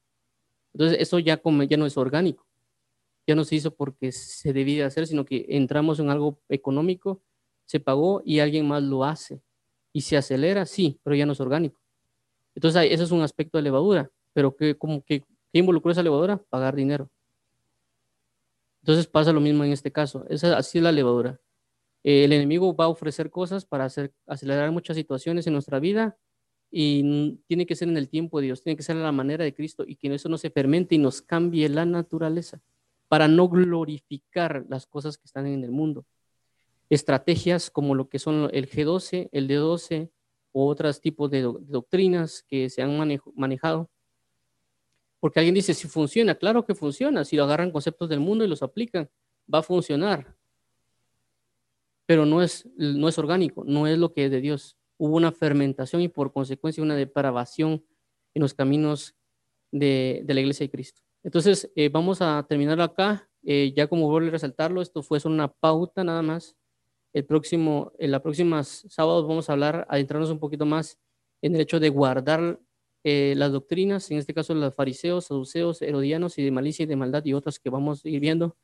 Entonces, 0.75 0.99
eso 1.01 1.19
ya, 1.19 1.41
ya 1.69 1.77
no 1.79 1.87
es 1.87 1.97
orgánico. 1.97 2.48
Ya 3.29 3.35
no 3.35 3.45
se 3.45 3.57
hizo 3.57 3.75
porque 3.75 4.11
se 4.11 4.55
debía 4.55 4.87
hacer, 4.87 5.07
sino 5.07 5.27
que 5.27 5.45
entramos 5.51 6.01
en 6.01 6.09
algo 6.09 6.41
económico, 6.49 7.21
se 7.67 7.79
pagó 7.79 8.23
y 8.25 8.41
alguien 8.41 8.67
más 8.67 8.83
lo 8.83 9.05
hace. 9.05 9.43
Y 9.93 10.01
se 10.01 10.17
acelera, 10.17 10.65
sí, 10.65 10.99
pero 11.03 11.15
ya 11.15 11.27
no 11.27 11.33
es 11.33 11.41
orgánico. 11.41 11.79
Entonces, 12.55 12.89
ese 12.91 13.03
es 13.05 13.11
un 13.11 13.21
aspecto 13.21 13.59
de 13.59 13.63
levadura. 13.65 14.11
Pero 14.33 14.57
¿qué, 14.57 14.75
como 14.79 15.05
que, 15.05 15.21
¿qué 15.53 15.59
involucró 15.59 15.93
esa 15.93 16.03
levadura? 16.03 16.39
Pagar 16.49 16.75
dinero. 16.75 17.11
Entonces 18.81 19.07
pasa 19.07 19.31
lo 19.31 19.43
mismo 19.43 19.63
en 19.63 19.73
este 19.73 19.93
caso. 19.93 20.25
Esa, 20.31 20.57
así 20.57 20.79
es 20.79 20.85
la 20.85 20.91
levadura. 20.93 21.39
el 22.05 22.33
enemigo 22.33 22.75
va 22.75 22.87
a 22.87 22.89
ofrecer 22.89 23.29
cosas 23.29 23.67
para 23.67 23.85
hacer, 23.85 24.15
acelerar 24.27 24.73
muchas 24.73 24.97
situaciones 24.97 25.47
en 25.47 25.53
nuestra 25.53 25.81
vida 25.81 26.17
y 26.71 27.37
tiene 27.47 27.67
que 27.67 27.77
ser 27.77 27.89
en 27.89 27.99
el 27.99 28.09
tiempo 28.09 28.41
de 28.41 28.47
Dios, 28.47 28.63
tiene 28.63 28.79
que 28.79 28.83
ser 28.83 28.97
a 28.97 29.01
la 29.01 29.13
manera 29.13 29.45
de 29.45 29.55
Cristo 29.55 29.85
y 29.87 29.97
que 29.97 30.15
eso 30.15 30.31
no 30.31 30.39
se 30.39 30.49
fermente 30.49 30.95
y 30.95 30.99
nos 30.99 31.21
cambie 31.21 31.69
la 31.69 31.85
naturaleza 31.85 32.63
para 33.09 33.27
no 33.27 33.49
glorificar 33.49 34.65
las 34.69 34.87
cosas 34.87 35.17
que 35.17 35.25
están 35.27 35.47
en 35.47 35.65
el 35.65 35.71
mundo. 35.71 36.07
Estrategias 36.91 37.71
como 37.71 37.95
lo 37.95 38.09
que 38.09 38.19
son 38.19 38.51
el 38.53 38.69
G12, 38.71 39.29
el 39.33 39.49
D12 39.49 40.11
o 40.53 40.67
otros 40.67 41.01
tipos 41.01 41.31
de, 41.31 41.43
doctrinas 41.43 42.43
que 42.49 42.71
se 42.71 42.83
han 42.83 42.97
manejado 43.35 43.91
Porque 45.21 45.41
alguien 45.41 45.55
dice, 45.55 45.75
si 45.75 45.89
funciona, 45.89 46.35
claro 46.35 46.65
que 46.65 46.75
funciona, 46.75 47.25
si 47.25 47.37
lo 47.37 47.45
agarran 47.45 47.71
conceptos 47.71 48.09
del 48.09 48.21
mundo 48.21 48.45
y 48.45 48.49
los 48.49 48.63
aplican, 48.63 49.11
va 49.53 49.59
a 49.59 49.63
funcionar. 49.63 50.37
Pero 52.07 52.25
no 52.25 52.43
es, 52.43 52.67
no 52.77 53.09
es 53.09 53.19
orgánico, 53.19 53.65
no 53.65 53.87
es 53.87 53.99
lo 53.99 54.13
que 54.13 54.27
es 54.27 54.31
de 54.31 54.41
Dios. 54.41 54.77
Hubo 54.97 55.17
una 55.17 55.33
fermentación 55.33 56.03
y 56.03 56.09
por 56.09 56.33
consecuencia 56.33 56.83
una 56.83 56.97
depravación 56.97 57.85
en 58.35 58.43
los 58.43 58.55
caminos 58.55 59.15
de, 59.71 60.25
la 60.27 60.41
iglesia 60.41 60.65
de 60.65 60.71
Cristo. 60.71 61.03
Entonces, 61.23 61.71
eh, 61.75 61.89
vamos 61.89 62.23
a 62.23 62.45
terminar 62.49 62.81
acá. 62.81 63.29
Eh, 63.45 63.73
ya 63.75 63.87
como 63.87 64.09
vuelvo 64.09 64.29
a 64.29 64.33
resaltarlo, 64.33 64.83
esto 64.83 65.03
fue 65.03 65.21
solo 65.21 65.35
una 65.35 65.49
pauta 65.49 66.05
nada 66.05 66.23
más. 66.23 66.57
El 67.13 67.25
próximo, 67.25 67.93
en 67.99 68.11
las 68.11 68.21
próximas 68.21 68.85
sábados 68.89 69.27
vamos 69.27 69.49
a 69.49 69.53
hablar, 69.53 69.87
adentrarnos 69.89 70.31
un 70.31 70.39
poquito 70.39 70.67
más 70.67 70.99
en 71.43 71.55
el 71.55 71.61
hecho 71.63 71.81
de 71.81 71.89
guardar 71.89 72.61
eh, 73.05 73.35
las 73.37 73.53
doctrinas, 73.53 74.11
en 74.11 74.19
este 74.19 74.35
caso 74.35 74.55
los 74.55 74.75
fariseos, 74.75 75.27
saduceos, 75.27 75.83
herodianos 75.83 76.37
y 76.39 76.43
de 76.43 76.51
malicia 76.51 76.83
y 76.83 76.87
de 76.87 76.97
maldad 76.97 77.25
y 77.25 77.33
otras 77.33 77.59
que 77.59 77.71
vamos 77.71 78.05
a 78.05 78.09
ir 78.09 78.21
viendo, 78.21 78.57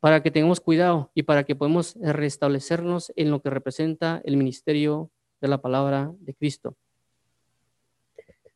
para 0.00 0.22
que 0.22 0.30
tengamos 0.30 0.60
cuidado 0.60 1.12
y 1.14 1.22
para 1.24 1.44
que 1.44 1.54
podamos 1.54 1.96
restablecernos 2.00 3.12
en 3.16 3.30
lo 3.30 3.42
que 3.42 3.50
representa 3.50 4.20
el 4.24 4.36
ministerio 4.36 5.10
de 5.40 5.48
la 5.48 5.60
palabra 5.60 6.12
de 6.18 6.34
Cristo. 6.34 6.76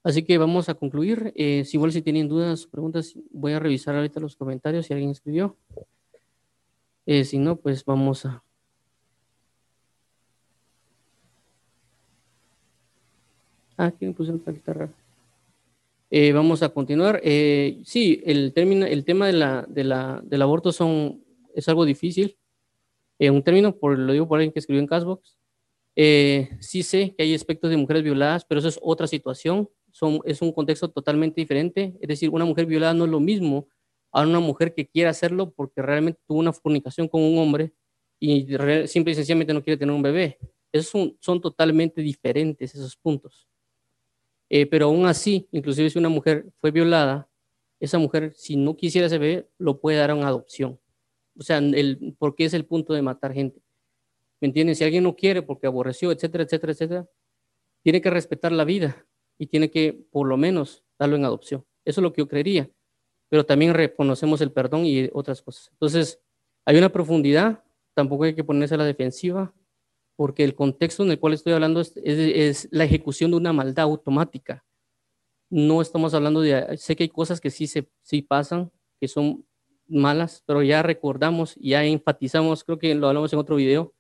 Así 0.05 0.23
que 0.23 0.37
vamos 0.37 0.69
a 0.69 0.75
concluir. 0.75 1.33
Eh, 1.35 1.65
si 1.65 1.79
igual 1.79 1.91
si 1.91 2.03
tienen 2.03 2.29
dudas 2.29 2.67
o 2.67 2.71
preguntas, 2.71 3.15
voy 3.31 3.53
a 3.55 3.59
revisar 3.59 3.97
ahorita 3.97 4.21
los 4.21 4.37
comentarios 4.37 4.85
si 4.87 4.93
alguien 4.93 5.11
escribió. 5.11 5.57
Eh, 7.07 7.25
si 7.25 7.39
no, 7.39 7.57
pues 7.57 7.83
vamos 7.87 8.27
a... 8.27 8.45
Ah, 13.79 13.87
aquí 13.87 14.05
me 14.05 14.13
puse 14.13 14.31
una 14.31 14.53
guitarra. 14.53 14.93
Eh, 16.11 16.33
vamos 16.33 16.63
a 16.63 16.69
continuar. 16.69 17.23
sí, 17.25 18.23
el, 18.27 18.53
término, 18.53 18.85
el 18.85 19.07
tema 19.07 19.27
de 19.27 19.33
la, 19.33 19.67
del 20.23 20.43
aborto 20.43 20.71
son, 20.71 21.25
es 21.55 21.67
algo 21.67 21.87
difícil. 21.87 22.37
un 23.19 23.43
término, 23.43 23.75
por, 23.75 23.99
lo 23.99 24.13
digo 24.13 24.29
por 24.29 24.39
alguien 24.39 24.53
que 24.53 24.59
escribió 24.59 24.81
en 24.81 24.87
Casbox. 24.87 25.39
sí 25.97 26.83
sé 26.83 27.15
que 27.17 27.23
hay 27.23 27.35
aspectos 27.35 27.71
de 27.71 27.79
mujeres 27.79 28.03
violadas, 28.03 28.45
pero 28.45 28.59
eso 28.59 28.69
es 28.69 28.79
otra 28.83 29.07
situación 29.07 29.71
es 30.25 30.43
un 30.43 30.53
contexto 30.53 30.91
totalmente 30.91 31.41
diferente. 31.41 31.97
Es 32.01 32.09
decir, 32.09 32.31
una 32.31 32.45
mujer 32.45 32.67
violada 32.67 32.95
no 32.95 33.05
es 33.05 33.11
lo 33.11 33.21
mismo 33.21 33.69
a 34.13 34.23
una 34.23 34.41
mujer 34.41 34.75
que 34.75 34.87
quiere 34.87 35.09
hacerlo 35.09 35.53
porque 35.53 35.83
realmente 35.83 36.21
tuvo 36.27 36.39
una 36.39 36.53
fornicación 36.53 37.09
con 37.09 37.23
un 37.23 37.39
hombre 37.39 37.73
y 38.21 38.47
simple 38.87 39.13
y 39.13 39.15
sencillamente 39.15 39.53
no 39.53 39.63
quiere 39.63 39.77
tener 39.77 39.95
un 39.95 40.03
bebé. 40.03 40.39
Esos 40.73 40.89
son, 40.89 41.17
son 41.21 41.41
totalmente 41.41 42.01
diferentes 42.01 42.75
esos 42.75 42.97
puntos. 42.97 43.49
Eh, 44.49 44.67
pero 44.67 44.87
aún 44.87 45.07
así, 45.07 45.49
inclusive 45.53 45.91
si 45.91 45.99
una 45.99 46.09
mujer 46.09 46.47
fue 46.61 46.71
violada, 46.71 47.29
esa 47.81 47.99
mujer, 47.99 48.33
si 48.35 48.57
no 48.57 48.77
quisiera 48.77 49.07
ese 49.07 49.19
bebé, 49.19 49.49
lo 49.59 49.81
puede 49.81 49.99
dar 49.99 50.11
a 50.11 50.15
una 50.15 50.29
adopción. 50.29 50.79
O 51.37 51.43
sea, 51.43 51.59
el, 51.59 52.15
porque 52.19 52.45
es 52.45 52.55
el 52.55 52.65
punto 52.65 52.95
de 52.95 53.03
matar 53.03 53.33
gente. 53.33 53.61
¿Me 54.41 54.47
entienden? 54.47 54.77
Si 54.77 54.85
alguien 54.85 55.05
no 55.05 55.17
quiere 55.17 55.43
porque 55.43 55.67
aborreció, 55.67 56.13
etcétera, 56.13 56.45
etcétera, 56.45 56.73
etcétera, 56.73 57.09
tiene 57.83 58.01
que 58.01 58.11
respetar 58.11 58.53
la 58.53 58.65
vida 58.65 59.07
y 59.39 59.47
tiene 59.47 59.71
que 59.71 60.07
por 60.11 60.27
lo 60.27 60.37
menos 60.37 60.85
darlo 60.99 61.17
en 61.17 61.25
adopción. 61.25 61.65
Eso 61.85 62.01
es 62.01 62.03
lo 62.03 62.13
que 62.13 62.23
yo 62.23 62.29
creería. 62.29 62.71
Pero 63.29 63.45
también 63.45 63.75
reconocemos 63.75 64.41
el 64.41 64.53
perdón 64.53 64.87
y 64.87 65.11
otras 65.13 65.43
cosas. 65.43 65.71
Entonces, 65.73 66.21
hay 66.65 66.79
una 66.79 66.91
profundidad, 66.91 67.63
tampoco 67.95 68.25
hay 68.25 68.35
que 68.35 68.45
ponerse 68.45 68.75
a 68.75 68.79
la 68.79 68.85
defensiva, 68.85 69.53
porque 70.17 70.45
el 70.45 70.55
contexto 70.55 71.03
en 71.03 71.11
el 71.11 71.19
cual 71.19 71.35
estoy 71.35 71.53
hablando 71.53 71.81
es, 71.81 72.69
la 72.71 72.85
ejecución 72.85 73.31
de 73.31 73.37
una 73.37 73.53
maldad 73.53 73.85
automática. 73.85 74.65
No 75.51 75.83
estamos 75.83 76.15
hablando 76.15 76.41
de, 76.41 76.77
sé 76.79 76.97
que 76.97 77.05
hay 77.05 77.09
cosas 77.09 77.41
que 77.41 77.51
sí, 77.51 77.67
se, 77.67 77.89
sí 78.03 78.23
pasan, 78.23 78.71
que 79.01 79.09
son 79.09 79.45
malas, 79.87 80.43
pero 80.47 80.63
ya 80.63 80.83
recordamos, 80.83 81.57
ya 81.57 81.85
enfatizamos, 81.85 82.65
creo 82.65 82.79
que 82.79 82.95
lo 82.95 83.09
hablamos 83.09 83.33
en 83.33 83.39
otro 83.39 83.57
video, 83.57 83.93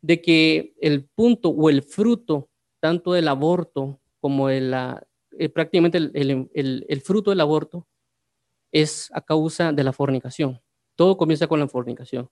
de 0.00 0.20
que 0.20 0.74
el 0.80 1.04
punto 1.04 1.50
o 1.50 1.70
el 1.70 1.82
fruto 1.82 2.48
tanto 2.80 3.12
del 3.12 3.28
aborto 3.28 4.00
como 4.26 4.50
el, 4.50 4.74
eh, 5.38 5.48
prácticamente 5.50 5.98
el, 5.98 7.00
fruto 7.04 7.30
del 7.30 7.40
aborto 7.40 7.86
es 8.72 9.08
a 9.14 9.20
causa 9.20 9.72
de 9.72 9.84
la 9.84 9.92
fornicación. 9.92 10.60
Todo 10.96 11.16
comienza 11.16 11.46
con 11.46 11.60
la 11.60 11.68
fornicación, 11.68 12.28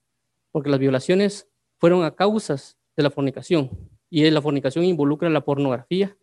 porque 0.50 0.70
las 0.70 0.80
violaciones 0.80 1.48
fueron 1.78 2.02
a 2.02 2.16
causas 2.16 2.76
de 2.96 3.04
la 3.04 3.10
fornicación 3.10 3.70
y 4.10 4.28
la 4.28 4.42
fornicación 4.42 4.84
involucra 4.84 5.30
la 5.30 5.44
pornografía, 5.44 6.18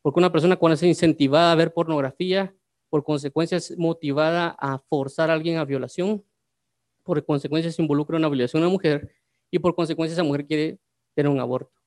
porque 0.00 0.18
una 0.18 0.32
persona 0.32 0.56
cuando 0.56 0.74
es 0.74 0.82
incentivada 0.82 1.52
a 1.52 1.54
ver 1.54 1.72
pornografía, 1.72 2.52
por 2.90 3.04
consecuencia 3.04 3.58
es 3.58 3.78
motivada 3.78 4.56
a 4.58 4.80
forzar 4.80 5.30
a 5.30 5.34
alguien 5.34 5.58
a 5.58 5.64
violación, 5.64 6.24
por 7.04 7.24
consecuencia 7.24 7.70
se 7.70 7.80
involucra 7.80 8.16
una 8.16 8.28
violación 8.28 8.64
a 8.64 8.66
una 8.66 8.72
mujer 8.72 9.14
y 9.52 9.60
por 9.60 9.76
consecuencia 9.76 10.14
esa 10.14 10.24
mujer 10.24 10.48
quiere 10.48 10.80
tener 11.14 11.30
un 11.30 11.38
aborto. 11.38 11.81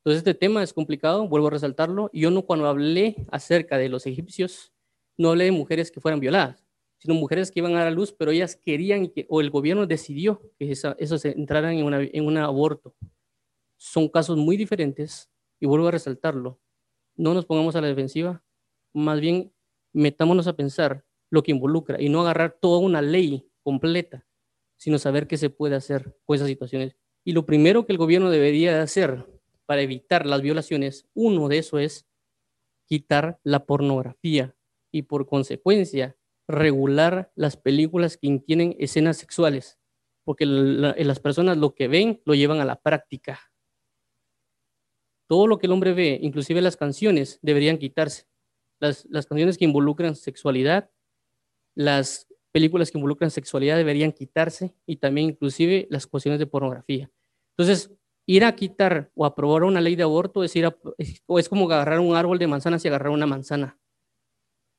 Entonces 0.00 0.18
este 0.18 0.34
tema 0.34 0.62
es 0.62 0.72
complicado, 0.72 1.28
vuelvo 1.28 1.48
a 1.48 1.50
resaltarlo. 1.50 2.10
Yo 2.14 2.30
no 2.30 2.42
cuando 2.42 2.66
hablé 2.66 3.16
acerca 3.30 3.76
de 3.76 3.90
los 3.90 4.06
egipcios, 4.06 4.72
no 5.18 5.30
hablé 5.30 5.44
de 5.44 5.52
mujeres 5.52 5.90
que 5.90 6.00
fueran 6.00 6.20
violadas, 6.20 6.64
sino 6.98 7.14
mujeres 7.14 7.50
que 7.50 7.60
iban 7.60 7.76
a 7.76 7.84
la 7.84 7.90
luz, 7.90 8.12
pero 8.12 8.30
ellas 8.30 8.56
querían, 8.56 9.08
que, 9.08 9.26
o 9.28 9.42
el 9.42 9.50
gobierno 9.50 9.86
decidió 9.86 10.40
que 10.58 10.70
eso, 10.70 11.18
se 11.18 11.30
entraran 11.32 11.74
en, 11.74 12.10
en 12.12 12.26
un 12.26 12.38
aborto. 12.38 12.94
Son 13.76 14.08
casos 14.08 14.38
muy 14.38 14.56
diferentes 14.56 15.30
y 15.60 15.66
vuelvo 15.66 15.88
a 15.88 15.90
resaltarlo. 15.90 16.58
No 17.16 17.34
nos 17.34 17.44
pongamos 17.44 17.76
a 17.76 17.82
la 17.82 17.88
defensiva, 17.88 18.42
más 18.94 19.20
bien 19.20 19.52
metámonos 19.92 20.46
a 20.46 20.54
pensar 20.54 21.04
lo 21.28 21.42
que 21.42 21.52
involucra 21.52 22.00
y 22.00 22.08
no 22.08 22.22
agarrar 22.22 22.56
toda 22.58 22.78
una 22.78 23.02
ley 23.02 23.50
completa, 23.62 24.26
sino 24.78 24.98
saber 24.98 25.26
qué 25.26 25.36
se 25.36 25.50
puede 25.50 25.76
hacer 25.76 26.16
con 26.24 26.36
esas 26.36 26.48
situaciones. 26.48 26.96
Y 27.22 27.32
lo 27.32 27.44
primero 27.44 27.84
que 27.84 27.92
el 27.92 27.98
gobierno 27.98 28.30
debería 28.30 28.80
hacer 28.80 29.26
para 29.70 29.82
evitar 29.82 30.26
las 30.26 30.42
violaciones, 30.42 31.06
uno 31.14 31.46
de 31.46 31.58
eso 31.58 31.78
es 31.78 32.04
quitar 32.86 33.38
la 33.44 33.66
pornografía 33.66 34.56
y 34.90 35.02
por 35.02 35.26
consecuencia 35.28 36.16
regular 36.48 37.30
las 37.36 37.56
películas 37.56 38.16
que 38.16 38.36
tienen 38.44 38.74
escenas 38.80 39.18
sexuales, 39.18 39.78
porque 40.24 40.44
las 40.44 41.20
personas 41.20 41.56
lo 41.56 41.76
que 41.76 41.86
ven 41.86 42.20
lo 42.24 42.34
llevan 42.34 42.58
a 42.58 42.64
la 42.64 42.80
práctica. 42.80 43.52
Todo 45.28 45.46
lo 45.46 45.60
que 45.60 45.68
el 45.68 45.72
hombre 45.72 45.92
ve, 45.92 46.18
inclusive 46.20 46.60
las 46.62 46.76
canciones, 46.76 47.38
deberían 47.40 47.78
quitarse. 47.78 48.26
Las, 48.80 49.06
las 49.08 49.26
canciones 49.26 49.56
que 49.56 49.66
involucran 49.66 50.16
sexualidad, 50.16 50.90
las 51.76 52.26
películas 52.50 52.90
que 52.90 52.98
involucran 52.98 53.30
sexualidad 53.30 53.76
deberían 53.76 54.10
quitarse 54.10 54.74
y 54.84 54.96
también 54.96 55.28
inclusive 55.28 55.86
las 55.90 56.08
cuestiones 56.08 56.40
de 56.40 56.48
pornografía. 56.48 57.08
Entonces, 57.56 57.96
ir 58.26 58.44
a 58.44 58.54
quitar 58.54 59.10
o 59.14 59.24
aprobar 59.24 59.64
una 59.64 59.80
ley 59.80 59.96
de 59.96 60.02
aborto 60.02 60.44
es, 60.44 60.54
ir 60.56 60.68
o 61.26 61.38
es 61.38 61.48
como 61.48 61.66
agarrar 61.66 62.00
un 62.00 62.16
árbol 62.16 62.38
de 62.38 62.46
manzanas 62.46 62.84
y 62.84 62.88
agarrar 62.88 63.10
una 63.10 63.26
manzana. 63.26 63.78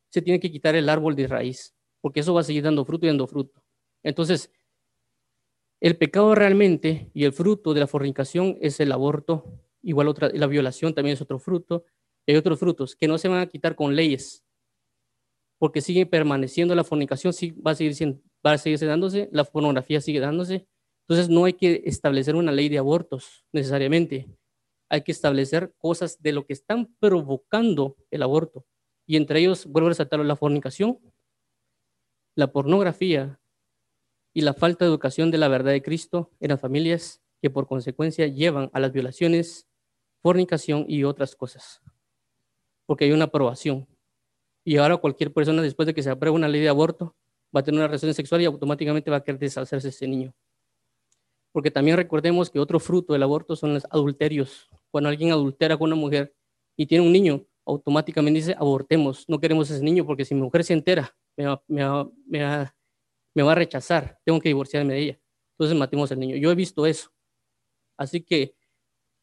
Se 0.10 0.22
tiene 0.22 0.40
que 0.40 0.52
quitar 0.52 0.76
el 0.76 0.90
árbol 0.90 1.16
de 1.16 1.28
raíz, 1.28 1.76
porque 2.02 2.22
eso 2.22 2.34
va 2.34 2.42
a 2.42 2.44
seguir 2.44 2.64
dando 2.64 2.86
fruto 2.86 3.06
y 3.06 3.10
dando 3.10 3.28
fruto. 3.28 3.64
Entonces, 4.04 4.52
el 5.82 5.98
pecado 5.98 6.36
realmente 6.36 7.10
y 7.14 7.24
el 7.24 7.34
fruto 7.34 7.74
de 7.74 7.80
la 7.80 7.88
fornicación 7.88 8.58
es 8.62 8.80
el 8.80 8.92
aborto, 8.92 9.46
igual 9.82 10.08
otra, 10.08 10.30
la 10.34 10.48
violación 10.48 10.94
también 10.94 11.16
es 11.16 11.22
otro 11.22 11.40
fruto, 11.40 11.86
hay 12.28 12.36
otros 12.36 12.60
frutos 12.60 12.96
que 12.96 13.08
no 13.08 13.18
se 13.18 13.28
van 13.28 13.40
a 13.40 13.48
quitar 13.48 13.76
con 13.76 13.96
leyes, 13.96 14.46
porque 15.58 15.82
sigue 15.82 16.06
permaneciendo 16.06 16.76
la 16.76 16.84
fornicación, 16.84 17.34
sí, 17.34 17.52
va 17.52 17.72
a 17.72 17.76
seguir, 17.76 18.22
va 18.46 18.54
a 18.54 18.58
seguir 18.58 18.80
dándose, 18.80 19.30
la 19.32 19.44
pornografía 19.44 20.02
sigue 20.02 20.20
dándose, 20.20 20.68
entonces 21.12 21.28
no 21.28 21.44
hay 21.44 21.52
que 21.52 21.82
establecer 21.84 22.38
una 22.38 22.54
ley 22.54 22.70
de 22.70 22.78
abortos 22.78 23.44
necesariamente. 23.52 24.30
Hay 24.88 25.02
que 25.02 25.12
establecer 25.12 25.74
cosas 25.78 26.22
de 26.22 26.32
lo 26.32 26.46
que 26.46 26.54
están 26.54 26.96
provocando 27.02 27.98
el 28.12 28.24
aborto. 28.24 28.66
Y 29.06 29.18
entre 29.18 29.42
ellos, 29.42 29.66
vuelvo 29.66 29.88
a 29.88 29.90
resaltar 29.90 30.22
la 30.22 30.38
fornicación, 30.38 31.00
la 32.34 32.54
pornografía 32.54 33.42
y 34.34 34.40
la 34.40 34.54
falta 34.54 34.86
de 34.86 34.90
educación 34.90 35.32
de 35.32 35.38
la 35.38 35.50
verdad 35.50 35.74
de 35.74 35.82
Cristo 35.82 36.32
en 36.40 36.52
las 36.52 36.62
familias 36.62 37.22
que 37.42 37.50
por 37.50 37.68
consecuencia 37.68 38.28
llevan 38.28 38.70
a 38.72 38.80
las 38.80 38.94
violaciones, 38.94 39.68
fornicación 40.22 40.86
y 40.88 41.04
otras 41.04 41.36
cosas. 41.36 41.82
Porque 42.86 43.04
hay 43.04 43.12
una 43.12 43.26
aprobación. 43.26 43.86
Y 44.64 44.78
ahora 44.78 44.96
cualquier 44.96 45.34
persona, 45.34 45.62
después 45.62 45.88
de 45.88 45.94
que 45.94 46.04
se 46.04 46.10
apruebe 46.10 46.38
una 46.38 46.48
ley 46.48 46.62
de 46.62 46.70
aborto, 46.70 47.18
va 47.54 47.60
a 47.60 47.64
tener 47.64 47.80
una 47.82 47.88
relación 47.88 48.14
sexual 48.14 48.42
y 48.42 48.46
automáticamente 48.46 49.12
va 49.12 49.18
a 49.18 49.24
querer 49.26 49.42
deshacerse 49.42 49.90
ese 49.90 50.08
niño. 50.08 50.34
Porque 51.52 51.72
también 51.72 51.98
recordemos 51.98 52.50
que 52.50 52.60
otro 52.60 52.80
fruto 52.80 53.14
del 53.14 53.24
aborto 53.24 53.56
son 53.56 53.74
los 53.74 53.86
adulterios. 53.90 54.70
Cuando 54.90 55.10
alguien 55.10 55.32
adultera 55.32 55.78
con 55.78 55.88
una 55.88 56.00
mujer 56.00 56.34
y 56.78 56.86
tiene 56.86 57.06
un 57.06 57.12
niño, 57.12 57.46
automáticamente 57.66 58.40
dice, 58.40 58.56
abortemos, 58.58 59.28
no 59.28 59.40
queremos 59.40 59.70
ese 59.70 59.84
niño 59.84 60.06
porque 60.06 60.26
si 60.26 60.34
mi 60.34 60.42
mujer 60.42 60.64
se 60.64 60.74
entera, 60.74 61.16
me 61.36 61.46
va, 61.46 61.64
me 61.68 63.44
va, 63.44 63.52
a 63.52 63.56
rechazar, 63.56 64.20
tengo 64.26 64.40
que 64.40 64.50
divorciarme 64.50 64.94
de 64.94 65.00
ella. 65.00 65.20
Entonces 65.54 65.78
matemos 65.78 66.12
al 66.12 66.20
niño. 66.20 66.36
Yo 66.38 66.52
he 66.52 66.56
visto 66.56 66.86
eso. 66.86 67.12
Así 67.98 68.22
que 68.22 68.56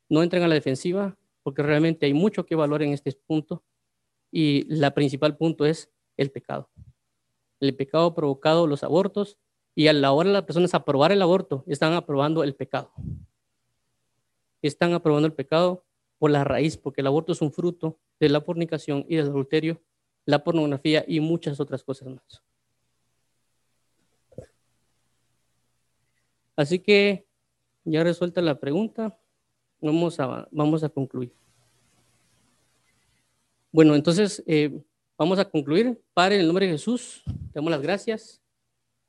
no 0.09 0.22
entren 0.22 0.42
a 0.42 0.48
la 0.48 0.55
defensiva 0.55 1.16
porque 1.42 1.62
realmente 1.62 2.06
hay 2.06 2.14
mucho 2.14 2.44
que 2.46 2.55
evaluar 2.55 2.82
en 2.82 2.92
este 2.92 3.12
punto. 3.26 3.64
Y 4.30 4.64
la 4.72 4.92
principal 4.92 5.36
punto 5.36 5.64
es 5.64 5.90
el 6.16 6.30
pecado. 6.30 6.70
El 7.60 7.74
pecado 7.74 8.14
provocado 8.14 8.66
los 8.66 8.84
abortos 8.84 9.38
y 9.74 9.89
a 9.89 9.93
la 9.93 10.12
hora 10.12 10.28
de 10.28 10.35
las 10.35 10.45
personas 10.45 10.74
aprobar 10.74 11.12
el 11.12 11.23
aborto, 11.23 11.65
están 11.66 11.93
aprobando 11.93 12.43
el 12.43 12.55
pecado. 12.55 12.93
Están 14.61 14.93
aprobando 14.93 15.27
el 15.27 15.35
pecado 15.35 15.85
por 16.19 16.31
la 16.31 16.45
raíz, 16.45 16.77
porque 16.77 17.01
el 17.01 17.07
aborto 17.07 17.32
es 17.32 17.40
un 17.40 17.53
fruto 17.53 17.99
de 18.19 18.28
la 18.28 18.40
fornicación 18.40 19.05
y 19.09 19.16
del 19.16 19.27
adulterio, 19.27 19.81
la 20.24 20.43
pornografía 20.43 21.05
y 21.07 21.20
muchas 21.20 21.61
otras 21.61 21.85
cosas 21.85 22.09
más. 22.09 22.43
Así 26.57 26.81
que 26.81 27.24
ya 27.85 28.03
resuelta 28.03 28.43
la 28.43 28.59
pregunta, 28.59 29.16
vamos 29.81 30.19
a, 30.19 30.49
vamos 30.51 30.82
a 30.82 30.89
concluir. 30.89 31.32
Bueno, 33.70 33.95
entonces 33.95 34.43
eh, 34.47 34.82
vamos 35.16 35.39
a 35.39 35.49
concluir. 35.49 36.03
Padre, 36.12 36.35
en 36.35 36.40
el 36.40 36.47
nombre 36.49 36.66
de 36.66 36.73
Jesús, 36.73 37.23
te 37.24 37.55
damos 37.55 37.70
las 37.70 37.81
gracias 37.81 38.43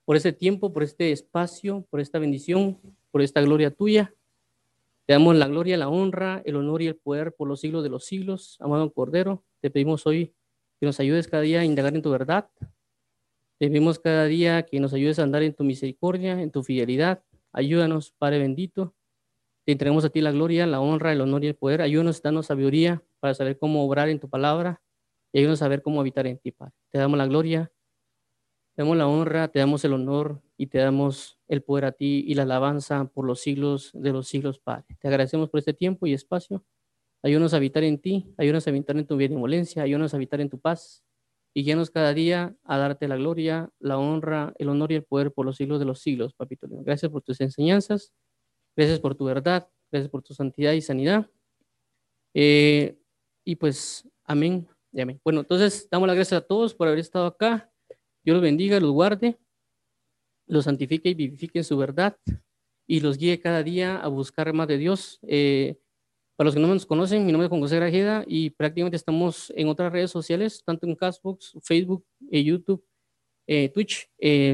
por 0.10 0.15
este 0.15 0.34
tiempo, 0.34 0.73
por 0.73 0.81
este 0.81 1.11
espacio, 1.11 1.86
por 1.91 1.99
esta 1.99 2.18
bendición, 2.18 2.80
por 3.11 3.22
esta 3.22 3.41
gloria 3.41 3.69
tuya. 3.69 4.11
Te 5.06 5.14
damos 5.14 5.36
la 5.36 5.48
gloria, 5.48 5.77
la 5.77 5.88
honra, 5.88 6.41
el 6.45 6.56
honor 6.56 6.81
y 6.81 6.88
el 6.88 6.95
poder 6.95 7.36
por 7.36 7.48
los 7.48 7.60
siglos 7.60 7.84
de 7.84 7.90
los 7.90 8.06
siglos. 8.06 8.57
Amado 8.60 8.91
Cordero, 8.91 9.44
te 9.61 9.69
pedimos 9.69 10.07
hoy 10.07 10.34
que 10.80 10.88
nos 10.88 10.99
ayudes 10.99 11.27
cada 11.27 11.44
día 11.44 11.60
a 11.60 11.64
indagar 11.64 11.94
en 11.94 12.02
tu 12.02 12.10
verdad. 12.10 12.49
Te 13.60 13.68
pedimos 13.68 13.99
cada 13.99 14.26
día 14.26 14.64
que 14.64 14.80
nos 14.80 14.95
ayudes 14.95 15.19
a 15.19 15.22
andar 15.22 15.44
en 15.44 15.53
tu 15.53 15.64
misericordia, 15.64 16.41
en 16.41 16.49
tu 16.49 16.64
fidelidad. 16.64 17.23
Ayúdanos, 17.53 18.11
Padre 18.18 18.40
bendito. 18.40 18.95
Te 19.64 19.73
entregamos 19.73 20.06
a 20.06 20.10
ti 20.10 20.22
la 20.22 20.31
gloria, 20.31 20.65
la 20.65 20.81
honra, 20.81 21.14
el 21.14 21.22
honor 21.22 21.44
y 21.44 21.49
el 21.49 21.56
poder. 21.56 21.84
Ayúdanos, 21.84 22.19
danos 22.23 22.48
sabiduría 22.48 23.03
para 23.19 23.36
saber 23.36 23.60
cómo 23.60 23.86
obrar 23.86 24.10
en 24.10 24.19
tu 24.19 24.27
palabra 24.27 24.81
y 25.31 25.38
ayúdanos 25.38 25.61
a 25.61 25.65
saber 25.65 25.84
cómo 25.84 25.99
habitar 25.99 26.26
en 26.26 26.40
ti, 26.40 26.52
Padre. 26.52 26.73
Te 26.90 26.98
damos 26.98 27.19
la 27.19 27.27
gloria, 27.27 27.72
te 28.80 28.84
damos 28.84 28.95
la 28.95 29.10
honra, 29.10 29.49
te 29.49 29.60
damos 29.60 29.84
el 29.84 29.91
honor 29.91 30.41
y 30.56 30.68
te 30.68 30.77
damos 30.77 31.38
el 31.49 31.61
poder 31.61 31.84
a 31.84 31.91
ti 31.91 32.23
y 32.26 32.34
la 32.35 32.43
alabanza 32.43 33.11
por 33.14 33.26
los 33.26 33.41
siglos 33.41 33.91
de 33.93 34.14
los 34.14 34.30
siglos, 34.30 34.57
Padre. 34.57 34.85
Te 35.01 35.10
agradecemos 35.10 35.49
por 35.49 35.60
este 35.60 35.73
tiempo 35.73 36.07
y 36.07 36.14
espacio. 36.14 36.64
Ayúdanos 37.22 37.53
a 37.53 37.57
habitar 37.57 37.84
en 37.84 37.99
ti, 37.99 38.34
ayúdanos 38.38 38.65
a 38.65 38.69
habitar 38.69 38.95
en 38.95 39.06
tu 39.06 39.18
benevolencia, 39.18 39.84
ayúdanos 39.84 40.14
a 40.14 40.15
habitar 40.15 40.39
en 40.39 40.49
tu 40.49 40.61
paz 40.61 41.03
y 41.53 41.65
guíanos 41.65 41.89
cada 41.91 42.14
día 42.14 42.56
a 42.64 42.77
darte 42.77 43.10
la 43.10 43.18
gloria, 43.18 43.69
la 43.80 43.97
honra, 43.97 44.53
el 44.57 44.69
honor 44.69 44.93
y 44.93 44.95
el 44.95 45.03
poder 45.03 45.34
por 45.34 45.45
los 45.45 45.57
siglos 45.57 45.80
de 45.80 45.85
los 45.85 45.99
siglos, 45.99 46.34
papito. 46.34 46.65
Gracias 46.69 47.11
por 47.11 47.22
tus 47.22 47.41
enseñanzas, 47.41 48.14
gracias 48.77 49.01
por 49.01 49.14
tu 49.14 49.26
verdad, 49.26 49.68
gracias 49.91 50.10
por 50.10 50.22
tu 50.22 50.34
santidad 50.34 50.72
y 50.72 50.80
sanidad. 50.80 51.30
Eh, 52.34 52.97
y 53.43 53.57
pues, 53.57 54.07
amén 54.23 54.69
y 54.93 55.01
amén. 55.01 55.19
Bueno, 55.22 55.41
entonces 55.41 55.89
damos 55.91 56.07
las 56.07 56.15
gracias 56.15 56.41
a 56.41 56.47
todos 56.47 56.73
por 56.73 56.88
haber 56.88 56.99
estado 56.99 57.26
acá. 57.26 57.69
Dios 58.23 58.35
los 58.35 58.41
bendiga, 58.41 58.79
los 58.79 58.91
guarde, 58.91 59.37
los 60.47 60.65
santifique 60.65 61.09
y 61.09 61.13
vivifique 61.13 61.59
en 61.59 61.63
su 61.63 61.77
verdad 61.77 62.17
y 62.87 62.99
los 63.01 63.17
guíe 63.17 63.39
cada 63.39 63.63
día 63.63 63.97
a 63.97 64.07
buscar 64.07 64.51
más 64.53 64.67
de 64.67 64.77
Dios. 64.77 65.19
Eh, 65.23 65.77
para 66.35 66.47
los 66.47 66.55
que 66.55 66.61
no 66.61 66.67
nos 66.67 66.85
conocen, 66.85 67.25
mi 67.25 67.31
nombre 67.31 67.45
es 67.45 67.49
Juan 67.49 67.61
José 67.61 67.75
Grajeda 67.75 68.23
y 68.27 68.49
prácticamente 68.51 68.95
estamos 68.95 69.51
en 69.55 69.67
otras 69.67 69.91
redes 69.91 70.11
sociales, 70.11 70.63
tanto 70.65 70.87
en 70.87 70.95
Castbox, 70.95 71.57
Facebook, 71.61 72.05
eh, 72.31 72.43
YouTube, 72.43 72.83
eh, 73.47 73.69
Twitch, 73.69 74.09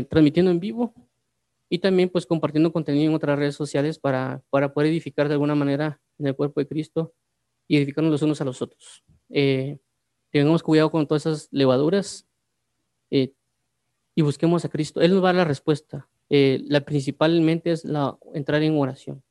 transmitiendo 0.09 0.51
en 0.51 0.59
vivo 0.59 0.93
y 1.69 1.79
también 1.79 2.09
pues 2.09 2.25
compartiendo 2.25 2.71
contenido 2.71 3.09
en 3.09 3.15
otras 3.15 3.37
redes 3.37 3.55
sociales 3.55 3.99
para, 3.99 4.43
para 4.49 4.73
poder 4.73 4.89
edificar 4.89 5.27
de 5.27 5.33
alguna 5.33 5.55
manera 5.55 6.01
en 6.17 6.27
el 6.27 6.35
cuerpo 6.35 6.59
de 6.59 6.67
Cristo 6.67 7.13
y 7.67 7.77
edificarnos 7.77 8.11
los 8.11 8.21
unos 8.21 8.41
a 8.41 8.45
los 8.45 8.61
otros. 8.61 9.03
Eh, 9.29 9.79
tengamos 10.31 10.63
cuidado 10.63 10.91
con 10.91 11.07
todas 11.07 11.25
esas 11.25 11.47
levaduras 11.51 12.27
eh, 13.11 13.33
y 14.15 14.21
busquemos 14.21 14.63
a 14.65 14.69
Cristo. 14.69 15.01
Él 15.01 15.11
nos 15.11 15.23
va 15.23 15.29
a 15.29 15.33
dar 15.33 15.35
la 15.35 15.43
respuesta. 15.43 16.07
Eh, 16.29 16.63
la 16.67 16.81
principalmente 16.81 17.71
es 17.71 17.83
la, 17.85 18.17
entrar 18.33 18.63
en 18.63 18.77
oración 18.77 19.21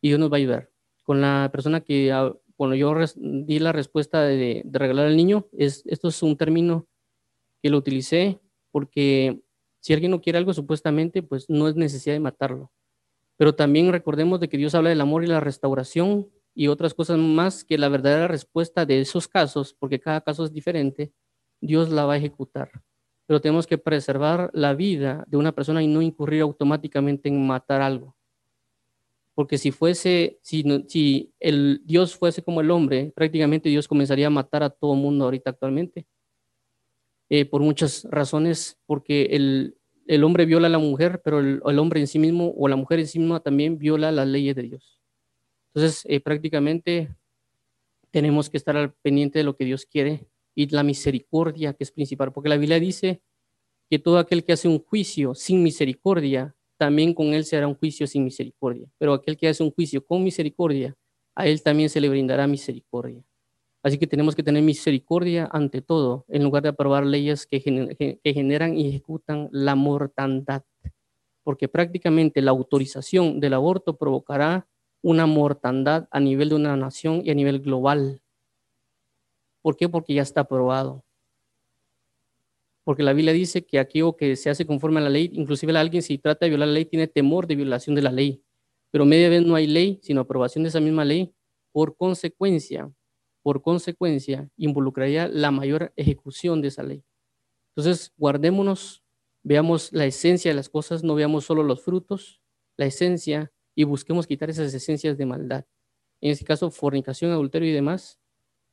y 0.00 0.08
Dios 0.08 0.20
nos 0.20 0.30
va 0.30 0.36
a 0.36 0.38
ayudar. 0.38 0.70
Con 1.02 1.20
la 1.20 1.48
persona 1.50 1.80
que, 1.80 2.12
ah, 2.12 2.32
cuando 2.54 2.76
yo 2.76 2.94
di 3.16 3.58
la 3.58 3.72
respuesta 3.72 4.22
de, 4.22 4.62
de, 4.64 4.78
regalar 4.78 5.06
al 5.06 5.16
niño, 5.16 5.46
es, 5.52 5.82
esto 5.86 6.08
es 6.08 6.22
un 6.22 6.36
término 6.36 6.86
que 7.62 7.70
lo 7.70 7.78
utilicé 7.78 8.38
porque 8.70 9.40
si 9.80 9.92
alguien 9.94 10.10
no 10.10 10.20
quiere 10.20 10.38
algo, 10.38 10.52
supuestamente, 10.52 11.22
pues 11.22 11.48
no 11.48 11.66
es 11.68 11.76
necesidad 11.76 12.14
de 12.14 12.20
matarlo. 12.20 12.70
Pero 13.36 13.54
también 13.54 13.90
recordemos 13.90 14.40
de 14.40 14.48
que 14.48 14.58
Dios 14.58 14.74
habla 14.74 14.90
del 14.90 15.00
amor 15.00 15.24
y 15.24 15.28
la 15.28 15.40
restauración 15.40 16.28
y 16.54 16.68
otras 16.68 16.92
cosas 16.92 17.18
más 17.18 17.64
que 17.64 17.78
la 17.78 17.88
verdadera 17.88 18.28
respuesta 18.28 18.84
de 18.84 19.00
esos 19.00 19.28
casos, 19.28 19.74
porque 19.78 20.00
cada 20.00 20.20
caso 20.20 20.44
es 20.44 20.52
diferente, 20.52 21.12
Dios 21.60 21.90
la 21.90 22.04
va 22.04 22.14
a 22.14 22.16
ejecutar. 22.16 22.70
Pero 23.28 23.42
tenemos 23.42 23.66
que 23.66 23.76
preservar 23.76 24.50
la 24.54 24.74
vida 24.74 25.22
de 25.28 25.36
una 25.36 25.52
persona 25.52 25.82
y 25.82 25.86
no 25.86 26.00
incurrir 26.00 26.40
automáticamente 26.40 27.28
en 27.28 27.46
matar 27.46 27.82
algo. 27.82 28.16
Porque 29.34 29.58
si 29.58 29.70
fuese, 29.70 30.38
si, 30.40 31.32
el 31.38 31.82
Dios 31.84 32.16
fuese 32.16 32.42
como 32.42 32.62
el 32.62 32.70
hombre, 32.70 33.12
prácticamente 33.14 33.68
Dios 33.68 33.86
comenzaría 33.86 34.28
a 34.28 34.30
matar 34.30 34.62
a 34.62 34.70
todo 34.70 34.94
mundo 34.94 35.26
ahorita 35.26 35.50
actualmente. 35.50 36.06
Eh, 37.28 37.44
por 37.44 37.60
muchas 37.60 38.04
razones, 38.10 38.80
porque 38.86 39.26
el, 39.32 39.76
el, 40.06 40.24
hombre 40.24 40.46
viola 40.46 40.68
a 40.68 40.70
la 40.70 40.78
mujer, 40.78 41.20
pero 41.22 41.40
el, 41.40 41.60
el 41.62 41.78
hombre 41.78 42.00
en 42.00 42.06
sí 42.06 42.18
mismo 42.18 42.54
o 42.56 42.66
la 42.66 42.76
mujer 42.76 42.98
en 42.98 43.06
sí 43.06 43.18
misma 43.18 43.40
también 43.40 43.78
viola 43.78 44.10
las 44.10 44.26
leyes 44.26 44.56
de 44.56 44.62
Dios. 44.62 44.98
Entonces, 45.74 46.06
eh, 46.08 46.20
prácticamente 46.20 47.14
tenemos 48.10 48.48
que 48.48 48.56
estar 48.56 48.74
al 48.76 48.94
pendiente 48.94 49.38
de 49.38 49.44
lo 49.44 49.54
que 49.54 49.66
Dios 49.66 49.84
quiere 49.84 50.26
y 50.58 50.66
la 50.70 50.82
misericordia 50.82 51.72
que 51.72 51.84
es 51.84 51.92
principal, 51.92 52.32
porque 52.32 52.48
la 52.48 52.56
Biblia 52.56 52.80
dice 52.80 53.22
que 53.88 54.00
todo 54.00 54.18
aquel 54.18 54.42
que 54.42 54.52
hace 54.52 54.66
un 54.66 54.80
juicio 54.80 55.32
sin 55.36 55.62
misericordia, 55.62 56.56
también 56.76 57.14
con 57.14 57.32
él 57.32 57.44
se 57.44 57.56
hará 57.56 57.68
un 57.68 57.76
juicio 57.76 58.08
sin 58.08 58.24
misericordia. 58.24 58.88
Pero 58.98 59.12
aquel 59.12 59.36
que 59.36 59.46
hace 59.46 59.62
un 59.62 59.70
juicio 59.70 60.04
con 60.04 60.24
misericordia, 60.24 60.96
a 61.36 61.46
él 61.46 61.62
también 61.62 61.88
se 61.88 62.00
le 62.00 62.08
brindará 62.08 62.48
misericordia. 62.48 63.22
Así 63.84 63.98
que 63.98 64.08
tenemos 64.08 64.34
que 64.34 64.42
tener 64.42 64.64
misericordia 64.64 65.48
ante 65.52 65.80
todo, 65.80 66.24
en 66.26 66.42
lugar 66.42 66.64
de 66.64 66.70
aprobar 66.70 67.06
leyes 67.06 67.46
que, 67.46 67.60
que 68.20 68.34
generan 68.34 68.76
y 68.76 68.88
ejecutan 68.88 69.48
la 69.52 69.76
mortandad. 69.76 70.64
Porque 71.44 71.68
prácticamente 71.68 72.42
la 72.42 72.50
autorización 72.50 73.38
del 73.38 73.54
aborto 73.54 73.96
provocará 73.96 74.66
una 75.02 75.26
mortandad 75.26 76.08
a 76.10 76.18
nivel 76.18 76.48
de 76.48 76.56
una 76.56 76.76
nación 76.76 77.22
y 77.24 77.30
a 77.30 77.34
nivel 77.34 77.60
global. 77.60 78.20
¿Por 79.62 79.76
qué? 79.76 79.88
Porque 79.88 80.14
ya 80.14 80.22
está 80.22 80.42
aprobado. 80.42 81.04
Porque 82.84 83.02
la 83.02 83.12
Biblia 83.12 83.32
dice 83.34 83.66
que 83.66 83.78
aquello 83.78 84.16
que 84.16 84.34
se 84.36 84.48
hace 84.48 84.64
conforme 84.64 85.00
a 85.00 85.02
la 85.02 85.10
ley, 85.10 85.30
inclusive 85.34 85.76
alguien 85.76 86.02
si 86.02 86.16
trata 86.16 86.46
de 86.46 86.50
violar 86.50 86.68
la 86.68 86.74
ley 86.74 86.86
tiene 86.86 87.06
temor 87.06 87.46
de 87.46 87.56
violación 87.56 87.94
de 87.94 88.02
la 88.02 88.10
ley. 88.10 88.42
Pero 88.90 89.04
media 89.04 89.28
vez 89.28 89.44
no 89.44 89.54
hay 89.54 89.66
ley, 89.66 90.00
sino 90.02 90.22
aprobación 90.22 90.64
de 90.64 90.70
esa 90.70 90.80
misma 90.80 91.04
ley. 91.04 91.34
Por 91.72 91.96
consecuencia, 91.96 92.90
por 93.42 93.60
consecuencia, 93.60 94.48
involucraría 94.56 95.28
la 95.28 95.50
mayor 95.50 95.92
ejecución 95.96 96.62
de 96.62 96.68
esa 96.68 96.82
ley. 96.82 97.04
Entonces, 97.76 98.12
guardémonos, 98.16 99.04
veamos 99.42 99.92
la 99.92 100.06
esencia 100.06 100.50
de 100.50 100.54
las 100.54 100.68
cosas, 100.68 101.04
no 101.04 101.14
veamos 101.14 101.44
solo 101.44 101.62
los 101.62 101.82
frutos, 101.82 102.40
la 102.76 102.86
esencia 102.86 103.52
y 103.74 103.84
busquemos 103.84 104.26
quitar 104.26 104.50
esas 104.50 104.72
esencias 104.72 105.16
de 105.16 105.26
maldad. 105.26 105.64
En 106.20 106.30
este 106.30 106.44
caso, 106.44 106.70
fornicación, 106.70 107.30
adulterio 107.30 107.68
y 107.68 107.72
demás, 107.72 108.17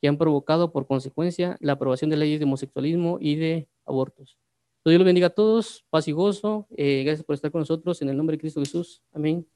que 0.00 0.08
han 0.08 0.18
provocado 0.18 0.72
por 0.72 0.86
consecuencia 0.86 1.56
la 1.60 1.72
aprobación 1.72 2.10
de 2.10 2.16
leyes 2.16 2.38
de 2.38 2.44
homosexualismo 2.44 3.18
y 3.20 3.36
de 3.36 3.68
abortos. 3.84 4.38
Dios 4.90 5.00
los 5.00 5.06
bendiga 5.06 5.28
a 5.28 5.30
todos, 5.30 5.84
paz 5.90 6.06
y 6.06 6.12
gozo. 6.12 6.68
Eh, 6.76 7.02
gracias 7.04 7.24
por 7.24 7.34
estar 7.34 7.50
con 7.50 7.60
nosotros. 7.60 8.00
En 8.02 8.08
el 8.08 8.16
nombre 8.16 8.36
de 8.36 8.40
Cristo 8.40 8.60
Jesús. 8.60 9.02
Amén. 9.12 9.46